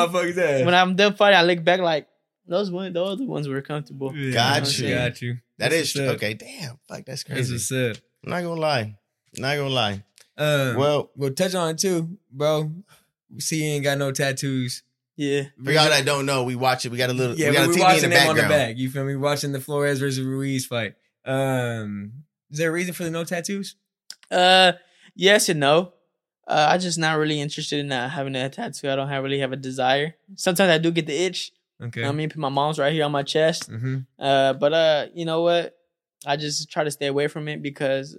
when 0.65 0.73
I'm 0.73 0.95
done 0.95 1.13
fighting, 1.15 1.37
I 1.39 1.43
look 1.43 1.63
back 1.63 1.79
like 1.81 2.07
those 2.47 2.71
one, 2.71 2.93
those 2.93 3.13
other 3.13 3.25
ones 3.25 3.47
were 3.47 3.61
comfortable. 3.61 4.15
Yeah, 4.15 4.33
Got 4.59 4.77
you. 4.79 4.95
Got 4.95 5.21
you. 5.21 5.37
that 5.57 5.71
That's 5.71 5.95
is 5.95 6.01
okay. 6.15 6.33
Damn, 6.35 6.79
fuck, 6.87 7.03
that's 7.05 7.05
That's 7.05 7.23
crazy. 7.23 7.53
what's 7.53 7.71
up. 7.71 7.97
I'm 8.23 8.29
not 8.31 8.41
gonna 8.43 8.61
lie. 8.61 8.95
Not 9.37 9.57
gonna 9.57 9.69
lie. 9.69 10.03
Um, 10.37 10.75
Well, 10.75 11.11
we'll 11.15 11.33
touch 11.33 11.55
on 11.55 11.69
it 11.69 11.77
too, 11.77 12.17
bro. 12.31 12.71
See 13.39 13.63
you 13.63 13.71
ain't 13.71 13.83
got 13.83 13.97
no 13.97 14.11
tattoos. 14.11 14.83
Yeah, 15.15 15.43
for 15.63 15.71
y'all 15.71 15.89
that 15.89 16.05
don't 16.05 16.25
know, 16.25 16.43
we 16.43 16.55
watch 16.55 16.85
it. 16.85 16.91
We 16.91 16.97
got 16.97 17.09
a 17.09 17.13
little. 17.13 17.35
Yeah, 17.35 17.49
we 17.49 17.55
got 17.55 17.69
a 17.69 17.71
TV 17.71 17.79
watching 17.79 18.03
in 18.05 18.09
the 18.09 18.15
them 18.15 18.29
on 18.29 18.35
the 18.37 18.41
back. 18.43 18.77
You 18.77 18.89
feel 18.89 19.03
me? 19.03 19.15
Watching 19.15 19.51
the 19.51 19.59
Flores 19.59 19.99
versus 19.99 20.25
Ruiz 20.25 20.65
fight. 20.65 20.95
Um, 21.25 22.23
is 22.49 22.57
there 22.57 22.69
a 22.69 22.73
reason 22.73 22.93
for 22.93 23.03
the 23.03 23.11
no 23.11 23.23
tattoos? 23.23 23.75
Uh, 24.31 24.73
yes 25.15 25.49
and 25.49 25.59
no. 25.59 25.93
Uh, 26.47 26.69
I'm 26.71 26.79
just 26.79 26.97
not 26.97 27.17
really 27.17 27.39
interested 27.39 27.79
in 27.79 27.91
uh, 27.91 28.09
having 28.09 28.35
a 28.35 28.49
tattoo. 28.49 28.89
I 28.89 28.95
don't 28.95 29.07
have, 29.07 29.23
really 29.23 29.39
have 29.39 29.53
a 29.53 29.57
desire. 29.57 30.15
Sometimes 30.35 30.71
I 30.71 30.79
do 30.79 30.91
get 30.91 31.05
the 31.05 31.15
itch. 31.15 31.51
Okay. 31.81 32.03
I 32.03 32.11
mean, 32.11 32.29
put 32.29 32.39
my 32.39 32.49
mom's 32.49 32.77
right 32.77 32.91
here 32.91 33.05
on 33.05 33.11
my 33.11 33.23
chest. 33.23 33.69
mm-hmm. 33.69 33.99
Uh, 34.19 34.53
but 34.53 34.73
uh, 34.73 35.05
you 35.13 35.25
know 35.25 35.41
what? 35.43 35.77
I 36.25 36.35
just 36.35 36.69
try 36.69 36.83
to 36.83 36.91
stay 36.91 37.07
away 37.07 37.27
from 37.27 37.47
it 37.47 37.61
because, 37.61 38.17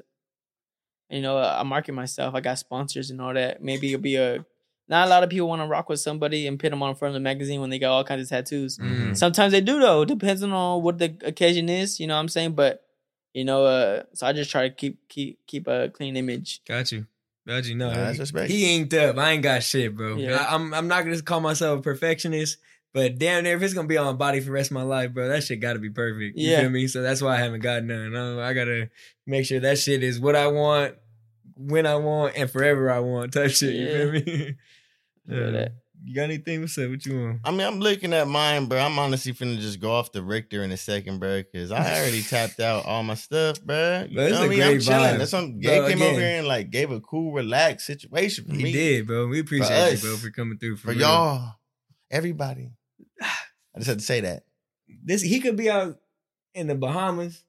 you 1.13 1.21
know, 1.23 1.39
I 1.39 1.63
market 1.63 1.93
myself. 1.93 2.35
I 2.35 2.41
got 2.41 2.59
sponsors 2.59 3.11
and 3.11 3.21
all 3.21 3.35
that. 3.35 3.63
Maybe 3.63 3.93
it'll 3.93 4.01
be 4.03 4.17
a. 4.17 4.45
Not 4.89 5.07
a 5.07 5.11
lot 5.11 5.23
of 5.23 5.31
people 5.31 5.49
want 5.49 5.63
to 5.63 5.67
rock 5.67 5.89
with 5.89 6.01
somebody 6.01 6.47
and 6.47 6.59
put 6.59 6.71
them 6.71 6.83
on 6.83 6.95
front 6.97 7.11
of 7.11 7.15
the 7.15 7.21
magazine 7.21 7.61
when 7.61 7.71
they 7.71 7.79
got 7.79 7.93
all 7.93 8.05
kinds 8.05 8.23
of 8.23 8.29
tattoos. 8.29 8.77
Mhm. 8.79 9.17
Sometimes 9.17 9.53
they 9.53 9.61
do 9.61 9.79
though. 9.81 10.05
Depends 10.05 10.43
on 10.43 10.83
what 10.83 10.99
the 10.99 11.17
occasion 11.25 11.69
is. 11.69 11.99
You 12.01 12.09
know 12.09 12.15
what 12.15 12.21
I'm 12.21 12.29
saying? 12.29 12.53
But 12.55 12.83
you 13.33 13.45
know, 13.45 13.65
uh, 13.65 14.03
so 14.13 14.27
I 14.27 14.33
just 14.33 14.51
try 14.51 14.69
to 14.69 14.75
keep 14.75 15.09
keep 15.09 15.39
keep 15.47 15.67
a 15.69 15.89
clean 15.89 16.17
image. 16.17 16.61
Got 16.69 16.93
you. 16.93 17.07
Got 17.47 17.65
you. 17.67 17.75
No, 17.77 17.89
Nah, 17.89 17.95
that's 17.95 18.17
he- 18.17 18.21
respect. 18.23 18.51
He 18.51 18.75
inked 18.77 18.93
up. 18.95 19.17
I 19.19 19.31
ain't 19.33 19.43
got 19.43 19.63
shit, 19.63 19.97
bro. 19.97 20.17
Yeah. 20.17 20.35
I, 20.37 20.55
am 20.55 20.75
I'm 20.75 20.89
not 20.89 21.05
gonna 21.05 21.23
call 21.23 21.41
myself 21.41 21.79
a 21.79 21.83
perfectionist, 21.83 22.59
but 22.93 23.19
damn 23.19 23.45
near 23.45 23.57
if 23.57 23.63
it's 23.63 23.73
gonna 23.75 23.89
be 23.89 23.97
on 23.97 24.05
my 24.07 24.13
body 24.13 24.41
for 24.41 24.47
the 24.47 24.53
rest 24.53 24.71
of 24.73 24.75
my 24.75 24.83
life, 24.83 25.15
bro, 25.15 25.29
that 25.29 25.43
shit 25.45 25.61
got 25.61 25.73
to 25.75 25.79
be 25.79 25.91
perfect. 25.91 26.37
You 26.37 26.51
Yeah. 26.51 26.61
feel 26.61 26.71
me? 26.71 26.87
So 26.89 27.01
that's 27.03 27.23
why 27.23 27.35
I 27.37 27.39
haven't 27.39 27.61
got 27.61 27.83
none. 27.85 28.15
I, 28.15 28.51
I 28.51 28.53
gotta 28.53 28.91
make 29.27 29.47
sure 29.47 29.61
that 29.61 29.79
shit 29.79 30.03
is 30.03 30.21
what 30.21 30.37
I 30.37 30.49
want, 30.49 30.97
when 31.69 31.87
I 31.87 31.97
want, 31.97 32.37
and 32.37 32.51
forever 32.51 32.91
I 32.91 32.99
want. 33.01 33.33
Type 33.33 33.51
shit. 33.51 33.75
You 33.75 33.87
feel 33.89 34.13
me? 34.13 34.57
Feel 35.29 35.57
Uh. 35.57 35.69
You 36.05 36.17
got 36.17 36.23
anything? 36.25 36.61
What's 36.63 36.77
up? 36.79 36.91
What 36.91 37.07
you 37.07 37.17
want? 37.21 37.41
I 37.45 37.53
mean, 37.53 37.61
I'm 37.65 37.79
looking 37.79 38.13
at 38.13 38.27
mine, 38.27 38.67
bro. 38.67 38.77
I'm 38.81 38.99
honestly 38.99 39.33
finna 39.33 39.57
just 39.61 39.79
go 39.79 39.93
off 39.93 40.11
the 40.11 40.21
Richter 40.21 40.65
in 40.65 40.73
a 40.73 40.77
second, 40.77 41.21
bro, 41.21 41.43
because 41.45 41.71
I 41.71 42.01
already 42.01 42.23
tapped 42.29 42.59
out 42.59 42.85
all 42.87 43.05
my 43.05 43.15
stuff, 43.15 43.63
bro. 43.63 44.07
You 44.09 44.17
Bro, 44.17 44.29
know 44.31 44.35
a 44.37 44.39
what 44.41 44.45
I 44.47 44.49
mean? 44.49 44.63
I'm 44.63 44.69
great 44.73 44.83
chilling. 44.83 44.99
vibe. 45.01 45.19
That's 45.19 45.33
what 45.33 45.41
Bro, 45.53 45.61
Gabe 45.61 45.89
came 45.97 46.03
over 46.03 46.19
here 46.21 46.39
and 46.39 46.49
like 46.49 46.71
gave 46.71 46.91
a 46.91 47.01
cool, 47.01 47.33
relaxed 47.33 47.87
situation 47.87 48.47
for 48.47 48.55
He 48.55 48.65
me. 48.65 48.73
did, 48.73 49.07
bro. 49.07 49.29
We 49.29 49.39
appreciate 49.39 49.71
us. 49.71 50.03
you, 50.03 50.09
bro, 50.09 50.17
for 50.19 50.31
coming 50.31 50.59
through. 50.59 50.77
For, 50.79 50.89
for 50.89 50.91
real. 50.91 51.01
y'all, 51.03 51.55
everybody. 52.11 52.73
I 53.23 53.29
just 53.79 53.87
had 53.89 53.99
to 54.01 54.05
say 54.05 54.23
that. 54.23 54.43
this 55.05 55.23
he 55.23 55.39
could 55.39 55.57
be 55.57 55.71
out 55.71 55.99
in 56.53 56.67
the 56.67 56.75
Bahamas. 56.75 57.45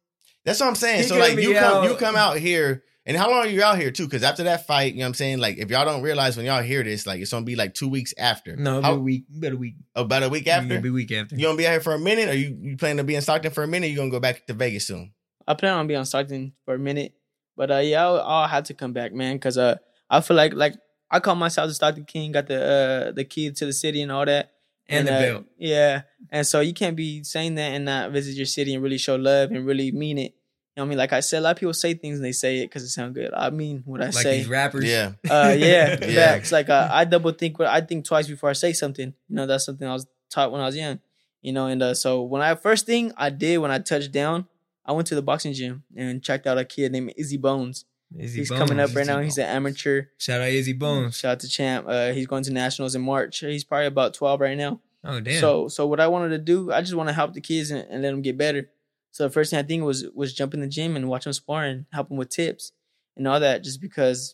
That's 0.45 0.59
what 0.59 0.67
I'm 0.67 0.75
saying. 0.75 0.97
He 1.01 1.03
so 1.07 1.17
like 1.17 1.37
you 1.39 1.55
come 1.55 1.63
out- 1.63 1.83
you 1.89 1.95
come 1.95 2.15
out 2.15 2.37
here 2.37 2.83
and 3.05 3.17
how 3.17 3.29
long 3.29 3.39
are 3.39 3.47
you 3.47 3.61
out 3.63 3.77
here 3.77 3.91
too? 3.91 4.05
Because 4.05 4.23
after 4.23 4.43
that 4.43 4.65
fight, 4.65 4.93
you 4.93 4.99
know 4.99 5.05
what 5.05 5.07
I'm 5.09 5.13
saying? 5.15 5.39
Like 5.39 5.57
if 5.57 5.69
y'all 5.69 5.85
don't 5.85 6.01
realize 6.01 6.37
when 6.37 6.45
y'all 6.45 6.61
hear 6.61 6.83
this, 6.83 7.05
like 7.05 7.19
it's 7.19 7.31
gonna 7.31 7.45
be 7.45 7.55
like 7.55 7.73
two 7.73 7.89
weeks 7.89 8.13
after. 8.17 8.55
No, 8.55 8.73
How- 8.73 8.91
about 8.91 8.93
a 8.93 8.99
week. 9.01 9.25
About 9.37 9.51
a 9.53 9.57
week. 9.57 9.75
about 9.95 10.23
a 10.23 10.29
week 10.29 10.47
after? 10.47 10.79
Be 10.79 10.89
a 10.89 10.91
week 10.91 11.11
after. 11.11 11.35
You 11.35 11.43
gonna 11.45 11.57
be 11.57 11.67
out 11.67 11.71
here 11.71 11.81
for 11.81 11.93
a 11.93 11.99
minute 11.99 12.29
or 12.29 12.33
you, 12.35 12.57
you 12.61 12.77
plan 12.77 12.97
to 12.97 13.03
be 13.03 13.15
in 13.15 13.21
Stockton 13.21 13.51
for 13.51 13.63
a 13.63 13.67
minute? 13.67 13.87
You 13.87 13.97
gonna 13.97 14.09
go 14.09 14.19
back 14.19 14.45
to 14.47 14.53
Vegas 14.53 14.87
soon? 14.87 15.13
I 15.47 15.53
plan 15.55 15.73
on 15.73 15.87
being 15.87 15.99
on 15.99 16.05
Stockton 16.05 16.53
for 16.63 16.75
a 16.75 16.79
minute, 16.79 17.13
but 17.57 17.69
uh, 17.69 17.77
yeah, 17.79 18.03
I'll, 18.05 18.21
I'll 18.21 18.47
have 18.47 18.63
to 18.65 18.73
come 18.73 18.93
back, 18.93 19.11
man, 19.13 19.35
because 19.35 19.57
uh, 19.57 19.75
I 20.09 20.21
feel 20.21 20.37
like 20.37 20.53
like 20.53 20.75
I 21.11 21.19
call 21.19 21.35
myself 21.35 21.67
the 21.67 21.73
Stockton 21.73 22.05
King, 22.05 22.31
got 22.31 22.47
the 22.47 22.63
uh 22.63 23.11
the 23.11 23.25
key 23.25 23.51
to 23.51 23.65
the 23.65 23.73
city 23.73 24.01
and 24.01 24.11
all 24.11 24.25
that, 24.25 24.51
And 24.87 25.07
the 25.07 25.13
uh, 25.13 25.19
belt. 25.21 25.45
Yeah, 25.57 26.01
and 26.31 26.47
so 26.47 26.61
you 26.61 26.73
can't 26.73 26.95
be 26.95 27.23
saying 27.23 27.55
that 27.55 27.73
and 27.73 27.83
not 27.85 28.11
visit 28.11 28.35
your 28.35 28.45
city 28.45 28.73
and 28.73 28.81
really 28.81 28.97
show 28.97 29.15
love 29.17 29.51
and 29.51 29.65
really 29.65 29.91
mean 29.91 30.17
it. 30.17 30.33
You 30.75 30.81
know 30.81 30.85
what 30.85 30.87
I 30.87 30.89
mean? 30.89 30.97
Like 30.97 31.13
I 31.13 31.19
said, 31.19 31.39
a 31.39 31.41
lot 31.41 31.51
of 31.51 31.57
people 31.57 31.73
say 31.73 31.93
things 31.93 32.15
and 32.15 32.25
they 32.25 32.31
say 32.31 32.59
it 32.59 32.65
because 32.65 32.81
it 32.81 32.89
sounds 32.89 33.13
good. 33.13 33.31
I 33.31 33.51
mean 33.51 33.83
what 33.85 34.01
I 34.01 34.09
say. 34.09 34.15
Like 34.15 34.23
say. 34.23 34.37
these 34.39 34.47
rappers. 34.47 34.85
Yeah. 34.85 35.11
Uh, 35.29 35.53
yeah, 35.57 35.97
Yeah. 36.01 36.31
facts. 36.31 36.51
Like 36.51 36.69
uh, 36.69 36.89
I 36.91 37.05
double 37.05 37.31
think. 37.31 37.59
what 37.59 37.67
I 37.67 37.81
think 37.81 38.05
twice 38.05 38.27
before 38.27 38.49
I 38.49 38.53
say 38.53 38.73
something. 38.73 39.13
You 39.29 39.35
know, 39.35 39.45
that's 39.45 39.65
something 39.65 39.87
I 39.87 39.93
was 39.93 40.07
taught 40.31 40.51
when 40.51 40.61
I 40.61 40.65
was 40.65 40.75
young. 40.75 40.99
You 41.43 41.51
know, 41.53 41.67
and 41.67 41.83
uh, 41.83 41.93
so 41.93 42.23
when 42.23 42.41
I 42.41 42.55
first 42.55 42.85
thing 42.87 43.11
I 43.17 43.29
did 43.29 43.57
when 43.59 43.69
I 43.69 43.79
touched 43.79 44.11
down, 44.11 44.47
I 44.85 44.93
went 44.93 45.07
to 45.09 45.15
the 45.15 45.21
boxing 45.21 45.53
gym 45.53 45.83
and 45.95 46.23
checked 46.23 46.47
out 46.47 46.57
a 46.57 46.65
kid 46.65 46.91
named 46.91 47.13
Izzy 47.17 47.37
Bones. 47.37 47.85
Izzy 48.17 48.39
he's 48.39 48.49
coming 48.49 48.79
up 48.79 48.87
Bones, 48.89 48.95
right 48.95 49.07
now. 49.07 49.19
Izzy 49.19 49.25
He's 49.25 49.37
an 49.37 49.45
amateur. 49.45 50.03
Shout 50.17 50.41
out 50.41 50.47
Izzy 50.49 50.73
Bones. 50.73 51.17
Shout 51.17 51.33
out 51.33 51.39
to 51.41 51.49
Champ. 51.49 51.85
Uh, 51.87 52.11
he's 52.13 52.27
going 52.27 52.43
to 52.43 52.51
nationals 52.51 52.95
in 52.95 53.01
March. 53.01 53.39
He's 53.39 53.63
probably 53.63 53.87
about 53.87 54.13
twelve 54.15 54.39
right 54.39 54.57
now. 54.57 54.79
Oh 55.03 55.19
damn. 55.19 55.39
So 55.39 55.67
so 55.67 55.85
what 55.85 55.99
I 55.99 56.07
wanted 56.07 56.29
to 56.29 56.37
do, 56.39 56.71
I 56.71 56.81
just 56.81 56.95
want 56.95 57.09
to 57.09 57.13
help 57.13 57.33
the 57.33 57.41
kids 57.41 57.69
and, 57.71 57.85
and 57.89 58.01
let 58.01 58.11
them 58.11 58.21
get 58.21 58.37
better. 58.37 58.69
So 59.13 59.23
the 59.23 59.29
first 59.29 59.51
thing 59.51 59.59
I 59.59 59.63
think 59.63 59.83
was 59.83 60.05
was 60.15 60.33
jump 60.33 60.55
in 60.55 60.59
the 60.59 60.67
gym 60.67 60.95
and 60.95 61.07
watch 61.07 61.25
them 61.25 61.33
spar 61.33 61.63
and 61.63 61.85
help 61.93 62.09
them 62.09 62.17
with 62.17 62.29
tips 62.29 62.71
and 63.15 63.27
all 63.27 63.39
that. 63.39 63.63
Just 63.63 63.79
because 63.79 64.33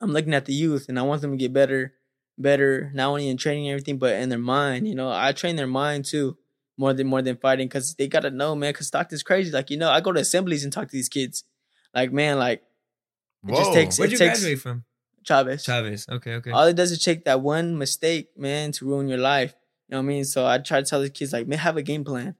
I'm 0.00 0.12
looking 0.12 0.34
at 0.34 0.44
the 0.44 0.54
youth 0.54 0.86
and 0.88 0.98
I 0.98 1.02
want 1.02 1.20
them 1.20 1.32
to 1.32 1.36
get 1.36 1.52
better, 1.52 1.94
better 2.38 2.92
not 2.94 3.08
only 3.08 3.28
in 3.28 3.36
training 3.36 3.66
and 3.66 3.72
everything, 3.72 3.98
but 3.98 4.14
in 4.14 4.28
their 4.28 4.38
mind. 4.38 4.86
You 4.86 4.94
know, 4.94 5.10
I 5.10 5.32
train 5.32 5.56
their 5.56 5.66
mind 5.66 6.04
too 6.04 6.38
more 6.78 6.94
than 6.94 7.08
more 7.08 7.22
than 7.22 7.36
fighting 7.36 7.66
because 7.66 7.96
they 7.96 8.06
gotta 8.06 8.30
know, 8.30 8.54
man. 8.54 8.72
Because 8.72 8.86
Stockton's 8.86 9.24
crazy. 9.24 9.50
Like 9.50 9.68
you 9.68 9.76
know, 9.76 9.90
I 9.90 10.00
go 10.00 10.12
to 10.12 10.20
assemblies 10.20 10.62
and 10.62 10.72
talk 10.72 10.86
to 10.86 10.96
these 10.96 11.08
kids. 11.08 11.42
Like 11.92 12.12
man, 12.12 12.38
like 12.38 12.62
it 13.48 13.56
just 13.56 13.70
Whoa. 13.70 13.74
takes. 13.74 13.98
Where'd 13.98 14.10
it 14.10 14.12
you 14.12 14.18
takes 14.18 14.40
graduate 14.40 14.60
from? 14.60 14.84
Chavez. 15.24 15.64
Chavez. 15.64 16.06
Okay, 16.08 16.34
okay. 16.34 16.50
All 16.52 16.66
it 16.66 16.76
does 16.76 16.92
is 16.92 17.02
take 17.02 17.24
that 17.24 17.40
one 17.40 17.78
mistake, 17.78 18.30
man, 18.36 18.70
to 18.72 18.86
ruin 18.86 19.08
your 19.08 19.18
life. 19.18 19.54
You 19.88 19.94
know 19.94 19.98
what 19.98 20.04
I 20.04 20.06
mean? 20.06 20.24
So 20.24 20.46
I 20.46 20.58
try 20.58 20.80
to 20.80 20.86
tell 20.86 21.00
the 21.00 21.10
kids, 21.10 21.32
like, 21.32 21.46
man, 21.46 21.58
have 21.58 21.76
a 21.76 21.82
game 21.82 22.04
plan. 22.04 22.36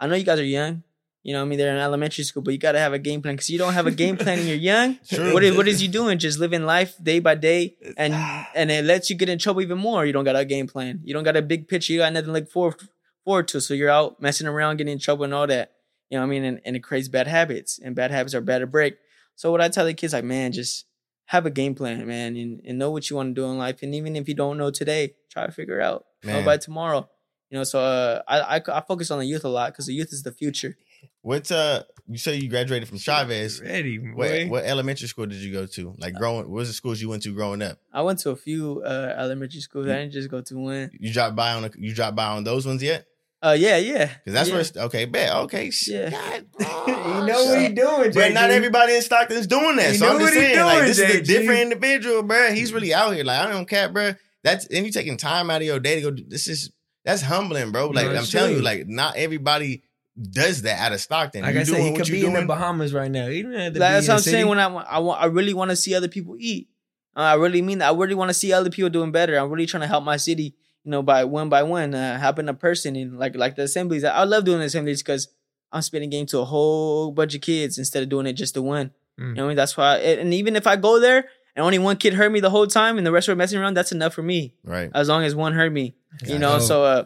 I 0.00 0.06
know 0.06 0.14
you 0.14 0.24
guys 0.24 0.40
are 0.40 0.44
young. 0.44 0.82
You 1.22 1.32
know 1.32 1.40
I 1.40 1.46
mean? 1.46 1.58
They're 1.58 1.74
in 1.74 1.80
elementary 1.80 2.22
school, 2.22 2.42
but 2.42 2.52
you 2.52 2.58
got 2.58 2.72
to 2.72 2.78
have 2.78 2.92
a 2.92 2.98
game 2.98 3.22
plan 3.22 3.34
because 3.34 3.48
you 3.48 3.56
don't 3.58 3.72
have 3.72 3.86
a 3.86 3.90
game 3.90 4.18
plan 4.18 4.40
and 4.40 4.46
you're 4.46 4.58
young. 4.58 4.98
True. 5.08 5.32
What 5.32 5.42
is, 5.42 5.56
what 5.56 5.66
is 5.66 5.82
you 5.82 5.88
doing? 5.88 6.18
Just 6.18 6.38
living 6.38 6.64
life 6.66 7.02
day 7.02 7.18
by 7.18 7.34
day, 7.34 7.76
and 7.96 8.12
and 8.54 8.70
it 8.70 8.84
lets 8.84 9.08
you 9.08 9.16
get 9.16 9.30
in 9.30 9.38
trouble 9.38 9.62
even 9.62 9.78
more. 9.78 10.04
You 10.04 10.12
don't 10.12 10.24
got 10.24 10.36
a 10.36 10.44
game 10.44 10.66
plan. 10.66 11.00
You 11.02 11.14
don't 11.14 11.24
got 11.24 11.36
a 11.36 11.42
big 11.42 11.66
picture. 11.66 11.94
You 11.94 12.00
got 12.00 12.12
nothing 12.12 12.26
to 12.26 12.32
look 12.32 12.50
forward 12.50 12.76
forward 13.24 13.48
to. 13.48 13.60
So 13.60 13.72
you're 13.72 13.88
out 13.88 14.20
messing 14.20 14.46
around, 14.46 14.76
getting 14.76 14.92
in 14.92 14.98
trouble, 14.98 15.24
and 15.24 15.32
all 15.32 15.46
that. 15.46 15.72
You 16.10 16.18
know 16.18 16.22
what 16.22 16.26
I 16.26 16.30
mean? 16.30 16.44
And, 16.44 16.60
and 16.66 16.76
it 16.76 16.80
creates 16.80 17.08
bad 17.08 17.26
habits, 17.26 17.78
and 17.82 17.94
bad 17.94 18.10
habits 18.10 18.34
are 18.34 18.42
bad 18.42 18.58
to 18.58 18.66
break. 18.66 18.98
So 19.34 19.50
what 19.50 19.62
I 19.62 19.68
tell 19.68 19.86
the 19.86 19.94
kids, 19.94 20.12
like, 20.12 20.24
man, 20.24 20.52
just 20.52 20.84
have 21.26 21.46
a 21.46 21.50
game 21.50 21.74
plan, 21.74 22.06
man, 22.06 22.36
and, 22.36 22.60
and 22.66 22.78
know 22.78 22.90
what 22.90 23.08
you 23.08 23.16
want 23.16 23.34
to 23.34 23.40
do 23.40 23.46
in 23.46 23.56
life. 23.56 23.82
And 23.82 23.94
even 23.94 24.14
if 24.14 24.28
you 24.28 24.34
don't 24.34 24.58
know 24.58 24.70
today, 24.70 25.14
try 25.30 25.46
to 25.46 25.52
figure 25.52 25.80
out. 25.80 26.04
Know 26.22 26.42
by 26.44 26.58
tomorrow. 26.58 27.08
You 27.54 27.60
know, 27.60 27.64
so 27.64 27.78
uh, 27.78 28.20
I, 28.26 28.56
I 28.56 28.62
I 28.66 28.80
focus 28.80 29.12
on 29.12 29.20
the 29.20 29.26
youth 29.26 29.44
a 29.44 29.48
lot 29.48 29.70
because 29.70 29.86
the 29.86 29.94
youth 29.94 30.12
is 30.12 30.24
the 30.24 30.32
future. 30.32 30.76
What's 31.22 31.52
uh 31.52 31.84
you 32.08 32.18
say 32.18 32.34
you 32.34 32.48
graduated 32.48 32.88
from 32.88 32.98
Chavez. 32.98 33.60
Ready, 33.60 33.98
What 33.98 34.48
what 34.48 34.64
elementary 34.64 35.06
school 35.06 35.26
did 35.26 35.38
you 35.38 35.52
go 35.52 35.64
to? 35.64 35.94
Like 35.98 36.14
growing 36.14 36.38
what 36.38 36.48
was 36.48 36.66
the 36.66 36.74
schools 36.74 37.00
you 37.00 37.08
went 37.08 37.22
to 37.22 37.32
growing 37.32 37.62
up? 37.62 37.78
I 37.92 38.02
went 38.02 38.18
to 38.20 38.30
a 38.30 38.36
few 38.36 38.82
uh, 38.84 39.14
elementary 39.16 39.60
schools. 39.60 39.86
I 39.86 40.00
didn't 40.00 40.10
just 40.10 40.28
go 40.32 40.40
to 40.40 40.58
one. 40.58 40.90
You 40.98 41.12
dropped 41.12 41.36
by 41.36 41.52
on 41.52 41.64
a, 41.66 41.70
you 41.78 41.94
dropped 41.94 42.16
by 42.16 42.26
on 42.26 42.42
those 42.42 42.66
ones 42.66 42.82
yet? 42.82 43.06
Uh, 43.40 43.52
yeah, 43.56 43.76
yeah. 43.76 44.06
Because 44.06 44.32
that's 44.32 44.48
yeah. 44.48 44.54
where 44.54 44.60
it's 44.60 44.76
okay, 44.76 45.04
bet. 45.04 45.32
Okay, 45.44 45.70
shit. 45.70 46.10
Yeah. 46.10 46.40
you 46.58 47.26
know 47.26 47.44
what 47.44 47.60
he 47.60 47.68
doing, 47.68 48.10
But 48.12 48.32
not 48.32 48.50
everybody 48.50 48.96
in 48.96 49.02
Stockton's 49.02 49.46
doing 49.46 49.76
that. 49.76 49.92
You 49.92 49.98
so 49.98 50.06
know 50.06 50.14
I'm 50.14 50.18
just 50.18 50.34
what 50.34 50.42
he 50.42 50.54
saying, 50.54 50.64
like, 50.64 50.76
doing, 50.78 50.88
this 50.88 50.98
is 50.98 51.14
a 51.14 51.22
different 51.22 51.60
individual, 51.60 52.24
bro. 52.24 52.52
He's 52.52 52.72
really 52.72 52.92
out 52.92 53.14
here. 53.14 53.22
Like, 53.22 53.46
I 53.46 53.52
don't 53.52 53.68
care, 53.68 53.88
bro. 53.88 54.14
That's 54.42 54.66
and 54.66 54.84
you 54.84 54.90
taking 54.90 55.16
time 55.16 55.50
out 55.50 55.60
of 55.60 55.66
your 55.68 55.78
day 55.78 56.00
to 56.00 56.10
go. 56.10 56.22
This 56.26 56.48
is 56.48 56.72
that's 57.04 57.22
humbling, 57.22 57.70
bro. 57.72 57.88
Like 57.88 58.06
No, 58.06 58.10
I'm 58.12 58.16
it's 58.18 58.30
telling 58.30 58.56
you, 58.56 58.62
like 58.62 58.86
not 58.88 59.16
everybody 59.16 59.82
does 60.20 60.62
that 60.62 60.78
out 60.78 60.92
of 60.92 61.00
Stockton. 61.00 61.42
Like 61.42 61.54
you 61.54 61.60
I 61.60 61.64
said, 61.64 61.80
he 61.80 61.94
could 61.96 62.08
you 62.08 62.14
be 62.20 62.26
in 62.26 62.32
the? 62.34 62.46
Bahamas 62.46 62.92
right 62.94 63.10
now. 63.10 63.26
He 63.28 63.42
don't 63.42 63.52
have 63.52 63.72
to 63.74 63.80
Like, 63.80 63.90
be 63.90 63.94
that's 63.94 64.08
what 64.08 64.14
I'm 64.14 64.20
saying. 64.20 64.46
When 64.48 64.58
I 64.58 64.66
want, 64.68 64.86
I 64.88 64.98
want, 65.00 65.20
I 65.20 65.26
really 65.26 65.54
want 65.54 65.70
to 65.70 65.76
see 65.76 65.94
other 65.94 66.08
people 66.08 66.36
eat. 66.38 66.68
Uh, 67.16 67.20
I 67.20 67.34
really 67.34 67.62
mean 67.62 67.78
that. 67.78 67.92
I 67.92 67.96
really 67.96 68.14
want 68.14 68.30
to 68.30 68.34
see 68.34 68.52
other 68.52 68.70
people 68.70 68.90
doing 68.90 69.12
better. 69.12 69.36
I'm 69.36 69.50
really 69.50 69.66
trying 69.66 69.82
to 69.82 69.86
help 69.86 70.04
my 70.04 70.16
city. 70.16 70.54
You 70.84 70.90
know, 70.90 71.02
by 71.02 71.24
one 71.24 71.48
by 71.48 71.62
one, 71.62 71.94
uh, 71.94 72.18
helping 72.18 72.48
a 72.48 72.54
person 72.54 72.94
in 72.96 73.18
like 73.18 73.34
like 73.36 73.56
the 73.56 73.62
assemblies. 73.62 74.04
I 74.04 74.24
love 74.24 74.44
doing 74.44 74.58
the 74.60 74.66
assemblies 74.66 75.02
because 75.02 75.28
I'm 75.72 75.82
spitting 75.82 76.10
game 76.10 76.26
to 76.26 76.38
a 76.40 76.44
whole 76.44 77.10
bunch 77.10 77.34
of 77.34 77.40
kids 77.40 77.78
instead 77.78 78.02
of 78.02 78.08
doing 78.08 78.26
it 78.26 78.34
just 78.34 78.54
to 78.54 78.62
one. 78.62 78.92
You 79.16 79.24
know 79.26 79.42
what 79.42 79.44
I 79.44 79.48
mean? 79.48 79.56
That's 79.56 79.76
why. 79.76 79.96
and 79.98 80.34
even 80.34 80.56
if 80.56 80.66
I 80.66 80.74
go 80.76 80.98
there 81.00 81.24
and 81.56 81.64
only 81.64 81.78
one 81.78 81.96
kid 81.96 82.14
heard 82.14 82.30
me 82.32 82.40
the 82.40 82.50
whole 82.50 82.66
time, 82.66 82.98
and 82.98 83.06
the 83.06 83.12
rest 83.12 83.28
were 83.28 83.36
messing 83.36 83.58
around, 83.60 83.74
that's 83.74 83.92
enough 83.92 84.12
for 84.12 84.22
me. 84.22 84.54
Right. 84.64 84.90
As 84.92 85.08
long 85.08 85.22
as 85.24 85.34
one 85.36 85.52
heard 85.54 85.72
me. 85.72 85.94
You 86.24 86.38
know. 86.38 86.58
So, 86.58 86.84
uh, 86.84 87.04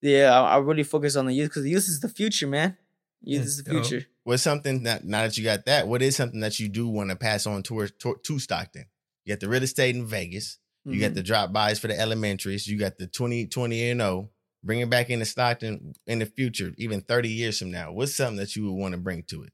yeah, 0.00 0.38
I, 0.40 0.54
I 0.54 0.58
really 0.58 0.84
focus 0.84 1.16
on 1.16 1.26
the 1.26 1.34
youth 1.34 1.50
because 1.50 1.64
the 1.64 1.70
youth 1.70 1.88
is 1.88 2.00
the 2.00 2.08
future, 2.08 2.46
man. 2.46 2.76
Youth 3.22 3.44
is 3.44 3.62
the 3.64 3.70
future. 3.70 4.06
What's 4.24 4.42
something 4.42 4.84
that 4.84 5.04
now 5.04 5.22
that 5.22 5.36
you 5.36 5.44
got 5.44 5.64
that, 5.66 5.88
what 5.88 6.02
is 6.02 6.14
something 6.16 6.40
that 6.40 6.60
you 6.60 6.68
do 6.68 6.88
want 6.88 7.10
to 7.10 7.16
pass 7.16 7.46
on 7.46 7.62
towards 7.62 7.92
to, 8.00 8.16
to 8.22 8.38
Stockton? 8.38 8.86
You 9.24 9.32
got 9.34 9.40
the 9.40 9.48
real 9.48 9.62
estate 9.62 9.96
in 9.96 10.06
Vegas. 10.06 10.58
You 10.84 11.00
got 11.00 11.10
Mhm. 11.10 11.14
the 11.16 11.22
drop 11.22 11.52
bys 11.52 11.78
for 11.78 11.88
the 11.88 11.98
elementaries. 11.98 12.66
You 12.66 12.78
got 12.78 12.96
the 12.98 13.06
20, 13.06 13.46
20 13.46 13.90
and 13.90 14.00
0. 14.00 14.30
Bring 14.62 14.80
it 14.80 14.88
back 14.90 15.10
into 15.10 15.24
Stockton 15.24 15.94
in 16.06 16.18
the 16.20 16.26
future, 16.26 16.72
even 16.78 17.00
30 17.02 17.28
years 17.28 17.58
from 17.58 17.70
now. 17.70 17.92
What's 17.92 18.14
something 18.14 18.36
that 18.36 18.54
you 18.56 18.64
would 18.64 18.78
want 18.80 18.92
to 18.92 18.98
bring 18.98 19.22
to 19.24 19.42
it? 19.44 19.52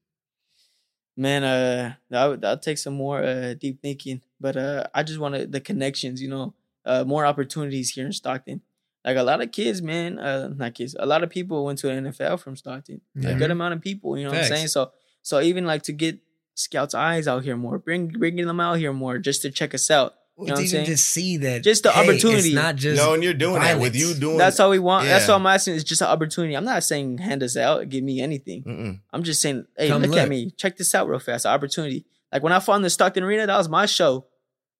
Man, 1.16 1.44
uh, 1.44 1.94
that 2.10 2.26
would 2.26 2.40
that'll 2.40 2.58
take 2.58 2.78
some 2.78 2.94
more 2.94 3.22
uh 3.22 3.54
deep 3.54 3.80
thinking. 3.80 4.20
But 4.40 4.56
uh, 4.56 4.84
I 4.94 5.02
just 5.04 5.20
want 5.20 5.52
the 5.52 5.60
connections, 5.60 6.20
you 6.20 6.28
know, 6.28 6.54
uh, 6.84 7.04
more 7.04 7.24
opportunities 7.24 7.90
here 7.90 8.06
in 8.06 8.12
Stockton. 8.12 8.62
Like 9.04 9.16
a 9.16 9.22
lot 9.22 9.42
of 9.42 9.52
kids, 9.52 9.82
man, 9.82 10.18
uh, 10.18 10.48
not 10.48 10.74
kids, 10.74 10.96
a 10.98 11.04
lot 11.04 11.22
of 11.22 11.30
people 11.30 11.64
went 11.64 11.78
to 11.80 11.88
the 11.88 11.92
NFL 11.92 12.40
from 12.40 12.56
Stockton. 12.56 13.02
Yeah. 13.14 13.30
A 13.30 13.34
good 13.34 13.50
amount 13.50 13.74
of 13.74 13.82
people, 13.82 14.16
you 14.16 14.24
know 14.24 14.30
what 14.30 14.40
I'm 14.40 14.44
saying? 14.46 14.68
So, 14.68 14.92
so 15.22 15.40
even 15.40 15.66
like 15.66 15.82
to 15.82 15.92
get 15.92 16.20
scouts' 16.54 16.94
eyes 16.94 17.28
out 17.28 17.44
here 17.44 17.56
more, 17.56 17.78
bring 17.78 18.08
bringing 18.08 18.46
them 18.46 18.60
out 18.60 18.78
here 18.78 18.92
more, 18.92 19.18
just 19.18 19.42
to 19.42 19.50
check 19.50 19.74
us 19.74 19.90
out. 19.90 20.14
You 20.36 20.46
know 20.46 20.52
what 20.54 20.58
I'm 20.58 20.64
even 20.64 20.70
saying? 20.70 20.86
just 20.86 21.10
see 21.10 21.36
that. 21.36 21.62
Just 21.62 21.84
the 21.84 21.92
hey, 21.92 22.02
opportunity. 22.02 22.48
It's 22.48 22.54
not 22.54 22.74
just 22.74 23.00
no, 23.00 23.14
and 23.14 23.22
you're 23.22 23.34
doing 23.34 23.60
that 23.60 23.78
with 23.78 23.94
you 23.94 24.14
doing 24.14 24.36
That's 24.36 24.58
all 24.58 24.70
we 24.70 24.80
want. 24.80 25.06
That's 25.06 25.28
all 25.28 25.36
I'm 25.36 25.46
asking. 25.46 25.74
Is 25.74 25.84
just 25.84 26.00
an 26.00 26.08
opportunity. 26.08 26.56
I'm 26.56 26.64
not 26.64 26.82
saying 26.82 27.18
hand 27.18 27.42
us 27.42 27.56
out, 27.56 27.88
give 27.88 28.02
me 28.02 28.20
anything. 28.20 28.64
Mm-mm. 28.64 29.00
I'm 29.12 29.22
just 29.22 29.40
saying, 29.40 29.66
hey, 29.76 29.88
Come 29.88 30.02
look, 30.02 30.10
look. 30.10 30.20
at 30.20 30.28
me. 30.28 30.50
Check 30.50 30.76
this 30.76 30.94
out 30.94 31.08
real 31.08 31.20
fast. 31.20 31.46
Opportunity. 31.46 32.04
Like 32.32 32.42
when 32.42 32.52
I 32.52 32.58
fought 32.58 32.76
in 32.76 32.82
the 32.82 32.90
Stockton 32.90 33.22
Arena, 33.22 33.46
that 33.46 33.56
was 33.56 33.68
my 33.68 33.86
show. 33.86 34.26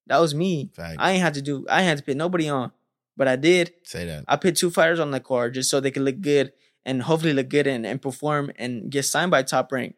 That 0.09 0.19
was 0.19 0.35
me. 0.35 0.71
Facts. 0.75 0.97
I 0.99 1.13
ain't 1.13 1.23
had 1.23 1.35
to 1.35 1.43
do. 1.43 1.67
I 1.69 1.81
ain't 1.81 1.89
had 1.89 1.99
to 1.99 2.05
put 2.05 2.17
nobody 2.17 2.49
on, 2.49 2.73
but 3.17 3.29
I 3.29 3.37
did. 3.37 3.73
Say 3.85 4.07
that. 4.07 4.25
I 4.29 4.37
put 4.37 4.57
two 4.57 4.71
fighters 4.71 5.01
on 5.01 5.11
the 5.11 5.21
card 5.21 5.55
just 5.55 5.71
so 5.71 5.81
they 5.81 5.91
could 5.91 6.03
look 6.03 6.21
good 6.21 6.53
and 6.85 7.03
hopefully 7.03 7.33
look 7.33 7.49
good 7.49 7.67
and, 7.67 7.87
and 7.87 8.01
perform 8.01 8.51
and 8.57 8.91
get 8.91 9.05
signed 9.05 9.31
by 9.31 9.43
Top 9.43 9.73
Rank. 9.73 9.97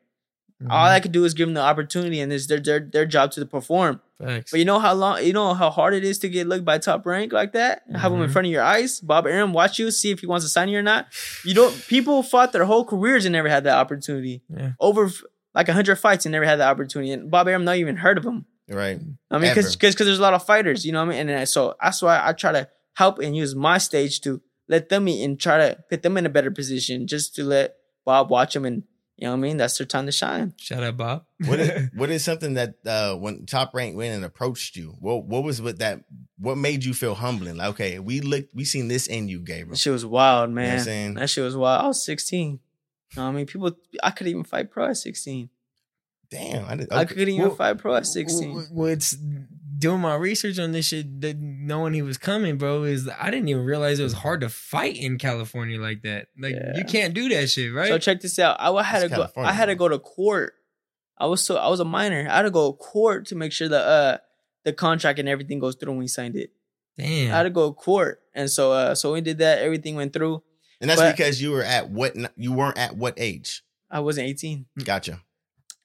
Mm-hmm. 0.63 0.73
All 0.73 0.87
I 0.87 1.01
could 1.01 1.13
do 1.13 1.25
is 1.25 1.35
give 1.35 1.49
them 1.49 1.55
the 1.55 1.61
opportunity, 1.61 2.19
and 2.21 2.33
it's 2.33 2.47
their 2.47 2.61
their 2.61 2.81
their 2.81 3.05
job 3.05 3.33
to 3.33 3.45
perform. 3.45 4.01
Facts. 4.19 4.51
But 4.51 4.59
you 4.59 4.65
know 4.65 4.79
how 4.79 4.95
long, 4.95 5.23
you 5.23 5.35
know 5.35 5.53
how 5.53 5.69
hard 5.69 5.93
it 5.93 6.03
is 6.03 6.19
to 6.21 6.31
get 6.31 6.47
looked 6.47 6.65
by 6.65 6.79
top 6.79 7.05
rank 7.05 7.31
like 7.31 7.53
that. 7.53 7.83
Have 7.95 8.11
them 8.11 8.23
in 8.23 8.31
front 8.31 8.47
of 8.47 8.53
your 8.53 8.63
eyes. 8.63 9.01
Bob 9.01 9.27
Arum 9.27 9.53
watch 9.53 9.79
you, 9.79 9.91
see 9.91 10.11
if 10.11 10.21
he 10.21 10.27
wants 10.27 10.47
to 10.47 10.49
sign 10.49 10.71
you 10.71 10.79
or 10.79 10.83
not. 10.83 11.09
You 11.45 11.53
don't. 11.53 11.75
People 11.89 12.23
fought 12.23 12.53
their 12.53 12.65
whole 12.65 12.87
careers 12.87 13.27
and 13.27 13.35
never 13.35 13.51
had 13.51 13.65
that 13.65 13.77
opportunity. 13.77 14.43
Yeah. 14.49 14.73
Over 14.81 15.11
like 15.55 15.69
hundred 15.69 15.97
fights 15.97 16.25
and 16.25 16.33
never 16.33 16.47
had 16.47 16.57
that 16.61 16.71
opportunity. 16.71 17.13
And 17.13 17.31
Bob 17.31 17.49
Arum 17.49 17.65
not 17.65 17.77
even 17.77 17.97
heard 17.97 18.17
of 18.17 18.25
him. 18.25 18.47
Right. 18.69 18.99
I 19.31 19.39
mean, 19.39 19.51
because 19.51 19.77
because 19.77 20.07
there's 20.07 20.19
a 20.19 20.23
lot 20.23 20.33
of 20.33 20.47
fighters, 20.47 20.87
you 20.87 20.93
know 20.93 21.05
what 21.05 21.15
I 21.15 21.23
mean. 21.23 21.29
And 21.29 21.49
so 21.49 21.75
that's 21.83 22.01
why 22.01 22.19
I 22.25 22.33
try 22.33 22.53
to 22.53 22.69
help 22.97 23.19
and 23.19 23.37
use 23.37 23.55
my 23.55 23.79
stage 23.79 24.21
to 24.23 24.41
let 24.69 24.89
them 24.89 25.09
eat 25.09 25.25
and 25.25 25.39
try 25.39 25.57
to 25.59 25.79
put 25.89 26.03
them 26.03 26.17
in 26.17 26.27
a 26.27 26.31
better 26.31 26.51
position, 26.51 27.07
just 27.07 27.35
to 27.37 27.45
let 27.45 27.77
Bob 28.05 28.31
watch 28.31 28.55
them 28.55 28.65
and 28.65 28.83
you 29.17 29.25
know 29.27 29.31
what 29.31 29.39
I 29.39 29.41
mean. 29.41 29.57
That's 29.57 29.79
their 29.79 29.87
time 29.87 30.05
to 30.05 30.13
shine. 30.13 30.53
Shout 30.59 30.83
out, 30.83 30.99
Bob. 30.99 31.25
What 31.47 31.59
is, 31.59 31.89
what 31.95 32.11
is 32.11 32.23
something 32.23 32.55
that 32.55 32.75
uh 32.85 33.15
when 33.17 33.47
top 33.47 33.75
rank 33.75 33.97
went 33.97 34.15
and 34.15 34.25
approached 34.25 34.77
you? 34.77 34.95
What 35.01 35.25
what 35.25 35.43
was 35.43 35.63
with 35.63 35.79
that? 35.79 36.01
What 36.39 36.59
made 36.59 36.85
you 36.85 36.93
feel 36.93 37.15
humbling? 37.15 37.57
Like, 37.57 37.69
okay, 37.71 37.99
we 37.99 38.21
looked, 38.21 38.55
we 38.55 38.65
seen 38.65 38.89
this 38.89 39.07
in 39.07 39.29
you, 39.29 39.41
Gabriel. 39.41 39.71
That 39.71 39.79
shit 39.79 39.93
was 39.93 40.05
wild, 40.05 40.51
You 40.51 40.57
know 40.57 40.61
what 40.61 40.67
man. 40.69 40.79
I'm 40.79 40.85
saying? 40.85 41.15
That 41.15 41.31
shit 41.31 41.45
was 41.45 41.57
wild. 41.57 41.85
I 41.85 41.89
was 41.89 42.05
16. 42.05 42.51
You 42.51 42.59
know 43.17 43.23
what 43.23 43.29
I 43.31 43.33
mean, 43.33 43.47
people, 43.47 43.73
I 44.03 44.11
could 44.11 44.27
even 44.27 44.45
fight 44.45 44.71
pro 44.71 44.89
at 44.89 44.99
16. 44.99 45.49
Damn, 46.29 46.65
I, 46.67 46.77
did, 46.77 46.93
I 46.93 47.05
couldn't 47.07 47.29
even 47.29 47.47
Well, 47.47 47.55
fight 47.57 47.79
pro 47.79 47.95
at 47.95 48.05
16. 48.05 48.55
Well, 48.55 48.67
well, 48.73 48.89
it's 48.89 49.17
doing 49.77 50.01
my 50.01 50.15
research 50.15 50.59
on 50.59 50.73
this 50.73 50.87
shit, 50.89 51.21
that 51.21 51.37
knowing 51.39 51.93
he 51.95 52.03
was 52.03 52.19
coming, 52.19 52.57
bro. 52.59 52.85
Is 52.85 53.09
I 53.09 53.31
didn't 53.31 53.49
even 53.49 53.65
realize 53.65 53.99
it 53.99 54.05
was 54.05 54.13
hard 54.13 54.41
to 54.43 54.49
fight 54.49 54.97
in 54.97 55.19
California 55.19 55.81
like 55.81 56.03
that. 56.03 56.29
Like 56.39 56.55
Yeah. 56.55 56.73
you 56.77 56.85
can't 56.85 57.15
do 57.15 57.29
that 57.31 57.49
shit, 57.51 57.73
right? 57.73 57.89
So 57.89 57.99
check 57.99 58.21
this 58.21 58.39
out. 58.39 58.57
I 58.61 58.83
had 58.83 59.03
It's 59.05 59.15
to 59.15 59.17
go. 59.35 59.43
I 59.43 59.53
had 59.53 59.67
to 59.67 59.75
go 59.75 59.89
to 59.89 59.99
court. 59.99 60.55
I 61.19 61.27
was 61.27 61.43
so 61.43 61.57
I 61.57 61.69
was 61.69 61.81
a 61.81 61.85
minor. 61.85 62.27
I 62.31 62.37
had 62.37 62.43
to 62.43 62.51
go 62.51 62.73
to 62.73 62.77
court 62.79 63.27
to 63.27 63.35
make 63.35 63.53
sure 63.53 63.69
the 63.69 63.81
uh 63.81 64.19
the 64.65 64.73
contract 64.73 65.19
and 65.19 65.29
everything 65.29 65.59
goes 65.59 65.75
through 65.77 65.93
when 65.93 65.99
we 66.01 66.09
signed 66.09 66.37
it. 66.37 66.51
Damn. 66.99 67.33
I 67.33 67.37
had 67.39 67.43
to 67.45 67.51
go 67.51 67.69
to 67.71 67.75
court, 67.75 68.21
and 68.35 68.51
so 68.51 68.73
uh 68.73 68.95
so 68.95 69.13
we 69.13 69.21
did 69.21 69.39
that. 69.39 69.59
Everything 69.59 69.97
went 69.97 70.13
through. 70.13 70.43
and 70.81 70.89
that's 70.91 71.01
but- 71.01 71.17
because 71.17 71.41
you 71.41 71.51
were 71.53 71.63
at 71.63 71.91
what? 71.91 72.15
You 72.37 72.53
weren't 72.53 72.79
at 72.79 72.97
what 72.97 73.15
age? 73.17 73.63
I 73.91 74.01
wasn't 74.01 74.27
18, 74.29 74.67
Gotcha. 74.85 75.23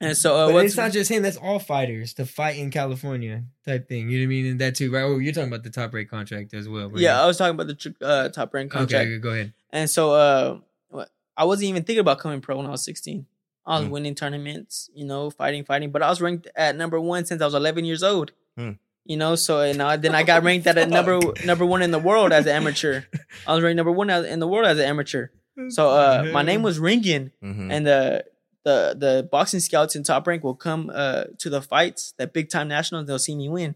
And 0.01 0.17
so 0.17 0.35
uh, 0.35 0.51
but 0.51 0.65
it's 0.65 0.75
not 0.75 0.91
just 0.91 1.09
him. 1.11 1.21
That's 1.23 1.37
all 1.37 1.59
fighters 1.59 2.13
to 2.15 2.25
fight 2.25 2.57
in 2.57 2.71
California 2.71 3.43
type 3.65 3.87
thing. 3.87 4.09
You 4.09 4.19
know 4.19 4.23
what 4.23 4.25
I 4.25 4.27
mean? 4.29 4.45
And 4.47 4.59
that 4.61 4.75
too, 4.75 4.91
right? 4.91 5.03
Oh, 5.03 5.19
you're 5.19 5.31
talking 5.33 5.47
about 5.49 5.63
the 5.63 5.69
top 5.69 5.93
rank 5.93 6.09
contract 6.09 6.53
as 6.53 6.67
well. 6.67 6.89
right? 6.89 6.99
yeah, 6.99 7.21
I 7.21 7.25
was 7.27 7.37
talking 7.37 7.53
about 7.59 7.67
the 7.67 7.95
uh, 8.01 8.29
top 8.29 8.53
rank 8.53 8.71
contract. 8.71 9.07
Okay, 9.07 9.17
go 9.19 9.29
ahead. 9.29 9.53
And 9.71 9.89
so 9.89 10.11
uh 10.13 10.59
what- 10.89 11.09
I 11.37 11.45
wasn't 11.45 11.69
even 11.69 11.83
thinking 11.83 12.01
about 12.01 12.19
coming 12.19 12.41
pro 12.41 12.57
when 12.57 12.65
I 12.65 12.71
was 12.71 12.83
16. 12.83 13.25
I 13.65 13.77
was 13.77 13.85
Hmm. 13.85 13.91
winning 13.93 14.15
tournaments, 14.15 14.89
you 14.95 15.05
know, 15.05 15.29
fighting, 15.29 15.63
fighting, 15.63 15.91
but 15.91 16.01
I 16.01 16.09
was 16.09 16.19
ranked 16.19 16.47
at 16.55 16.75
number 16.75 16.99
one 16.99 17.25
since 17.25 17.41
I 17.41 17.45
was 17.45 17.53
11 17.53 17.85
years 17.85 18.01
old. 18.03 18.31
Hmm. 18.57 18.71
You 19.05 19.17
know, 19.17 19.35
so 19.35 19.61
and 19.61 19.81
I, 19.81 19.97
then 19.97 20.13
I 20.15 20.23
got 20.23 20.43
ranked 20.43 20.65
at 20.67 20.77
a 20.79 20.85
number 20.97 21.19
number 21.45 21.65
one 21.65 21.81
in 21.83 21.91
the 21.91 21.99
world 21.99 22.31
as 22.33 22.45
an 22.47 22.53
amateur. 22.55 23.01
I 23.47 23.53
was 23.53 23.63
ranked 23.63 23.77
number 23.77 23.91
one 23.91 24.09
in 24.09 24.39
the 24.39 24.47
world 24.47 24.65
as 24.65 24.79
an 24.79 24.85
amateur. 24.85 25.27
So 25.69 25.89
uh, 25.89 26.29
my 26.33 26.41
name 26.43 26.63
was 26.63 26.79
ringing, 26.79 27.31
Mhm. 27.43 27.71
and 27.71 27.85
the 27.85 28.23
the 28.63 28.95
the 28.97 29.27
boxing 29.31 29.59
scouts 29.59 29.95
in 29.95 30.03
top 30.03 30.27
rank 30.27 30.43
will 30.43 30.55
come 30.55 30.91
uh 30.93 31.25
to 31.39 31.49
the 31.49 31.61
fights, 31.61 32.13
that 32.17 32.33
big 32.33 32.49
time 32.49 32.67
nationals. 32.67 33.07
They'll 33.07 33.19
see 33.19 33.35
me 33.35 33.49
win, 33.49 33.75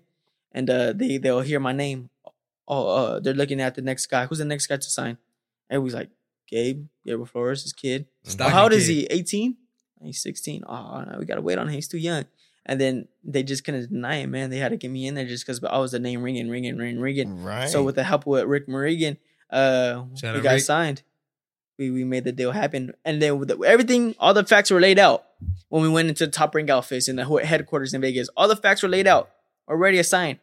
and 0.52 0.70
uh, 0.70 0.94
they 0.94 1.18
they'll 1.18 1.42
hear 1.42 1.60
my 1.60 1.74
name. 1.74 2.10
Oh, 2.68 2.88
uh, 2.88 3.20
they're 3.20 3.34
looking 3.34 3.62
at 3.62 3.76
the 3.76 3.82
next 3.82 4.08
guy. 4.08 4.26
Who's 4.26 4.40
the 4.40 4.46
next 4.46 4.68
guy 4.68 4.78
to 4.78 4.90
sign? 4.90 5.18
Everybody's 5.70 5.94
like, 5.94 6.10
Gabe, 6.48 6.86
Gabriel 7.06 7.26
Flores, 7.26 7.64
his 7.64 7.74
kid. 7.74 8.08
Stocky 8.24 8.52
how 8.52 8.64
old 8.64 8.74
is 8.74 8.88
he? 8.88 9.06
18? 9.06 9.56
He's 10.02 10.22
16. 10.22 10.64
Oh, 10.68 11.04
no, 11.04 11.18
we 11.20 11.26
gotta 11.26 11.42
wait 11.42 11.58
on 11.60 11.68
him. 11.68 11.74
He's 11.74 11.88
too 11.88 11.98
young. 12.00 12.26
And 12.66 12.82
then 12.82 13.08
they 13.24 13.44
just 13.44 13.64
couldn't 13.64 13.90
deny 13.90 14.16
it, 14.18 14.28
man. 14.28 14.50
They 14.50 14.58
had 14.58 14.70
to 14.70 14.78
get 14.78 14.90
me 14.90 15.06
in 15.08 15.14
there 15.14 15.26
just 15.26 15.46
because 15.46 15.64
I 15.64 15.78
was 15.78 15.92
the 15.92 16.00
name 16.00 16.24
ringing, 16.24 16.50
ringing, 16.50 16.78
ringing, 16.78 17.00
ringing. 17.00 17.44
Right. 17.44 17.70
So 17.70 17.84
with 17.84 17.96
the 17.96 18.04
help 18.04 18.26
with 18.26 18.46
Rick 18.46 18.68
Mirigian, 18.68 19.18
uh, 19.52 20.06
Shout 20.16 20.36
we 20.36 20.42
got 20.42 20.54
Rick. 20.54 20.62
signed. 20.64 21.04
We 21.78 21.92
we 21.92 22.04
made 22.04 22.24
the 22.24 22.32
deal 22.32 22.52
happen, 22.52 22.94
and 23.04 23.22
then 23.22 23.38
with 23.38 23.50
the, 23.50 23.58
everything, 23.60 24.16
all 24.20 24.34
the 24.34 24.46
facts 24.46 24.72
were 24.72 24.80
laid 24.80 24.98
out 24.98 25.26
when 25.70 25.82
we 25.82 25.90
went 25.90 26.08
into 26.10 26.26
the 26.26 26.32
Top 26.32 26.56
Rank 26.56 26.70
office 26.70 27.08
in 27.10 27.18
the 27.18 27.26
headquarters 27.44 27.94
in 27.94 28.02
Vegas. 28.02 28.30
All 28.38 28.48
the 28.48 28.56
facts 28.56 28.82
were 28.82 28.90
laid 28.90 29.08
out, 29.08 29.30
already 29.68 30.00
assigned, 30.00 30.40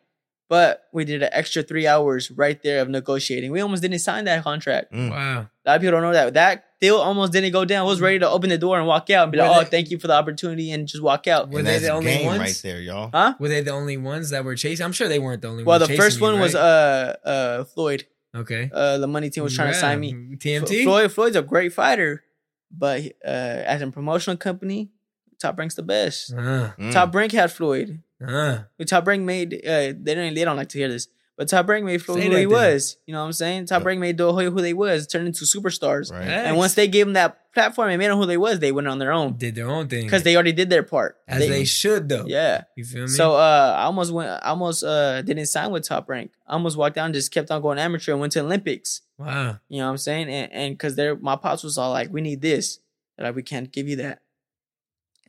but 0.51 0.89
we 0.93 1.07
did 1.07 1.23
an 1.23 1.31
extra 1.33 1.63
three 1.63 1.87
hours 1.87 2.31
right 2.31 2.63
there 2.63 2.83
of 2.83 2.91
negotiating. 2.91 3.51
We 3.51 3.63
almost 3.63 3.81
didn't 3.81 4.01
sign 4.01 4.27
that 4.27 4.45
contract. 4.45 4.93
Mm. 4.93 5.11
Wow. 5.11 5.49
A 5.65 5.71
lot 5.71 5.77
of 5.77 5.81
people 5.81 5.93
don't 5.93 6.03
know 6.03 6.13
that. 6.13 6.35
That 6.35 6.65
deal 6.83 6.97
almost 6.97 7.33
didn't 7.33 7.53
go 7.53 7.65
down. 7.65 7.87
I 7.87 7.89
was 7.89 8.01
ready 8.03 8.19
to 8.19 8.29
open 8.29 8.51
the 8.51 8.59
door 8.59 8.77
and 8.77 8.87
walk 8.87 9.09
out 9.09 9.23
and 9.23 9.33
be 9.33 9.39
like, 9.39 9.49
Were 9.51 9.63
"Oh, 9.63 9.65
thank 9.65 9.91
you 9.91 9.99
for 9.99 10.09
the 10.09 10.15
opportunity," 10.15 10.71
and 10.73 10.87
just 10.87 11.03
walk 11.03 11.27
out. 11.27 11.49
Were 11.49 11.61
and 11.61 11.67
they 11.67 11.73
that's 11.73 11.85
the 11.85 11.93
only 11.93 12.11
game 12.13 12.27
ones? 12.27 12.41
right 12.41 12.61
there, 12.63 12.81
y'all. 12.81 13.09
Huh? 13.15 13.35
Were 13.39 13.49
they 13.49 13.63
the 13.63 13.71
only 13.71 13.97
ones 13.97 14.29
that 14.31 14.45
were 14.45 14.57
chasing? 14.57 14.85
I'm 14.85 14.93
sure 14.93 15.09
they 15.09 15.19
weren't 15.19 15.41
the 15.41 15.49
only 15.49 15.65
Well, 15.65 15.79
ones. 15.79 15.89
Well, 15.89 15.97
the 15.97 16.03
first 16.03 16.17
chasing 16.17 16.27
you, 16.27 16.33
one 16.33 16.41
was 16.41 16.55
uh 16.55 17.17
uh 17.25 17.65
Floyd. 17.65 18.05
Okay. 18.35 18.71
Uh, 18.73 18.99
the 18.99 19.07
money 19.07 19.31
team 19.31 19.45
was 19.45 19.55
trying 19.55 19.73
to 19.73 19.79
sign 19.79 20.01
me. 20.01 20.13
TMT. 20.37 20.85
Floyd 20.85 21.13
Floyd's 21.13 21.37
a 21.37 21.43
great 21.43 21.73
fighter, 21.73 22.25
but 22.71 23.03
uh, 23.25 23.29
as 23.29 23.83
a 23.83 23.91
promotional 23.91 24.37
company, 24.37 24.91
Top 25.39 25.59
Rank's 25.59 25.75
the 25.75 25.83
best. 25.83 26.33
Uh, 26.33 26.71
Mm. 26.79 26.93
Top 26.93 27.15
Rank 27.15 27.33
had 27.33 27.51
Floyd. 27.53 28.01
uh. 28.27 28.59
Top 28.87 29.07
Rank 29.07 29.23
made 29.25 29.55
uh, 29.67 29.93
they 29.99 30.15
don't 30.15 30.35
they 30.35 30.45
don't 30.45 30.57
like 30.57 30.69
to 30.71 30.79
hear 30.79 30.89
this, 30.89 31.09
but 31.43 31.49
Top 31.49 31.69
Rank 31.69 31.85
made 31.85 32.01
Floyd 32.01 32.21
Say 32.21 32.25
who 32.27 32.35
that 32.35 32.39
he 32.39 32.45
then. 32.45 32.53
was. 32.53 32.99
You 33.05 33.13
know 33.13 33.19
what 33.19 33.27
I'm 33.27 33.33
saying? 33.33 33.67
Top 33.67 33.85
Rank 33.85 33.99
made 33.99 34.17
Doe 34.17 34.33
who 34.33 34.61
they 34.61 34.75
was, 34.75 35.09
turned 35.09 35.27
into 35.27 35.45
superstars. 35.45 36.13
Right. 36.13 36.23
And 36.23 36.57
once 36.57 36.75
they 36.75 36.87
gave 36.87 37.05
them 37.07 37.15
that 37.15 37.53
platform 37.53 37.89
and 37.91 37.99
made 37.99 38.11
them 38.11 38.19
who 38.19 38.27
they 38.27 38.37
was, 38.37 38.61
they 38.61 38.71
went 38.71 38.87
on 38.87 39.01
their 39.01 39.11
own 39.11 39.33
did 39.37 39.57
their 39.57 39.69
own 39.69 39.89
thing 39.89 40.05
because 40.05 40.23
they 40.23 40.37
already 40.37 40.53
did 40.53 40.71
their 40.71 40.85
part. 40.85 41.19
as 41.27 41.41
they, 41.41 41.65
should 41.65 42.09
though. 42.09 42.27
yeah. 42.29 42.63
You 42.77 42.85
feel 42.85 43.03
me? 43.03 43.09
So 43.09 43.35
uh, 43.35 43.75
I 43.77 43.83
almost 43.83 44.13
went. 44.13 44.31
I 44.31 44.51
almost 44.51 44.85
uh 44.85 45.21
didn't 45.23 45.47
sign 45.47 45.73
with 45.73 45.83
Top 45.83 46.09
Rank. 46.09 46.31
I 46.47 46.53
almost 46.53 46.77
walked 46.77 46.95
down, 46.95 47.13
just 47.13 47.33
kept 47.33 47.51
on 47.51 47.61
going 47.61 47.81
amateur, 47.81 48.13
and 48.13 48.21
went 48.21 48.35
to 48.35 48.41
Olympics. 48.41 49.01
wow. 49.19 49.59
You 49.69 49.79
know 49.79 49.87
what 49.87 49.91
I'm 49.91 49.99
saying? 49.99 50.29
And 50.29 50.53
and 50.53 50.75
because 50.75 50.95
they're 50.95 51.17
my 51.17 51.35
pops 51.35 51.65
was 51.65 51.77
all 51.77 51.91
like, 51.91 52.13
we 52.13 52.21
need 52.21 52.41
this. 52.41 52.79
They're 53.17 53.27
like, 53.27 53.35
we 53.35 53.43
can't 53.43 53.73
give 53.73 53.89
you 53.89 53.97
that. 53.97 54.23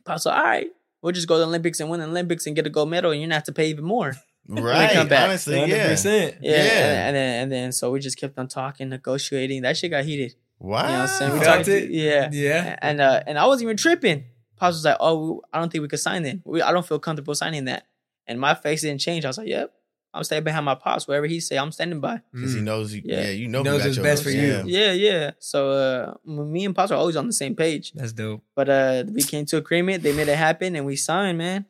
Pops 0.04 0.26
like, 0.26 0.38
all 0.38 0.44
right, 0.44 0.70
we'll 1.02 1.12
just 1.12 1.26
go 1.26 1.34
to 1.34 1.40
the 1.40 1.46
Olympics 1.46 1.80
and 1.80 1.90
win 1.90 1.98
the 1.98 2.06
Olympics 2.06 2.46
and 2.46 2.54
get 2.54 2.68
a 2.68 2.70
gold 2.70 2.88
medal, 2.88 3.10
and 3.10 3.20
you're 3.20 3.26
gonna 3.26 3.34
have 3.34 3.44
to 3.44 3.52
pay 3.52 3.68
even 3.70 3.84
more. 3.84 4.14
Right. 4.48 4.92
come 4.92 5.08
back. 5.08 5.28
Honestly, 5.28 5.58
yeah. 5.64 5.92
100%. 5.92 6.38
Yeah. 6.40 6.50
Yeah. 6.56 6.58
And, 6.60 7.06
and 7.08 7.16
then 7.16 7.42
and 7.44 7.52
then 7.52 7.72
so 7.72 7.90
we 7.90 8.00
just 8.00 8.18
kept 8.18 8.38
on 8.38 8.48
talking, 8.48 8.88
negotiating. 8.90 9.62
That 9.62 9.76
shit 9.76 9.90
got 9.90 10.04
heated. 10.04 10.34
Wow. 10.58 10.82
You 10.82 10.88
know 10.88 10.92
what 10.92 11.00
I'm 11.00 11.08
saying? 11.08 11.32
We 11.32 11.44
talked- 11.44 11.68
it? 11.68 11.90
Yeah. 11.90 12.28
Yeah. 12.32 12.76
And 12.80 13.00
uh, 13.00 13.22
and 13.26 13.38
I 13.38 13.46
wasn't 13.46 13.64
even 13.68 13.76
tripping. 13.76 14.24
Pops 14.56 14.76
was 14.76 14.84
like, 14.84 14.96
"Oh, 15.00 15.42
I 15.52 15.58
don't 15.58 15.70
think 15.72 15.82
we 15.82 15.88
could 15.88 15.98
sign 16.00 16.22
that. 16.22 16.40
We, 16.44 16.62
I 16.62 16.70
don't 16.72 16.86
feel 16.86 16.98
comfortable 17.00 17.34
signing 17.34 17.64
that." 17.64 17.86
And 18.26 18.38
my 18.40 18.54
face 18.54 18.82
didn't 18.82 19.00
change. 19.00 19.24
I 19.24 19.28
was 19.28 19.36
like, 19.36 19.48
"Yep, 19.48 19.72
I'm 20.14 20.22
staying 20.22 20.44
behind 20.44 20.64
my 20.64 20.76
pops. 20.76 21.08
Whatever 21.08 21.26
he 21.26 21.40
say, 21.40 21.58
I'm 21.58 21.72
standing 21.72 21.98
by." 22.00 22.20
Because 22.32 22.54
he 22.54 22.60
knows 22.60 22.94
you. 22.94 23.02
Yeah, 23.04 23.22
Yeah. 23.22 23.30
you 23.30 23.48
know 23.48 23.58
He 23.58 23.64
knows 23.64 23.78
got 23.80 23.84
what's 23.86 23.96
your 23.96 24.04
best 24.04 24.22
for 24.22 24.30
you. 24.30 24.40
Yeah. 24.42 24.62
Yeah, 24.64 24.92
yeah. 24.92 25.30
So 25.40 25.70
uh, 25.72 26.14
me 26.24 26.64
and 26.66 26.74
pops 26.74 26.92
are 26.92 26.94
always 26.96 27.16
on 27.16 27.26
the 27.26 27.32
same 27.32 27.56
page. 27.56 27.92
That's 27.94 28.12
dope. 28.12 28.44
But 28.54 28.68
uh, 28.68 29.04
we 29.12 29.22
came 29.22 29.44
to 29.46 29.56
agreement. 29.56 30.04
They 30.04 30.12
made 30.12 30.28
it 30.28 30.36
happen, 30.38 30.76
and 30.76 30.86
we 30.86 30.94
signed, 30.96 31.36
man. 31.38 31.66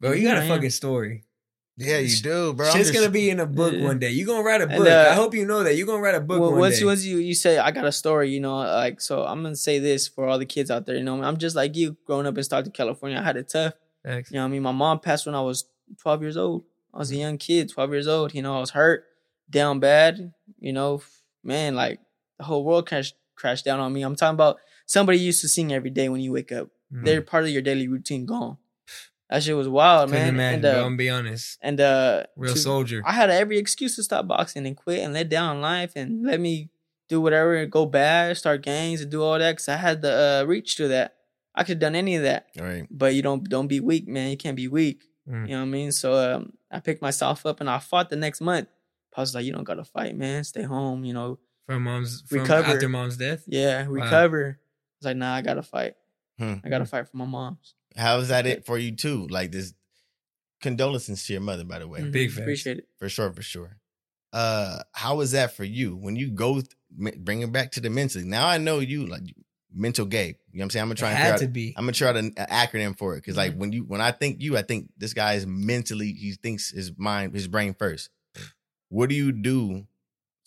Bro, 0.00 0.12
you 0.12 0.26
got 0.26 0.38
a 0.42 0.48
fucking 0.48 0.70
story. 0.70 1.24
Yeah, 1.76 1.98
you 1.98 2.16
do, 2.18 2.52
bro. 2.54 2.66
I'm 2.66 2.72
Shit's 2.72 2.90
just- 2.90 2.94
gonna 3.00 3.10
be 3.10 3.30
in 3.30 3.40
a 3.40 3.46
book 3.46 3.72
Yeah. 3.74 3.82
one 3.84 3.98
day. 3.98 4.10
You're 4.10 4.26
gonna 4.26 4.44
write 4.44 4.60
a 4.60 4.68
And, 4.68 4.78
book. 4.78 4.86
uh, 4.88 5.08
I 5.10 5.14
hope 5.14 5.34
you 5.34 5.44
know 5.44 5.64
that. 5.64 5.74
You're 5.74 5.86
gonna 5.88 6.00
write 6.02 6.14
a 6.14 6.20
book 6.20 6.40
Well, 6.40 6.50
one 6.52 6.60
once, 6.60 6.78
day. 6.78 6.84
once 6.84 7.04
you 7.04 7.18
you 7.18 7.34
say 7.34 7.58
I 7.58 7.70
got 7.72 7.84
a 7.84 7.90
story, 7.92 8.30
you 8.30 8.38
know, 8.40 8.56
like 8.58 9.00
so, 9.00 9.24
I'm 9.24 9.42
gonna 9.42 9.56
say 9.56 9.80
this 9.80 10.06
for 10.06 10.26
all 10.28 10.38
the 10.38 10.46
kids 10.46 10.70
out 10.70 10.86
there. 10.86 10.96
You 10.96 11.02
know, 11.02 11.20
I'm 11.22 11.36
just 11.36 11.56
like 11.56 11.74
you, 11.76 11.96
growing 12.06 12.26
up 12.26 12.38
in 12.38 12.44
Stockton, 12.44 12.72
California. 12.72 13.18
I 13.18 13.22
had 13.22 13.36
it 13.36 13.48
tough. 13.48 13.74
Thanks. 14.04 14.30
You 14.30 14.36
know, 14.36 14.42
what 14.42 14.48
I 14.48 14.50
mean, 14.52 14.62
my 14.62 14.72
mom 14.72 15.00
passed 15.00 15.26
when 15.26 15.34
I 15.34 15.40
was 15.40 15.64
12 16.00 16.22
years 16.22 16.36
old. 16.36 16.64
I 16.92 16.98
was 16.98 17.10
a 17.10 17.16
young 17.16 17.38
kid, 17.38 17.68
12 17.70 17.90
years 17.90 18.06
old. 18.06 18.34
You 18.34 18.42
know, 18.42 18.56
I 18.56 18.60
was 18.60 18.70
hurt, 18.70 19.04
down 19.50 19.80
bad. 19.80 20.32
You 20.60 20.72
know, 20.72 21.02
man, 21.42 21.74
like 21.74 21.98
the 22.38 22.44
whole 22.44 22.64
world 22.64 22.86
crashed 22.86 23.16
crashed 23.34 23.64
down 23.64 23.80
on 23.80 23.92
me. 23.92 24.02
I'm 24.02 24.14
talking 24.14 24.34
about 24.34 24.58
somebody 24.86 25.18
you 25.18 25.26
used 25.26 25.40
to 25.40 25.48
sing 25.48 25.72
every 25.72 25.90
day 25.90 26.08
when 26.08 26.20
you 26.20 26.30
wake 26.30 26.52
up. 26.52 26.68
Mhm. 26.94 27.04
They're 27.04 27.20
part 27.22 27.42
of 27.44 27.50
your 27.50 27.62
daily 27.62 27.88
routine 27.88 28.26
gone. 28.26 28.58
That 29.34 29.42
shit 29.42 29.56
was 29.56 29.68
wild, 29.68 30.10
Couldn't 30.10 30.36
man. 30.36 30.54
imagine, 30.54 30.54
and, 30.54 30.62
bro. 30.62 30.70
uh, 30.70 30.74
I'm 30.76 30.82
gonna 30.84 30.96
be 30.96 31.10
honest. 31.10 31.58
and 31.60 31.80
uh 31.80 32.22
Real 32.36 32.52
to- 32.54 32.58
soldier. 32.58 33.02
I 33.04 33.12
had 33.12 33.30
every 33.30 33.58
excuse 33.58 33.96
to 33.96 34.02
stop 34.04 34.28
boxing 34.28 34.64
and 34.64 34.76
quit 34.76 35.00
and 35.00 35.12
let 35.12 35.28
down 35.28 35.60
life 35.60 35.92
and 35.96 36.24
let 36.24 36.38
me 36.40 36.70
do 37.08 37.20
whatever 37.20 37.56
and 37.56 37.70
go 37.70 37.84
bad, 37.84 38.36
start 38.36 38.62
gangs 38.62 39.00
and 39.00 39.10
do 39.10 39.22
all 39.22 39.38
that 39.38 39.52
because 39.52 39.68
I 39.68 39.76
had 39.76 40.02
the 40.02 40.42
uh, 40.42 40.46
reach 40.46 40.76
to 40.76 40.86
that. 40.88 41.16
I 41.54 41.62
could 41.64 41.70
have 41.76 41.78
done 41.80 41.96
any 41.96 42.14
of 42.16 42.22
that. 42.22 42.46
Right. 42.58 42.86
But 42.90 43.14
you 43.14 43.22
don't 43.22 43.42
don't 43.48 43.66
be 43.66 43.80
weak, 43.80 44.06
man. 44.06 44.30
You 44.30 44.36
can't 44.36 44.56
be 44.56 44.68
weak. 44.68 45.02
Mm. 45.28 45.48
You 45.48 45.54
know 45.54 45.60
what 45.62 45.66
I 45.66 45.68
mean? 45.78 45.90
So 45.90 46.14
um, 46.36 46.52
I 46.70 46.78
picked 46.78 47.02
myself 47.02 47.44
up 47.44 47.60
and 47.60 47.68
I 47.68 47.78
fought 47.80 48.10
the 48.10 48.16
next 48.16 48.40
month. 48.40 48.68
I 49.16 49.20
was 49.20 49.34
like, 49.34 49.44
you 49.44 49.52
don't 49.52 49.64
gotta 49.64 49.84
fight, 49.84 50.16
man. 50.16 50.44
Stay 50.44 50.62
home. 50.62 51.04
You 51.04 51.12
know, 51.14 51.38
From 51.66 51.82
mom's 51.82 52.22
from 52.28 52.38
recover 52.40 52.72
after 52.72 52.88
mom's 52.88 53.16
death. 53.16 53.42
Yeah, 53.48 53.82
Wow. 53.82 53.90
recover. 53.90 54.58
I 54.60 54.94
was 55.00 55.06
like, 55.06 55.16
nah, 55.16 55.34
I 55.34 55.42
gotta 55.42 55.62
fight. 55.62 55.94
Hmm. 56.38 56.54
I 56.64 56.68
gotta 56.68 56.84
fight 56.84 57.08
for 57.08 57.16
my 57.16 57.24
mom's. 57.26 57.74
How 57.96 58.18
is 58.18 58.28
that 58.28 58.46
it 58.46 58.66
for 58.66 58.76
you 58.78 58.92
too? 58.96 59.26
Like 59.28 59.52
this 59.52 59.72
condolences 60.60 61.24
to 61.26 61.32
your 61.34 61.42
mother, 61.42 61.64
by 61.64 61.78
the 61.78 61.88
way. 61.88 62.00
Mhm. 62.00 62.12
Big 62.12 62.30
facts. 62.30 62.40
Appreciate 62.40 62.78
it. 62.78 62.88
For 62.98 63.08
sure, 63.08 63.32
for 63.32 63.42
sure. 63.42 63.76
Uh, 64.32 64.80
how 64.92 65.20
is 65.20 65.30
that 65.32 65.54
for 65.54 65.64
you 65.64 65.94
when 65.96 66.16
you 66.16 66.30
go 66.30 66.60
th- 66.60 67.14
bring 67.18 67.42
it 67.42 67.52
back 67.52 67.70
to 67.72 67.80
the 67.80 67.90
mentally? 67.90 68.24
Now 68.24 68.46
I 68.48 68.58
know 68.58 68.80
you 68.80 69.06
like 69.06 69.22
mental 69.72 70.06
Gabe. 70.06 70.36
You 70.50 70.58
know 70.58 70.62
what 70.62 70.64
I'm 70.64 70.70
saying? 70.70 70.82
I'm 70.82 70.88
gonna 70.88 70.94
try 70.96 71.08
It 71.10 71.12
and 71.12 71.18
had 71.18 71.32
figure 71.34 71.38
to 71.46 71.50
out, 71.50 71.52
be. 71.52 71.74
I'm 71.76 71.84
gonna 71.84 71.92
try 71.92 72.12
to 72.12 72.18
an 72.18 72.32
acronym 72.32 72.96
for 72.98 73.14
it 73.14 73.18
because 73.18 73.36
Mm-hmm. 73.36 73.52
like 73.52 73.56
when 73.60 73.72
you 73.72 73.84
when 73.84 74.00
I 74.00 74.10
think 74.10 74.40
you, 74.40 74.56
I 74.56 74.62
think 74.62 74.90
this 74.96 75.12
guy 75.14 75.34
is 75.34 75.46
mentally 75.46 76.12
he 76.12 76.32
thinks 76.32 76.70
his 76.70 76.92
mind 76.96 77.34
his 77.34 77.46
brain 77.48 77.74
first. 77.74 78.10
What 78.88 79.08
do 79.08 79.14
you 79.14 79.30
do 79.32 79.86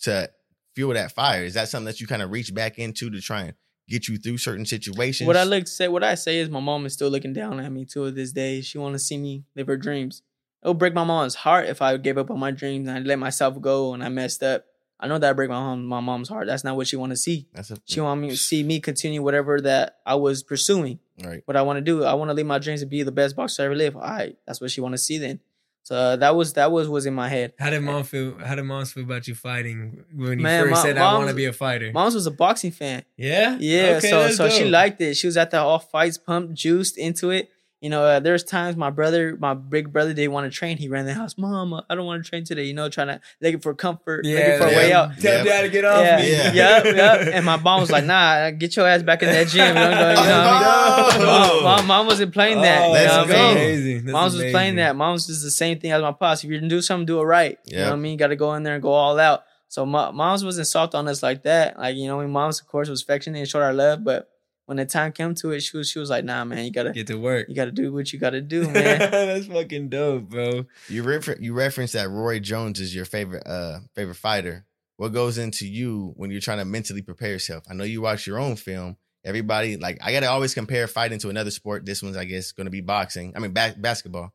to 0.04 0.30
fuel 0.76 0.94
that 0.94 1.12
fire? 1.14 1.44
Is 1.44 1.54
that 1.56 1.70
something 1.70 1.86
that 1.86 2.00
you 2.02 2.08
kind 2.08 2.22
of 2.22 2.32
reach 2.32 2.54
back 2.54 2.78
into 2.80 3.10
to 3.10 3.22
try 3.22 3.42
and 3.44 3.54
get 3.88 4.08
you 4.08 4.18
through 4.18 4.38
certain 4.38 4.66
situations? 4.66 5.28
What 5.28 5.38
I 5.38 5.44
look 5.44 5.68
say, 5.68 5.88
what 5.88 6.04
I 6.04 6.16
say 6.16 6.38
is, 6.40 6.50
my 6.50 6.60
mom 6.60 6.86
is 6.86 6.94
still 6.94 7.10
looking 7.10 7.34
down 7.34 7.60
at 7.60 7.72
me 7.72 7.86
to 7.86 8.12
this 8.12 8.32
day. 8.32 8.62
She 8.62 8.78
want 8.78 8.94
to 8.96 9.00
see 9.00 9.18
me 9.18 9.44
live 9.56 9.68
her 9.68 9.78
dreams. 9.78 10.22
It 10.64 10.68
would 10.68 10.80
break 10.80 10.94
my 10.94 11.04
mom's 11.04 11.36
heart 11.36 11.68
if 11.68 11.82
I 11.82 11.96
gave 11.98 12.18
up 12.18 12.32
on 12.32 12.40
my 12.40 12.52
dreams 12.52 12.88
and 12.88 12.98
I 12.98 13.02
let 13.02 13.20
myself 13.20 13.62
go 13.62 13.94
and 13.94 14.04
I 14.04 14.10
messed 14.10 14.42
up. 14.44 14.66
I 15.00 15.08
know 15.08 15.20
that 15.20 15.36
break 15.36 15.50
my 15.50 15.60
mom, 15.60 15.86
my 15.86 16.00
mom's 16.00 16.28
heart. 16.28 16.48
That's 16.48 16.64
not 16.64 16.76
what 16.76 16.88
she 16.88 16.96
want 16.96 17.12
to 17.12 17.16
see. 17.18 17.48
That's 17.54 17.70
a 17.70 17.78
She 17.86 18.02
want 18.02 18.20
me 18.20 18.32
to 18.32 18.38
see 18.38 18.64
me 18.64 18.80
continue 18.80 19.22
whatever 19.22 19.62
that 19.62 19.98
I 20.06 20.16
was 20.16 20.42
pursuing. 20.42 21.00
right. 21.24 21.44
What 21.46 21.56
I 21.56 21.62
want 21.62 21.78
to 21.78 21.82
do, 21.82 22.04
I 22.04 22.16
want 22.16 22.30
to 22.30 22.34
live 22.34 22.48
my 22.48 22.58
dreams 22.58 22.80
to 22.80 22.88
be 22.88 23.04
the 23.04 23.12
best 23.12 23.36
boxer 23.36 23.62
I 23.62 23.66
ever 23.66 23.76
live. 23.76 23.96
All 23.96 24.02
right, 24.02 24.36
that's 24.48 24.60
what 24.60 24.72
she 24.72 24.82
want 24.82 24.94
to 24.94 24.98
see 24.98 25.20
then. 25.20 25.40
So 25.88 25.96
uh, 25.96 26.16
that 26.18 26.36
was 26.36 26.52
that 26.60 26.70
was 26.70 26.90
was 26.90 27.06
in 27.06 27.14
my 27.14 27.30
head. 27.30 27.54
How 27.58 27.70
did 27.70 27.82
mom 27.82 28.04
feel? 28.04 28.38
How 28.40 28.56
did 28.56 28.64
moms 28.64 28.92
feel 28.92 29.04
about 29.06 29.26
you 29.26 29.36
fighting 29.36 30.04
when 30.14 30.38
you 30.38 30.44
Man, 30.44 30.64
first 30.64 30.72
my- 30.76 30.82
said, 30.82 30.98
"I 30.98 31.14
want 31.18 31.30
to 31.30 31.34
be 31.34 31.46
a 31.46 31.54
fighter"? 31.54 31.94
Mom's 31.94 32.14
was 32.14 32.28
a 32.28 32.32
boxing 32.32 32.72
fan. 32.72 33.04
yeah, 33.16 33.56
Yeah, 33.58 33.96
Okay, 33.98 34.10
so 34.10 34.32
so 34.32 34.50
she 34.50 34.66
liked 34.66 35.00
it. 35.00 35.16
She 35.16 35.28
was 35.28 35.38
at 35.38 35.50
the 35.52 35.60
all 35.62 35.80
fights, 35.80 36.18
pumped, 36.18 36.56
juiced 36.56 36.98
into 36.98 37.30
it. 37.30 37.50
You 37.80 37.92
know, 37.92 38.04
uh, 38.04 38.20
there's 38.20 38.44
times 38.44 38.76
my 38.76 38.90
brother, 38.90 39.38
my 39.40 39.54
big 39.54 39.94
brother, 39.94 40.12
didn't 40.12 40.32
want 40.32 40.52
to 40.52 40.58
train. 40.58 40.78
He 40.78 40.90
ran 40.90 41.06
the 41.06 41.14
house, 41.14 41.38
Mom, 41.38 41.80
I 41.88 41.94
don't 41.94 42.08
want 42.08 42.24
to 42.24 42.28
train 42.28 42.44
today. 42.44 42.64
You 42.64 42.74
know, 42.74 42.90
trying 42.90 43.08
to 43.08 43.22
looking 43.40 43.60
for 43.60 43.76
comfort, 43.76 44.26
looking 44.26 44.40
Yeah, 44.40 44.58
for 44.58 44.64
a 44.66 44.70
way 44.70 44.92
out. 44.92 45.18
Tell 45.20 45.38
Yeah. 45.38 45.44
dad 45.44 45.62
to 45.62 45.70
get 45.70 45.86
off 45.86 46.02
Yeah, 46.04 46.18
me. 46.18 46.32
Yeah. 46.32 46.54
yep, 46.54 46.86
yep. 46.86 47.28
And 47.36 47.46
my 47.46 47.58
mom 47.58 47.82
was 47.82 47.92
like, 47.92 48.06
Nah, 48.06 48.50
get 48.50 48.76
your 48.76 48.88
ass 48.88 49.04
back 49.04 49.22
in 49.22 49.30
that 49.30 49.48
gym. 49.50 49.68
You 49.68 49.74
know, 49.76 49.90
you 49.90 49.96
know, 49.96 50.08
what 50.16 50.18
I 50.18 51.18
mean? 51.18 51.28
Oh. 51.28 51.62
Mom, 51.64 51.88
mom 51.88 52.06
wasn't 52.08 52.34
playing 52.34 52.62
that. 52.62 52.82
Oh, 52.82 52.88
you 52.88 52.94
that's 52.96 53.14
know 53.14 53.22
what 53.22 53.32
I 53.32 53.34
mean? 53.54 53.58
amazing. 53.58 53.98
That's 54.06 54.14
Mom's 54.14 54.34
was 54.34 54.42
playing 54.42 54.56
amazing. 54.56 54.76
that. 54.78 54.96
Mom's 54.96 55.30
is 55.30 55.44
the 55.44 55.52
same 55.52 55.80
thing 55.80 55.92
as 55.92 56.02
my 56.02 56.12
pops. 56.12 56.44
If 56.44 56.50
you're 56.50 56.60
gonna 56.60 56.70
do 56.70 56.82
something, 56.82 57.06
do 57.06 57.20
it 57.20 57.24
right. 57.26 57.58
You 57.66 57.78
know 57.78 57.84
what 57.86 57.94
I 57.94 57.96
mean? 57.98 58.12
You 58.14 58.18
gotta 58.18 58.36
go 58.36 58.54
in 58.56 58.64
there 58.64 58.74
and 58.74 58.82
go 58.84 58.92
all 58.92 59.20
out. 59.20 59.44
So 59.68 59.86
mo- 59.86 60.12
moms 60.14 60.44
wasn't 60.46 60.68
soft 60.68 60.96
on 60.96 61.08
us 61.08 61.22
like 61.22 61.44
that. 61.44 61.78
Like, 61.78 61.96
you 61.96 62.08
know, 62.08 62.18
my 62.18 62.24
mean, 62.24 62.32
moms 62.32 62.60
of 62.60 62.68
course 62.68 62.90
was 62.90 63.02
affectionate 63.04 63.40
and 63.40 63.48
showed 63.48 63.62
our 63.62 63.74
love, 63.74 64.04
but 64.04 64.30
when 64.68 64.78
the 64.78 64.86
time 64.86 65.12
came 65.14 65.34
to 65.36 65.52
it, 65.52 65.62
she 65.62 65.76
was 65.76 65.90
she 65.90 65.98
was 65.98 66.10
like, 66.10 66.24
nah, 66.24 66.46
man, 66.46 66.64
you 66.64 66.72
gotta 66.72 66.92
Get 66.92 67.08
to 67.08 67.16
work. 67.16 67.48
you 67.50 67.56
gotta 67.56 67.72
do 67.72 67.92
what 67.92 68.14
you 68.14 68.20
gotta 68.20 68.42
do, 68.42 68.64
man. 68.70 69.00
That's 69.00 69.48
fucking 69.48 69.90
dope, 69.90 70.30
bro. 70.30 70.66
You 70.88 71.02
refer- 71.04 71.38
you 71.40 71.54
referenced 71.54 71.94
that 71.94 72.10
Roy 72.10 72.40
Jones 72.40 72.80
is 72.80 72.94
your 72.94 73.06
favorite 73.06 73.44
uh 73.48 73.80
favorite 73.96 74.16
fighter. 74.16 74.66
What 74.98 75.14
goes 75.14 75.38
into 75.38 75.68
you 75.68 76.14
when 76.16 76.32
you're 76.32 76.42
trying 76.42 76.58
to 76.60 76.66
mentally 76.66 77.02
prepare 77.02 77.30
yourself? 77.32 77.64
I 77.70 77.74
know 77.74 77.84
you 77.84 78.02
watch 78.02 78.28
your 78.28 78.40
own 78.40 78.56
film. 78.56 78.98
Everybody 79.26 79.78
like 79.78 79.98
I 80.04 80.12
gotta 80.12 80.30
always 80.30 80.54
compare 80.54 80.88
fighting 80.88 81.20
to 81.20 81.30
another 81.30 81.52
sport. 81.52 81.86
This 81.86 82.04
one's 82.04 82.18
I 82.18 82.26
guess 82.26 82.52
going 82.52 82.66
to 82.66 82.72
be 82.72 82.82
boxing. 82.82 83.34
I 83.36 83.40
mean 83.40 83.54
ba- 83.54 83.76
basketball. 83.78 84.34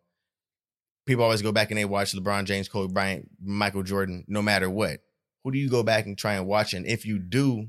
People 1.04 1.24
always 1.24 1.42
go 1.42 1.50
back 1.52 1.70
and 1.70 1.78
they 1.78 1.84
watch 1.84 2.12
LeBron 2.12 2.44
James, 2.44 2.68
Kobe 2.68 2.92
Bryant, 2.92 3.28
Michael 3.42 3.82
Jordan, 3.82 4.24
no 4.28 4.40
matter 4.40 4.70
what. 4.70 5.00
Who 5.42 5.50
do 5.50 5.58
you 5.58 5.68
go 5.68 5.82
back 5.82 6.06
and 6.06 6.16
try 6.16 6.34
and 6.34 6.46
watch? 6.46 6.74
And 6.74 6.86
if 6.86 7.04
you 7.04 7.18
do 7.18 7.68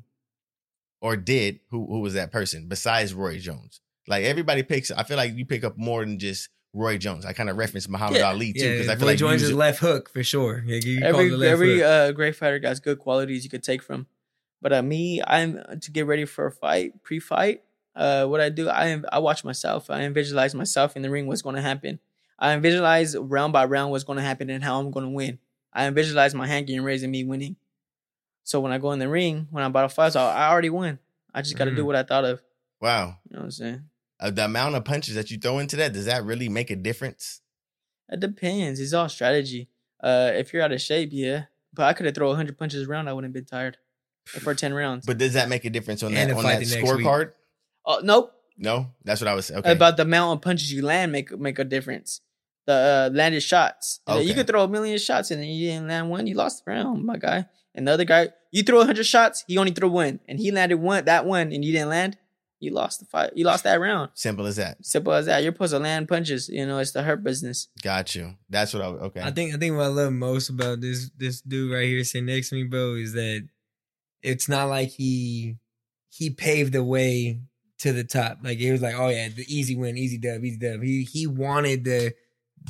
or 1.03 1.15
did, 1.15 1.59
who 1.69 1.85
who 1.85 1.99
was 1.99 2.15
that 2.15 2.31
person 2.31 2.67
besides 2.67 3.13
Roy 3.13 3.37
Jones? 3.37 3.81
Like 4.07 4.23
everybody 4.25 4.63
picks. 4.63 4.89
I 4.89 5.03
feel 5.03 5.17
like 5.17 5.35
you 5.35 5.45
pick 5.45 5.63
up 5.63 5.77
more 5.77 6.03
than 6.03 6.17
just 6.17 6.49
Roy 6.73 6.97
Jones. 6.97 7.25
I 7.25 7.33
kind 7.33 7.49
of 7.49 7.57
reference 7.57 7.87
Muhammad 7.87 8.17
Yeah. 8.19 8.29
Ali 8.29 8.53
too 8.53 8.65
Yeah, 8.65 8.71
because 8.71 8.89
I 8.89 8.95
feel 8.95 9.05
Roy 9.05 9.11
like 9.11 9.19
you 9.19 9.27
Jones 9.27 9.41
use 9.41 9.51
is 9.51 9.55
left 9.55 9.79
hook 9.79 10.09
for 10.09 10.23
sure. 10.23 10.63
Yeah, 10.65 10.79
you 10.83 11.01
every 11.03 11.27
it 11.27 11.37
left 11.37 11.51
every 11.51 11.75
hook. 11.77 11.85
uh, 11.85 12.11
great 12.13 12.35
fighter 12.35 12.57
got 12.57 12.81
good 12.81 12.97
qualities 12.97 13.43
you 13.43 13.49
could 13.51 13.63
take 13.63 13.83
from. 13.83 14.07
But 14.61 14.73
uh, 14.73 14.81
me, 14.81 15.21
I'm 15.27 15.61
to 15.81 15.91
get 15.91 16.07
ready 16.07 16.25
for 16.25 16.47
a 16.47 16.51
fight, 16.51 17.03
pre-fight. 17.03 17.61
Uh, 17.95 18.25
what 18.25 18.39
I 18.41 18.49
do, 18.49 18.69
I 18.69 19.01
I 19.11 19.19
watch 19.19 19.43
myself. 19.43 19.89
I 19.89 20.07
visualize 20.09 20.55
myself 20.55 20.95
in 20.95 21.01
the 21.03 21.09
ring. 21.11 21.27
What's 21.27 21.41
going 21.43 21.57
to 21.57 21.61
happen? 21.61 21.99
I 22.39 22.55
visualize 22.57 23.15
round 23.15 23.53
by 23.53 23.65
round 23.65 23.91
what's 23.91 24.03
going 24.05 24.17
to 24.17 24.23
happen 24.23 24.49
and 24.49 24.63
how 24.63 24.79
I'm 24.79 24.89
going 24.89 25.05
to 25.05 25.11
win. 25.11 25.37
I 25.73 25.89
visualize 25.91 26.33
my 26.33 26.47
hand 26.47 26.67
getting 26.67 26.83
raised 26.83 27.03
and 27.03 27.11
me 27.11 27.23
winning. 27.23 27.55
So 28.43 28.59
when 28.59 28.71
I 28.71 28.77
go 28.77 28.91
in 28.91 28.99
the 28.99 29.07
ring, 29.09 29.47
when 29.51 29.63
I'm 29.63 29.71
about 29.71 29.83
to 29.89 29.95
fight, 29.95 30.13
so 30.13 30.21
I 30.21 30.49
already 30.49 30.69
win. 30.69 30.99
I 31.33 31.41
just 31.41 31.55
got 31.57 31.65
to 31.65 31.71
do 31.75 31.83
Mhm. 31.83 31.85
what 31.87 31.95
I 31.95 32.03
thought 32.03 32.25
of. 32.25 32.41
wow. 32.81 33.17
You 33.29 33.35
know 33.35 33.39
what 33.39 33.45
I'm 33.45 33.51
saying? 33.51 33.89
Uh, 34.19 34.29
the 34.31 34.45
amount 34.45 34.75
of 34.75 34.83
punches 34.85 35.15
that 35.15 35.31
you 35.31 35.37
throw 35.37 35.59
into 35.59 35.75
that 35.77 35.93
does 35.93 36.05
that 36.05 36.23
really 36.23 36.49
make 36.49 36.69
a 36.69 36.75
difference? 36.75 37.41
It 38.09 38.19
depends. 38.19 38.79
It's 38.79 38.93
all 38.93 39.09
strategy. 39.09 39.69
Uh, 40.01 40.31
if 40.33 40.51
you're 40.53 40.61
out 40.61 40.71
of 40.73 40.81
shape, 40.81 41.09
yeah. 41.13 41.45
But 41.73 41.83
I 41.85 41.93
could 41.93 42.05
have 42.05 42.13
thrown 42.15 42.29
100 42.29 42.57
punches 42.57 42.87
around. 42.87 43.07
I 43.07 43.13
wouldn't 43.13 43.29
have 43.29 43.33
been 43.33 43.45
tired 43.45 43.77
for 44.41 44.53
10 44.53 44.73
rounds. 44.73 45.05
But 45.05 45.17
does 45.17 45.33
that 45.33 45.49
make 45.49 45.65
a 45.65 45.69
difference 45.69 46.03
on 46.03 46.13
And 46.13 46.29
that 46.29 46.33
to 46.33 46.37
on 46.37 46.43
that 46.45 46.59
the 46.59 46.65
next 46.65 46.93
week. 46.93 47.05
scorecard? 47.05 47.31
Oh 47.85 48.01
nope. 48.03 48.33
No, 48.57 48.91
that's 49.03 49.19
what 49.21 49.27
I 49.29 49.33
was 49.33 49.49
okay. 49.49 49.71
About 49.71 49.97
the 49.97 50.03
amount 50.03 50.37
of 50.37 50.41
punches 50.43 50.71
you 50.71 50.83
land 50.83 51.11
make 51.11 51.37
make 51.39 51.57
a 51.59 51.63
difference. 51.63 52.21
The 52.65 53.09
uh, 53.11 53.15
landed 53.15 53.41
shots. 53.41 53.99
Uh, 54.07 54.13
You 54.15 54.19
Okay. 54.31 54.33
could 54.35 54.47
throw 54.47 54.63
a 54.63 54.67
million 54.67 54.97
shots 54.99 55.31
and 55.31 55.43
you 55.45 55.69
didn't 55.71 55.87
land 55.87 56.09
one. 56.09 56.27
You 56.27 56.35
lost 56.35 56.63
the 56.63 56.71
round, 56.71 57.03
my 57.03 57.17
guy. 57.17 57.45
And 57.75 57.87
the 57.87 57.91
other 57.91 58.05
guy, 58.05 58.29
you 58.51 58.63
throw 58.63 58.83
hundred 58.85 59.05
shots, 59.05 59.43
he 59.47 59.57
only 59.57 59.71
threw 59.71 59.89
one, 59.89 60.19
and 60.27 60.39
he 60.39 60.51
landed 60.51 60.77
one 60.77 61.05
that 61.05 61.25
one, 61.25 61.51
and 61.51 61.65
you 61.65 61.71
didn't 61.71 61.89
land. 61.89 62.17
You 62.59 62.71
lost 62.71 63.01
the 63.01 63.05
fight. 63.05 63.31
You 63.35 63.43
lost 63.43 63.65
that 63.65 63.81
round. 63.81 64.11
Simple 64.13 64.45
as 64.45 64.55
that. 64.55 64.85
Simple 64.85 65.11
as 65.11 65.25
that. 65.25 65.43
You're 65.43 65.51
supposed 65.51 65.73
to 65.73 65.79
land 65.79 66.07
punches. 66.07 66.47
You 66.47 66.65
know, 66.65 66.77
it's 66.77 66.91
the 66.91 67.03
hurt 67.03 67.21
business. 67.21 67.67
Got 67.81 68.15
you. 68.15 68.35
That's 68.49 68.73
what 68.73 68.83
I 68.83 68.85
okay. 68.85 69.21
I 69.21 69.31
think 69.31 69.53
I 69.53 69.57
think 69.57 69.75
what 69.75 69.83
I 69.83 69.87
love 69.87 70.13
most 70.13 70.49
about 70.49 70.79
this 70.79 71.09
this 71.17 71.41
dude 71.41 71.73
right 71.73 71.85
here 71.85 72.03
sitting 72.05 72.27
next 72.27 72.49
to 72.49 72.55
me, 72.55 72.63
bro, 72.63 72.95
is 72.95 73.13
that 73.13 73.45
it's 74.21 74.47
not 74.47 74.69
like 74.69 74.89
he 74.89 75.57
he 76.09 76.29
paved 76.29 76.73
the 76.73 76.83
way 76.83 77.41
to 77.79 77.91
the 77.91 78.05
top. 78.05 78.37
Like 78.43 78.59
it 78.59 78.71
was 78.71 78.81
like, 78.81 78.95
oh 78.95 79.09
yeah, 79.09 79.27
the 79.27 79.45
easy 79.47 79.75
win, 79.75 79.97
easy 79.97 80.17
dub, 80.17 80.43
easy 80.45 80.57
dub. 80.57 80.81
He 80.81 81.03
he 81.03 81.27
wanted 81.27 81.83
the 81.83 82.13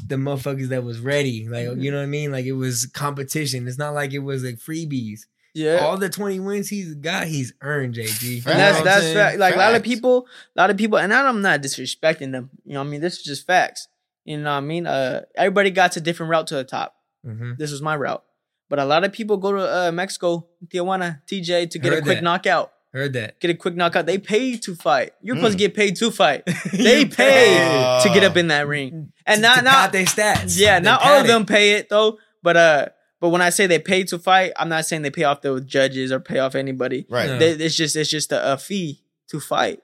the 0.08 0.16
motherfuckers 0.16 0.70
that 0.70 0.84
was 0.84 1.00
ready. 1.00 1.48
Like 1.48 1.68
Mm-hmm. 1.68 1.82
you 1.82 1.92
know 1.92 1.98
what 1.98 2.04
I 2.04 2.08
mean? 2.08 2.32
Like 2.32 2.46
it 2.46 2.54
was 2.54 2.86
competition. 2.88 3.68
It's 3.68 3.78
not 3.78 3.94
like 3.94 4.14
it 4.14 4.20
was 4.20 4.44
like 4.44 4.56
freebies. 4.56 5.22
Yeah. 5.56 5.78
All 5.84 5.98
the 5.98 6.10
20 6.10 6.40
wins 6.40 6.68
he's 6.68 6.96
got, 6.96 7.28
he's 7.28 7.54
earned, 7.62 7.94
JG. 7.94 8.38
And 8.48 8.60
that's 8.60 8.82
that's 8.82 9.14
fact. 9.14 9.38
Like 9.38 9.54
a 9.56 9.60
lot 9.60 9.76
of 9.76 9.84
people, 9.84 10.28
a 10.56 10.60
lot 10.62 10.72
of 10.72 10.78
people, 10.78 10.98
and 10.98 11.14
I'm 11.14 11.42
not 11.42 11.62
disrespecting 11.62 12.32
them. 12.32 12.50
You 12.66 12.74
know, 12.74 12.80
what 12.82 12.88
I 12.88 12.90
mean, 12.90 13.02
this 13.02 13.18
is 13.18 13.24
just 13.24 13.46
facts. 13.46 13.88
You 14.26 14.38
know, 14.38 14.50
what 14.52 14.58
I 14.58 14.62
mean, 14.62 14.88
uh, 14.88 15.22
everybody 15.36 15.70
got 15.70 15.96
a 15.96 16.02
different 16.02 16.32
route 16.32 16.48
to 16.48 16.56
the 16.56 16.64
top. 16.64 16.96
Mhm. 17.26 17.58
This 17.58 17.72
was 17.72 17.82
my 17.82 17.96
route, 17.96 18.24
but 18.70 18.80
a 18.80 18.86
lot 18.86 19.04
of 19.04 19.14
people 19.14 19.38
go 19.38 19.52
to 19.52 19.60
uh, 19.88 19.92
Mexico, 19.94 20.48
Tijuana, 20.68 21.22
TJ 21.28 21.70
to 21.70 21.78
get 21.80 21.94
a 21.94 22.02
quick 22.02 22.18
that. 22.18 22.24
knockout. 22.24 22.73
Heard 22.94 23.14
that. 23.14 23.40
get 23.40 23.50
a 23.50 23.56
quick 23.56 23.76
knockout. 23.76 24.06
They 24.06 24.20
pay 24.20 24.56
to 24.58 24.76
fight. 24.76 25.14
You're 25.22 25.36
supposed 25.36 25.56
Mm. 25.56 25.60
to 25.62 25.64
get 25.68 25.76
paid 25.76 25.96
to 25.98 26.12
fight. 26.12 26.44
They 26.72 27.06
pay 27.06 28.00
to 28.04 28.10
get 28.14 28.24
up 28.24 28.38
in 28.38 28.48
that 28.50 28.68
ring, 28.68 29.12
and 29.26 29.42
not 29.42 29.58
to 29.60 29.62
not 29.64 29.74
pad 29.74 29.92
their 29.94 30.06
stats. 30.06 30.60
yeah, 30.60 30.80
They 30.80 30.86
not 30.86 31.02
all 31.02 31.20
of 31.22 31.28
them 31.28 31.46
pay 31.46 31.74
it 31.74 31.90
though. 31.90 32.20
But 32.44 32.58
uh, 32.58 32.86
but 33.20 33.30
when 33.30 33.42
I 33.42 33.50
say 33.50 33.68
they 33.68 33.80
pay 33.80 34.04
to 34.06 34.20
fight, 34.20 34.52
I'm 34.58 34.70
not 34.70 34.86
saying 34.86 35.02
they 35.02 35.10
pay 35.10 35.24
off 35.24 35.42
the 35.42 35.60
judges 35.62 36.12
or 36.12 36.20
pay 36.20 36.40
off 36.40 36.56
anybody. 36.56 37.06
Right. 37.10 37.28
No. 37.30 37.40
They, 37.40 37.52
it's 37.52 37.76
just 37.76 37.96
it's 37.96 38.10
just 38.10 38.32
a, 38.32 38.54
a 38.54 38.58
fee 38.58 39.02
to 39.30 39.40
fight 39.40 39.80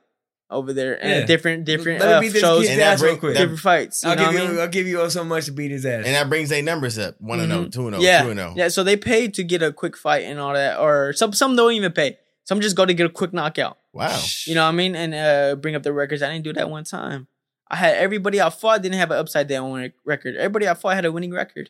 over 0.51 0.73
there 0.73 1.01
and 1.01 1.21
Yeah. 1.21 1.25
different 1.25 1.63
different 1.65 1.99
Let 2.01 2.21
me 2.21 2.27
uh, 2.27 2.31
beat 2.33 2.39
shows, 2.39 2.59
kid's 2.61 2.71
And 2.71 2.81
that 2.81 2.93
ass 2.93 3.01
real 3.01 3.11
break- 3.13 3.19
quick. 3.21 3.33
that- 3.35 3.39
different 3.39 3.59
fights. 3.59 4.03
You 4.03 4.09
I'll 4.09 4.15
know 4.17 4.25
give 4.25 4.33
what 4.33 4.39
I 4.39 4.43
you. 4.43 4.49
mean? 4.51 4.59
I'll 4.61 4.67
give 4.67 4.87
you 4.87 5.01
all 5.01 5.09
so 5.09 5.23
much 5.23 5.45
to 5.45 5.51
beat 5.51 5.71
his 5.71 5.85
ass. 5.85 6.05
And 6.05 6.15
that 6.15 6.27
brings 6.29 6.49
their 6.49 6.61
numbers 6.63 6.97
up. 6.99 7.15
One 7.21 7.39
and 7.39 7.51
Mhm. 7.51 7.55
0, 7.55 7.69
2 7.69 7.87
and 7.87 7.95
0, 7.95 8.03
yeah, 8.03 8.23
2 8.23 8.29
and 8.31 8.39
oh. 8.39 8.43
0. 8.49 8.53
yeah. 8.57 8.67
So 8.67 8.83
they 8.83 8.97
pay 8.97 9.27
to 9.29 9.43
get 9.43 9.61
a 9.63 9.71
quick 9.71 9.95
fight 9.95 10.25
and 10.25 10.39
all 10.39 10.53
that, 10.53 10.79
or 10.79 11.13
some 11.13 11.33
some 11.33 11.55
don't 11.55 11.71
even 11.73 11.91
pay. 11.91 12.17
Some 12.49 12.61
just 12.61 12.75
go 12.75 12.83
to 12.83 12.95
get 12.95 13.05
a 13.05 13.09
quick 13.11 13.31
knockout. 13.31 13.77
Wow. 13.93 14.19
You 14.45 14.55
know 14.55 14.63
what 14.63 14.69
I 14.69 14.71
mean? 14.71 14.95
And 14.95 15.13
uh, 15.13 15.55
bring 15.55 15.75
up 15.75 15.83
the 15.83 15.93
records. 15.93 16.23
I 16.23 16.33
didn't 16.33 16.45
do 16.45 16.53
that 16.53 16.67
one 16.67 16.83
time. 16.83 17.27
I 17.69 17.75
had 17.75 17.97
everybody 17.97 18.41
I 18.41 18.49
fought 18.49 18.81
didn't 18.81 18.97
have 18.97 19.11
an 19.11 19.19
upside 19.19 19.47
down 19.47 19.91
record. 20.03 20.35
Everybody 20.35 20.67
I 20.67 20.73
fought 20.73 20.95
had 20.95 21.05
a 21.05 21.11
winning 21.11 21.31
record. 21.31 21.69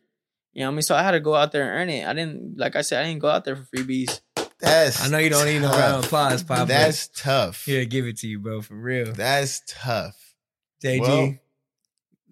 You 0.54 0.62
know 0.62 0.68
what 0.68 0.72
I 0.72 0.76
mean? 0.76 0.82
So 0.84 0.96
I 0.96 1.04
had 1.04 1.12
to 1.12 1.20
go 1.20 1.36
out 1.36 1.52
there 1.52 1.64
and 1.64 1.82
earn 1.82 1.90
it. 1.90 2.08
I 2.08 2.14
didn't, 2.14 2.58
like 2.58 2.78
I 2.78 2.82
said, 2.82 3.04
I 3.04 3.10
didn't 3.10 3.20
go 3.20 3.28
out 3.28 3.44
there 3.44 3.58
for 3.58 3.64
freebies. 3.64 4.22
That's 4.62 5.04
I 5.04 5.10
know 5.10 5.18
you 5.18 5.30
don't 5.30 5.48
need 5.48 5.60
no 5.60 5.68
tough. 5.68 5.80
round 5.80 5.96
of 5.98 6.06
applause, 6.06 6.44
Pop. 6.44 6.68
That's 6.70 7.10
tough. 7.10 7.66
here. 7.66 7.84
Give 7.84 8.06
it 8.06 8.16
to 8.20 8.28
you, 8.30 8.40
bro. 8.40 8.62
For 8.62 8.76
real. 8.76 9.12
That's 9.12 9.62
tough. 9.68 10.34
JG, 10.82 11.02
Well, 11.02 11.36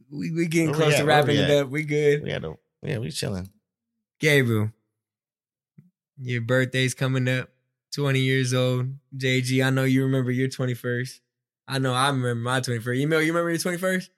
we 0.10 0.32
we 0.32 0.48
getting 0.48 0.70
where 0.70 0.78
we 0.78 0.84
close 0.86 0.96
to 1.00 1.04
wrapping 1.04 1.36
it 1.36 1.52
up. 1.52 1.68
We 1.68 1.84
good. 1.84 2.24
We 2.24 2.30
had 2.30 2.46
a, 2.46 2.58
yeah, 2.82 3.00
we 3.00 3.12
chilling. 3.12 3.50
Gabriel, 4.22 4.72
your 6.18 6.40
birthday's 6.40 6.94
coming 6.94 7.28
up. 7.28 7.50
20 7.94 8.20
years 8.20 8.54
old. 8.54 8.88
JG, 9.16 9.66
I 9.66 9.70
know 9.70 9.84
you 9.84 10.04
remember 10.04 10.32
your 10.32 10.48
21st. 10.50 11.20
I 11.68 11.80
know 11.80 11.94
I 11.94 12.08
remember 12.08 12.36
my 12.36 12.60
21st. 12.62 12.98
Email, 12.98 13.22
you 13.22 13.34
remember 13.34 13.50
your 13.50 13.60
21st? 13.60 14.10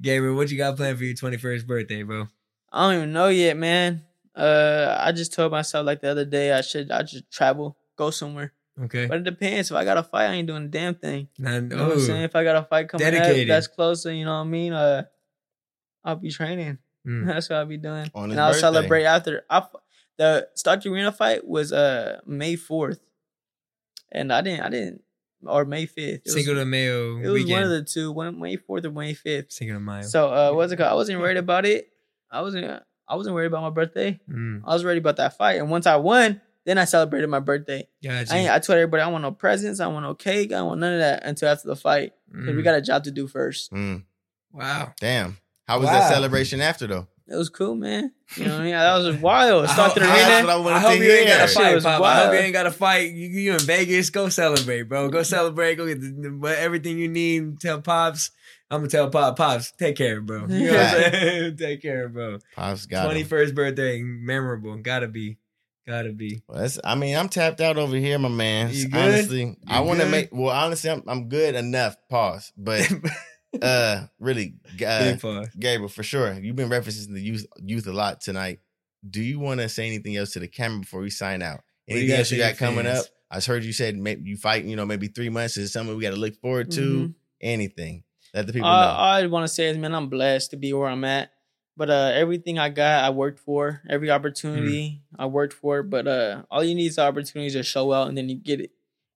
Gabriel, 0.00 0.34
what 0.36 0.50
you 0.50 0.58
got 0.58 0.76
planned 0.76 0.98
for 0.98 1.04
your 1.04 1.14
21st 1.14 1.66
birthday, 1.66 2.02
bro? 2.02 2.28
I 2.70 2.86
don't 2.88 2.96
even 2.98 3.12
know 3.12 3.28
yet, 3.28 3.56
man. 3.56 4.02
Uh, 4.34 4.96
I 5.00 5.12
just 5.12 5.32
told 5.32 5.50
myself 5.52 5.86
like 5.86 6.00
the 6.00 6.08
other 6.10 6.24
day 6.24 6.52
I 6.52 6.60
should 6.60 6.90
I 6.90 7.04
should 7.04 7.28
travel, 7.30 7.76
go 7.96 8.10
somewhere. 8.10 8.52
Okay. 8.80 9.06
But 9.06 9.18
it 9.18 9.24
depends. 9.24 9.70
If 9.70 9.76
I 9.76 9.84
got 9.84 9.96
a 9.96 10.02
fight, 10.04 10.26
I 10.30 10.34
ain't 10.34 10.46
doing 10.46 10.64
a 10.64 10.68
damn 10.68 10.94
thing. 10.94 11.28
Now, 11.38 11.54
You 11.54 11.62
know 11.62 11.84
what 11.88 11.92
I'm 11.94 12.00
saying? 12.00 12.22
If 12.22 12.36
I 12.36 12.44
got 12.44 12.56
a 12.56 12.62
fight 12.62 12.88
coming 12.88 13.06
up 13.06 13.46
that's 13.48 13.66
closer, 13.66 14.12
you 14.12 14.24
know 14.24 14.34
what 14.34 14.42
I 14.42 14.44
mean? 14.44 14.72
Uh, 14.72 15.04
I'll 16.04 16.16
be 16.16 16.30
training. 16.30 16.78
Mm. 17.06 17.26
That's 17.26 17.48
what 17.50 17.56
I'll 17.56 17.66
be 17.66 17.76
doing. 17.76 18.08
On 18.14 18.28
his 18.28 18.32
and 18.32 18.40
I'll 18.40 18.50
birthday. 18.50 18.60
celebrate 18.60 19.04
after. 19.04 19.44
I, 19.50 19.58
f- 19.58 19.74
the 20.18 20.48
Stark 20.54 20.84
Arena 20.84 21.10
fight 21.12 21.46
was 21.46 21.72
uh 21.72 22.20
May 22.26 22.56
fourth, 22.56 23.00
and 24.12 24.32
I 24.32 24.40
didn't 24.42 24.60
I 24.64 24.68
didn't 24.70 25.02
or 25.46 25.64
May 25.64 25.86
fifth. 25.86 26.14
It 26.16 26.22
was, 26.26 26.34
Cinco 26.34 26.54
de 26.54 26.64
Mayo 26.66 27.18
it 27.18 27.22
was 27.28 27.32
weekend. 27.44 27.50
one 27.52 27.62
of 27.62 27.70
the 27.70 27.82
two, 27.84 28.10
one 28.12 28.38
May 28.40 28.56
fourth 28.56 28.84
or 28.84 28.90
May 28.90 29.14
fifth. 29.14 29.52
Cinco 29.52 29.74
de 29.74 29.80
Mayo. 29.80 30.02
So 30.02 30.28
uh, 30.28 30.52
what's 30.52 30.72
it 30.72 30.76
called? 30.76 30.90
I 30.90 30.94
wasn't 30.94 31.20
worried 31.20 31.36
about 31.36 31.64
it. 31.66 31.88
I 32.30 32.40
wasn't. 32.42 32.82
I 33.10 33.14
wasn't 33.16 33.34
worried 33.34 33.46
about 33.46 33.62
my 33.62 33.70
birthday. 33.70 34.20
Mm, 34.30 34.62
I 34.66 34.74
was 34.74 34.84
worried 34.84 34.98
about 34.98 35.16
that 35.16 35.36
fight. 35.38 35.58
And 35.58 35.70
once 35.70 35.86
I 35.86 35.96
won, 35.96 36.42
then 36.66 36.76
I 36.76 36.84
celebrated 36.84 37.28
my 37.30 37.40
birthday. 37.40 37.88
gotcha. 38.04 38.34
I 38.34 38.54
I 38.54 38.58
told 38.58 38.76
everybody 38.76 39.02
I 39.02 39.06
want 39.08 39.22
no 39.22 39.30
presents. 39.32 39.80
I 39.80 39.86
want 39.86 40.02
no 40.04 40.14
cake. 40.14 40.52
I 40.52 40.60
want 40.62 40.80
none 40.80 40.92
of 40.94 40.98
that 40.98 41.24
until 41.24 41.48
after 41.48 41.68
the 41.68 41.76
fight. 41.76 42.12
Because 42.30 42.54
we 42.54 42.60
Mm. 42.60 42.64
got 42.64 42.74
a 42.74 42.82
job 42.82 43.04
to 43.04 43.10
do 43.10 43.26
first. 43.26 43.72
Mm, 43.72 44.02
wow. 44.52 44.92
damn. 45.00 45.38
How 45.66 45.78
was 45.78 45.86
Wow. 45.86 46.00
that 46.00 46.12
celebration 46.12 46.60
after 46.60 46.86
though? 46.86 47.06
It 47.30 47.36
was 47.36 47.50
cool, 47.50 47.74
man. 47.74 48.12
You 48.36 48.44
know 48.46 48.52
what 48.52 48.60
I 48.60 48.64
mean? 48.64 48.72
That 48.78 48.96
was 48.96 49.06
just 49.06 49.20
wild. 49.22 49.66
I 49.66 49.72
Start 49.72 49.92
hope- 49.92 49.98
the 50.00 50.04
I- 50.04 50.06
That's 50.16 50.30
arena. 50.30 50.46
what 50.46 50.52
I 50.52 50.56
wanted 50.60 50.74
I 50.76 50.80
hope 50.80 50.98
to 50.98 51.04
you 51.04 51.12
ain't 51.12 51.26
got 51.28 51.36
hear. 51.36 51.46
to 51.46 51.52
Shit 51.52 51.62
fight, 51.62 51.74
was 51.74 51.84
Pop. 51.84 52.02
I 52.02 52.24
hope 52.24 52.32
you 52.32 52.38
ain't 52.38 52.52
got 52.52 52.66
a 52.66 52.70
fight. 52.70 53.10
You, 53.12 53.28
you 53.28 53.52
in 53.52 53.58
Vegas, 53.60 54.10
go 54.10 54.28
celebrate, 54.30 54.82
bro. 54.84 55.08
Go 55.10 55.22
celebrate. 55.22 55.74
Go 55.76 55.86
get 55.86 56.00
the, 56.00 56.38
the- 56.40 56.58
everything 56.58 56.98
you 56.98 57.08
need. 57.08 57.60
Tell 57.60 57.80
Pops. 57.82 58.30
I'm 58.70 58.80
going 58.80 58.90
to 58.90 58.96
tell 58.96 59.08
Pop, 59.10 59.36
Pops, 59.36 59.72
take 59.72 59.96
care, 59.96 60.20
bro. 60.20 60.46
You 60.48 60.66
know 60.70 60.72
what 60.76 60.80
I'm 61.06 61.12
saying? 61.12 61.56
take 61.58 61.80
care, 61.82 62.08
bro. 62.08 62.38
Pops 62.56 62.86
got 62.86 63.14
him. 63.14 63.26
21st 63.26 63.54
birthday, 63.54 64.02
memorable. 64.02 64.76
Gotta 64.76 65.08
be. 65.08 65.38
Gotta 65.86 66.12
be. 66.12 66.42
Well, 66.46 66.58
that's, 66.60 66.78
I 66.84 66.94
mean, 66.94 67.16
I'm 67.16 67.30
tapped 67.30 67.62
out 67.62 67.78
over 67.78 67.96
here, 67.96 68.18
my 68.18 68.28
man. 68.28 68.70
You 68.72 68.88
good? 68.88 69.00
Honestly, 69.00 69.56
I 69.66 69.80
want 69.80 70.00
to 70.00 70.06
make. 70.06 70.28
Well, 70.32 70.54
honestly, 70.54 70.90
I'm, 70.90 71.02
I'm 71.06 71.28
good 71.30 71.54
enough. 71.54 71.96
Pause. 72.10 72.52
But 72.58 72.90
uh, 73.62 74.06
really, 74.18 74.54
uh, 74.84 75.14
Gabriel, 75.58 75.88
for 75.88 76.02
sure, 76.02 76.32
you've 76.34 76.56
been 76.56 76.68
referencing 76.68 77.12
the 77.14 77.20
youth 77.20 77.46
youth 77.62 77.86
a 77.86 77.92
lot 77.92 78.20
tonight. 78.20 78.60
Do 79.08 79.22
you 79.22 79.38
want 79.38 79.60
to 79.60 79.68
say 79.68 79.86
anything 79.86 80.16
else 80.16 80.32
to 80.32 80.40
the 80.40 80.48
camera 80.48 80.80
before 80.80 81.00
we 81.00 81.10
sign 81.10 81.40
out? 81.42 81.60
What 81.86 81.94
do 81.94 82.00
you 82.00 82.00
Anything 82.00 82.08
gotta 82.08 82.18
else 82.18 82.30
you 82.32 82.38
got 82.38 82.56
coming 82.56 82.84
fans? 82.84 82.98
up? 83.00 83.06
I 83.30 83.40
heard 83.40 83.64
you 83.64 83.72
said 83.72 83.96
maybe 83.96 84.28
you 84.28 84.36
fight. 84.36 84.64
You 84.64 84.76
know, 84.76 84.84
maybe 84.86 85.08
three 85.08 85.28
months 85.30 85.56
is 85.56 85.72
something 85.72 85.96
we 85.96 86.02
got 86.02 86.10
to 86.14 86.16
look 86.20 86.34
forward 86.40 86.70
to. 86.72 86.80
Mhm. 86.80 87.14
Anything 87.40 88.02
let 88.34 88.46
the 88.48 88.52
people 88.52 88.68
All, 88.68 88.80
know. 88.82 88.88
all 88.90 89.14
I 89.14 89.26
want 89.26 89.44
to 89.46 89.52
say 89.52 89.68
is, 89.68 89.78
man, 89.78 89.94
I'm 89.94 90.08
blessed 90.08 90.50
to 90.50 90.56
be 90.56 90.72
where 90.72 90.88
I'm 90.88 91.04
at. 91.04 91.30
But 91.76 91.88
uh, 91.90 92.10
everything 92.14 92.58
I 92.58 92.68
got, 92.70 93.04
I 93.04 93.10
worked 93.10 93.38
for. 93.38 93.80
Every 93.88 94.10
opportunity 94.10 95.02
I 95.16 95.26
worked 95.26 95.52
for. 95.54 95.84
But 95.84 96.08
uh, 96.08 96.42
all 96.50 96.64
you 96.64 96.74
need 96.74 96.86
is 96.86 96.96
the 96.96 97.02
opportunity 97.02 97.52
to 97.52 97.62
show 97.62 97.92
out, 97.92 98.08
and 98.08 98.18
then 98.18 98.28
you 98.28 98.34
get 98.34 98.60
it, 98.60 98.72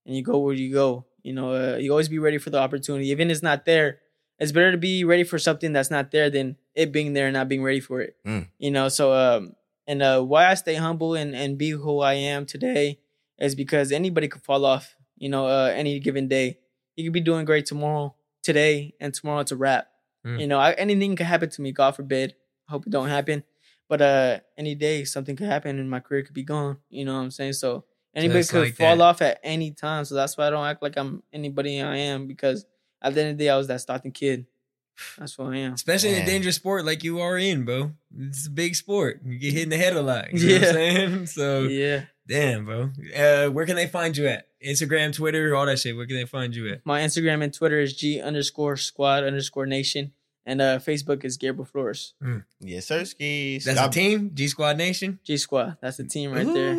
and 0.07 0.15
you 0.15 0.23
go 0.23 0.39
where 0.39 0.55
you 0.55 0.73
go. 0.73 1.05
You 1.25 1.33
know, 1.33 1.53
uh, 1.53 1.77
you 1.79 1.91
always 1.91 2.09
be 2.09 2.21
ready 2.21 2.39
for 2.39 2.51
the 2.51 2.59
opportunity. 2.61 3.09
Even 3.09 3.29
if 3.31 3.35
it's 3.35 3.43
not 3.43 3.65
there, 3.65 3.99
it's 4.39 4.53
better 4.53 4.73
to 4.73 4.79
be 4.79 5.05
ready 5.05 5.25
for 5.25 5.39
something 5.39 5.73
that's 5.73 5.91
not 5.91 6.11
there 6.11 6.31
than 6.31 6.57
it 6.75 6.93
being 6.93 7.13
there 7.13 7.27
and 7.27 7.35
not 7.35 7.49
being 7.49 7.63
ready 7.63 7.81
for 7.81 8.01
it. 8.01 8.17
Mm. 8.27 8.49
You 8.59 8.71
know, 8.71 8.89
so 8.89 9.13
um, 9.13 9.55
and 9.87 10.03
uh, 10.03 10.23
why 10.23 10.47
I 10.47 10.55
stay 10.55 10.75
humble 10.75 11.15
and 11.15 11.35
and 11.35 11.59
be 11.59 11.71
who 11.71 12.01
I 12.01 12.15
am 12.15 12.47
today 12.47 12.99
is 13.39 13.55
because 13.55 13.93
anybody 13.93 14.29
could 14.29 14.43
fall 14.43 14.65
off. 14.65 14.97
You 15.17 15.29
know, 15.29 15.47
uh, 15.47 15.73
any 15.75 16.01
given 16.01 16.29
day, 16.29 16.59
you 16.97 17.05
could 17.05 17.13
be 17.13 17.21
doing 17.21 17.45
great 17.45 17.67
tomorrow, 17.67 18.15
today, 18.43 18.95
and 19.01 19.15
tomorrow 19.15 19.41
it's 19.41 19.53
a 19.53 19.57
wrap. 19.57 19.89
Mm. 20.27 20.41
You 20.41 20.47
know, 20.47 20.59
I, 20.59 20.73
anything 20.73 21.15
could 21.17 21.27
happen 21.27 21.51
to 21.51 21.63
me. 21.63 21.73
God 21.73 21.95
forbid. 21.95 22.35
I 22.69 22.73
Hope 22.73 22.87
it 22.87 22.91
don't 22.91 23.09
happen. 23.09 23.45
But 23.89 24.01
uh, 24.01 24.41
any 24.57 24.75
day 24.75 25.05
something 25.05 25.37
could 25.37 25.49
happen 25.49 25.79
and 25.79 25.91
my 25.91 26.01
career 26.01 26.23
could 26.23 26.35
be 26.35 26.45
gone. 26.45 26.79
You 26.89 27.05
know 27.05 27.15
what 27.15 27.21
I'm 27.21 27.31
saying? 27.31 27.53
So 27.55 27.85
anybody 28.15 28.41
Just 28.41 28.51
could 28.51 28.63
like 28.63 28.75
fall 28.77 28.97
that. 28.97 29.03
off 29.03 29.21
at 29.23 29.39
any 29.43 29.71
time. 29.73 30.05
So 30.07 30.15
that's 30.15 30.37
why 30.39 30.47
I 30.47 30.51
don't 30.51 30.65
act 30.65 30.83
like 30.83 30.97
I'm 30.97 31.23
anybody 31.33 31.83
I 31.83 31.97
am 31.97 32.27
because 32.27 32.65
at 33.03 33.15
the 33.15 33.20
end 33.23 33.31
of 33.33 33.39
the 33.39 33.45
day 33.45 33.51
I 33.51 33.57
was 33.57 33.69
that 33.69 33.81
Stockton 33.81 34.12
kid. 34.12 34.47
That's 35.19 35.37
what 35.39 35.53
I 35.53 35.57
am. 35.59 35.73
Especially 35.74 36.15
in 36.15 36.23
a 36.23 36.27
dangerous 36.27 36.57
sport 36.57 36.85
like 36.85 37.03
you 37.03 37.20
are 37.20 37.39
in, 37.39 37.65
bro. 37.65 37.93
It's 38.19 38.47
a 38.47 38.51
big 38.51 38.74
sport. 38.77 39.20
You 39.24 39.39
get 39.39 39.53
hit 39.55 39.62
in 39.65 39.69
the 39.70 39.77
head 39.79 39.97
a 39.97 40.03
lot. 40.03 40.33
You 40.33 40.49
know 40.49 40.55
what 40.55 40.62
Yeah. 40.62 40.69
I'm 40.69 40.74
saying? 40.74 41.27
So, 41.27 41.62
Yeah. 41.65 42.05
damn, 42.29 42.65
bro. 42.65 42.91
Uh, 43.16 43.49
where 43.51 43.66
can 43.66 43.77
they 43.77 43.87
find 43.87 44.16
you 44.16 44.27
at? 44.29 44.49
Instagram, 44.65 45.15
Twitter, 45.15 45.57
all 45.57 45.66
that 45.66 45.79
shit. 45.79 45.97
Where 45.97 46.07
can 46.07 46.16
they 46.16 46.24
find 46.27 46.55
you 46.55 46.70
at? 46.73 46.85
My 46.87 47.01
Instagram 47.01 47.43
and 47.43 47.53
Twitter 47.53 47.81
is 47.81 47.95
G 47.97 48.20
underscore 48.20 48.77
squad 48.77 49.24
underscore 49.24 49.66
nation. 49.66 50.12
And 50.45 50.61
uh 50.61 50.79
Facebook 50.81 51.24
is 51.24 51.37
Gabriel 51.37 51.65
Flores. 51.65 52.15
yes, 52.61 52.87
sir. 52.87 53.05
Skis. 53.05 53.65
That's 53.65 53.79
Y'all- 53.79 53.89
a 53.89 53.93
team? 53.93 54.33
G 54.35 54.49
Squad 54.49 54.77
Nation? 54.77 55.20
G 55.23 55.37
Squad. 55.37 55.77
That's 55.81 55.99
the 55.99 56.05
team 56.05 56.33
right. 56.33 56.45
Ooh, 56.45 56.53
there 56.53 56.74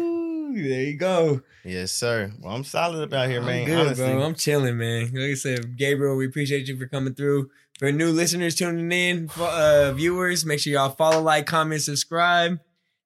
you 0.55 0.95
go. 0.97 1.41
Yes, 1.63 1.91
sir. 1.91 2.31
Well, 2.41 2.53
I'm 2.55 2.63
solid 2.63 3.03
about 3.03 3.29
here, 3.29 3.39
I'm 3.39 3.45
man. 3.45 3.65
good, 3.65 3.85
Honestly, 3.87 4.05
bro. 4.13 4.21
I'm 4.23 4.35
chilling, 4.35 4.77
man. 4.77 5.05
Like 5.13 5.31
I 5.31 5.33
said, 5.35 5.77
Gabriel, 5.77 6.15
we 6.17 6.25
appreciate 6.27 6.67
you 6.67 6.77
for 6.77 6.87
coming 6.87 7.13
through. 7.13 7.49
For 7.79 7.91
new 7.91 8.11
listeners 8.11 8.55
tuning 8.55 8.91
in, 8.91 9.29
uh, 9.39 9.93
viewers, 9.93 10.45
make 10.45 10.59
sure 10.59 10.73
y'all 10.73 10.89
follow, 10.89 11.21
like, 11.21 11.45
comment, 11.45 11.81
subscribe. 11.81 12.59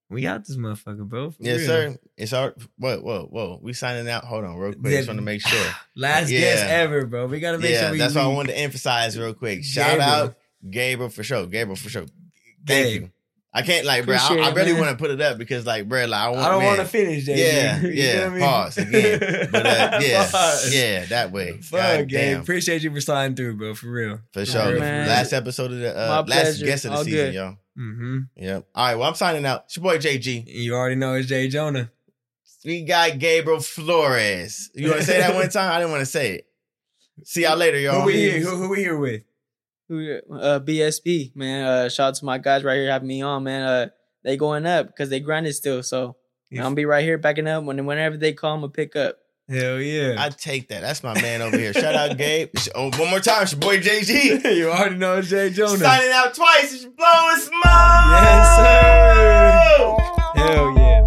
We 0.10 0.22
got 0.22 0.46
this 0.46 0.56
motherfucker, 0.56 1.06
bro. 1.08 1.34
yes, 1.40 1.58
real. 1.60 1.68
sir. 1.68 1.98
It's 2.16 2.32
our 2.34 2.56
whoa, 2.78 3.00
whoa, 3.02 3.28
whoa. 3.30 3.60
We 3.62 3.74
signing 3.74 4.10
out. 4.10 4.24
Hold 4.24 4.46
on, 4.46 4.56
real 4.56 4.74
quick. 4.74 4.86
Yeah. 4.92 4.98
Just 5.00 5.10
want 5.10 5.18
to 5.20 5.24
make 5.26 5.42
sure. 5.42 5.72
Last 5.98 6.30
Yeah. 6.30 6.40
guest 6.40 6.64
ever, 6.66 7.06
bro. 7.06 7.28
We 7.28 7.42
gotta 7.42 7.58
make 7.58 7.72
yeah, 7.72 7.82
sure 7.82 7.92
we. 7.92 7.98
that's 7.98 8.16
why 8.16 8.22
I 8.22 8.28
wanted 8.28 8.54
to 8.54 8.58
emphasize 8.58 9.18
real 9.20 9.34
quick. 9.34 9.66
Shout 9.66 10.00
Gabriel. 10.00 10.10
out 10.10 10.36
Gabriel 10.70 11.10
for 11.10 11.24
sure. 11.24 11.46
Gabriel 11.46 11.76
for 11.76 11.90
sure. 11.90 12.06
Thank 12.66 12.88
Gabe. 12.88 13.02
you. 13.02 13.12
I 13.58 13.64
can't 13.64 13.86
like, 13.86 14.06
bro. 14.06 14.16
I, 14.20 14.36
I 14.50 14.54
really 14.54 14.74
want 14.74 14.90
to 14.92 14.96
put 14.98 15.10
it 15.10 15.20
up 15.20 15.38
because, 15.40 15.66
like, 15.66 15.90
bro, 15.90 16.06
like 16.06 16.20
I 16.22 16.30
want. 16.30 16.42
I 16.46 16.50
don't 16.52 16.64
want 16.64 16.80
to 16.80 16.86
finish, 16.86 17.26
that. 17.26 17.38
Yeah, 17.38 17.82
You 17.82 17.90
yeah. 17.90 18.20
feel 18.22 18.30
me? 18.32 18.40
Pause 18.40 18.78
again, 18.78 19.20
but 19.52 19.66
uh, 19.66 20.00
yeah, 20.04 20.30
Pause. 20.32 20.76
yeah, 20.76 21.06
that 21.06 21.32
way. 21.32 21.58
Fuck, 21.62 22.08
damn, 22.08 22.42
Appreciate 22.42 22.84
you 22.84 22.92
for 22.94 23.02
sliding 23.02 23.36
through, 23.36 23.56
bro. 23.58 23.74
For 23.74 23.88
real. 23.90 24.20
for 24.32 24.46
sure. 24.46 24.80
man. 24.80 25.08
Last 25.08 25.34
episode 25.34 25.72
of 25.72 25.80
the 25.80 25.88
My 25.94 26.00
uh, 26.00 26.24
last 26.24 26.26
pleasure. 26.28 26.66
guest 26.66 26.86
of 26.86 26.92
the 26.92 26.98
All 26.98 27.04
season, 27.04 27.20
good. 27.20 27.34
y'all. 27.34 27.58
Mm-hmm. 27.78 28.18
Yep. 28.36 28.68
All 28.76 28.86
right. 28.86 28.96
Well, 28.96 29.08
I'm 29.10 29.16
signing 29.16 29.46
out. 29.46 29.64
It's 29.66 29.78
your 29.78 29.84
boy 29.84 29.98
JG. 29.98 30.44
You 30.48 30.76
already 30.76 30.96
know 30.96 31.16
it's 31.16 31.28
J'Jonah. 31.30 31.90
We 32.66 32.84
got 32.84 33.18
Gabriel 33.18 33.60
Flores. 33.60 34.70
You 34.76 34.90
want 34.90 35.00
to 35.02 35.06
say 35.06 35.20
that 35.20 35.34
one 35.36 35.50
time? 35.52 35.72
I 35.72 35.80
didn't 35.80 35.92
want 35.92 36.02
to 36.02 36.06
say 36.06 36.36
it. 36.36 36.48
See 37.24 37.44
y'all 37.44 37.56
later, 37.58 37.80
y'all. 37.80 38.02
Who 38.02 38.06
we 38.08 38.14
here? 38.14 38.40
Who, 38.42 38.56
who 38.56 38.70
we 38.70 38.78
here 38.80 38.98
with? 38.98 39.24
Who 39.90 40.20
uh 40.32 40.60
BSP, 40.60 41.36
man. 41.36 41.66
Uh 41.66 41.90
shout 41.90 42.10
out 42.10 42.16
to 42.16 42.26
my 42.26 42.38
guys 42.38 42.64
right 42.64 42.76
here 42.76 42.92
having 42.92 43.08
me 43.08 43.22
on, 43.22 43.44
man. 43.44 43.62
Uh 43.64 43.88
they 44.24 44.38
going 44.38 44.66
up 44.66 44.88
because 44.88 45.10
they 45.10 45.20
grinded 45.20 45.56
still. 45.56 45.82
So 45.84 46.18
I'm 46.52 46.58
gonna 46.58 46.76
be 46.76 46.86
right 46.86 47.04
here 47.04 47.18
backing 47.18 47.48
up 47.48 47.64
when 47.64 47.86
whenever 47.86 48.18
they 48.18 48.34
call, 48.34 48.54
I'm 48.56 48.62
gonna 48.62 48.72
pick 48.72 48.96
up. 48.96 49.18
Hell 49.50 49.80
yeah. 49.80 50.16
I 50.20 50.28
take 50.30 50.68
that. 50.70 50.82
That's 50.82 51.04
my 51.04 51.20
man 51.22 51.42
over 51.42 51.58
here. 51.58 51.72
Shout 51.74 51.96
out, 51.96 52.18
Gabe. 52.18 52.50
Oh, 52.76 52.90
one 52.98 53.10
more 53.10 53.22
time. 53.22 53.44
It's 53.44 53.54
your 53.54 53.62
boy 53.62 53.80
JG. 53.80 54.56
you 54.58 54.70
already 54.70 54.96
know 54.96 55.20
it's 55.20 55.30
Jay 55.30 55.50
Jonah. 55.52 55.78
Signing 55.78 56.12
out 56.12 56.34
twice. 56.34 56.74
It's 56.74 56.84
your 56.84 56.92
blowing 56.92 57.38
smoke. 57.38 57.64
Yes, 57.64 58.58
sir. 58.58 59.96
Hell 60.36 60.78
yeah. 60.78 61.07